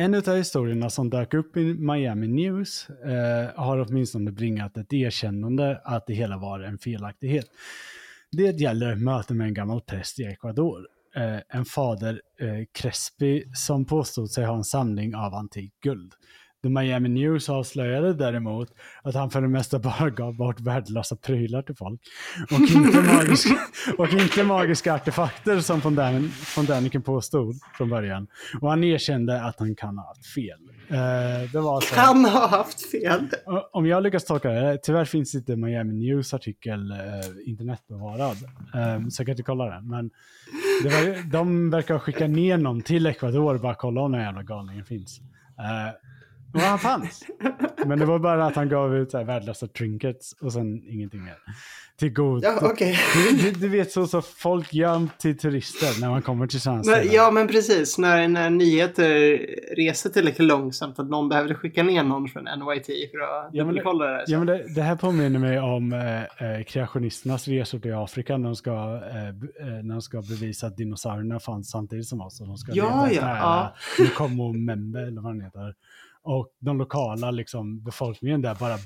En 0.00 0.14
av 0.14 0.36
historierna 0.36 0.90
som 0.90 1.10
dök 1.10 1.34
upp 1.34 1.56
i 1.56 1.74
Miami 1.74 2.28
News 2.28 2.90
eh, 2.90 3.54
har 3.56 3.78
åtminstone 3.78 4.32
bringat 4.32 4.76
ett 4.76 4.92
erkännande 4.92 5.80
att 5.84 6.06
det 6.06 6.14
hela 6.14 6.38
var 6.38 6.60
en 6.60 6.78
felaktighet. 6.78 7.46
Det 8.32 8.60
gäller 8.60 8.94
möte 8.94 9.34
med 9.34 9.46
en 9.46 9.54
gammal 9.54 9.80
präst 9.80 10.20
i 10.20 10.24
Ecuador. 10.24 10.86
Eh, 11.16 11.38
en 11.48 11.64
fader, 11.64 12.20
eh, 12.40 12.64
Crespi, 12.72 13.44
som 13.54 13.84
påstod 13.84 14.30
sig 14.30 14.44
ha 14.44 14.56
en 14.56 14.64
samling 14.64 15.14
av 15.14 15.34
antikt 15.34 15.80
guld. 15.80 16.12
The 16.62 16.68
Miami 16.68 17.08
News 17.08 17.48
avslöjade 17.48 18.14
däremot 18.14 18.68
att 19.02 19.14
han 19.14 19.30
för 19.30 19.40
det 19.40 19.48
mesta 19.48 19.78
bara 19.78 20.10
gav 20.10 20.36
bort 20.36 20.60
värdelösa 20.60 21.16
prylar 21.16 21.62
till 21.62 21.76
folk. 21.76 22.00
Och 22.50 22.60
inte, 22.60 23.00
magiska, 23.14 23.54
och 23.98 24.12
inte 24.12 24.44
magiska 24.44 24.94
artefakter 24.94 25.60
som 25.60 25.80
von 26.56 26.66
Däniken 26.66 27.02
påstod 27.02 27.54
från 27.76 27.90
början. 27.90 28.26
Och 28.60 28.70
han 28.70 28.84
erkände 28.84 29.42
att 29.44 29.58
han 29.58 29.74
kan 29.74 29.98
ha 29.98 30.06
haft 30.06 30.26
fel. 30.26 30.58
Eh, 30.88 31.50
det 31.52 31.60
var 31.60 31.80
så. 31.80 31.94
Han 32.00 32.24
har 32.24 32.48
haft 32.48 32.90
fel. 32.90 33.28
Om 33.72 33.86
jag 33.86 34.02
lyckas 34.02 34.24
tolka 34.24 34.48
det, 34.50 34.78
tyvärr 34.82 35.04
finns 35.04 35.34
inte 35.34 35.56
Miami 35.56 35.94
News 35.94 36.34
artikel 36.34 36.90
eh, 36.90 36.98
internetbevarad. 37.46 38.36
Eh, 38.74 39.08
så 39.08 39.20
jag 39.20 39.26
kan 39.26 39.32
inte 39.32 39.42
kolla 39.42 39.64
den. 39.64 39.88
Men 39.88 40.10
det 40.82 40.88
var, 40.88 41.30
de 41.30 41.70
verkar 41.70 41.94
ha 41.94 42.00
skickat 42.00 42.30
ner 42.30 42.56
någon 42.56 42.82
till 42.82 43.06
Ecuador 43.06 43.58
bara 43.58 43.74
kolla 43.74 44.00
om 44.00 44.12
den 44.12 44.20
jävla 44.20 44.42
galningen 44.42 44.84
finns. 44.84 45.20
Eh, 45.58 45.94
Och 46.54 46.60
han 46.60 46.78
fanns. 46.78 47.24
Men 47.86 47.98
det 47.98 48.04
var 48.04 48.18
bara 48.18 48.46
att 48.46 48.56
han 48.56 48.68
gav 48.68 48.96
ut 48.96 49.10
så 49.10 49.18
här 49.18 49.24
värdelösa 49.24 49.66
trinkets 49.66 50.32
och 50.40 50.52
sen 50.52 50.82
ingenting 50.88 51.24
mer. 51.24 51.36
Till 51.98 52.12
god... 52.12 52.44
Ja, 52.44 52.58
okej. 52.62 52.98
du, 53.42 53.50
du, 53.50 53.68
vet 53.68 53.92
så 53.92 54.06
som 54.06 54.22
folk 54.22 54.74
gör 54.74 55.08
till 55.18 55.38
turister 55.38 56.00
när 56.00 56.10
man 56.10 56.22
kommer 56.22 56.46
till 56.46 56.60
sådana 56.60 56.82
ställen. 56.84 57.08
ja, 57.12 57.30
men 57.30 57.48
precis. 57.48 57.98
När, 57.98 58.28
när 58.28 58.50
nyheter 58.50 59.38
reser 59.76 60.10
tillräckligt 60.10 60.48
långsamt 60.48 60.98
att 60.98 61.08
någon 61.10 61.28
behövde 61.28 61.54
skicka 61.54 61.82
ner 61.82 62.02
någon 62.02 62.28
från 62.28 62.42
NYT 62.44 62.86
för 62.86 63.18
att 63.20 63.50
Ja, 63.52 63.64
men 63.64 63.66
det- 63.74 63.80
dubbelkolla 63.80 64.06
det. 64.06 64.24
Ja, 64.26 64.38
men 64.38 64.46
det, 64.46 64.74
det 64.74 64.82
här 64.82 64.96
påminner 64.96 65.38
mig 65.38 65.60
om 65.60 65.92
eh, 65.92 66.22
eh, 66.22 66.64
kreationisternas 66.66 67.48
resor 67.48 67.78
till 67.78 67.94
Afrika 67.94 68.36
när 68.36 68.44
de, 68.48 68.56
ska, 68.56 68.70
eh, 69.12 69.28
eh, 69.28 69.34
när 69.82 69.94
de 69.94 70.02
ska 70.02 70.22
bevisa 70.22 70.66
att 70.66 70.76
dinosaurierna 70.76 71.40
fanns 71.40 71.70
samtidigt 71.70 72.06
som 72.06 72.20
oss. 72.20 72.40
Och 72.40 72.46
de 72.46 72.56
ska 72.56 72.72
Ja, 72.74 73.06
leta 73.10 73.20
ja, 73.20 73.26
nära 73.34 73.38
ja. 73.98 74.04
Nkomo 74.04 74.52
Membe 74.52 75.00
eller 75.00 75.20
vad 75.20 75.32
den 75.34 75.40
heter. 75.40 75.74
Och 76.22 76.48
de 76.58 76.78
lokala 76.78 77.30
liksom, 77.30 77.84
befolkningen 77.84 78.42
där 78.42 78.54
bara 78.54 78.76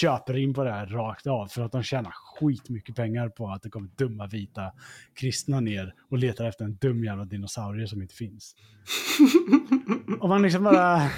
köper 0.00 0.36
in 0.36 0.54
på 0.54 0.64
det 0.64 0.70
här 0.70 0.86
rakt 0.86 1.26
av 1.26 1.46
för 1.46 1.62
att 1.62 1.72
de 1.72 1.82
tjänar 1.82 2.12
skitmycket 2.12 2.96
pengar 2.96 3.28
på 3.28 3.48
att 3.48 3.62
det 3.62 3.70
kommer 3.70 3.88
dumma 3.96 4.26
vita 4.26 4.72
kristna 5.14 5.60
ner 5.60 5.94
och 6.10 6.18
letar 6.18 6.44
efter 6.44 6.64
en 6.64 6.76
dum 6.76 7.04
jävla 7.04 7.24
dinosaurie 7.24 7.88
som 7.88 8.02
inte 8.02 8.14
finns. 8.14 8.54
och 10.20 10.28
man 10.28 10.42
liksom 10.42 10.64
bara... 10.64 11.10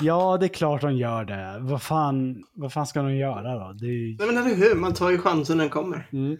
Ja, 0.00 0.36
det 0.36 0.46
är 0.46 0.48
klart 0.48 0.80
de 0.80 0.96
gör 0.96 1.24
det. 1.24 1.58
Vad 1.60 1.82
fan, 1.82 2.44
vad 2.52 2.72
fan 2.72 2.86
ska 2.86 3.02
de 3.02 3.16
göra 3.16 3.58
då? 3.58 3.72
Det 3.72 3.86
är... 3.86 4.18
Nej, 4.18 4.26
men 4.26 4.36
eller 4.36 4.56
hur? 4.56 4.74
Man 4.74 4.94
tar 4.94 5.10
ju 5.10 5.18
chansen 5.18 5.56
när 5.56 5.64
den 5.64 5.70
kommer. 5.70 6.08
mm. 6.12 6.36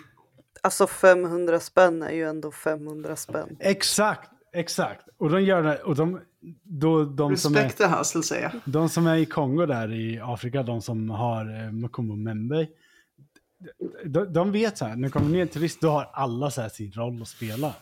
Alltså 0.62 0.86
500 0.86 1.60
spänn 1.60 2.02
är 2.02 2.10
ju 2.10 2.24
ändå 2.24 2.52
500 2.52 3.16
spänn. 3.16 3.56
Exakt, 3.60 4.30
exakt. 4.52 5.08
Och 5.18 5.30
de 5.30 5.42
gör 5.42 5.62
det, 5.62 5.76
och 5.78 5.96
de, 5.96 6.20
då, 6.62 7.04
de, 7.04 7.36
som 7.36 7.56
är, 7.56 7.64
Respect 7.64 7.90
hustle, 7.98 8.22
säger 8.22 8.42
jag. 8.42 8.52
de 8.64 8.88
som 8.88 9.06
är 9.06 9.16
i 9.16 9.26
Kongo 9.26 9.66
där 9.66 9.92
i 9.92 10.20
Afrika, 10.22 10.62
de 10.62 10.82
som 10.82 11.10
har 11.10 11.64
eh, 11.64 11.72
Mukumbo 11.72 12.16
Membe, 12.16 12.66
de, 14.04 14.32
de 14.32 14.52
vet 14.52 14.78
så 14.78 14.84
här, 14.84 14.96
när 14.96 15.08
det 15.08 15.12
kommer 15.12 15.30
ner 15.30 15.42
en 15.42 15.48
turist, 15.48 15.80
då 15.80 15.90
har 15.90 16.10
alla 16.12 16.50
så 16.50 16.60
här 16.62 16.68
sin 16.68 16.92
roll 16.92 17.22
att 17.22 17.28
spela. 17.28 17.74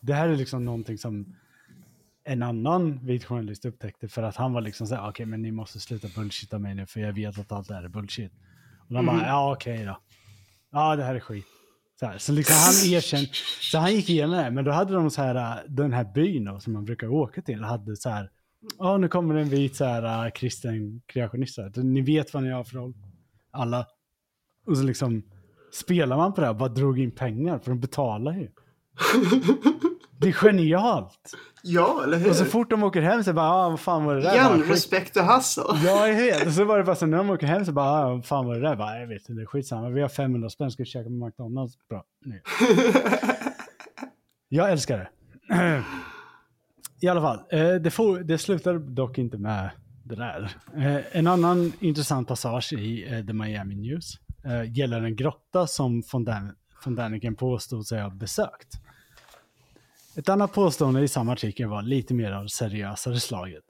Det 0.00 0.14
här 0.14 0.28
är 0.28 0.36
liksom 0.36 0.64
någonting 0.64 0.98
som 0.98 1.36
en 2.24 2.42
annan 2.42 3.06
vit 3.06 3.24
journalist 3.24 3.64
upptäckte 3.64 4.08
för 4.08 4.22
att 4.22 4.36
han 4.36 4.52
var 4.52 4.60
liksom 4.60 4.86
så 4.86 4.94
här, 4.94 5.08
okej 5.08 5.26
men 5.26 5.42
ni 5.42 5.50
måste 5.50 5.80
sluta 5.80 6.08
bullshitta 6.16 6.58
mig 6.58 6.74
nu 6.74 6.86
för 6.86 7.00
jag 7.00 7.12
vet 7.12 7.38
att 7.38 7.52
allt 7.52 7.68
det 7.68 7.74
här 7.74 7.82
är 7.82 7.88
bullshit. 7.88 8.32
Och 8.88 8.94
de 8.94 9.06
bara, 9.06 9.26
ja 9.26 9.52
okej 9.52 9.84
då. 9.84 9.98
Ja 10.70 10.96
det 10.96 11.04
här 11.04 11.14
är 11.14 11.20
skit. 11.20 11.46
Så, 12.00 12.06
här, 12.06 12.18
så 12.18 12.32
liksom 12.32 12.56
han 12.56 12.94
erkände, 12.94 13.28
så 13.60 13.78
han 13.78 13.92
gick 13.92 14.10
igenom 14.10 14.36
det, 14.36 14.50
men 14.50 14.64
då 14.64 14.70
hade 14.70 14.94
de 14.94 15.10
så 15.10 15.22
här, 15.22 15.34
äh, 15.34 15.62
den 15.68 15.92
här 15.92 16.12
byn 16.14 16.44
då, 16.44 16.60
som 16.60 16.72
man 16.72 16.84
brukar 16.84 17.08
åka 17.08 17.42
till, 17.42 17.62
hade 17.62 17.96
så 17.96 18.08
här, 18.08 18.30
ja 18.78 18.96
nu 18.96 19.08
kommer 19.08 19.34
en 19.34 19.48
vit 19.48 19.76
så 19.76 19.84
här 19.84 20.26
äh, 20.26 20.30
kristen 20.30 21.02
kreationist, 21.06 21.58
här. 21.58 21.82
ni 21.82 22.00
vet 22.00 22.34
vad 22.34 22.42
ni 22.42 22.50
har 22.50 22.64
för 22.64 22.76
roll, 22.76 22.94
alla. 23.50 23.86
Och 24.66 24.76
så 24.76 24.82
liksom 24.82 25.22
spelar 25.72 26.16
man 26.16 26.34
på 26.34 26.40
det 26.40 26.46
här 26.46 26.52
och 26.52 26.58
bara 26.58 26.68
drog 26.68 26.98
in 26.98 27.10
pengar, 27.10 27.58
för 27.58 27.70
de 27.70 27.80
betalar 27.80 28.32
ju. 28.32 28.48
Det 30.20 30.28
är 30.28 30.32
genialt! 30.32 31.34
Ja, 31.62 32.00
eller 32.04 32.18
hur? 32.18 32.30
Och 32.30 32.36
så 32.36 32.44
fort 32.44 32.70
de 32.70 32.82
åker 32.82 33.02
hem 33.02 33.24
så 33.24 33.32
bara, 33.32 33.50
ah, 33.50 33.68
vad 33.70 33.80
fan 33.80 34.04
var 34.04 34.14
det 34.14 34.20
där? 34.22 34.34
Igen, 34.34 34.62
respect 34.62 35.14
the 35.14 35.22
hustle. 35.22 35.64
Ja, 35.84 36.08
jag 36.08 36.16
vet. 36.16 36.46
Och 36.46 36.52
så 36.52 36.64
var 36.64 36.78
det 36.78 36.84
bara 36.84 36.96
så 36.96 37.06
när 37.06 37.18
de 37.18 37.30
åker 37.30 37.46
hem 37.46 37.64
så 37.64 37.72
bara, 37.72 37.90
ah, 37.90 38.08
vad 38.08 38.26
fan 38.26 38.46
var 38.46 38.54
det 38.54 38.60
där? 38.60 38.76
Bara, 38.76 39.00
jag 39.00 39.06
vet 39.06 39.28
inte, 39.28 39.46
skitsamma. 39.46 39.88
Vi 39.88 40.00
har 40.00 40.08
500 40.08 40.48
spänn, 40.50 40.70
ska 40.70 40.82
vi 40.82 40.86
käka 40.86 41.04
på 41.04 41.26
McDonalds? 41.26 41.74
Bra. 41.88 42.04
Nu. 42.24 42.40
Jag 44.48 44.70
älskar 44.72 44.98
det. 44.98 45.08
I 47.00 47.08
alla 47.08 47.20
fall, 47.20 47.38
eh, 47.50 47.74
det, 47.74 47.90
får, 47.90 48.18
det 48.18 48.38
slutar 48.38 48.74
dock 48.78 49.18
inte 49.18 49.38
med 49.38 49.70
det 50.04 50.14
där. 50.14 50.50
Eh, 50.76 51.18
En 51.18 51.26
annan 51.26 51.72
intressant 51.80 52.28
passage 52.28 52.72
i 52.72 53.14
eh, 53.14 53.26
The 53.26 53.32
Miami 53.32 53.74
News 53.74 54.12
gäller 54.74 55.02
en 55.02 55.16
grotta 55.16 55.66
som 55.66 56.02
von, 56.12 56.24
Dan- 56.24 56.52
von 56.84 56.94
Daniken 56.94 57.34
påstod 57.34 57.86
sig 57.86 58.02
ha 58.02 58.10
besökt. 58.10 58.68
Ett 60.16 60.28
annat 60.28 60.52
påstående 60.52 61.02
i 61.02 61.08
samma 61.08 61.32
artikel 61.32 61.68
var 61.68 61.82
lite 61.82 62.14
mer 62.14 62.32
av 62.32 62.46
seriösare 62.46 63.20
slaget. 63.20 63.64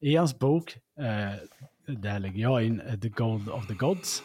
I 0.00 0.16
hans 0.16 0.38
bok, 0.38 0.76
eh, 0.98 1.94
där 1.96 2.18
lägger 2.18 2.42
jag 2.42 2.64
in 2.64 2.80
eh, 2.80 3.00
The 3.00 3.08
Gold 3.08 3.48
of 3.48 3.66
the 3.66 3.74
Gods, 3.74 4.22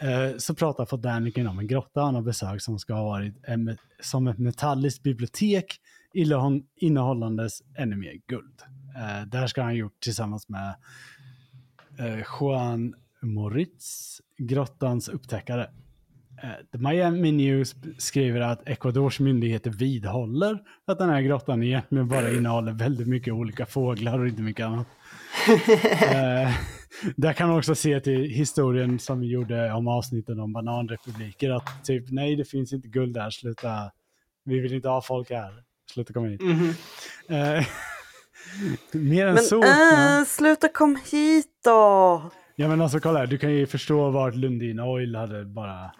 eh, 0.00 0.36
så 0.38 0.54
pratar 0.54 0.86
von 0.90 1.46
om 1.46 1.58
en 1.58 1.66
grotta 1.66 2.00
han 2.00 2.14
har 2.14 2.22
besökt 2.22 2.62
som 2.62 2.78
ska 2.78 2.94
ha 2.94 3.04
varit 3.04 3.34
en, 3.42 3.76
som 4.00 4.26
ett 4.26 4.38
metalliskt 4.38 5.02
bibliotek 5.02 5.80
innehållandes 6.76 7.62
ännu 7.78 7.96
mer 7.96 8.20
guld. 8.26 8.62
Eh, 8.96 9.26
det 9.26 9.38
här 9.38 9.46
ska 9.46 9.60
han 9.60 9.70
ha 9.70 9.76
gjort 9.76 10.00
tillsammans 10.00 10.48
med 10.48 10.74
eh, 11.98 12.24
Juan 12.40 12.94
Moritz, 13.22 14.20
grottans 14.38 15.08
upptäckare. 15.08 15.70
Eh, 16.42 16.50
The 16.72 16.78
Miami 16.78 17.32
News 17.32 17.74
skriver 17.98 18.40
att 18.40 18.68
Ecuadors 18.68 19.20
myndigheter 19.20 19.70
vidhåller 19.70 20.58
att 20.86 20.98
den 20.98 21.08
här 21.10 21.20
grottan 21.20 21.62
egentligen 21.62 22.08
bara 22.08 22.30
innehåller 22.30 22.72
väldigt 22.72 23.08
mycket 23.08 23.34
olika 23.34 23.66
fåglar 23.66 24.18
och 24.18 24.28
inte 24.28 24.42
mycket 24.42 24.66
annat. 24.66 24.86
eh, 26.02 26.50
där 27.16 27.32
kan 27.32 27.48
man 27.48 27.58
också 27.58 27.74
se 27.74 28.00
till 28.00 28.24
historien 28.30 28.98
som 28.98 29.20
vi 29.20 29.26
gjorde 29.26 29.72
om 29.72 29.88
avsnitten 29.88 30.40
om 30.40 30.52
bananrepubliker 30.52 31.50
att 31.50 31.84
typ 31.84 32.04
nej 32.10 32.36
det 32.36 32.44
finns 32.44 32.72
inte 32.72 32.88
guld 32.88 33.14
där, 33.14 33.30
sluta, 33.30 33.90
vi 34.44 34.60
vill 34.60 34.74
inte 34.74 34.88
ha 34.88 35.02
folk 35.02 35.30
här, 35.30 35.52
sluta 35.92 36.12
komma 36.12 36.26
hit. 36.26 36.40
Mhm. 36.42 36.74
Eh, 37.28 37.64
mer 38.92 39.26
än 39.26 39.34
Men 39.34 39.44
så. 39.44 39.62
äh, 39.64 40.24
sluta 40.26 40.68
kom 40.68 40.98
hit 41.10 41.46
då! 41.64 42.30
Ja 42.58 42.68
men 42.68 42.80
alltså 42.80 43.00
kolla 43.00 43.18
här, 43.18 43.26
du 43.26 43.38
kan 43.38 43.52
ju 43.52 43.66
förstå 43.66 44.10
vart 44.10 44.34
Lundin 44.34 44.80
Oil 44.80 45.16
hade 45.16 45.44
bara, 45.44 45.90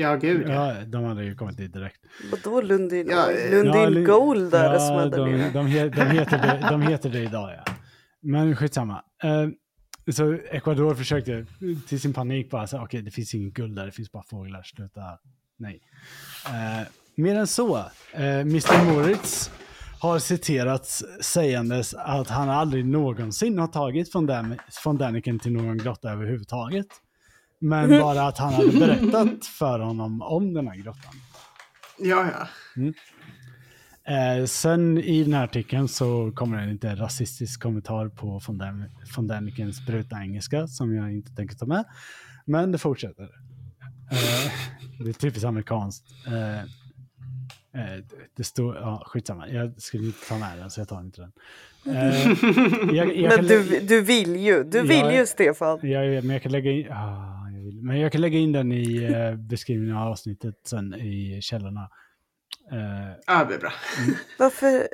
Ja, 0.00 0.16
gud 0.16 0.48
ja. 0.48 0.74
ja 0.74 0.84
de 0.86 1.04
hade 1.04 1.24
ju 1.24 1.34
kommit 1.34 1.56
dit 1.56 1.72
direkt. 1.72 2.00
Vadå 2.30 2.60
Lundin? 2.60 3.08
Ja, 3.10 3.30
eh, 3.32 3.50
Lundin 3.50 3.74
Ja, 3.74 3.88
Lund- 3.88 4.06
Gold 4.06 4.54
är 4.54 4.72
det 4.72 4.80
som 4.80 4.96
ja, 4.96 5.06
där 5.06 5.18
de, 5.18 5.50
de, 5.52 5.88
de, 5.88 6.06
heter 6.06 6.38
det, 6.38 6.68
de 6.70 6.82
heter 6.82 7.10
det 7.10 7.20
idag 7.22 7.50
ja. 7.52 7.72
Men 8.22 8.56
skitsamma. 8.56 9.02
Uh, 9.24 9.48
så 10.12 10.32
Ecuador 10.32 10.94
försökte 10.94 11.46
till 11.88 12.00
sin 12.00 12.12
panik 12.12 12.50
bara 12.50 12.66
säga 12.66 12.82
okej 12.82 13.02
det 13.02 13.10
finns 13.10 13.34
ingen 13.34 13.52
guld 13.52 13.76
där, 13.76 13.86
det 13.86 13.92
finns 13.92 14.12
bara 14.12 14.22
fåglar, 14.30 14.62
sluta. 14.62 15.00
Nej. 15.58 15.80
Eh, 16.46 16.86
mer 17.14 17.34
än 17.34 17.46
så, 17.46 17.76
uh, 17.78 17.84
Mr 18.40 18.84
Moritz 18.84 19.50
har 20.00 20.18
citerats 20.18 21.04
sägandes 21.20 21.94
att 21.94 22.28
han 22.28 22.48
aldrig 22.48 22.86
någonsin 22.86 23.58
har 23.58 23.66
tagit 23.66 24.14
von, 24.14 24.26
Dan 24.26 24.54
von 24.84 24.96
Daniken 24.96 25.38
till 25.38 25.52
någon 25.52 25.78
grotta 25.78 26.10
överhuvudtaget. 26.10 26.86
Men 27.60 27.90
bara 27.90 28.22
att 28.26 28.38
han 28.38 28.52
hade 28.52 28.72
berättat 28.72 29.46
för 29.58 29.78
honom 29.78 30.22
om 30.22 30.54
den 30.54 30.68
här 30.68 30.76
grottan. 30.76 31.12
Ja, 31.98 32.26
ja. 32.32 32.46
Eh, 34.10 34.44
sen 34.44 34.98
i 34.98 35.24
den 35.24 35.32
här 35.32 35.44
artikeln 35.44 35.88
så 35.88 36.32
kommer 36.34 36.58
en 36.58 36.72
lite 36.72 36.94
rasistisk 36.94 37.62
kommentar 37.62 38.08
på 38.08 38.40
von, 38.46 38.58
Dan 38.58 38.84
von 39.16 39.26
Danikens 39.26 39.86
brutna 39.86 40.22
engelska 40.22 40.66
som 40.66 40.94
jag 40.94 41.12
inte 41.12 41.34
tänker 41.34 41.56
ta 41.56 41.66
med. 41.66 41.84
Men 42.44 42.72
det 42.72 42.78
fortsätter. 42.78 43.22
Eh, 44.12 44.52
det 45.04 45.08
är 45.08 45.12
typiskt 45.12 45.44
amerikanskt. 45.44 46.04
Eh, 46.26 46.60
eh, 47.80 48.04
det 48.36 48.44
står, 48.44 48.76
ja 48.76 49.02
skitsamma, 49.06 49.48
jag 49.48 49.82
skulle 49.82 50.06
inte 50.06 50.28
ta 50.28 50.38
med 50.38 50.58
den 50.58 50.70
så 50.70 50.80
jag 50.80 50.88
tar 50.88 51.00
inte 51.00 51.20
den. 51.20 51.32
Eh, 51.96 52.28
jag, 52.96 53.16
jag 53.16 53.36
Men 53.36 53.46
du, 53.46 53.80
du 53.80 54.00
vill 54.00 54.36
ju, 54.36 54.64
du 54.64 54.82
vill 54.82 55.10
ju 55.10 55.26
Stefan. 55.26 55.78
jag 55.82 56.24
men 56.24 56.30
jag 56.30 56.42
kan 56.42 56.52
lägga 56.52 56.70
in, 56.70 56.86
ah, 56.92 57.39
jag 57.39 57.39
men 57.82 58.00
jag 58.00 58.12
kan 58.12 58.20
lägga 58.20 58.38
in 58.38 58.52
den 58.52 58.72
i 58.72 59.02
eh, 59.04 59.34
beskrivningen 59.36 59.96
av 59.96 60.08
avsnittet 60.08 60.54
sen 60.66 60.94
i 60.94 61.38
källorna. 61.42 61.90
Eh, 62.72 63.16
Ja, 63.26 63.38
det 63.38 63.46
blir 63.46 63.58
bra. 63.58 63.72
Varför? 64.38 64.88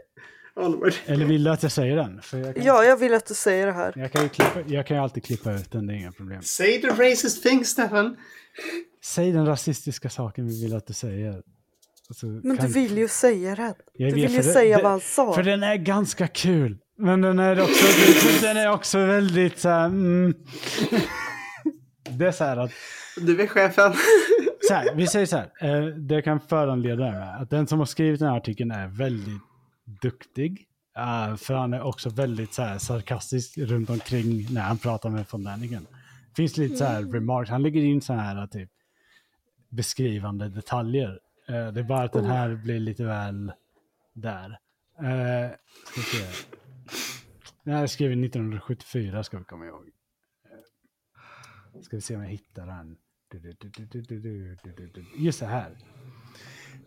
Onward. 0.56 0.92
Eller 1.06 1.24
vill 1.26 1.44
du 1.44 1.50
att 1.50 1.62
jag 1.62 1.72
säger 1.72 1.96
den? 1.96 2.22
För 2.22 2.38
jag, 2.38 2.54
kan, 2.54 2.64
Ja, 2.64 2.84
jag 2.84 2.96
vill 2.96 3.14
att 3.14 3.26
du 3.26 3.34
säger 3.34 3.66
det 3.66 3.72
här. 3.72 3.92
jag, 3.96 4.12
kan 4.12 4.22
ju 4.22 4.28
klippa, 4.28 4.60
jag 4.66 4.86
kan 4.86 4.96
ju 4.96 5.02
alltid 5.02 5.24
klippa 5.24 5.52
ut 5.52 5.70
den, 5.72 5.86
det 5.86 5.92
är 5.92 5.96
inga 5.96 6.12
problem. 6.12 6.42
Say 6.42 6.80
the 6.80 6.88
racist 6.88 7.42
thing, 7.42 7.64
Stefan. 7.64 8.16
Säg 9.04 9.32
den 9.32 9.46
rasistiska 9.46 10.10
saken 10.10 10.46
vi 10.48 10.62
vill 10.62 10.74
att 10.76 10.86
du 10.86 10.92
säger. 10.94 11.42
Alltså, 12.08 12.26
Men 12.26 12.56
kan- 12.56 12.66
du 12.66 12.72
vill 12.72 12.98
ju 12.98 13.08
säga 13.08 13.54
det. 13.54 13.74
Jag 13.92 14.10
Du 14.10 14.14
vill 14.14 14.30
ju 14.30 14.36
det- 14.36 14.42
säga 14.42 14.76
det- 14.76 14.82
vad 14.82 14.92
han 14.92 15.00
sa. 15.00 15.34
För 15.34 15.42
den 15.42 15.62
är 15.62 15.76
ganska 15.76 16.26
kul. 16.28 16.78
Men 16.98 17.20
den 17.20 17.38
är 17.38 17.60
också, 17.62 17.86
den 18.42 18.56
är 18.56 18.70
också 18.70 18.98
väldigt 19.06 19.58
så 19.58 19.68
här, 19.68 19.86
mm. 19.86 20.34
Det 22.10 22.26
är 22.26 22.32
så 22.32 22.44
här 22.44 22.56
att 22.56 22.70
Du 23.16 23.42
är 23.42 23.46
chefen. 23.46 23.92
så 24.68 24.74
här, 24.74 24.94
vi 24.94 25.06
säger 25.06 25.26
så 25.26 25.36
här, 25.36 25.50
eh, 25.60 25.86
det 25.86 26.22
kan 26.22 26.40
föranleda 26.40 27.04
det 27.04 27.10
här, 27.10 27.42
att 27.42 27.50
den 27.50 27.66
som 27.66 27.78
har 27.78 27.86
skrivit 27.86 28.20
den 28.20 28.28
här 28.28 28.36
artikeln 28.36 28.70
är 28.70 28.86
väldigt 28.86 29.42
duktig. 30.02 30.66
Eh, 30.96 31.36
för 31.36 31.54
han 31.54 31.74
är 31.74 31.82
också 31.82 32.08
väldigt 32.08 32.54
så 32.54 32.62
här, 32.62 32.78
sarkastisk 32.78 33.58
runt 33.58 33.90
omkring 33.90 34.46
när 34.50 34.60
han 34.60 34.78
pratar 34.78 35.10
med 35.10 35.24
von 35.30 35.44
Däniken. 35.44 35.86
Det 36.28 36.36
finns 36.36 36.56
lite 36.56 36.76
så 36.76 36.84
här 36.84 37.02
remarks, 37.02 37.50
han 37.50 37.62
lägger 37.62 37.82
in 37.82 38.00
så 38.00 38.12
här 38.12 38.46
typ 38.46 38.70
beskrivande 39.68 40.48
detaljer. 40.48 41.20
Eh, 41.48 41.72
det 41.72 41.80
är 41.80 41.84
bara 41.84 42.02
att 42.02 42.12
den 42.12 42.24
här 42.24 42.54
blir 42.54 42.80
lite 42.80 43.04
väl 43.04 43.52
där. 44.12 44.58
Eh, 44.98 45.50
ska 45.84 46.00
vi 46.00 46.02
se. 46.02 46.46
Den 47.64 47.74
här 47.74 47.82
är 47.82 47.86
skriven 47.86 48.24
1974 48.24 49.24
ska 49.24 49.38
vi 49.38 49.44
komma 49.44 49.66
ihåg. 49.66 49.95
Ska 51.82 51.96
vi 51.96 52.02
se 52.02 52.16
om 52.16 52.22
jag 52.22 52.30
hittar 52.30 52.66
den. 52.66 52.96
Just 55.18 55.40
det 55.40 55.46
här. 55.46 55.76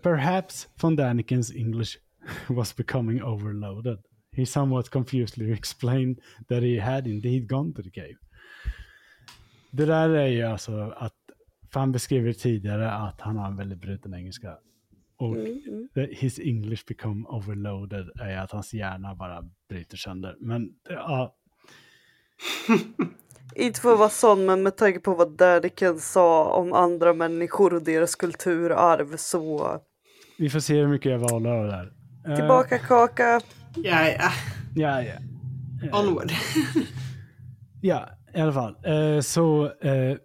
Perhaps 0.01 0.67
von 0.81 0.97
Daniken's 0.97 1.55
English 1.55 1.97
was 2.49 2.75
becoming 2.75 3.23
overloaded. 3.23 3.99
He 4.31 4.45
somewhat 4.45 4.89
confusedly 4.89 5.53
explained 5.53 6.19
that 6.47 6.63
he 6.63 6.79
had 6.79 7.07
indeed 7.07 7.47
gone 7.47 7.73
to 7.73 7.83
the 7.83 7.89
cave. 7.89 8.17
Det 9.71 9.85
där 9.85 10.09
är 10.09 10.27
ju 10.27 10.43
alltså 10.43 10.81
att, 10.81 11.15
för 11.71 11.79
han 11.79 11.91
beskriver 11.91 12.33
tidigare 12.33 12.91
att 12.91 13.21
han 13.21 13.37
har 13.37 13.47
en 13.47 13.55
väldigt 13.57 13.81
bruten 13.81 14.13
engelska. 14.13 14.57
Och 15.17 15.35
mm. 15.35 15.89
mm. 15.95 16.09
his 16.11 16.39
English 16.39 16.85
become 16.87 17.25
overloaded 17.27 18.09
är 18.19 18.37
att 18.37 18.51
hans 18.51 18.73
hjärna 18.73 19.15
bara 19.15 19.49
bryter 19.69 19.97
sönder. 19.97 20.35
Men 20.39 20.69
ja. 20.89 21.35
Inte 23.55 23.81
för 23.81 23.93
att 23.93 23.99
vara 23.99 24.09
sån, 24.09 24.45
men 24.45 24.63
med 24.63 24.77
tanke 24.77 24.99
på 24.99 25.13
vad 25.13 25.31
Dadiken 25.31 25.99
sa 25.99 26.53
om 26.53 26.73
andra 26.73 27.13
människor 27.13 27.73
och 27.73 27.83
deras 27.83 28.15
kulturarv 28.15 29.17
så... 29.17 29.77
vi 30.37 30.49
får 30.49 30.59
se 30.59 30.73
hur 30.73 30.87
mycket 30.87 31.11
jag 31.11 31.19
valde 31.19 31.51
av 31.51 31.63
det 31.63 31.71
där. 31.71 31.91
Eh, 32.27 32.35
Tillbaka 32.35 32.77
kaka. 32.77 33.41
Ja, 33.75 34.09
ja. 34.09 34.31
Ja, 34.75 35.01
ja. 35.01 35.13
Onward. 35.99 36.31
Ja, 37.81 38.09
i 38.33 38.39
alla 38.39 38.53
fall. 38.53 38.75
Eh, 38.83 39.21
så, 39.21 39.65
eh, 39.65 40.17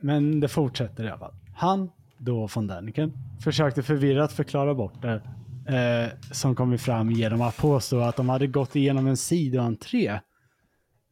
men 0.00 0.40
det 0.40 0.48
fortsätter 0.48 1.04
i 1.04 1.08
alla 1.08 1.18
fall. 1.18 1.34
Han, 1.54 1.90
då 2.18 2.48
von 2.54 2.66
Däniken, 2.66 3.12
försökte 3.40 3.82
förvirrat 3.82 4.32
förklara 4.32 4.74
bort 4.74 5.02
det 5.02 5.22
eh, 5.68 6.32
som 6.32 6.54
kommit 6.54 6.80
fram 6.80 7.10
genom 7.10 7.42
att 7.42 7.56
påstå 7.56 8.00
att 8.00 8.16
de 8.16 8.28
hade 8.28 8.46
gått 8.46 8.76
igenom 8.76 9.06
en 9.06 9.16
sidoentré 9.16 10.20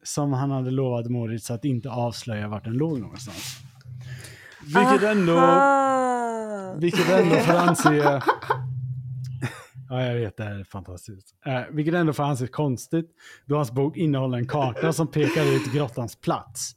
som 0.03 0.33
han 0.33 0.51
hade 0.51 0.71
lovat 0.71 1.07
Moritz 1.07 1.51
att 1.51 1.65
inte 1.65 1.89
avslöja 1.89 2.47
vart 2.47 2.63
den 2.63 2.73
låg 2.73 2.99
någonstans. 2.99 3.57
Vilket 4.65 5.03
ändå, 5.03 5.35
vilket 6.79 7.09
ändå 7.09 7.35
får 7.35 7.53
anse... 7.53 8.21
Ja, 9.89 10.03
jag 10.03 10.15
vet, 10.15 10.37
det 10.37 10.43
här 10.43 10.59
är 10.59 10.63
fantastiskt. 10.63 11.35
Eh, 11.45 11.61
vilket 11.71 11.93
ändå 11.93 12.13
får 12.13 12.23
anses 12.23 12.49
konstigt, 12.49 13.09
då 13.45 13.55
hans 13.55 13.71
bok 13.71 13.97
innehåller 13.97 14.37
en 14.37 14.47
karta 14.47 14.93
som 14.93 15.07
pekar 15.07 15.55
ut 15.55 15.73
grottans 15.73 16.15
plats. 16.15 16.75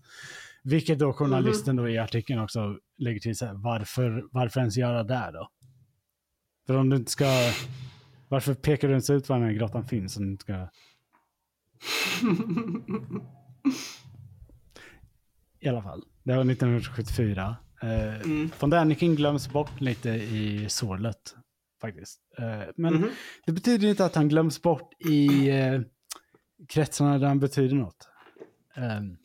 Vilket 0.62 0.98
då 0.98 1.12
journalisten 1.12 1.76
då 1.76 1.88
i 1.88 1.98
artikeln 1.98 2.40
också 2.40 2.76
lägger 2.98 3.20
till 3.20 3.36
så 3.36 3.46
här, 3.46 3.54
varför, 3.54 4.24
varför 4.30 4.60
ens 4.60 4.76
göra 4.76 5.02
det 5.02 5.30
då? 5.32 5.48
För 6.66 6.76
om 6.76 6.90
du 6.90 6.96
inte 6.96 7.10
ska... 7.10 7.26
Varför 8.28 8.54
pekar 8.54 8.88
du 8.88 8.96
inte 8.96 9.12
ut 9.12 9.28
var 9.28 9.38
den 9.38 9.46
här 9.46 9.54
grottan 9.54 9.84
finns 9.84 10.16
om 10.16 10.22
du 10.24 10.30
inte 10.30 10.42
ska... 10.42 10.68
I 15.60 15.68
alla 15.68 15.82
fall, 15.82 16.02
det 16.22 16.32
var 16.36 16.44
1974. 16.50 17.56
Eh, 17.82 18.20
Mm. 18.20 18.50
Däniken 18.70 19.14
glöms 19.16 19.48
bort 19.52 19.80
lite 19.80 20.08
i 20.10 20.66
sorlet 20.68 21.34
faktiskt. 21.80 22.20
Eh, 22.38 22.68
men 22.76 22.94
Mhm. 22.94 23.08
det 23.46 23.52
betyder 23.52 23.88
inte 23.88 24.04
att 24.04 24.14
han 24.14 24.28
glöms 24.28 24.62
bort 24.62 24.92
i 25.06 25.48
eh, 25.50 25.80
kretsarna 26.68 27.18
där 27.18 27.26
han 27.28 27.40
betyder 27.40 27.76
något. 27.76 28.08
Um, 28.76 29.16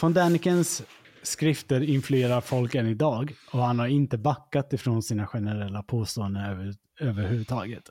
von 0.00 0.12
Dänikens 0.14 0.82
skrifter 1.22 1.80
influerar 1.80 2.40
folk 2.40 2.74
än 2.74 2.86
idag 2.86 3.34
och 3.52 3.62
han 3.62 3.78
har 3.78 3.86
inte 3.86 4.18
backat 4.18 4.72
ifrån 4.72 5.02
sina 5.02 5.26
generella 5.26 5.82
påståenden 5.82 6.44
över, 6.44 6.74
överhuvudtaget. 7.00 7.82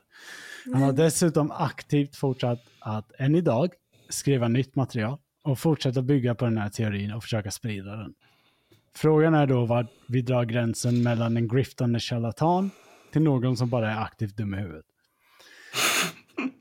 Han 0.72 0.82
har 0.82 0.92
dessutom 0.92 1.50
aktivt 1.50 2.16
fortsatt 2.16 2.58
att 2.80 3.12
än 3.18 3.34
idag 3.34 3.70
skriva 4.08 4.48
nytt 4.48 4.74
material 4.76 5.18
och 5.42 5.58
fortsätta 5.58 6.02
bygga 6.02 6.34
på 6.34 6.44
den 6.44 6.58
här 6.58 6.68
teorin 6.68 7.12
och 7.12 7.22
försöka 7.22 7.50
sprida 7.50 7.96
den. 7.96 8.14
Frågan 8.96 9.34
är 9.34 9.46
då 9.46 9.64
var 9.66 9.86
vi 10.08 10.22
drar 10.22 10.44
gränsen 10.44 11.02
mellan 11.02 11.36
en 11.36 11.48
griftande 11.48 12.00
charlatan 12.00 12.70
till 13.12 13.22
någon 13.22 13.56
som 13.56 13.70
bara 13.70 13.92
är 13.92 14.02
aktivt 14.02 14.36
dum 14.36 14.54
i 14.54 14.56
huvudet. 14.56 14.84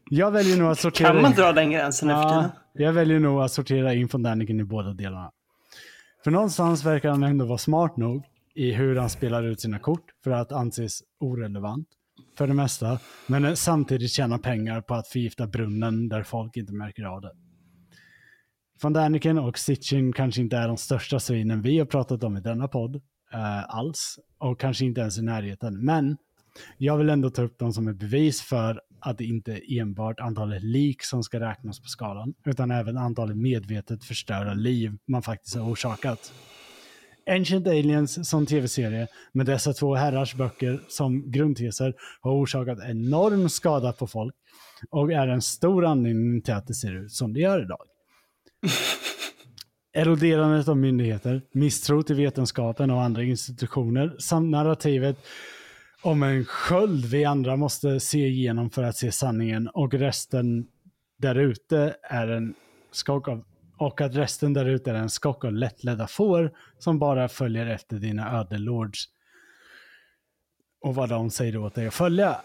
Jag 0.10 0.32
väljer 0.32 0.58
nog 0.58 0.72
att 0.72 0.80
sortera... 0.80 1.08
Kan 1.08 1.22
man 1.22 1.32
in- 1.32 1.38
dra 1.38 1.52
den 1.52 1.72
gränsen 1.72 2.10
efter 2.10 2.22
Ja, 2.24 2.30
tiden? 2.30 2.50
jag 2.74 2.94
väljer 2.94 3.20
nog 3.20 3.42
att 3.42 3.52
sortera 3.52 3.94
in 3.94 4.08
von 4.08 4.24
Däniken 4.24 4.60
i 4.60 4.64
båda 4.64 4.94
delarna. 4.94 5.32
För 6.24 6.32
någonstans 6.32 6.86
verkar 6.86 7.10
han 7.10 7.24
ändå 7.24 7.46
vara 7.46 7.58
smart 7.58 7.98
nog 7.98 8.24
i 8.56 8.72
hur 8.72 8.96
han 8.96 9.10
spelar 9.10 9.44
ut 9.44 9.62
sina 9.62 9.80
kort 9.80 10.06
för 10.24 10.32
att 10.32 10.52
anses 10.52 11.00
orelevant 11.20 11.88
för 12.38 12.48
det 12.48 12.54
mesta, 12.54 13.00
men 13.28 13.58
samtidigt 13.58 14.12
tjäna 14.12 14.38
pengar 14.38 14.82
på 14.82 14.94
att 14.94 15.08
förgifta 15.08 15.48
brunnen 15.48 16.10
där 16.10 16.24
folk 16.24 16.58
inte 16.58 16.74
märker 16.74 17.04
av 17.04 17.22
det. 17.22 17.32
Van 18.82 18.94
Daniken 18.94 19.38
och 19.38 19.58
Sitchin 19.58 20.14
kanske 20.14 20.42
inte 20.42 20.58
är 20.58 20.68
de 20.68 20.78
största 20.78 21.20
svinen 21.20 21.62
vi 21.62 21.80
har 21.80 21.86
pratat 21.86 22.24
om 22.24 22.38
i 22.38 22.42
denna 22.42 22.68
podd 22.68 22.96
eh, 23.34 23.76
alls, 23.76 24.20
och 24.38 24.60
kanske 24.60 24.86
inte 24.86 25.02
ens 25.02 25.18
i 25.18 25.22
närheten, 25.22 25.86
men 25.86 26.18
jag 26.78 26.98
vill 26.98 27.10
ändå 27.10 27.30
ta 27.30 27.42
upp 27.42 27.60
dem 27.60 27.74
som 27.74 27.88
ett 27.88 27.98
bevis 27.98 28.42
för 28.42 28.82
att 29.00 29.18
det 29.18 29.26
inte 29.26 29.52
är 29.52 29.82
enbart 29.82 30.20
antalet 30.20 30.64
lik 30.64 31.04
som 31.04 31.24
ska 31.24 31.40
räknas 31.40 31.80
på 31.80 31.88
skalan, 31.88 32.34
utan 32.46 32.72
även 32.72 32.98
antalet 32.98 33.38
medvetet 33.38 34.04
förstörda 34.04 34.54
liv 34.54 34.98
man 35.08 35.22
faktiskt 35.22 35.56
har 35.56 35.72
orsakat. 35.72 36.34
Ancient 37.28 37.68
Aliens 37.68 38.30
som 38.30 38.46
tv-serie 38.46 39.08
med 39.32 39.46
dessa 39.46 39.74
två 39.74 39.96
herrars 39.96 40.36
böcker 40.36 40.80
som 40.88 41.32
grundteser 41.32 41.94
har 42.22 42.32
orsakat 42.32 42.80
enorm 42.90 43.50
skada 43.50 43.94
på 43.94 44.08
folk 44.08 44.36
och 44.90 45.12
är 45.12 45.28
en 45.28 45.42
stor 45.42 45.86
anledning 45.86 46.42
till 46.42 46.54
att 46.54 46.68
det 46.68 46.74
ser 46.74 46.96
ut 46.96 47.12
som 47.12 47.34
det 47.34 47.40
gör 47.40 47.62
idag. 47.62 47.82
Eroderandet 49.94 50.68
av 50.68 50.78
myndigheter, 50.78 51.42
misstro 51.52 52.04
till 52.04 52.16
vetenskapen 52.16 52.92
och 52.92 53.02
andra 53.02 53.24
institutioner 53.24 54.16
samt 54.20 54.50
narrativet 54.50 55.18
om 56.02 56.24
en 56.24 56.46
sköld 56.46 57.06
vi 57.06 57.26
andra 57.26 57.56
måste 57.56 58.00
se 58.00 58.28
igenom 58.28 58.70
för 58.70 58.84
att 58.84 58.96
se 58.96 59.12
sanningen 59.12 59.68
och 59.68 59.94
resten 59.94 60.68
där 61.18 61.36
ute 61.36 61.96
är 62.02 62.28
en 62.28 62.54
skock 62.92 63.28
av 63.28 63.44
och 63.78 64.02
att 64.02 64.16
resten 64.16 64.54
där 64.54 64.66
ute 64.66 64.92
är 64.92 64.96
en 64.96 65.10
skock 65.10 65.46
av 65.46 65.54
lättledda 65.54 66.08
får 66.08 66.52
som 66.78 67.00
bara 67.00 67.30
följer 67.30 67.68
efter 67.68 67.98
dina 67.98 68.40
ödelords 68.40 69.10
och 70.82 70.96
vad 70.96 71.10
de 71.10 71.30
säger 71.30 71.58
åt 71.58 71.76
dig 71.76 71.88
att 71.88 71.94
följa. 71.94 72.42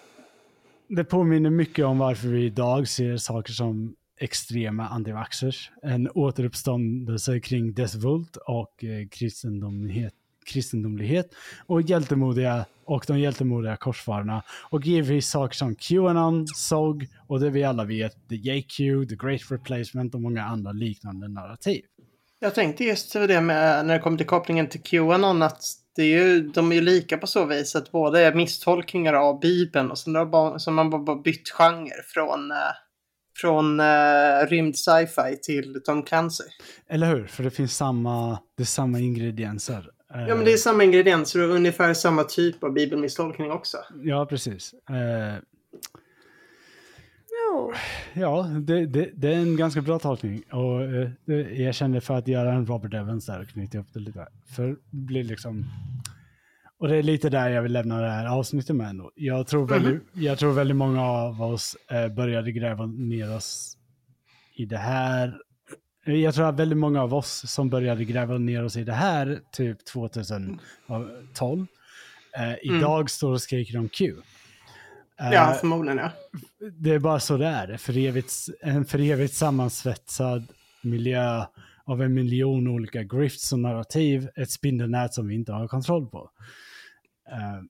Det 0.88 1.04
påminner 1.04 1.50
mycket 1.50 1.84
om 1.84 1.98
varför 1.98 2.28
vi 2.28 2.44
idag 2.44 2.88
ser 2.88 3.16
saker 3.16 3.52
som 3.52 3.96
extrema 4.16 4.88
antivaxxers, 4.88 5.70
en 5.82 6.10
återuppståndelse 6.10 7.40
kring 7.40 7.74
dess 7.74 7.94
vult 7.94 8.36
och 8.36 8.84
eh, 8.84 9.09
kristendomlighet, 9.09 10.14
kristendomlighet 10.46 11.34
och 11.66 11.82
hjältemodiga 11.82 12.64
och 12.84 13.04
de 13.06 13.20
hjältemodiga 13.20 13.76
korsfararna 13.76 14.42
och 14.70 14.86
givetvis 14.86 15.30
saker 15.30 15.56
som 15.56 15.74
Qanon, 15.74 16.46
SOG 16.46 17.06
och 17.28 17.40
det 17.40 17.50
vi 17.50 17.64
alla 17.64 17.84
vet, 17.84 18.28
The 18.28 18.34
JQ, 18.34 18.76
The 19.09 19.16
Great 19.16 19.50
Replacement 19.50 20.14
och 20.14 20.20
många 20.20 20.44
andra 20.44 20.72
liknande 20.72 21.28
narrativ. 21.28 21.82
Jag 22.38 22.54
tänkte 22.54 22.84
just 22.84 23.12
det 23.12 23.40
med 23.40 23.86
när 23.86 23.94
det 23.94 24.00
kommer 24.00 24.18
till 24.18 24.26
kopplingen 24.26 24.68
till 24.68 24.82
Qanon 24.82 25.42
att 25.42 25.62
det 25.96 26.02
är 26.02 26.06
ju, 26.06 26.40
de 26.40 26.72
är 26.72 26.76
ju 26.76 26.80
lika 26.80 27.18
på 27.18 27.26
så 27.26 27.44
vis 27.44 27.76
att 27.76 27.92
båda 27.92 28.20
är 28.20 28.34
misstolkningar 28.34 29.14
av 29.14 29.40
Bibeln 29.40 29.90
och 29.90 29.98
sen 29.98 30.14
har 30.14 30.70
man 30.70 30.90
bara 30.90 31.16
bytt 31.16 31.50
genre 31.50 32.02
från, 32.14 32.50
eh, 32.50 32.56
från 33.40 33.80
uh, 33.80 34.46
rymd 34.48 34.76
sci-fi 34.76 35.38
till 35.42 35.82
Tom 35.84 36.02
Clancy. 36.02 36.44
Eller 36.88 37.06
hur? 37.06 37.26
För 37.26 37.42
det 37.42 37.50
finns 37.50 37.76
samma, 37.76 38.38
det 38.56 38.64
samma 38.64 38.98
ingredienser. 38.98 39.90
Ja 40.12 40.34
men 40.34 40.44
det 40.44 40.52
är 40.52 40.56
samma 40.56 40.84
ingredienser 40.84 41.48
och 41.48 41.55
ungefär 41.55 41.94
samma 41.94 42.24
typ 42.24 42.64
av 42.64 42.72
bibelmisstolkning 42.72 43.51
också. 43.51 43.78
Ja, 44.02 44.26
precis. 44.26 44.74
Eh, 44.89 45.43
Ja. 47.52 47.72
ja, 48.12 48.43
det, 48.43 48.86
det, 48.86 49.10
det 49.14 49.34
är 49.34 49.39
en 49.39 49.56
ganska 49.56 49.80
bra 49.80 49.98
tolkning. 49.98 50.43
Och 50.52 50.82
eh, 50.82 51.62
jag 51.62 51.74
kände 51.74 52.01
för 52.01 52.14
att 52.14 52.28
göra 52.28 52.52
en 52.52 52.66
Robert 52.66 52.94
Evans 52.94 53.26
där 53.26 53.40
och 53.40 53.48
knyta 53.48 53.78
upp 53.78 53.86
det 53.93 54.01
lite. 54.01 54.26
För 54.56 54.68
det 54.68 54.76
blir 54.90 55.24
liksom... 55.24 55.64
Och 56.78 56.89
det 56.89 56.97
är 56.97 57.02
lite 57.02 57.28
där 57.28 57.51
jag 57.51 57.62
vill 57.62 57.72
lämna 57.72 58.01
det 58.01 58.10
här 58.10 58.26
avsnittet 58.26 58.76
med 58.76 58.90
ändå. 58.90 59.12
Jag 59.14 59.47
tror 59.47 59.66
väldigt, 59.66 60.02
jag 60.12 60.39
tror 60.39 60.52
väldigt 60.52 60.76
många 60.76 61.02
av 61.02 61.43
oss 61.43 61.76
eh, 61.90 62.09
började 62.09 62.52
gräva 62.52 62.86
ner 62.86 63.36
oss 63.36 63.76
i 64.55 64.64
det 64.66 64.76
här. 64.76 65.39
Jag 66.04 66.34
tror 66.34 66.48
att 66.48 66.58
väldigt 66.58 66.78
många 66.78 67.02
av 67.02 67.14
oss 67.14 67.50
som 67.50 67.70
började 67.70 68.04
gräva 68.04 68.38
ner 68.38 68.64
oss 68.64 68.76
i 68.76 68.84
det 68.84 68.92
här 68.92 69.40
typ 69.52 69.84
2012 69.84 71.66
eh, 72.38 72.54
idag 72.62 73.10
står 73.10 73.32
och 73.32 73.42
skriker 73.42 73.78
om 73.78 73.88
Q. 73.88 74.14
Eh, 75.20 75.32
Ja, 75.32 75.56
förmodligen 75.60 75.98
ja. 75.98 76.10
det 76.72 76.90
är 76.90 76.98
bara 76.98 77.20
så 77.20 77.36
det 77.36 77.46
är. 77.46 77.76
För 77.76 77.98
evigt, 77.98 78.32
en 78.60 78.84
för 78.84 78.98
evigt 78.98 79.34
sammansvetsad 79.34 80.44
miljö 80.82 81.44
av 81.84 82.02
en 82.02 82.14
miljon 82.14 82.68
olika 82.68 83.02
grifts 83.02 83.52
och 83.52 83.58
narrativ. 83.58 84.28
Ett 84.36 84.50
spindelnät 84.50 85.14
som 85.14 85.28
vi 85.28 85.34
inte 85.34 85.52
har 85.52 85.68
kontroll 85.68 86.06
på. 86.06 86.30
Eh, 87.30 87.62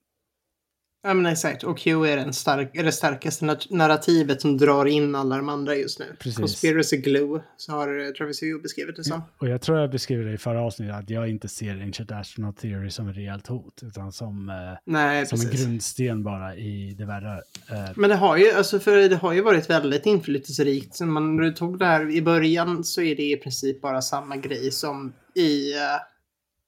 Ja 1.05 1.15
men 1.15 1.27
exakt. 1.27 1.65
Och 1.65 1.79
Q 1.79 2.05
är, 2.07 2.17
den 2.17 2.33
stark, 2.33 2.77
är 2.77 2.85
det 2.85 2.93
starkaste 2.93 3.57
narrativet 3.71 4.41
som 4.41 4.59
drar 4.59 4.87
in 4.87 5.15
alla 5.15 5.37
de 5.37 5.49
andra 5.49 5.77
just 5.77 5.99
nu. 5.99 6.05
Precis. 6.19 6.39
Conspiracy 6.39 6.97
glue, 6.97 7.43
så 7.57 7.73
har 7.73 8.07
eh, 8.07 8.11
Travis 8.13 8.43
Hugh 8.43 8.63
beskrivit 8.63 8.97
det 8.97 9.05
som. 9.05 9.23
Och 9.39 9.49
jag 9.49 9.61
tror 9.61 9.79
jag 9.79 9.91
beskrev 9.91 10.25
det 10.25 10.33
i 10.33 10.39
förra 10.39 10.63
avsnittet 10.63 10.95
att 10.95 11.11
jag 11.11 11.29
inte 11.29 11.49
ser 11.49 11.83
Ancient 11.83 12.13
Astronaut 12.13 12.57
Theory 12.57 12.91
som 12.91 13.09
ett 13.09 13.17
rejält 13.17 13.47
hot, 13.47 13.83
utan 13.83 14.13
som, 14.13 14.49
eh, 14.49 14.79
Nej, 14.85 15.27
som 15.27 15.41
en 15.41 15.51
grundsten 15.51 16.23
bara 16.23 16.57
i 16.57 16.95
det 16.99 17.05
värre. 17.05 17.43
Eh, 17.71 17.91
Men 17.97 18.11
det 18.11 18.17
har 18.17 18.37
ju, 18.37 18.53
alltså 18.53 18.81
för 18.81 19.09
det 19.09 19.17
har 19.17 19.33
ju 19.33 19.43
varit 19.43 19.71
väldigt 19.71 20.07
inflytelserikt. 20.07 20.95
Sen 20.95 21.13
man 21.13 21.55
tog 21.55 21.79
det 21.79 21.87
här 21.87 22.11
i 22.11 22.23
början 22.23 22.85
så 22.85 23.03
är 23.03 23.17
det 23.17 23.33
i 23.33 23.37
princip 23.37 23.81
bara 23.81 24.03
samma 24.03 24.37
grej 24.37 24.71
som 24.71 25.13
i... 25.35 25.73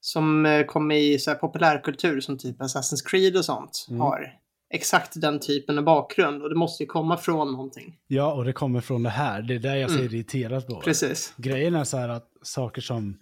som 0.05 0.47
eh, 0.47 0.64
kom 0.66 0.90
i 0.93 1.18
så 1.18 1.31
här, 1.31 1.39
populärkultur 1.39 2.20
som 2.20 2.39
typ 2.39 2.60
Assassin's 2.60 3.05
Creed 3.10 3.36
och 3.36 3.44
sånt. 3.44 3.86
Mm. 3.89 4.01
Har 4.01 4.39
exakt 4.70 5.20
den 5.20 5.40
typen 5.40 5.78
av 5.78 5.85
bakgrund 5.85 6.43
och 6.43 6.48
det 6.48 6.55
måste 6.55 6.82
ju 6.82 6.86
komma 6.86 7.16
från 7.16 7.52
någonting. 7.52 7.97
ja, 8.06 8.32
och 8.32 8.44
det 8.44 8.52
kommer 8.52 8.81
från 8.81 9.02
det 9.02 9.10
här. 9.10 9.43
Det 9.43 9.55
är 9.55 9.59
där 9.59 9.76
jag 9.76 9.90
ser 9.90 9.98
Mm. 10.01 10.14
irriterat 10.14 10.66
på. 10.66 10.81
Precis. 10.81 11.35
Grejen 11.36 11.74
är 11.74 11.85
så 11.85 11.97
här 11.97 12.09
att 12.09 12.28
saker 12.43 12.81
som 12.82 13.18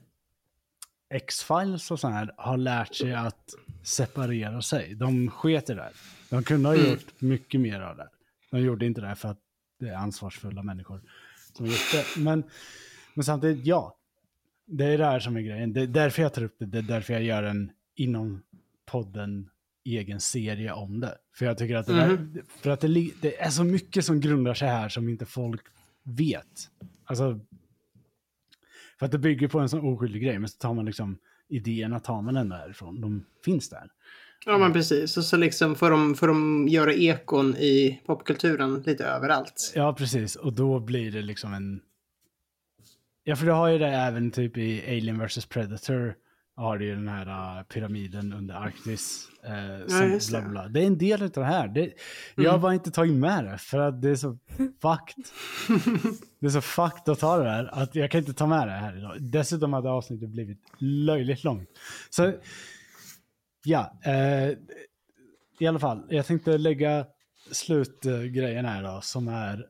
X-Files 1.14 1.90
och 1.90 2.00
så 2.00 2.08
här 2.08 2.34
har 2.36 2.56
lärt 2.56 2.94
sig 2.94 3.14
att 3.14 3.54
separera 3.84 4.62
sig. 4.62 4.94
De 4.94 5.30
sket 5.30 5.70
i 5.70 5.72
det. 5.74 5.78
där. 5.80 5.92
De 6.30 6.42
kunde 6.42 6.68
ha 6.68 6.76
Mm. 6.76 6.90
gjort 6.90 7.06
mycket 7.20 7.60
mer 7.60 7.80
av 7.80 7.96
det. 7.96 8.08
De 8.50 8.60
gjorde 8.60 8.86
inte 8.86 9.00
det 9.00 9.14
för 9.14 9.28
att 9.28 9.38
det 9.80 9.88
är 9.88 9.94
ansvarsfulla 9.96 10.62
människor 10.62 11.00
som 11.56 11.66
gjort 11.66 11.92
det. 11.92 12.20
Men, 12.20 12.42
men 13.14 13.24
samtidigt, 13.24 13.66
ja. 13.66 13.98
Det 14.72 14.84
är 14.84 14.98
det 14.98 15.04
här 15.04 15.20
som 15.20 15.36
är 15.36 15.40
grejen. 15.40 15.72
Det 15.72 15.80
är 15.80 15.86
därför 15.86 16.22
jag 16.22 16.34
tar 16.34 16.42
upp 16.44 16.56
det. 16.58 16.66
Det 16.66 16.78
är 16.78 16.82
därför 16.82 17.12
jag 17.12 17.22
gör 17.22 17.42
en 17.42 17.70
inom 17.96 18.42
podden 18.86 19.48
egen 19.84 20.20
serie 20.20 20.72
om 20.72 21.00
det. 21.00 21.14
För 21.34 21.46
jag 21.46 21.58
tycker 21.58 21.76
att 21.76 21.86
det, 21.86 21.92
där, 21.94 22.08
Mhm. 22.08 22.38
för 22.62 22.70
att 22.70 22.80
det, 22.80 23.10
det 23.20 23.40
är 23.40 23.50
så 23.50 23.64
mycket 23.64 24.04
som 24.04 24.20
grundar 24.20 24.54
sig 24.54 24.68
här 24.68 24.88
som 24.88 25.08
inte 25.08 25.26
folk 25.26 25.60
vet. 26.02 26.46
Alltså, 27.04 27.40
för 28.98 29.06
att 29.06 29.12
det 29.12 29.18
bygger 29.18 29.48
på 29.48 29.58
en 29.60 29.68
sån 29.68 29.80
oskyldig 29.80 30.22
grej, 30.22 30.38
men 30.38 30.48
så 30.48 30.58
tar 30.58 30.74
man 30.74 30.84
liksom 30.86 31.18
idéerna 31.48 32.00
tar 32.00 32.22
man 32.22 32.36
ändå 32.36 32.56
härifrån. 32.56 33.00
De 33.00 33.24
finns 33.44 33.68
där. 33.68 33.90
Ja 34.46 34.58
men 34.58 34.72
precis. 34.72 35.16
Och 35.16 35.24
så 35.24 35.36
liksom 35.36 35.74
får 35.74 35.90
de, 35.90 36.14
får 36.14 36.26
de 36.28 36.68
göra 36.68 36.94
ekon 36.94 37.56
i 37.56 38.00
popkulturen 38.06 38.82
lite 38.86 39.04
överallt. 39.04 39.72
Ja, 39.74 39.94
precis. 39.94 40.36
Och 40.36 40.52
då 40.52 40.80
blir 40.80 41.10
det 41.12 41.22
liksom 41.22 41.54
en... 41.54 41.80
Ja, 43.24 43.36
för 43.36 43.46
du 43.46 43.52
har 43.52 43.68
ju 43.68 43.78
det 43.78 43.88
även 43.88 44.30
typ 44.30 44.56
i 44.56 44.82
Alien 44.86 45.26
vs 45.26 45.46
Predator. 45.46 46.14
Har 46.56 46.78
du 46.78 46.84
ju 46.84 46.94
den 46.94 47.08
här 47.08 47.58
uh, 47.58 47.62
pyramiden 47.64 48.32
under 48.32 48.54
Arktis. 48.54 49.28
Uh, 49.48 49.86
som 49.88 50.10
just 50.10 50.28
bla, 50.30 50.40
det. 50.40 50.48
bla. 50.48 50.68
det 50.68 50.82
är 50.82 50.86
en 50.86 50.98
del 50.98 51.22
av 51.22 51.30
det 51.30 51.44
här. 51.44 51.68
Det, 51.68 51.92
Jag 52.34 52.44
har 52.44 52.50
Mm. 52.50 52.60
bara 52.62 52.74
inte 52.74 52.90
tagit 52.90 53.14
med 53.14 53.44
det 53.44 53.58
för 53.58 53.78
att 53.78 54.02
det 54.02 54.10
är 54.10 54.16
så 54.16 54.38
fucked. 54.82 55.24
det 56.40 56.46
är 56.46 56.50
så 56.50 56.60
fucked 56.60 57.12
att 57.12 57.18
ta 57.18 57.38
det 57.38 57.50
här 57.50 57.70
att 57.82 57.94
jag 57.94 58.10
kan 58.10 58.18
inte 58.18 58.34
ta 58.34 58.46
med 58.46 58.68
det 58.68 58.72
här 58.72 58.96
idag. 58.98 59.16
Dessutom 59.20 59.72
hade 59.72 59.90
avsnittet 59.90 60.28
blivit 60.28 60.58
löjligt 60.78 61.44
långt. 61.44 61.68
Så 62.10 62.32
ja, 63.64 63.98
eh, 64.04 64.48
i 65.58 65.66
alla 65.66 65.78
fall. 65.78 66.06
Jag 66.08 66.26
tänkte 66.26 66.58
lägga 66.58 67.06
slutgrejen 67.52 68.64
här 68.64 68.82
då 68.82 69.00
som 69.02 69.28
är 69.28 69.66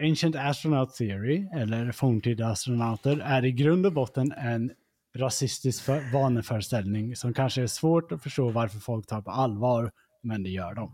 Ancient 0.00 0.36
Astronaut 0.36 0.94
Theory, 0.94 1.48
eller 1.54 1.92
forntida 1.92 2.46
astronauter, 2.46 3.20
är 3.24 3.44
i 3.44 3.52
grund 3.52 3.86
och 3.86 3.92
botten 3.92 4.32
en 4.32 4.70
rasistisk 5.16 5.82
för- 5.84 6.12
vaneföreställning 6.12 7.16
som 7.16 7.34
kanske 7.34 7.62
är 7.62 7.66
svårt 7.66 8.12
att 8.12 8.22
förstå 8.22 8.50
varför 8.50 8.78
folk 8.78 9.06
tar 9.06 9.22
på 9.22 9.30
allvar, 9.30 9.90
men 10.22 10.42
det 10.42 10.50
gör 10.50 10.74
de. 10.74 10.92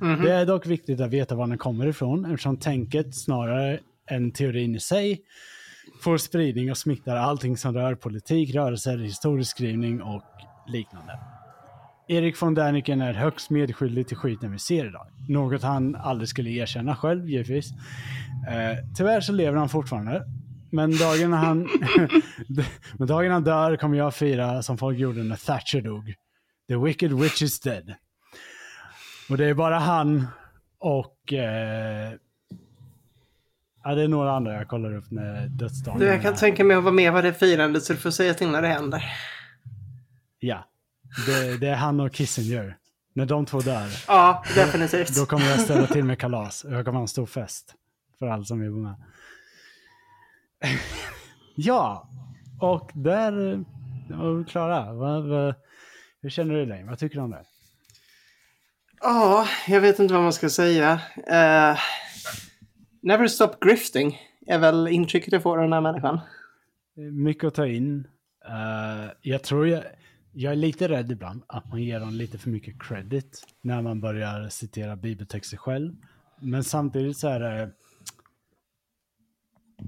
Mhm. 0.00 0.22
Det 0.22 0.32
är 0.32 0.46
dock 0.46 0.66
viktigt 0.66 1.00
att 1.00 1.10
veta 1.10 1.34
var 1.34 1.46
den 1.46 1.58
kommer 1.58 1.86
ifrån 1.86 2.24
eftersom 2.24 2.56
tänket 2.56 3.14
snarare 3.14 3.80
än 4.10 4.30
teorin 4.30 4.74
i 4.74 4.80
sig 4.80 5.20
får 6.02 6.18
spridning 6.18 6.70
och 6.70 6.78
smittar 6.78 7.16
allting 7.16 7.56
som 7.56 7.74
rör 7.74 7.94
politik, 7.94 8.54
rörelser, 8.54 8.98
historieskrivning 8.98 10.02
och 10.02 10.24
liknande. 10.66 11.18
Erik 12.08 12.42
von 12.42 12.54
Däniken 12.54 13.00
är 13.00 13.12
högst 13.14 13.50
medskyldig 13.50 14.08
till 14.08 14.16
skiten 14.16 14.52
vi 14.52 14.58
ser 14.58 14.86
idag. 14.86 15.06
Något 15.28 15.62
han 15.62 15.96
aldrig 15.96 16.28
skulle 16.28 16.50
erkänna 16.50 16.96
själv 16.96 17.28
givetvis. 17.30 17.70
Eh, 18.48 18.94
tyvärr 18.96 19.20
så 19.20 19.32
lever 19.32 19.58
han 19.58 19.68
fortfarande. 19.68 20.24
Men 20.70 20.96
dagen 20.96 21.32
han, 21.32 21.68
men 22.98 23.08
dagen 23.08 23.30
han 23.32 23.44
dör 23.44 23.76
kommer 23.76 23.98
jag 23.98 24.14
fira 24.14 24.62
som 24.62 24.78
folk 24.78 24.98
gjorde 24.98 25.22
när 25.22 25.36
Thatcher 25.36 25.80
dog. 25.80 26.14
The 26.68 26.76
wicked 26.76 27.12
witch 27.12 27.42
is 27.42 27.60
dead. 27.60 27.94
Och 29.30 29.36
det 29.36 29.46
är 29.46 29.54
bara 29.54 29.78
han 29.78 30.26
och... 30.78 31.32
Eh, 31.32 32.12
ja, 33.84 33.94
det 33.94 34.02
är 34.02 34.08
några 34.08 34.32
andra 34.36 34.52
jag 34.54 34.68
kollar 34.68 34.96
upp 34.96 35.10
när 35.10 35.46
dödsdagen 35.48 36.00
Du, 36.00 36.06
jag 36.06 36.22
kan 36.22 36.32
är. 36.32 36.36
tänka 36.36 36.64
mig 36.64 36.76
att 36.76 36.84
vara 36.84 36.94
med 36.94 37.12
på 37.12 37.20
det 37.20 37.32
firandet 37.32 37.82
så 37.82 37.92
du 37.92 37.98
får 37.98 38.10
säga 38.10 38.34
till 38.34 38.48
när 38.50 38.62
det 38.62 38.68
händer. 38.68 39.04
Ja, 40.38 40.64
det, 41.26 41.56
det 41.56 41.68
är 41.68 41.74
han 41.74 42.00
och 42.00 42.12
Kissinger. 42.14 42.76
När 43.12 43.26
de 43.26 43.46
två 43.46 43.60
dör, 43.60 43.86
Ja, 44.08 44.44
definitivt. 44.54 45.16
då 45.16 45.26
kommer 45.26 45.46
jag 45.46 45.60
ställa 45.60 45.86
till 45.86 46.04
med 46.04 46.18
kalas. 46.18 46.66
Jag 46.68 46.84
kommer 46.84 46.98
ha 46.98 47.02
en 47.02 47.08
stor 47.08 47.26
fest 47.26 47.74
för 48.18 48.26
alla 48.26 48.44
som 48.44 48.60
vill 48.60 48.70
vara 48.70 48.82
med. 48.82 48.94
ja, 51.56 52.08
och 52.60 52.90
där 52.94 53.64
var 54.08 54.32
vi 54.38 54.44
klara. 54.44 55.54
Hur 56.22 56.30
känner 56.30 56.54
du 56.54 56.66
dig? 56.66 56.84
Vad 56.84 56.98
tycker 56.98 57.16
du 57.16 57.22
om 57.22 57.30
det? 57.30 57.44
Ja, 59.00 59.46
jag 59.68 59.80
vet 59.80 59.98
inte 59.98 60.14
vad 60.14 60.22
man 60.22 60.32
ska 60.32 60.50
säga. 60.50 61.00
Eh, 61.26 61.78
never 63.02 63.28
stop 63.28 63.52
grifting 63.60 64.18
är 64.46 64.58
väl 64.58 64.88
intrycket 64.88 65.32
jag 65.32 65.42
får 65.42 65.56
av 65.56 65.62
den 65.62 65.72
här 65.72 65.80
människan. 65.80 66.20
Mycket 67.12 67.44
att 67.44 67.54
ta 67.54 67.66
in. 67.66 68.06
Eh, 68.48 69.10
jag 69.22 69.42
tror 69.42 69.68
jag, 69.68 69.84
jag 70.34 70.52
är 70.52 70.56
lite 70.56 70.88
rädd 70.88 71.12
ibland 71.12 71.42
att 71.46 71.68
man 71.68 71.82
ger 71.82 72.00
dem 72.00 72.10
lite 72.10 72.38
för 72.38 72.50
mycket 72.50 72.82
credit 72.82 73.46
när 73.60 73.82
man 73.82 74.00
börjar 74.00 74.48
citera 74.48 74.96
bibeltexter 74.96 75.56
själv. 75.56 75.96
Men 76.40 76.64
samtidigt 76.64 77.16
så 77.18 77.28
är 77.28 77.40
det... 77.40 77.70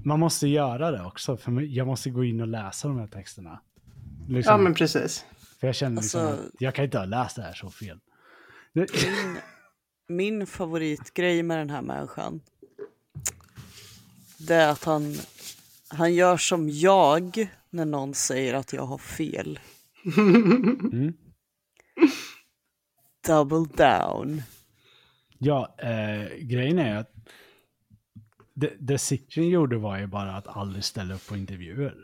Man 0.03 0.19
måste 0.19 0.47
göra 0.47 0.91
det 0.91 1.03
också, 1.03 1.37
för 1.37 1.61
jag 1.61 1.87
måste 1.87 2.09
gå 2.09 2.23
in 2.23 2.41
och 2.41 2.47
läsa 2.47 2.87
de 2.87 2.99
här 2.99 3.07
texterna. 3.07 3.61
Liksom, 4.27 4.51
Ja, 4.51 4.57
men 4.57 4.73
precis. 4.73 5.25
För 5.59 5.67
jag 5.67 5.75
känner 5.75 6.01
liksom 6.01 6.21
Alltså- 6.21 6.43
att 6.47 6.61
jag 6.61 6.75
kan 6.75 6.85
inte 6.85 6.97
ha 6.97 7.05
läst 7.05 7.35
det 7.35 7.41
här 7.41 7.53
så 7.53 7.69
fel. 7.69 7.99
Min, 8.73 8.87
min 10.07 10.47
favoritgrej 10.47 11.43
med 11.43 11.57
den 11.57 11.69
här 11.69 11.81
människan. 11.81 12.41
Det 14.39 14.55
är 14.55 14.69
att 14.71 14.83
han, 14.83 15.15
han 15.87 16.13
gör 16.13 16.37
som 16.37 16.69
jag 16.69 17.49
när 17.69 17.85
någon 17.85 18.13
säger 18.13 18.53
att 18.53 18.73
jag 18.73 18.85
har 18.85 18.97
fel. 18.97 19.59
Mm. 20.17 21.13
Double 23.27 23.65
down. 23.77 24.41
Ja, 25.37 25.75
eh, 25.77 26.37
grejen 26.39 26.79
är 26.79 26.97
att 26.97 27.11
det, 28.53 28.73
det 28.79 28.97
Sitchin 28.97 29.49
gjorde 29.49 29.77
var 29.77 29.97
ju 29.97 30.07
bara 30.07 30.35
att 30.35 30.47
aldrig 30.47 30.83
ställa 30.83 31.15
upp 31.15 31.27
på 31.27 31.37
intervjuer. 31.37 31.95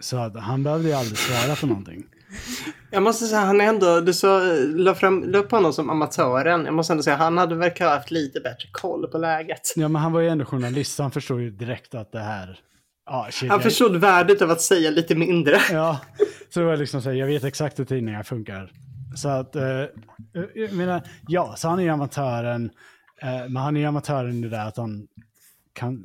Så 0.00 0.16
att 0.16 0.36
han 0.36 0.62
behövde 0.62 0.88
ju 0.88 0.94
aldrig 0.94 1.18
svara 1.18 1.56
på 1.56 1.66
någonting. 1.66 2.04
Jag 2.90 3.02
måste 3.02 3.26
säga, 3.26 3.40
han 3.40 3.60
är 3.60 3.64
ändå, 3.64 4.00
du 4.00 4.14
så, 4.14 4.56
la, 4.66 4.94
fram, 4.94 5.24
la 5.24 5.38
upp 5.38 5.50
honom 5.50 5.72
som 5.72 5.90
amatören. 5.90 6.64
Jag 6.64 6.74
måste 6.74 6.92
ändå 6.92 7.02
säga, 7.02 7.16
han 7.16 7.38
hade 7.38 7.54
verkar 7.54 7.84
ha 7.86 7.94
haft 7.94 8.10
lite 8.10 8.40
bättre 8.40 8.68
koll 8.72 9.06
på 9.06 9.18
läget. 9.18 9.72
Ja, 9.76 9.88
men 9.88 10.02
han 10.02 10.12
var 10.12 10.20
ju 10.20 10.28
ändå 10.28 10.44
journalist, 10.44 10.94
så 10.94 11.02
han 11.02 11.12
förstod 11.12 11.40
ju 11.40 11.50
direkt 11.50 11.94
att 11.94 12.12
det 12.12 12.20
här... 12.20 12.60
Ja, 13.10 13.28
shit, 13.30 13.48
Han 13.50 13.56
jag- 13.58 13.62
förstod 13.62 13.96
värdet 13.96 14.42
av 14.42 14.50
att 14.50 14.60
säga 14.60 14.90
lite 14.90 15.14
mindre. 15.14 15.58
Ja, 15.72 16.00
så 16.54 16.60
det 16.60 16.66
var 16.66 16.76
liksom 16.76 17.02
så 17.02 17.08
här, 17.08 17.16
jag 17.16 17.26
vet 17.26 17.44
exakt 17.44 17.78
hur 17.78 17.84
tidningar 17.84 18.22
funkar. 18.22 18.72
Så 19.16 19.28
att, 19.28 19.56
eh, 19.56 19.62
jag 20.54 20.72
menar, 20.72 21.02
ja, 21.28 21.54
så 21.56 21.68
han 21.68 21.78
är 21.78 21.82
ju 21.82 21.88
amatören. 21.88 22.70
Eh, 23.22 23.28
men 23.48 23.56
han 23.56 23.76
är 23.76 23.80
ju 23.80 23.86
amatören 23.86 24.38
i 24.38 24.40
det 24.40 24.48
där 24.48 24.66
att 24.68 24.76
han 24.76 25.06
kan 25.72 26.04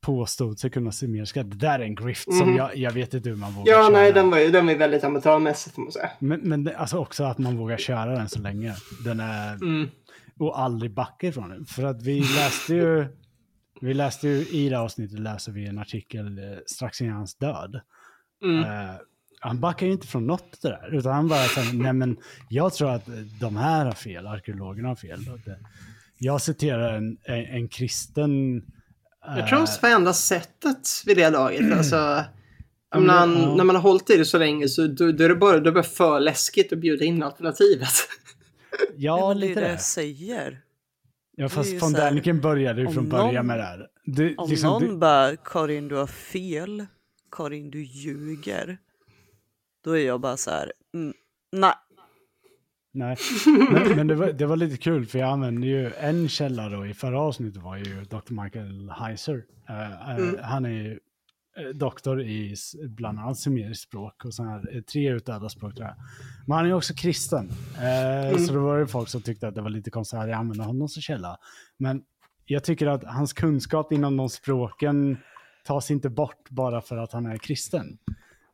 påstå 0.00 0.54
sig 0.54 0.70
kunna 0.70 0.92
se 0.92 1.06
mer 1.08 1.24
skatt. 1.24 1.50
Det 1.50 1.56
där 1.56 1.78
är 1.78 1.84
en 1.84 1.94
grift 1.94 2.34
som 2.38 2.56
jag, 2.56 2.76
jag 2.76 2.92
vet 2.92 3.14
inte 3.14 3.28
hur 3.28 3.36
man 3.36 3.52
vågar 3.52 3.72
Ja, 3.72 3.82
köra. 3.82 3.88
nej, 3.88 4.12
den 4.12 4.30
var 4.30 4.38
ju 4.38 4.50
den 4.50 4.66
var 4.66 4.74
väldigt 4.74 5.04
amatörmässig 5.04 5.72
får 5.72 5.82
man 5.82 5.92
säga. 5.92 6.10
Men, 6.18 6.40
men 6.40 6.70
alltså 6.76 6.98
också 6.98 7.24
att 7.24 7.38
man 7.38 7.56
vågar 7.56 7.76
köra 7.76 8.10
den 8.18 8.28
så 8.28 8.38
länge. 8.40 8.74
Den 9.04 9.20
är, 9.20 9.54
Mm. 9.54 9.88
och 10.38 10.60
aldrig 10.60 10.90
backa 10.94 11.26
ifrån 11.26 11.48
den. 11.48 11.64
För 11.66 11.82
att 11.84 12.02
vi 12.02 12.20
läste 12.20 12.74
ju, 12.74 13.06
vi 13.80 13.94
läste 13.94 14.28
ju 14.28 14.46
i 14.48 14.68
det 14.68 14.76
här 14.76 14.84
avsnittet 14.84 15.18
läser 15.18 15.52
vi 15.52 15.66
en 15.66 15.78
artikel 15.78 16.38
eh, 16.38 16.58
strax 16.66 17.00
innan 17.00 17.16
hans 17.16 17.34
död. 17.34 17.80
Mm. 18.44 18.64
Eh, 18.64 18.94
han 19.40 19.60
backar 19.60 19.86
ju 19.86 19.92
inte 19.92 20.06
från 20.06 20.26
något 20.26 20.62
det 20.62 20.68
där, 20.68 20.94
utan 20.94 21.12
han 21.14 21.28
bara 21.28 21.44
säger, 21.44 21.72
nej 21.72 21.92
men 21.92 22.16
jag 22.48 22.74
tror 22.74 22.90
att 22.90 23.08
de 23.40 23.56
här 23.56 23.84
har 23.84 23.92
fel, 23.92 24.26
arkeologerna 24.26 24.88
har 24.88 24.96
fel. 24.96 25.20
Jag 26.18 26.42
citerar 26.42 26.96
en, 26.96 27.16
en, 27.24 27.44
en 27.44 27.68
kristen... 27.68 28.62
Jag 29.26 29.48
tror 29.48 29.58
det 29.58 29.82
var 29.82 29.90
enda 29.90 30.12
sättet 30.12 30.88
vid 31.06 31.16
det 31.16 31.30
laget. 31.30 31.72
Alltså, 31.78 32.24
menar, 32.94 33.26
men, 33.26 33.42
ja. 33.42 33.54
När 33.54 33.64
man 33.64 33.76
har 33.76 33.82
hållit 33.82 34.10
i 34.10 34.16
det 34.16 34.24
så 34.24 34.38
länge 34.38 34.68
så 34.68 34.86
då, 34.86 35.12
då 35.12 35.24
är 35.24 35.28
det 35.28 35.34
bara, 35.34 35.60
då 35.60 35.70
är 35.70 35.74
det 35.74 35.82
för 35.82 36.20
läskigt 36.20 36.72
att 36.72 36.78
bjuda 36.78 37.04
in 37.04 37.22
alternativet. 37.22 37.92
ja, 38.96 39.32
lite 39.32 39.60
det 39.60 39.68
det. 39.68 39.78
säger. 39.78 40.60
Ja, 41.40 41.48
fast 41.48 41.82
von 41.82 41.92
Däniken 41.92 42.40
började 42.40 42.80
ju 42.82 42.88
från 42.88 43.08
början 43.08 43.34
någon- 43.34 43.46
med 43.46 43.58
det 43.58 43.62
här. 43.64 43.86
Det, 44.04 44.36
Om 44.36 44.50
liksom, 44.50 44.70
någon 44.70 44.88
det, 44.92 44.96
bara 44.96 45.36
Karin 45.36 45.88
du 45.88 45.94
har 45.96 46.06
fel, 46.06 46.86
Karin 47.32 47.70
du 47.70 47.82
ljuger. 47.82 48.78
Då 49.84 49.92
är 49.98 50.06
jag 50.06 50.20
bara 50.20 50.36
så 50.36 50.50
här, 50.50 50.72
mm, 50.94 51.14
nej. 51.52 51.72
nej. 52.92 53.16
Men, 53.70 53.96
men 53.96 54.06
det, 54.06 54.14
var, 54.14 54.32
det 54.32 54.46
var 54.46 54.56
lite 54.56 54.76
kul 54.76 55.06
för 55.06 55.18
jag 55.18 55.28
använde 55.28 55.66
ju 55.66 55.90
en 55.92 56.28
källa 56.28 56.68
då 56.68 56.86
i 56.86 56.94
förra 56.94 57.20
avsnittet 57.20 57.62
var 57.62 57.76
ju 57.76 58.04
Dr. 58.04 58.42
Michael 58.42 58.90
Heiser. 58.90 59.44
Eh, 59.68 60.18
eh, 60.18 60.40
Han 60.42 60.64
är 60.64 60.70
ju 60.70 60.98
doktor 61.74 62.22
i 62.22 62.54
bland 62.88 63.18
annat 63.18 63.38
sumeriskt 63.38 63.82
språk 63.88 64.24
och 64.24 64.34
så 64.34 64.42
här, 64.44 64.76
eh, 64.76 64.82
tre 64.82 65.10
utdöda 65.10 65.48
språk 65.48 65.74
tror 65.74 65.86
jag. 65.86 65.96
Men 66.46 66.56
han 66.56 66.66
är 66.66 66.72
också 66.72 66.94
kristen. 66.94 67.50
Eh, 68.30 68.38
Så 68.38 68.52
då 68.52 68.60
var 68.60 68.78
det 68.78 68.86
folk 68.86 69.08
som 69.08 69.22
tyckte 69.22 69.48
att 69.48 69.54
det 69.54 69.60
var 69.60 69.70
lite 69.70 69.90
konstigt 69.90 70.18
att 70.18 70.28
jag 70.28 70.38
använde 70.38 70.64
honom 70.64 70.88
som 70.88 71.02
källa. 71.02 71.36
Men 71.78 72.02
jag 72.46 72.64
tycker 72.64 72.86
att 72.86 73.04
hans 73.04 73.32
kunskap 73.32 73.92
inom 73.92 74.16
de 74.16 74.28
språken 74.28 75.16
tas 75.64 75.90
inte 75.90 76.10
bort 76.10 76.50
bara 76.50 76.80
för 76.80 76.96
att 76.96 77.12
han 77.12 77.26
är 77.26 77.36
kristen. 77.36 77.98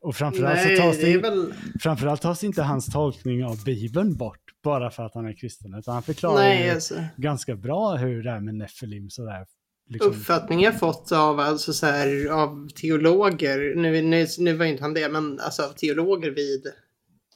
Och 0.00 0.16
framförallt 0.16 0.56
Nej, 0.56 0.76
så 0.76 0.82
tas 0.82 0.96
det 0.96 1.12
det, 1.12 1.18
väl... 1.18 1.52
framförallt 1.80 2.22
tas 2.22 2.44
inte 2.44 2.62
hans 2.62 2.86
tolkning 2.92 3.44
av 3.44 3.64
Bibeln 3.64 4.16
bort 4.16 4.40
bara 4.64 4.90
för 4.90 5.02
att 5.02 5.14
han 5.14 5.26
är 5.26 5.32
kristen. 5.32 5.74
Utan 5.74 5.94
han 5.94 6.02
förklarar 6.02 6.34
Nej, 6.34 6.70
alltså. 6.70 6.94
ganska 7.16 7.56
bra 7.56 7.96
hur 7.96 8.22
det 8.22 8.30
är 8.30 8.40
med 8.40 8.54
Nefilim 8.54 9.10
sådär. 9.10 9.46
Liksom, 9.88 10.10
Uppfattningen 10.10 10.64
jag 10.64 10.78
fått 10.80 11.12
av, 11.12 11.40
alltså, 11.40 11.72
så 11.72 11.86
här, 11.86 12.26
av 12.32 12.68
teologer, 12.68 13.74
nu, 13.76 14.02
nu, 14.02 14.26
nu 14.38 14.52
var 14.52 14.64
inte 14.64 14.82
han 14.82 14.94
det, 14.94 15.08
men 15.08 15.40
alltså, 15.40 15.62
av 15.62 15.68
teologer 15.72 16.30
vid, 16.30 16.66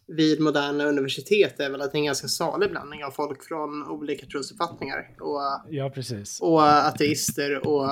vid 0.07 0.41
moderna 0.41 0.85
universitet 0.85 1.61
är 1.61 1.71
väl 1.71 1.81
att 1.83 1.93
det 1.93 1.97
är 1.97 2.01
en 2.01 2.05
ganska 2.07 2.29
salig 2.29 2.71
blandning 2.71 3.05
av 3.05 3.11
folk 3.11 3.45
från 3.45 3.85
olika 3.89 4.27
trosuppfattningar. 4.27 4.97
Och, 5.21 5.41
ja, 5.71 5.91
precis. 5.95 6.41
och 6.41 6.63
ateister 6.63 7.67
och 7.67 7.87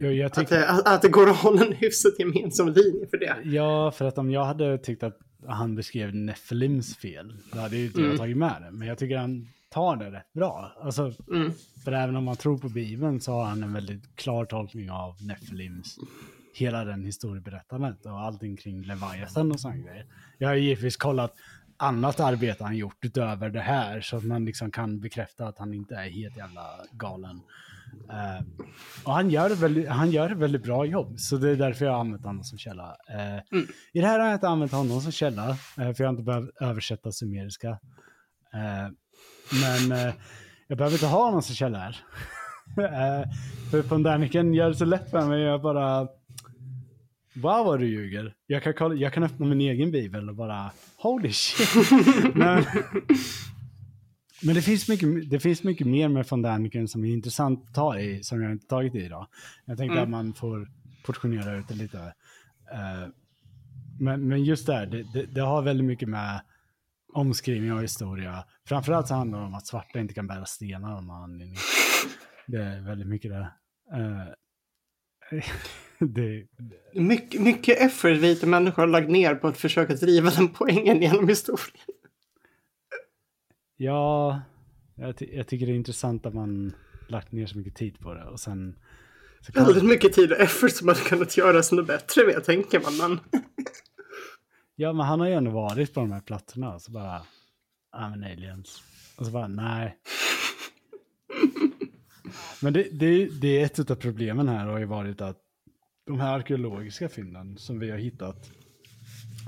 Jag, 0.00 0.14
jag 0.14 0.26
att, 0.38 0.48
det- 0.48 0.68
att, 0.68 0.88
att 0.88 1.02
det 1.02 1.08
går 1.08 1.30
att 1.30 1.36
hålla 1.36 1.64
en 1.66 1.72
hyfsat 1.72 2.12
gemensam 2.18 2.68
linje 2.68 3.06
för 3.10 3.16
det. 3.18 3.36
ja, 3.44 3.90
för 3.90 4.04
att 4.04 4.18
om 4.18 4.30
jag 4.30 4.44
hade 4.44 4.78
tyckt 4.78 5.02
att 5.02 5.18
han 5.46 5.74
beskrev 5.76 6.14
Nefilims 6.14 6.96
fel, 6.96 7.32
då 7.52 7.58
hade 7.58 7.76
ju 7.76 7.84
inte 7.86 7.98
jag 8.00 8.06
Mm. 8.06 8.18
tagit 8.18 8.36
med 8.36 8.62
det. 8.62 8.70
Men 8.70 8.88
jag 8.88 8.98
tycker 8.98 9.16
han 9.16 9.48
tar 9.72 9.96
det 9.96 10.10
rätt 10.10 10.32
bra. 10.32 10.72
Alltså, 10.80 11.12
Mm. 11.32 11.52
För 11.84 11.92
även 11.92 12.16
om 12.16 12.24
man 12.24 12.36
tror 12.36 12.58
på 12.58 12.68
Bibeln 12.68 13.20
så 13.20 13.32
har 13.32 13.44
han 13.44 13.62
en 13.62 13.72
väldigt 13.72 14.16
klar 14.16 14.44
tolkning 14.44 14.90
av 14.90 15.16
Nefilims, 15.22 15.98
hela 16.54 16.84
den 16.84 17.04
historieberättandet 17.04 18.06
och 18.06 18.20
allting 18.20 18.56
kring 18.56 18.82
Leviathan 18.82 19.52
och 19.52 19.60
sådana 19.60 19.78
grejer. 19.78 20.06
Jag 20.38 20.48
har 20.48 20.54
givetvis 20.54 20.96
kollat 20.96 21.34
annat 21.76 22.20
arbete 22.20 22.64
han 22.64 22.76
gjort 22.76 23.04
utöver 23.04 23.50
det 23.50 23.60
här 23.60 24.00
så 24.00 24.16
att 24.16 24.24
man 24.24 24.44
liksom 24.44 24.70
kan 24.70 25.00
bekräfta 25.00 25.46
att 25.46 25.58
han 25.58 25.74
inte 25.74 25.94
är 25.94 26.10
helt 26.10 26.36
jävla 26.36 26.66
galen. 26.92 27.40
Eh, 28.10 28.44
och 29.04 29.12
han 29.12 29.30
gör, 29.30 29.50
väldigt, 29.50 29.88
han 29.88 30.10
gör 30.10 30.30
ett 30.30 30.38
väldigt 30.38 30.62
bra 30.62 30.84
jobb, 30.84 31.18
så 31.20 31.36
det 31.36 31.50
är 31.50 31.56
därför 31.56 31.84
jag 31.84 31.92
har 31.92 32.00
använt 32.00 32.24
honom 32.24 32.44
som 32.44 32.58
källa. 32.58 32.96
Eh, 33.08 33.58
I 33.92 34.00
det 34.00 34.06
här 34.06 34.18
har 34.18 34.26
jag 34.26 34.36
inte 34.36 34.48
använt 34.48 34.72
honom 34.72 35.00
som 35.00 35.12
källa, 35.12 35.50
eh, 35.50 35.56
för 35.76 35.94
jag 35.98 36.04
har 36.04 36.10
inte 36.10 36.22
behövt 36.22 36.50
översätta 36.60 37.12
sumeriska. 37.12 37.78
Men 39.60 39.92
eh, 39.92 40.14
jag 40.68 40.78
behöver 40.78 40.96
inte 40.96 41.06
ha 41.06 41.24
honom 41.24 41.42
som 41.42 41.74
här. 41.74 41.96
eh, 42.78 43.30
för 43.70 43.82
Pondaniken 43.82 44.54
gör 44.54 44.68
det 44.68 44.74
så 44.74 44.84
lätt 44.84 45.10
för 45.10 45.26
mig, 45.26 45.40
jag 45.40 45.62
bara... 45.62 46.08
Wow 47.34 47.66
vad 47.66 47.80
du 47.80 47.86
ljuger. 47.86 48.34
Jag 48.46 48.62
kan, 48.62 48.74
kolla, 48.74 48.94
jag 48.94 49.12
kan 49.12 49.22
öppna 49.22 49.46
min 49.46 49.60
egen 49.60 49.90
bibel 49.90 50.28
och 50.28 50.34
bara 50.34 50.70
holy 50.96 51.32
shit. 51.32 51.90
men, 52.34 52.64
men 54.42 54.54
det 54.54 54.62
finns, 54.62 54.88
mycket, 54.88 55.30
det 55.30 55.40
finns 55.40 55.62
mycket 55.62 55.86
mer 55.86 56.08
med 56.08 56.26
von 56.30 56.42
Däniken 56.42 56.88
som 56.88 57.04
är 57.04 57.08
intressant 57.08 57.64
att 57.68 57.74
ta 57.74 57.98
i, 57.98 58.22
som 58.22 58.42
jag 58.42 58.52
inte 58.52 58.66
tagit 58.66 58.94
i 58.94 58.98
idag. 59.04 59.26
Jag 59.64 59.78
tänkte 59.78 59.92
Mm. 59.98 60.02
att 60.02 60.10
man 60.10 60.34
får 60.34 60.68
portionera 61.04 61.56
ut 61.56 61.68
det 61.68 61.74
lite. 61.74 61.98
Eh, 62.72 63.08
men, 64.00 64.28
men 64.28 64.44
just 64.44 64.66
där, 64.66 64.86
det, 64.86 65.02
det, 65.12 65.26
det 65.34 65.40
har 65.40 65.62
väldigt 65.62 65.86
mycket 65.86 66.08
med 66.08 66.40
omskrivning 67.12 67.72
av 67.72 67.80
historia. 67.80 68.44
Framförallt 68.68 69.08
så 69.08 69.14
handlar 69.14 69.38
det 69.38 69.44
om 69.44 69.54
att 69.54 69.66
svarta 69.66 70.00
inte 70.00 70.14
kan 70.14 70.26
bära 70.26 70.44
stenar 70.44 70.96
av 70.96 71.04
någon 71.04 71.22
anledning. 71.22 71.56
Det 72.46 72.62
är 72.62 72.80
väldigt 72.80 73.08
mycket 73.08 73.30
det. 73.30 73.52
Eh, 73.92 75.42
det, 76.08 76.46
Mycket, 76.94 77.40
mycket 77.40 77.80
effort 77.80 78.10
vita 78.10 78.46
människor 78.46 78.82
har 78.82 78.86
lagt 78.86 79.10
ner 79.10 79.34
på 79.34 79.48
att 79.48 79.58
försöka 79.58 79.94
driva 79.94 80.30
den 80.30 80.48
poängen 80.48 81.02
genom 81.02 81.28
historien. 81.28 81.76
Ja, 83.76 84.42
jag, 84.96 85.16
ty 85.16 85.26
jag 85.32 85.48
tycker 85.48 85.66
det 85.66 85.72
är 85.72 85.76
intressant 85.76 86.26
att 86.26 86.34
man 86.34 86.72
lagt 87.08 87.32
ner 87.32 87.46
så 87.46 87.58
mycket 87.58 87.74
tid 87.74 87.98
på 88.00 88.14
det 88.14 88.24
och 88.24 88.40
sen... 88.40 88.76
Väldigt 89.54 89.84
mycket 89.84 90.12
tid 90.12 90.32
och 90.32 90.40
effort 90.40 90.70
som 90.70 90.88
hade 90.88 91.00
kunnat 91.00 91.36
göras 91.36 91.72
något 91.72 91.86
bättre 91.86 92.26
med, 92.26 92.44
tänker 92.44 92.80
man. 92.80 92.96
Men... 92.96 93.20
ja, 94.82 94.92
men 94.92 95.06
han 95.06 95.20
har 95.20 95.26
ju 95.26 95.34
ändå 95.34 95.50
varit 95.50 95.94
på 95.94 96.00
de 96.00 96.12
här 96.12 96.20
platserna 96.20 96.74
och 96.74 96.82
så 96.82 96.92
bara... 96.92 97.22
Ja, 97.92 98.08
men 98.08 98.24
aliens. 98.24 98.82
Och 99.16 99.26
så 99.26 99.32
bara, 99.32 99.48
nej. 99.48 99.98
Men 102.62 102.72
det, 102.72 102.88
det, 102.92 103.28
det 103.40 103.60
är 103.60 103.64
ett 103.64 103.90
av 103.90 103.94
problemen 103.94 104.48
här 104.48 104.66
har 104.66 104.78
ju 104.78 104.84
varit 104.84 105.20
att 105.20 105.38
de 106.06 106.20
här 106.20 106.34
arkeologiska 106.34 107.08
fynden 107.08 107.58
som 107.58 107.78
vi 107.78 107.90
har 107.90 107.98
hittat 107.98 108.50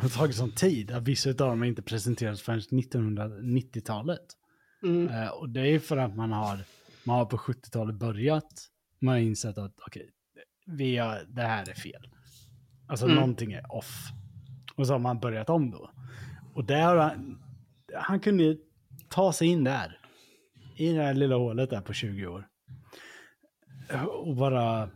har 0.03 0.09
tagit 0.09 0.37
sån 0.37 0.53
tid 0.53 0.91
att 0.91 1.03
vissa 1.03 1.31
av 1.31 1.35
dem 1.35 1.65
inte 1.65 1.83
presenterats 1.83 2.43
förrän 2.43 2.61
1990-talet. 2.61 4.21
Mm. 4.83 5.09
Eh, 5.09 5.29
och 5.29 5.49
det 5.49 5.61
är 5.61 5.79
för 5.79 5.97
att 5.97 6.17
man 6.17 6.33
har, 6.33 6.59
man 7.05 7.19
har 7.19 7.27
på 7.27 7.37
70-talet 7.37 7.97
börjat, 7.97 8.69
man 9.01 9.15
har 9.15 9.21
insett 9.21 9.59
att 9.59 9.75
okej, 9.87 10.11
vi 10.67 10.97
har, 10.97 11.25
det 11.29 11.43
här 11.43 11.71
är 11.71 11.75
fel. 11.75 12.09
Alltså 12.87 13.05
Mm. 13.05 13.17
någonting 13.17 13.53
är 13.53 13.73
off. 13.73 14.09
Och 14.77 14.87
så 14.87 14.93
har 14.93 14.99
man 14.99 15.19
börjat 15.19 15.51
om 15.51 15.71
då. 15.71 15.91
Och 16.55 16.65
där 16.65 16.83
har 16.83 16.97
han, 16.97 17.39
han 17.95 18.21
kunde 18.21 18.43
ju 18.43 18.57
ta 19.09 19.33
sig 19.33 19.49
in 19.49 19.65
där. 19.65 19.99
I 20.77 20.93
det 20.93 21.03
här 21.03 21.15
lilla 21.15 21.37
hålet 21.37 21.71
där 21.71 21.81
på 21.81 21.93
20 21.93 22.27
år. 22.27 22.49
Och 24.09 24.37
bara 24.37 24.91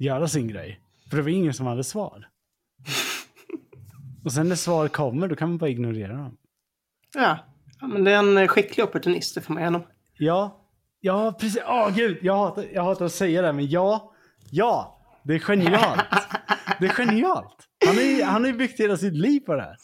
göra 0.00 0.28
sin 0.28 0.48
grej. 0.48 0.80
För 1.10 1.16
det 1.16 1.22
var 1.22 1.30
ingen 1.30 1.54
som 1.54 1.66
hade 1.66 1.84
svar. 1.84 2.28
Och 4.24 4.32
sen 4.32 4.48
när 4.48 4.56
svar 4.56 4.88
kommer, 4.88 5.28
då 5.28 5.36
kan 5.36 5.48
man 5.48 5.58
bara 5.58 5.70
ignorera 5.70 6.16
dem. 6.16 6.36
Ja. 7.14 7.38
ja, 7.80 7.86
men 7.86 8.04
det 8.04 8.12
är 8.12 8.38
en 8.38 8.48
skicklig 8.48 8.84
opportunist, 8.84 9.34
det 9.34 9.40
får 9.40 9.54
man 9.54 9.62
igenom. 9.62 9.82
Ja, 10.18 10.66
ja 11.00 11.32
precis. 11.40 11.62
Åh 11.66 11.94
gud, 11.94 12.18
jag 12.22 12.36
hatar, 12.36 12.64
jag 12.72 12.82
hatar 12.82 13.04
att 13.04 13.12
säga 13.12 13.42
det, 13.42 13.52
men 13.52 13.70
ja, 13.70 14.12
ja, 14.50 15.00
det 15.24 15.34
är 15.34 15.38
genialt. 15.38 16.00
Det 16.80 16.86
är 16.86 16.90
genialt. 16.90 17.56
Han 17.86 17.94
har 17.94 18.02
ju 18.02 18.22
han 18.22 18.42
har 18.42 18.50
ju 18.50 18.56
byggt 18.56 18.80
hela 18.80 18.96
sitt 18.96 19.14
liv 19.14 19.40
på 19.40 19.54
det 19.54 19.62
här. 19.62 19.76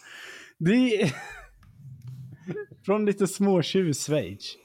Det 0.58 1.02
är... 1.02 1.14
Från 2.84 3.06
lite 3.06 3.26
småtjuv 3.26 3.92
Schweiz. 3.92 4.56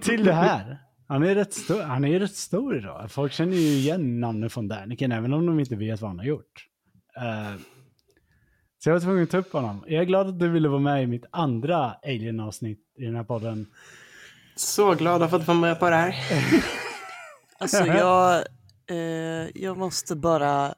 Till 0.00 0.24
det 0.24 0.32
här. 0.32 0.78
Han 1.08 1.22
är, 1.22 1.34
rätt 1.34 1.54
stor, 1.54 1.82
han 1.82 2.04
är 2.04 2.20
rätt 2.20 2.36
stor 2.36 2.76
idag. 2.76 3.10
Folk 3.10 3.32
känner 3.32 3.56
ju 3.56 3.68
igen 3.68 4.20
namnet 4.20 4.52
från 4.52 4.68
Däniken, 4.68 5.12
även 5.12 5.32
om 5.32 5.46
de 5.46 5.60
inte 5.60 5.76
vet 5.76 6.00
vad 6.00 6.10
han 6.10 6.18
har 6.18 6.26
gjort. 6.26 6.66
Eh, 7.16 7.60
så 8.78 8.90
jag 8.90 8.94
var 8.94 9.00
tvungen 9.00 9.22
att 9.22 9.30
ta 9.30 9.38
upp 9.38 9.52
honom. 9.52 9.84
Jag 9.86 10.00
är 10.00 10.04
glad 10.04 10.28
att 10.28 10.38
du 10.38 10.48
ville 10.48 10.68
vara 10.68 10.80
med 10.80 11.02
i 11.02 11.06
mitt 11.06 11.24
andra 11.30 11.96
Alien-avsnitt 12.04 12.80
i 12.98 13.04
den 13.04 13.16
här 13.16 13.24
podden. 13.24 13.66
Så 14.56 14.94
glad 14.94 15.22
att 15.22 15.30
få 15.30 15.38
vara 15.38 15.58
med 15.58 15.80
på 15.80 15.90
det 15.90 15.96
här. 15.96 16.14
Alltså 17.58 17.86
jag, 17.86 18.44
eh, 18.86 19.62
jag 19.62 19.76
måste 19.76 20.16
bara 20.16 20.74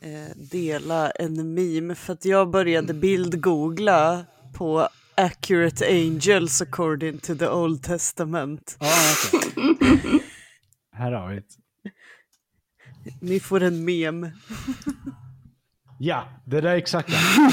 eh, 0.00 0.36
dela 0.36 1.10
en 1.10 1.54
meme 1.54 1.94
för 1.94 2.12
att 2.12 2.24
jag 2.24 2.50
började 2.50 2.94
bildgoogla 2.94 4.24
på 4.54 4.88
accurate 5.14 5.86
angels 5.86 6.62
according 6.62 7.18
to 7.18 7.34
the 7.34 7.48
old 7.48 7.82
testament. 7.82 8.76
Ja, 8.80 8.86
okej. 9.34 10.22
Här 10.92 11.12
har 11.12 11.28
vi 11.28 11.34
det. 11.34 11.44
Ni 13.20 13.40
får 13.40 13.62
en 13.62 13.84
meme. 13.84 14.32
Ja, 15.98 16.24
det 16.44 16.60
där 16.60 16.70
är 16.70 16.76
exakt 16.76 17.08
det. 17.08 17.50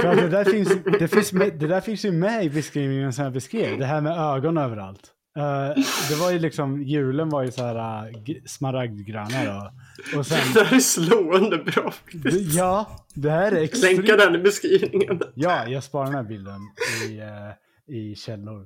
För 0.00 0.16
det, 0.16 0.28
där 0.28 0.44
finns, 0.44 0.68
det, 0.98 1.08
finns 1.08 1.32
med, 1.32 1.58
det 1.58 1.66
där 1.66 1.80
finns 1.80 2.04
ju 2.04 2.12
med 2.12 2.44
i 2.44 2.50
beskrivningen 2.50 3.12
som 3.12 3.24
jag 3.24 3.32
beskrev. 3.32 3.78
Det 3.78 3.86
här 3.86 4.00
med 4.00 4.12
ögon 4.12 4.58
överallt. 4.58 5.12
Eh, 5.38 5.74
det 6.08 6.14
var 6.20 6.30
ju 6.30 6.38
liksom, 6.38 6.82
julen 6.82 7.28
var 7.28 7.42
ju 7.42 7.50
så 7.50 7.64
här 7.64 8.08
uh, 8.08 8.14
smaragdgröna 8.46 9.44
då. 9.44 9.72
Och 10.18 10.26
sen, 10.26 10.38
Det 10.54 10.64
här 10.64 10.76
är 10.76 10.80
slående 10.80 11.58
bra. 11.58 11.92
det, 12.12 12.30
ja, 12.30 13.06
det 13.14 13.30
här 13.30 13.46
är 13.46 13.50
Länka 13.50 13.64
extremt. 13.64 14.06
den 14.06 14.34
i 14.34 14.38
beskrivningen. 14.38 15.20
Ja, 15.34 15.66
jag 15.68 15.84
sparar 15.84 16.06
den 16.06 16.14
här 16.14 16.22
bilden 16.22 16.60
i, 17.08 17.18
eh, 17.18 17.96
i 17.96 18.14
källor. 18.14 18.60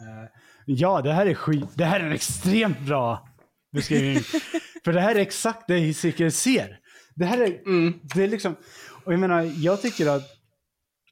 Eh, 0.00 0.30
ja, 0.66 1.00
det 1.00 1.12
här 1.12 1.26
är 1.26 1.34
skit. 1.34 1.68
Det 1.74 1.84
här 1.84 2.00
är 2.00 2.04
en 2.04 2.12
extremt 2.12 2.80
bra 2.80 3.28
beskrivning. 3.72 4.22
För 4.84 4.92
det 4.92 5.00
här 5.00 5.14
är 5.14 5.20
exakt 5.20 5.64
det 5.68 5.76
Hisike 5.76 6.30
ser. 6.30 6.78
Det 7.14 7.24
här 7.24 7.38
är, 7.38 7.60
Mm. 7.66 8.00
det 8.14 8.22
är 8.22 8.28
liksom, 8.28 8.56
och 9.04 9.12
jag 9.12 9.20
menar, 9.20 9.52
jag 9.56 9.82
tycker 9.82 10.06
att 10.06 10.22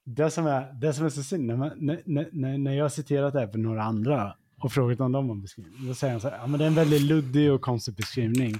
det 0.04 0.30
som 0.30 0.46
är, 0.46 0.72
det 0.80 0.92
som 0.94 1.04
är 1.06 1.10
så 1.10 1.22
synd, 1.22 1.46
när, 1.46 1.56
man, 1.56 1.70
när, 1.76 2.28
när, 2.32 2.58
när 2.58 2.74
jag 2.74 2.84
har 2.84 2.88
citerat 2.88 3.32
det 3.32 3.40
här 3.40 3.46
för 3.48 3.58
några 3.58 3.82
andra 3.82 4.34
och 4.62 4.72
frågat 4.72 5.00
om 5.00 5.12
de 5.12 5.28
har 5.28 5.36
beskrivning, 5.36 5.88
då 5.88 5.94
säger 5.94 6.14
de 6.14 6.20
så 6.20 6.28
här, 6.28 6.36
ja 6.38 6.46
men 6.46 6.58
det 6.58 6.64
är 6.64 6.68
en 6.68 6.74
väldigt 6.74 7.02
luddig 7.02 7.52
och 7.52 7.60
konstig 7.60 7.94
beskrivning. 7.94 8.58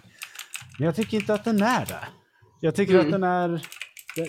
Men 0.78 0.86
jag 0.86 0.94
tycker 0.96 1.16
inte 1.16 1.34
att 1.34 1.44
den 1.44 1.62
är 1.62 1.86
det. 1.86 2.00
Jag 2.60 2.74
tycker 2.74 2.94
Mm. 2.94 3.06
att 3.06 3.12
den 3.12 3.22
är, 3.24 3.66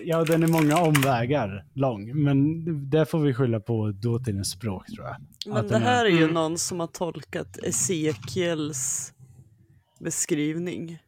ja 0.03 0.23
den 0.23 0.43
är 0.43 0.47
många 0.47 0.77
omvägar 0.81 1.65
lång, 1.73 2.23
men 2.23 2.65
det 2.89 3.05
får 3.05 3.19
vi 3.19 3.33
skylla 3.33 3.59
på 3.59 3.91
dåtidens 3.91 4.49
språk 4.51 4.87
tror 4.87 5.05
jag. 5.07 5.15
Men 5.47 5.57
Att 5.57 5.63
det 5.63 5.69
den 5.73 5.81
är- 5.81 5.85
här 5.85 6.05
är 6.05 6.09
ju 6.09 6.23
Mm. 6.23 6.33
någon 6.33 6.57
som 6.57 6.79
har 6.79 6.87
tolkat 6.87 7.57
Esekiels 7.57 9.13
beskrivning. 9.99 10.99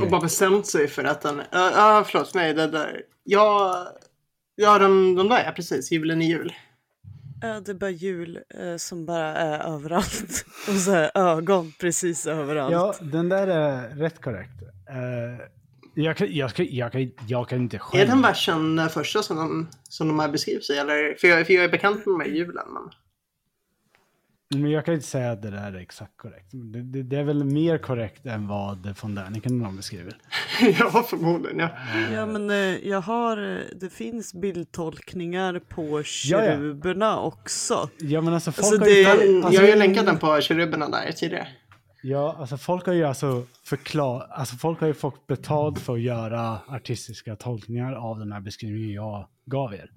Och 0.00 0.10
bara 0.10 0.20
bestämt 0.20 0.66
sig 0.66 0.88
för 0.88 1.04
att 1.04 1.20
den... 1.20 1.42
Ja, 1.50 1.70
ja, 1.74 2.04
förlåt. 2.06 2.34
Nej, 2.34 2.54
det 2.54 2.66
där. 2.66 3.02
Ja, 3.24 3.86
ja 4.54 4.78
de, 4.78 5.14
de 5.14 5.28
där 5.28 5.44
ja, 5.44 5.52
precis. 5.52 5.92
Julen 5.92 6.22
i 6.22 6.28
jul. 6.28 6.52
Ja, 7.42 7.60
det 7.60 7.72
är 7.72 7.74
bara 7.74 7.90
jul 7.90 8.38
eh, 8.60 8.76
som 8.76 9.06
bara 9.06 9.36
är 9.36 9.74
överallt. 9.74 10.44
Och 10.68 10.74
så 10.74 10.90
här 10.90 11.10
ögon 11.14 11.72
precis 11.80 12.26
överallt. 12.26 12.72
Ja, 12.72 12.94
den 13.00 13.28
där 13.28 13.46
är 13.46 13.88
rätt 13.88 14.20
korrekt. 14.20 14.62
Eh, 14.88 15.46
jag, 15.94 16.16
kan, 16.16 16.26
jag, 16.30 16.54
kan, 16.54 16.66
jag, 16.70 16.92
kan, 16.92 17.10
jag 17.26 17.48
kan 17.48 17.58
inte 17.58 17.78
själv... 17.78 18.02
Är 18.02 18.06
den 18.06 18.22
versen 18.22 18.76
den 18.76 18.88
första 18.88 19.22
som 19.22 19.36
de, 19.36 19.68
som 19.88 20.08
de 20.08 20.18
har 20.18 20.28
beskrivit 20.28 20.64
sig? 20.64 20.78
Eller, 20.78 21.14
för, 21.14 21.28
jag, 21.28 21.46
för 21.46 21.54
jag 21.54 21.64
är 21.64 21.68
bekant 21.68 22.06
med 22.06 22.14
de 22.14 22.20
här 22.20 22.28
julen. 22.28 22.66
Men... 22.72 22.90
Men 24.54 24.70
jag 24.70 24.84
kan 24.84 24.94
inte 24.94 25.06
säga 25.06 25.32
att 25.32 25.42
det 25.42 25.50
där 25.50 25.72
är 25.72 25.80
exakt 25.80 26.16
korrekt. 26.16 26.46
Det, 26.52 26.82
det, 26.82 27.02
det 27.02 27.16
är 27.16 27.22
väl 27.24 27.44
mer 27.44 27.78
korrekt 27.78 28.26
än 28.26 28.46
vad 28.48 28.94
von 29.02 29.14
Däniken 29.14 29.58
någon 29.58 29.76
beskriver. 29.76 30.16
ja, 30.60 31.02
förmodligen. 31.10 31.58
Ja. 31.58 31.68
Ja 32.14 32.26
men 32.26 32.50
eh, 32.50 32.56
jag 32.88 33.00
har, 33.00 33.52
eh, 33.56 33.58
det 33.76 33.90
finns 33.92 34.34
bildtolkningar 34.34 35.58
på 35.68 35.82
Ja, 35.82 35.96
ja. 35.98 36.02
keruberna 36.56 37.18
också. 37.20 37.88
Ja 37.98 38.20
men 38.20 38.34
alltså 38.34 38.52
folk 38.52 38.66
Alltså, 38.82 38.84
har 38.84 38.96
ju... 38.96 39.04
Den, 39.04 39.44
alltså, 39.44 39.52
jag 39.60 39.60
har 39.68 39.72
ju 39.74 39.78
länkat 39.78 40.06
den 40.06 40.18
på 40.18 40.40
keruberna 40.40 40.88
där 40.88 41.12
tidigare. 41.12 41.48
Ja, 42.02 42.36
alltså 42.38 42.56
folk 42.56 42.86
har 42.86 42.92
ju 42.94 43.04
alltså 43.04 43.46
förklar... 43.64 44.26
Alltså 44.30 44.56
folk 44.56 44.80
har 44.80 44.86
ju 44.86 44.94
fått 44.94 45.26
betalt 45.26 45.78
för 45.78 45.92
att 45.94 46.00
göra 46.00 46.58
artistiska 46.68 47.36
tolkningar 47.36 47.92
av 47.92 48.18
den 48.18 48.32
här 48.32 48.40
beskrivningen 48.40 48.92
jag 48.92 49.28
gav 49.46 49.74
er. 49.74 49.90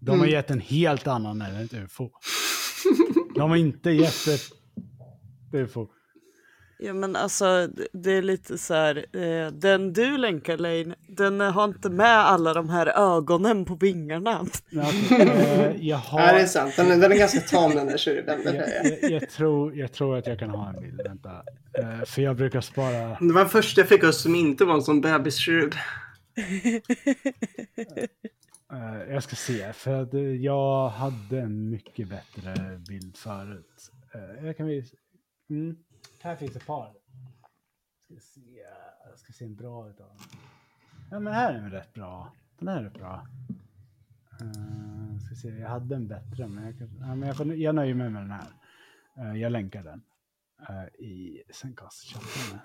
De 0.00 0.10
har 0.10 0.16
Mm. 0.18 0.30
gett 0.30 0.50
en 0.50 0.60
helt 0.60 1.06
annan 1.06 1.42
än 1.42 1.56
ett 1.64 1.74
ufo. 1.74 2.10
De 3.34 3.50
har 3.50 3.56
inte 3.56 3.90
gett 3.90 4.26
ett 4.28 4.50
ufo. 5.52 5.86
Ja 6.78 6.92
men 6.94 7.16
alltså 7.16 7.66
det- 7.66 7.88
det 7.92 8.12
är 8.12 8.22
lite 8.22 8.58
så 8.58 8.74
här, 8.74 8.96
eh, 9.12 9.52
den 9.52 9.92
du 9.92 10.18
länkar 10.18 10.56
Lane, 10.58 10.94
den 11.08 11.40
har 11.40 11.64
inte 11.64 11.90
med 11.90 12.18
alla 12.26 12.54
de 12.54 12.68
här 12.68 12.86
ögonen 13.16 13.64
på 13.64 13.74
vingarna. 13.74 14.38
Alltså, 14.38 14.62
eh, 15.14 15.76
jag 15.80 15.96
har... 15.96 16.20
Ja, 16.20 16.32
det 16.32 16.40
är 16.40 16.46
sant. 16.46 16.76
Den, 16.76 17.00
den 17.00 17.12
är 17.12 17.16
ganska 17.16 17.40
tam 17.40 17.70
den 17.74 17.86
där 17.86 18.04
det 18.04 18.54
jag, 18.56 18.68
är 18.68 18.98
jag. 19.02 19.10
jag, 19.22 19.30
tror, 19.30 19.76
jag 19.76 19.92
tror 19.92 20.16
att 20.18 20.26
jag 20.26 20.38
kan 20.38 20.50
ha 20.50 20.68
en 20.74 20.80
bild. 20.82 21.00
Vänta. 21.04 21.30
Eh, 21.78 22.04
för 22.06 22.22
jag 22.22 22.36
brukar 22.36 22.60
spara... 22.60 23.16
Det 23.20 23.32
var 23.34 23.44
först 23.44 23.76
jag 23.78 23.88
fick 23.88 24.04
oss 24.04 24.22
som 24.22 24.34
inte 24.34 24.64
var 24.64 24.74
en 24.74 24.82
sån 24.82 25.00
bebiskerub. 25.00 25.72
Uh, 28.72 29.12
jag 29.12 29.22
ska 29.22 29.36
se, 29.36 29.72
för 29.72 30.02
att 30.02 30.14
uh, 30.14 30.36
jag 30.36 30.88
hade 30.88 31.40
en 31.40 31.70
mycket 31.70 32.08
bättre 32.08 32.78
bild 32.88 33.16
förut. 33.16 33.92
Uh, 34.14 34.46
jag 34.46 34.56
kan 34.56 34.66
visa. 34.66 34.96
Mm. 35.50 35.76
Här 36.20 36.36
finns 36.36 36.56
ett 36.56 36.66
par. 36.66 36.94
Ska 38.04 38.20
se, 38.20 38.40
jag 39.08 39.18
ska 39.18 39.32
se 39.32 39.44
en 39.44 39.54
bra 39.54 39.88
utav 39.88 40.06
dem. 40.06 40.16
Ja 41.10 41.20
men 41.20 41.32
här 41.32 41.54
är 41.54 41.58
en 41.58 41.70
rätt 41.70 41.92
bra. 41.94 42.32
Den 42.58 42.68
här 42.68 42.78
är 42.78 42.84
rätt 42.84 42.94
bra. 42.94 43.26
Uh, 44.42 45.18
ska 45.18 45.34
se, 45.34 45.48
jag 45.48 45.68
hade 45.68 45.94
en 45.94 46.08
bättre 46.08 46.48
men 46.48 46.64
jag, 46.64 46.78
kan, 46.78 46.98
ja, 47.00 47.14
men 47.14 47.28
jag, 47.28 47.36
får, 47.36 47.54
jag 47.54 47.74
nöjer 47.74 47.94
mig 47.94 48.10
med 48.10 48.22
den 48.22 48.30
här. 48.30 48.52
Jag 49.36 49.52
länkar 49.52 49.82
den 49.82 50.02
i 50.98 51.42
Zencast-chatten. 51.52 52.58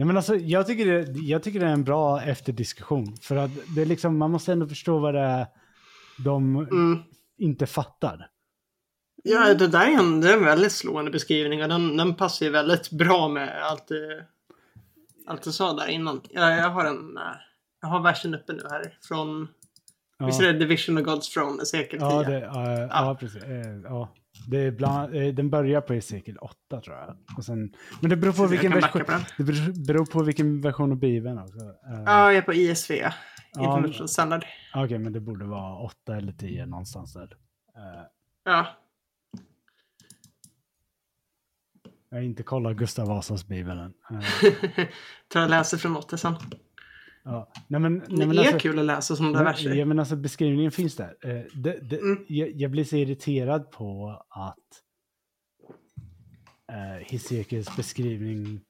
Ja, 0.00 0.06
men 0.06 0.16
alltså, 0.16 0.36
jag, 0.36 0.66
tycker 0.66 0.86
det, 0.86 1.18
jag 1.18 1.42
tycker 1.42 1.60
det 1.60 1.66
är 1.66 1.70
en 1.72 1.84
bra 1.84 2.20
efterdiskussion. 2.22 3.16
För 3.22 3.36
att 3.36 3.50
det 3.74 3.82
är 3.82 3.86
liksom, 3.86 4.18
man 4.18 4.30
måste 4.30 4.52
ändå 4.52 4.66
förstå 4.66 4.98
vad 4.98 5.14
det 5.14 5.20
är 5.20 5.46
de 6.24 6.56
Mm. 6.56 6.98
inte 7.38 7.66
fattar. 7.66 8.28
Ja, 9.24 9.54
det 9.54 9.66
där 9.68 9.86
är 9.86 9.98
en, 9.98 10.20
det 10.20 10.30
är 10.32 10.36
en 10.36 10.44
väldigt 10.44 10.72
slående 10.72 11.10
beskrivning 11.10 11.62
och 11.62 11.68
den, 11.68 11.96
den 11.96 12.14
passar 12.14 12.46
ju 12.46 12.52
väldigt 12.52 12.90
bra 12.90 13.28
med 13.28 13.62
allt 13.62 13.88
du, 13.88 14.24
allt 15.26 15.42
du 15.42 15.52
sa 15.52 15.72
där 15.72 15.88
innan. 15.88 16.20
Ja, 16.30 16.50
jag 16.50 16.70
har 16.70 16.84
en, 16.84 17.18
jag 17.82 17.88
har 17.88 18.02
versen 18.02 18.34
uppe 18.34 18.52
nu 18.52 18.62
här 18.70 18.98
från, 19.08 19.48
Ja, 20.18 20.26
visst 20.26 20.40
är 20.40 20.52
det 20.52 20.58
Division 20.58 20.98
of 20.98 21.04
Gods 21.04 21.36
Ezekiel 21.62 22.00
10? 22.00 22.10
ja, 22.10 22.22
det, 22.22 22.40
ja, 22.40 22.80
ja 22.80 23.16
precis. 23.20 23.42
Eh, 23.42 23.80
Ja. 23.84 24.14
Det 24.48 24.58
är 24.58 24.70
bland, 24.70 25.14
eh, 25.14 25.34
den 25.34 25.50
börjar 25.50 25.80
på 25.80 25.92
Ezekiel 25.94 26.36
8 26.38 26.80
tror 26.80 26.96
jag. 26.96 27.16
Och 27.36 27.44
sen, 27.44 27.74
men 28.00 28.10
det 28.10 28.16
beror 28.16 28.32
på 28.32 28.42
Jag 28.42 28.48
vilken 28.48 28.72
version. 28.72 29.04
på. 29.04 29.12
Det 29.36 29.44
beror- 29.86 30.06
på 30.12 30.22
vilken 30.22 30.60
version 30.60 30.92
av 30.92 30.98
Bibeln 30.98 31.38
också. 31.38 31.58
Eh, 31.60 32.02
Ja, 32.06 32.26
jag 32.32 32.36
är 32.36 32.42
på 32.42 32.52
ISV. 32.54 32.92
Ja, 32.94 33.12
International 33.64 34.08
Standard. 34.08 34.44
Okej, 34.74 34.98
men 34.98 35.12
det 35.12 35.20
borde 35.20 35.44
vara 35.44 35.76
8 35.78 36.16
eller 36.16 36.32
10 36.32 36.66
någonstans 36.66 37.12
där. 37.12 37.36
Eh, 37.76 38.02
Ja. 38.44 38.66
jag 42.10 42.18
har 42.18 42.22
inte 42.22 42.42
kollat 42.42 42.76
Gustav 42.76 43.06
Vasas 43.08 43.46
Bibel 43.48 43.78
än. 43.78 43.92
Eh, 44.10 44.86
Tar 45.28 45.42
och 45.44 45.50
läser 45.50 45.78
från 45.78 45.96
8 45.96 46.16
sen. 46.16 46.34
ja. 47.24 47.52
Nej, 47.68 47.80
men, 47.80 47.98
Det 47.98 48.04
nej, 48.08 48.26
men 48.26 48.38
är 48.38 48.42
alltså- 48.42 48.58
kul 48.58 48.78
att 48.78 48.84
läsa 48.84 49.16
sådana 49.16 49.38
där 49.38 49.44
verser. 49.44 49.74
ja, 49.74 49.84
men 49.84 49.98
alltså 49.98 50.16
beskrivningen 50.16 50.72
finns 50.72 50.96
där. 50.96 51.16
Eh, 51.24 51.42
det, 51.54 51.78
det, 51.90 51.98
Mm. 52.00 52.24
jag, 52.28 52.50
jag 52.50 52.70
blir 52.70 52.84
så 52.84 52.96
irriterad 52.96 53.70
på 53.70 54.22
att 54.28 54.56
eh, 56.72 57.06
Hesekiels 57.06 57.76
beskrivning 57.76 58.60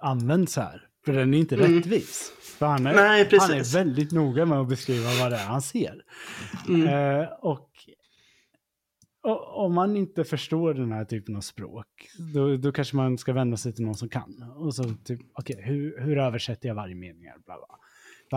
används 0.00 0.56
här. 0.56 0.88
För 1.04 1.12
den 1.12 1.34
är 1.34 1.38
inte 1.38 1.54
Mm. 1.54 1.74
rättvis. 1.76 2.32
För 2.58 2.66
han 2.66 2.86
är, 2.86 2.94
Nej, 2.94 3.28
han 3.40 3.50
är 3.50 3.72
väldigt 3.72 4.12
noga 4.12 4.46
med 4.46 4.58
att 4.58 4.68
beskriva 4.68 5.08
vad 5.20 5.32
det 5.32 5.36
är 5.36 5.44
han 5.46 5.62
ser. 5.62 6.02
Mm. 6.68 6.88
Eh, 7.20 7.28
och 7.28 7.70
om 9.32 9.74
man 9.74 9.96
inte 9.96 10.24
förstår 10.24 10.74
den 10.74 10.92
här 10.92 11.04
typen 11.04 11.36
av 11.36 11.40
språk, 11.40 11.86
då, 12.34 12.56
då 12.56 12.72
kanske 12.72 12.96
man 12.96 13.18
ska 13.18 13.32
vända 13.32 13.56
sig 13.56 13.72
till 13.72 13.84
någon 13.84 13.94
som 13.94 14.08
kan. 14.08 14.52
Och 14.56 14.74
så 14.74 14.84
typ, 15.04 15.20
okej, 15.34 15.62
hur, 15.62 16.00
hur 16.00 16.18
översätter 16.18 16.68
jag 16.68 16.74
varje 16.74 16.94
mening? 16.94 17.24
Bla, 17.46 17.56
bla. 17.56 17.78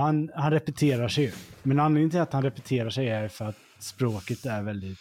Han, 0.02 0.30
han 0.36 0.52
repeterar 0.52 1.08
sig 1.08 1.24
ju. 1.24 1.32
Men 1.64 1.80
anledningen 1.80 2.10
till 2.10 2.20
att 2.20 2.34
han 2.34 2.44
repeterar 2.44 2.90
sig 2.90 3.10
är 3.10 3.28
för 3.28 3.46
att 3.46 3.58
språket 3.80 4.46
är 4.46 4.64
väldigt 4.64 5.00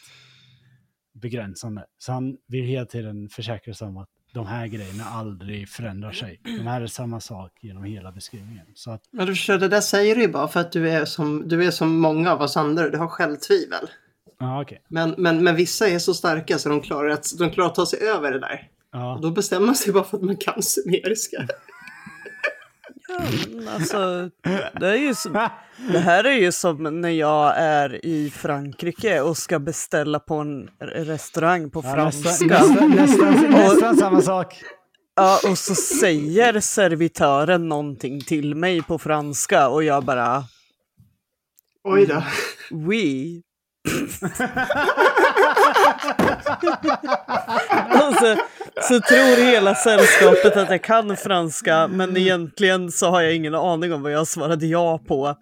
begränsande. 1.14 1.84
Så 1.98 2.12
han 2.12 2.36
vill 2.48 2.64
hela 2.64 2.86
tiden 2.86 3.28
försäkra 3.28 3.74
sig 3.74 3.88
om 3.88 3.96
att 3.96 4.08
de 4.34 4.46
här 4.46 4.66
grejerna 4.66 5.04
aldrig 5.04 5.68
förändrar 5.68 6.12
sig. 6.12 6.40
De 6.44 6.66
här 6.66 6.80
är 6.80 6.86
samma 6.86 7.20
sak 7.20 7.52
genom 7.62 7.84
hela 7.84 8.12
beskrivningen. 8.12 8.66
Så 8.74 8.90
att, 8.90 9.02
Men 9.10 9.26
du 9.26 9.34
förstår, 9.34 9.58
det 9.58 9.68
där 9.68 9.80
säger 9.80 10.14
du 10.14 10.22
ju 10.22 10.28
bara 10.28 10.48
för 10.48 10.60
att 10.60 10.72
du 10.72 10.90
är 10.90 11.04
som, 11.04 11.48
du 11.48 11.64
är 11.64 11.70
som 11.70 12.00
många 12.00 12.32
av 12.32 12.42
oss 12.42 12.56
andra. 12.56 12.88
Du 12.88 12.98
har 12.98 13.08
självtvivel 13.08 13.88
ja 14.38 14.62
okej. 14.62 14.82
Men, 14.88 15.14
men, 15.18 15.44
men 15.44 15.56
vissa 15.56 15.88
är 15.88 15.98
så 15.98 16.14
starka 16.14 16.58
så 16.58 16.68
de 16.68 16.80
klarar, 16.80 17.08
att, 17.10 17.26
de 17.38 17.50
klarar 17.50 17.68
att 17.68 17.74
ta 17.74 17.86
sig 17.86 17.98
över 18.08 18.32
det 18.32 18.40
där. 18.40 18.68
Och 19.14 19.20
då 19.20 19.30
bestämmer 19.30 19.66
man 19.66 19.74
sig 19.74 19.92
bara 19.92 20.04
för 20.04 20.16
att 20.16 20.22
man 20.22 20.36
kan 20.36 20.62
sumeriska. 20.62 21.46
Ja, 23.08 23.20
men 23.50 23.68
alltså, 23.68 24.30
det, 24.80 24.86
är 24.86 24.94
ju 24.96 25.14
som, 25.14 25.48
det 25.92 25.98
här 25.98 26.24
är 26.24 26.32
ju 26.32 26.52
som 26.52 27.00
när 27.00 27.08
jag 27.10 27.54
är 27.56 28.04
i 28.06 28.30
Frankrike 28.30 29.20
och 29.20 29.36
ska 29.36 29.58
beställa 29.58 30.18
på 30.18 30.34
en 30.34 30.70
restaurang 30.80 31.70
på 31.70 31.82
Ja, 31.84 31.94
franska. 31.94 32.28
nästan, 32.28 32.90
nästan, 32.90 33.30
nästan, 33.30 33.50
nästan 33.50 33.96
samma 33.96 34.20
sak. 34.22 34.54
Ja, 35.16 35.38
och 35.50 35.58
så 35.58 35.74
säger 35.74 36.60
servitören 36.60 37.68
någonting 37.68 38.20
till 38.20 38.54
mig 38.54 38.82
på 38.82 38.98
franska 38.98 39.68
och 39.68 39.84
jag 39.84 40.04
bara 40.04 40.44
Oj 41.84 42.06
då. 42.06 42.22
oui. 42.70 43.42
Och 47.92 48.14
så, 48.20 48.36
så 48.82 49.00
tror 49.00 49.46
hela 49.50 49.74
sällskapet 49.74 50.56
att 50.56 50.70
jag 50.70 50.82
kan 50.82 51.16
franska 51.16 51.88
men 51.88 52.16
egentligen 52.16 52.90
så 52.90 53.06
har 53.06 53.22
jag 53.22 53.34
ingen 53.34 53.54
aning 53.54 53.92
om 53.92 54.02
vad 54.02 54.12
jag 54.12 54.26
svarade 54.26 54.66
ja 54.66 54.98
på. 54.98 55.36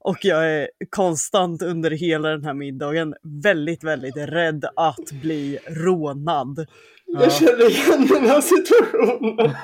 Och 0.00 0.24
jag 0.24 0.52
är 0.52 0.68
konstant 0.90 1.62
under 1.62 1.90
hela 1.90 2.28
den 2.28 2.44
här 2.44 2.54
middagen 2.54 3.14
väldigt, 3.42 3.84
väldigt 3.84 4.16
rädd 4.16 4.64
att 4.76 5.12
bli 5.22 5.58
rånad. 5.66 6.66
Jag 7.12 7.32
känner 7.32 7.70
igen 7.70 8.06
den 8.06 8.24
här 8.24 8.40
situationen. 8.40 9.54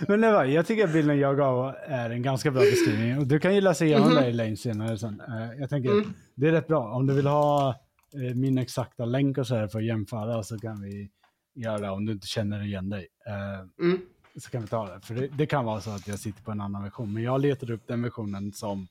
Men 0.08 0.20
det 0.20 0.32
var, 0.32 0.44
jag 0.44 0.66
tycker 0.66 0.84
att 0.84 0.92
bilden 0.92 1.18
jag 1.18 1.36
gav 1.36 1.74
är 1.86 2.10
en 2.10 2.22
ganska 2.22 2.50
bra 2.50 2.60
beskrivning. 2.62 3.18
Och 3.18 3.26
du 3.26 3.38
kan 3.40 3.54
ju 3.54 3.60
läsa 3.60 3.84
igenom 3.84 4.08
Mhm. 4.08 4.16
det 4.16 4.26
i 4.28 4.32
Lane 4.32 4.56
senare 4.56 4.98
sen. 4.98 5.20
Eh, 5.28 5.60
Jag 5.60 5.70
tänker, 5.70 5.90
Mm. 5.90 6.12
det 6.34 6.48
är 6.48 6.52
rätt 6.52 6.66
bra. 6.68 6.92
Om 6.92 7.06
du 7.06 7.14
vill 7.14 7.26
ha 7.26 7.68
eh, 8.14 8.34
min 8.34 8.58
exakta 8.58 9.04
länk 9.04 9.38
och 9.38 9.46
så 9.46 9.54
här 9.54 9.68
för 9.68 9.78
att 9.78 9.84
jämföra 9.84 10.42
så 10.42 10.58
kan 10.58 10.82
vi 10.82 11.10
göra 11.54 11.78
det 11.78 11.90
om 11.90 12.06
du 12.06 12.12
inte 12.12 12.26
känner 12.26 12.64
igen 12.64 12.88
dig. 12.90 13.06
Eh, 13.26 13.84
Mm. 13.86 14.00
så 14.36 14.50
kan 14.50 14.62
vi 14.62 14.68
ta 14.68 14.86
det. 14.94 15.00
För 15.06 15.14
det, 15.14 15.26
det 15.38 15.46
kan 15.46 15.64
vara 15.64 15.80
så 15.80 15.90
att 15.90 16.08
jag 16.08 16.18
sitter 16.18 16.42
på 16.42 16.50
en 16.50 16.60
annan 16.60 16.82
version. 16.82 17.12
Men 17.12 17.22
jag 17.22 17.40
letade 17.40 17.72
upp 17.74 17.86
den 17.86 18.02
versionen 18.02 18.52
som 18.52 18.88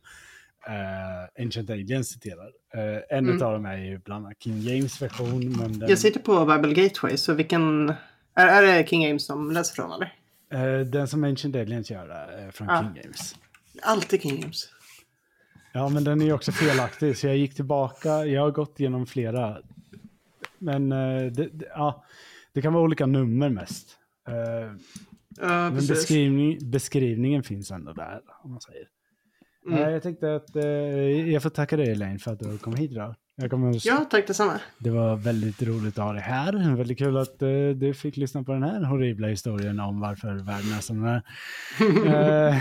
eh, 0.67 1.43
Ancient 1.45 1.69
Aliens 1.69 2.09
citerar. 2.09 2.51
Eh, 2.73 3.17
en 3.17 3.29
Mm. 3.29 3.41
av 3.41 3.53
dem 3.53 3.65
är 3.65 3.77
ju 3.77 3.97
bland 3.99 4.25
annat 4.25 4.43
King 4.43 4.59
James 4.59 5.01
version. 5.01 5.51
Men 5.57 5.79
den, 5.79 5.89
Jag 5.89 5.99
sitter 5.99 6.19
på 6.19 6.45
Bible 6.45 6.83
Gateway, 6.83 7.17
så 7.17 7.33
vilken... 7.33 7.93
Är, 8.35 8.47
är 8.47 8.61
det 8.77 8.87
King 8.89 9.01
James 9.03 9.25
som 9.25 9.51
läser 9.51 9.75
från, 9.75 9.91
eller? 9.91 10.13
eh, 10.79 10.85
den 10.85 11.07
som 11.07 11.23
Ancient 11.23 11.55
Aliens 11.55 11.91
gör 11.91 12.07
är 12.09 12.51
från 12.51 12.69
Ah. 12.69 12.81
King 12.81 13.01
James. 13.03 13.35
Alltid 13.81 14.21
King 14.21 14.41
James. 14.41 14.69
Ja, 15.73 15.89
men 15.89 16.03
den 16.03 16.21
är 16.21 16.25
ju 16.25 16.33
också 16.33 16.51
felaktig. 16.51 17.17
Så 17.17 17.27
jag 17.27 17.37
gick 17.37 17.55
tillbaka. 17.55 18.09
Jag 18.25 18.41
har 18.41 18.51
gått 18.51 18.79
igenom 18.79 19.05
flera. 19.05 19.57
Men 20.57 20.91
eh, 20.91 21.25
det, 21.31 21.49
det, 21.53 21.65
ja, 21.69 22.03
det 22.53 22.61
kan 22.61 22.73
vara 22.73 22.83
olika 22.83 23.05
nummer 23.05 23.49
mest. 23.49 23.97
Eh, 24.27 24.71
Ja, 25.41 25.69
men 25.69 25.87
beskrivning, 25.87 26.69
beskrivningen 26.71 27.43
finns 27.43 27.71
ändå 27.71 27.93
där, 27.93 28.21
om 28.43 28.51
man 28.51 28.61
säger. 28.61 28.87
Mm. 29.67 29.91
Jag 29.91 30.03
tänkte 30.03 30.35
att 30.35 30.55
eh, 30.55 30.63
jag 31.31 31.43
får 31.43 31.49
tacka 31.49 31.77
dig 31.77 31.91
Elaine 31.91 32.19
för 32.19 32.31
att 32.33 32.39
du 32.39 32.57
kom 32.57 32.75
hit 32.75 32.91
idag. 32.91 33.15
Jag 33.35 33.49
kommer, 33.51 33.87
Ja, 33.87 34.05
tack 34.09 34.27
detsamma. 34.27 34.59
Det 34.79 34.89
var 34.89 35.15
väldigt 35.15 35.63
roligt 35.63 35.99
att 35.99 36.05
ha 36.05 36.13
dig 36.13 36.21
här. 36.21 36.75
Väldigt 36.75 36.97
kul 36.97 37.17
att 37.17 37.41
eh, 37.41 37.49
du 37.75 37.93
fick 37.93 38.17
lyssna 38.17 38.43
på 38.43 38.51
den 38.53 38.63
här 38.63 38.83
horribla 38.83 39.27
historien 39.27 39.79
om 39.79 39.99
varför 39.99 40.33
världen 40.33 40.71
är 40.77 40.81
som 40.81 41.01
den 41.01 41.07
är. 41.07 41.21
Eh, 42.49 42.55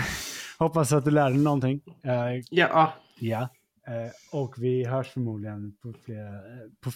hoppas 0.57 0.93
att 0.93 1.05
du 1.05 1.11
lärde 1.11 1.33
dig 1.35 1.43
någonting. 1.43 1.81
Eh, 2.03 2.43
Ja, 2.49 2.93
Ja, 3.19 3.41
eh, 3.87 4.11
och 4.39 4.55
vi 4.57 4.85
hörs 4.85 5.07
förmodligen 5.07 5.73
på 5.83 5.93
flera, 6.05 6.31
på 6.83 6.91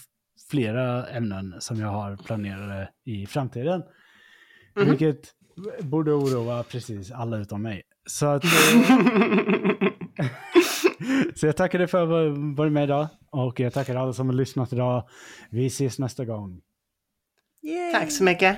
flera 0.49 1.07
ämnen 1.07 1.55
som 1.59 1.79
jag 1.79 1.87
har 1.87 2.15
planerade 2.15 2.89
i 3.05 3.25
framtiden. 3.25 3.83
Mhm. 4.75 4.89
Vilket 4.89 5.33
borde 5.81 6.11
oroa 6.11 6.63
precis 6.63 7.11
alla 7.11 7.37
utom 7.37 7.61
mig. 7.61 7.81
Så, 8.05 8.25
att, 8.25 8.43
så 11.35 11.45
jag 11.45 11.57
tackar 11.57 11.79
dig 11.79 11.87
för 11.87 12.03
att 12.03 12.35
du 12.35 12.53
varit 12.55 12.71
med 12.71 12.83
idag. 12.83 13.07
Och 13.31 13.59
jag 13.59 13.73
tackar 13.73 13.95
alla 13.95 14.13
som 14.13 14.27
har 14.27 14.33
lyssnat 14.33 14.73
idag. 14.73 15.03
Vi 15.49 15.65
ses 15.65 15.99
nästa 15.99 16.25
gång. 16.25 16.61
Yay! 17.63 17.91
tack 17.93 18.11
så 18.11 18.23
mycket. 18.23 18.57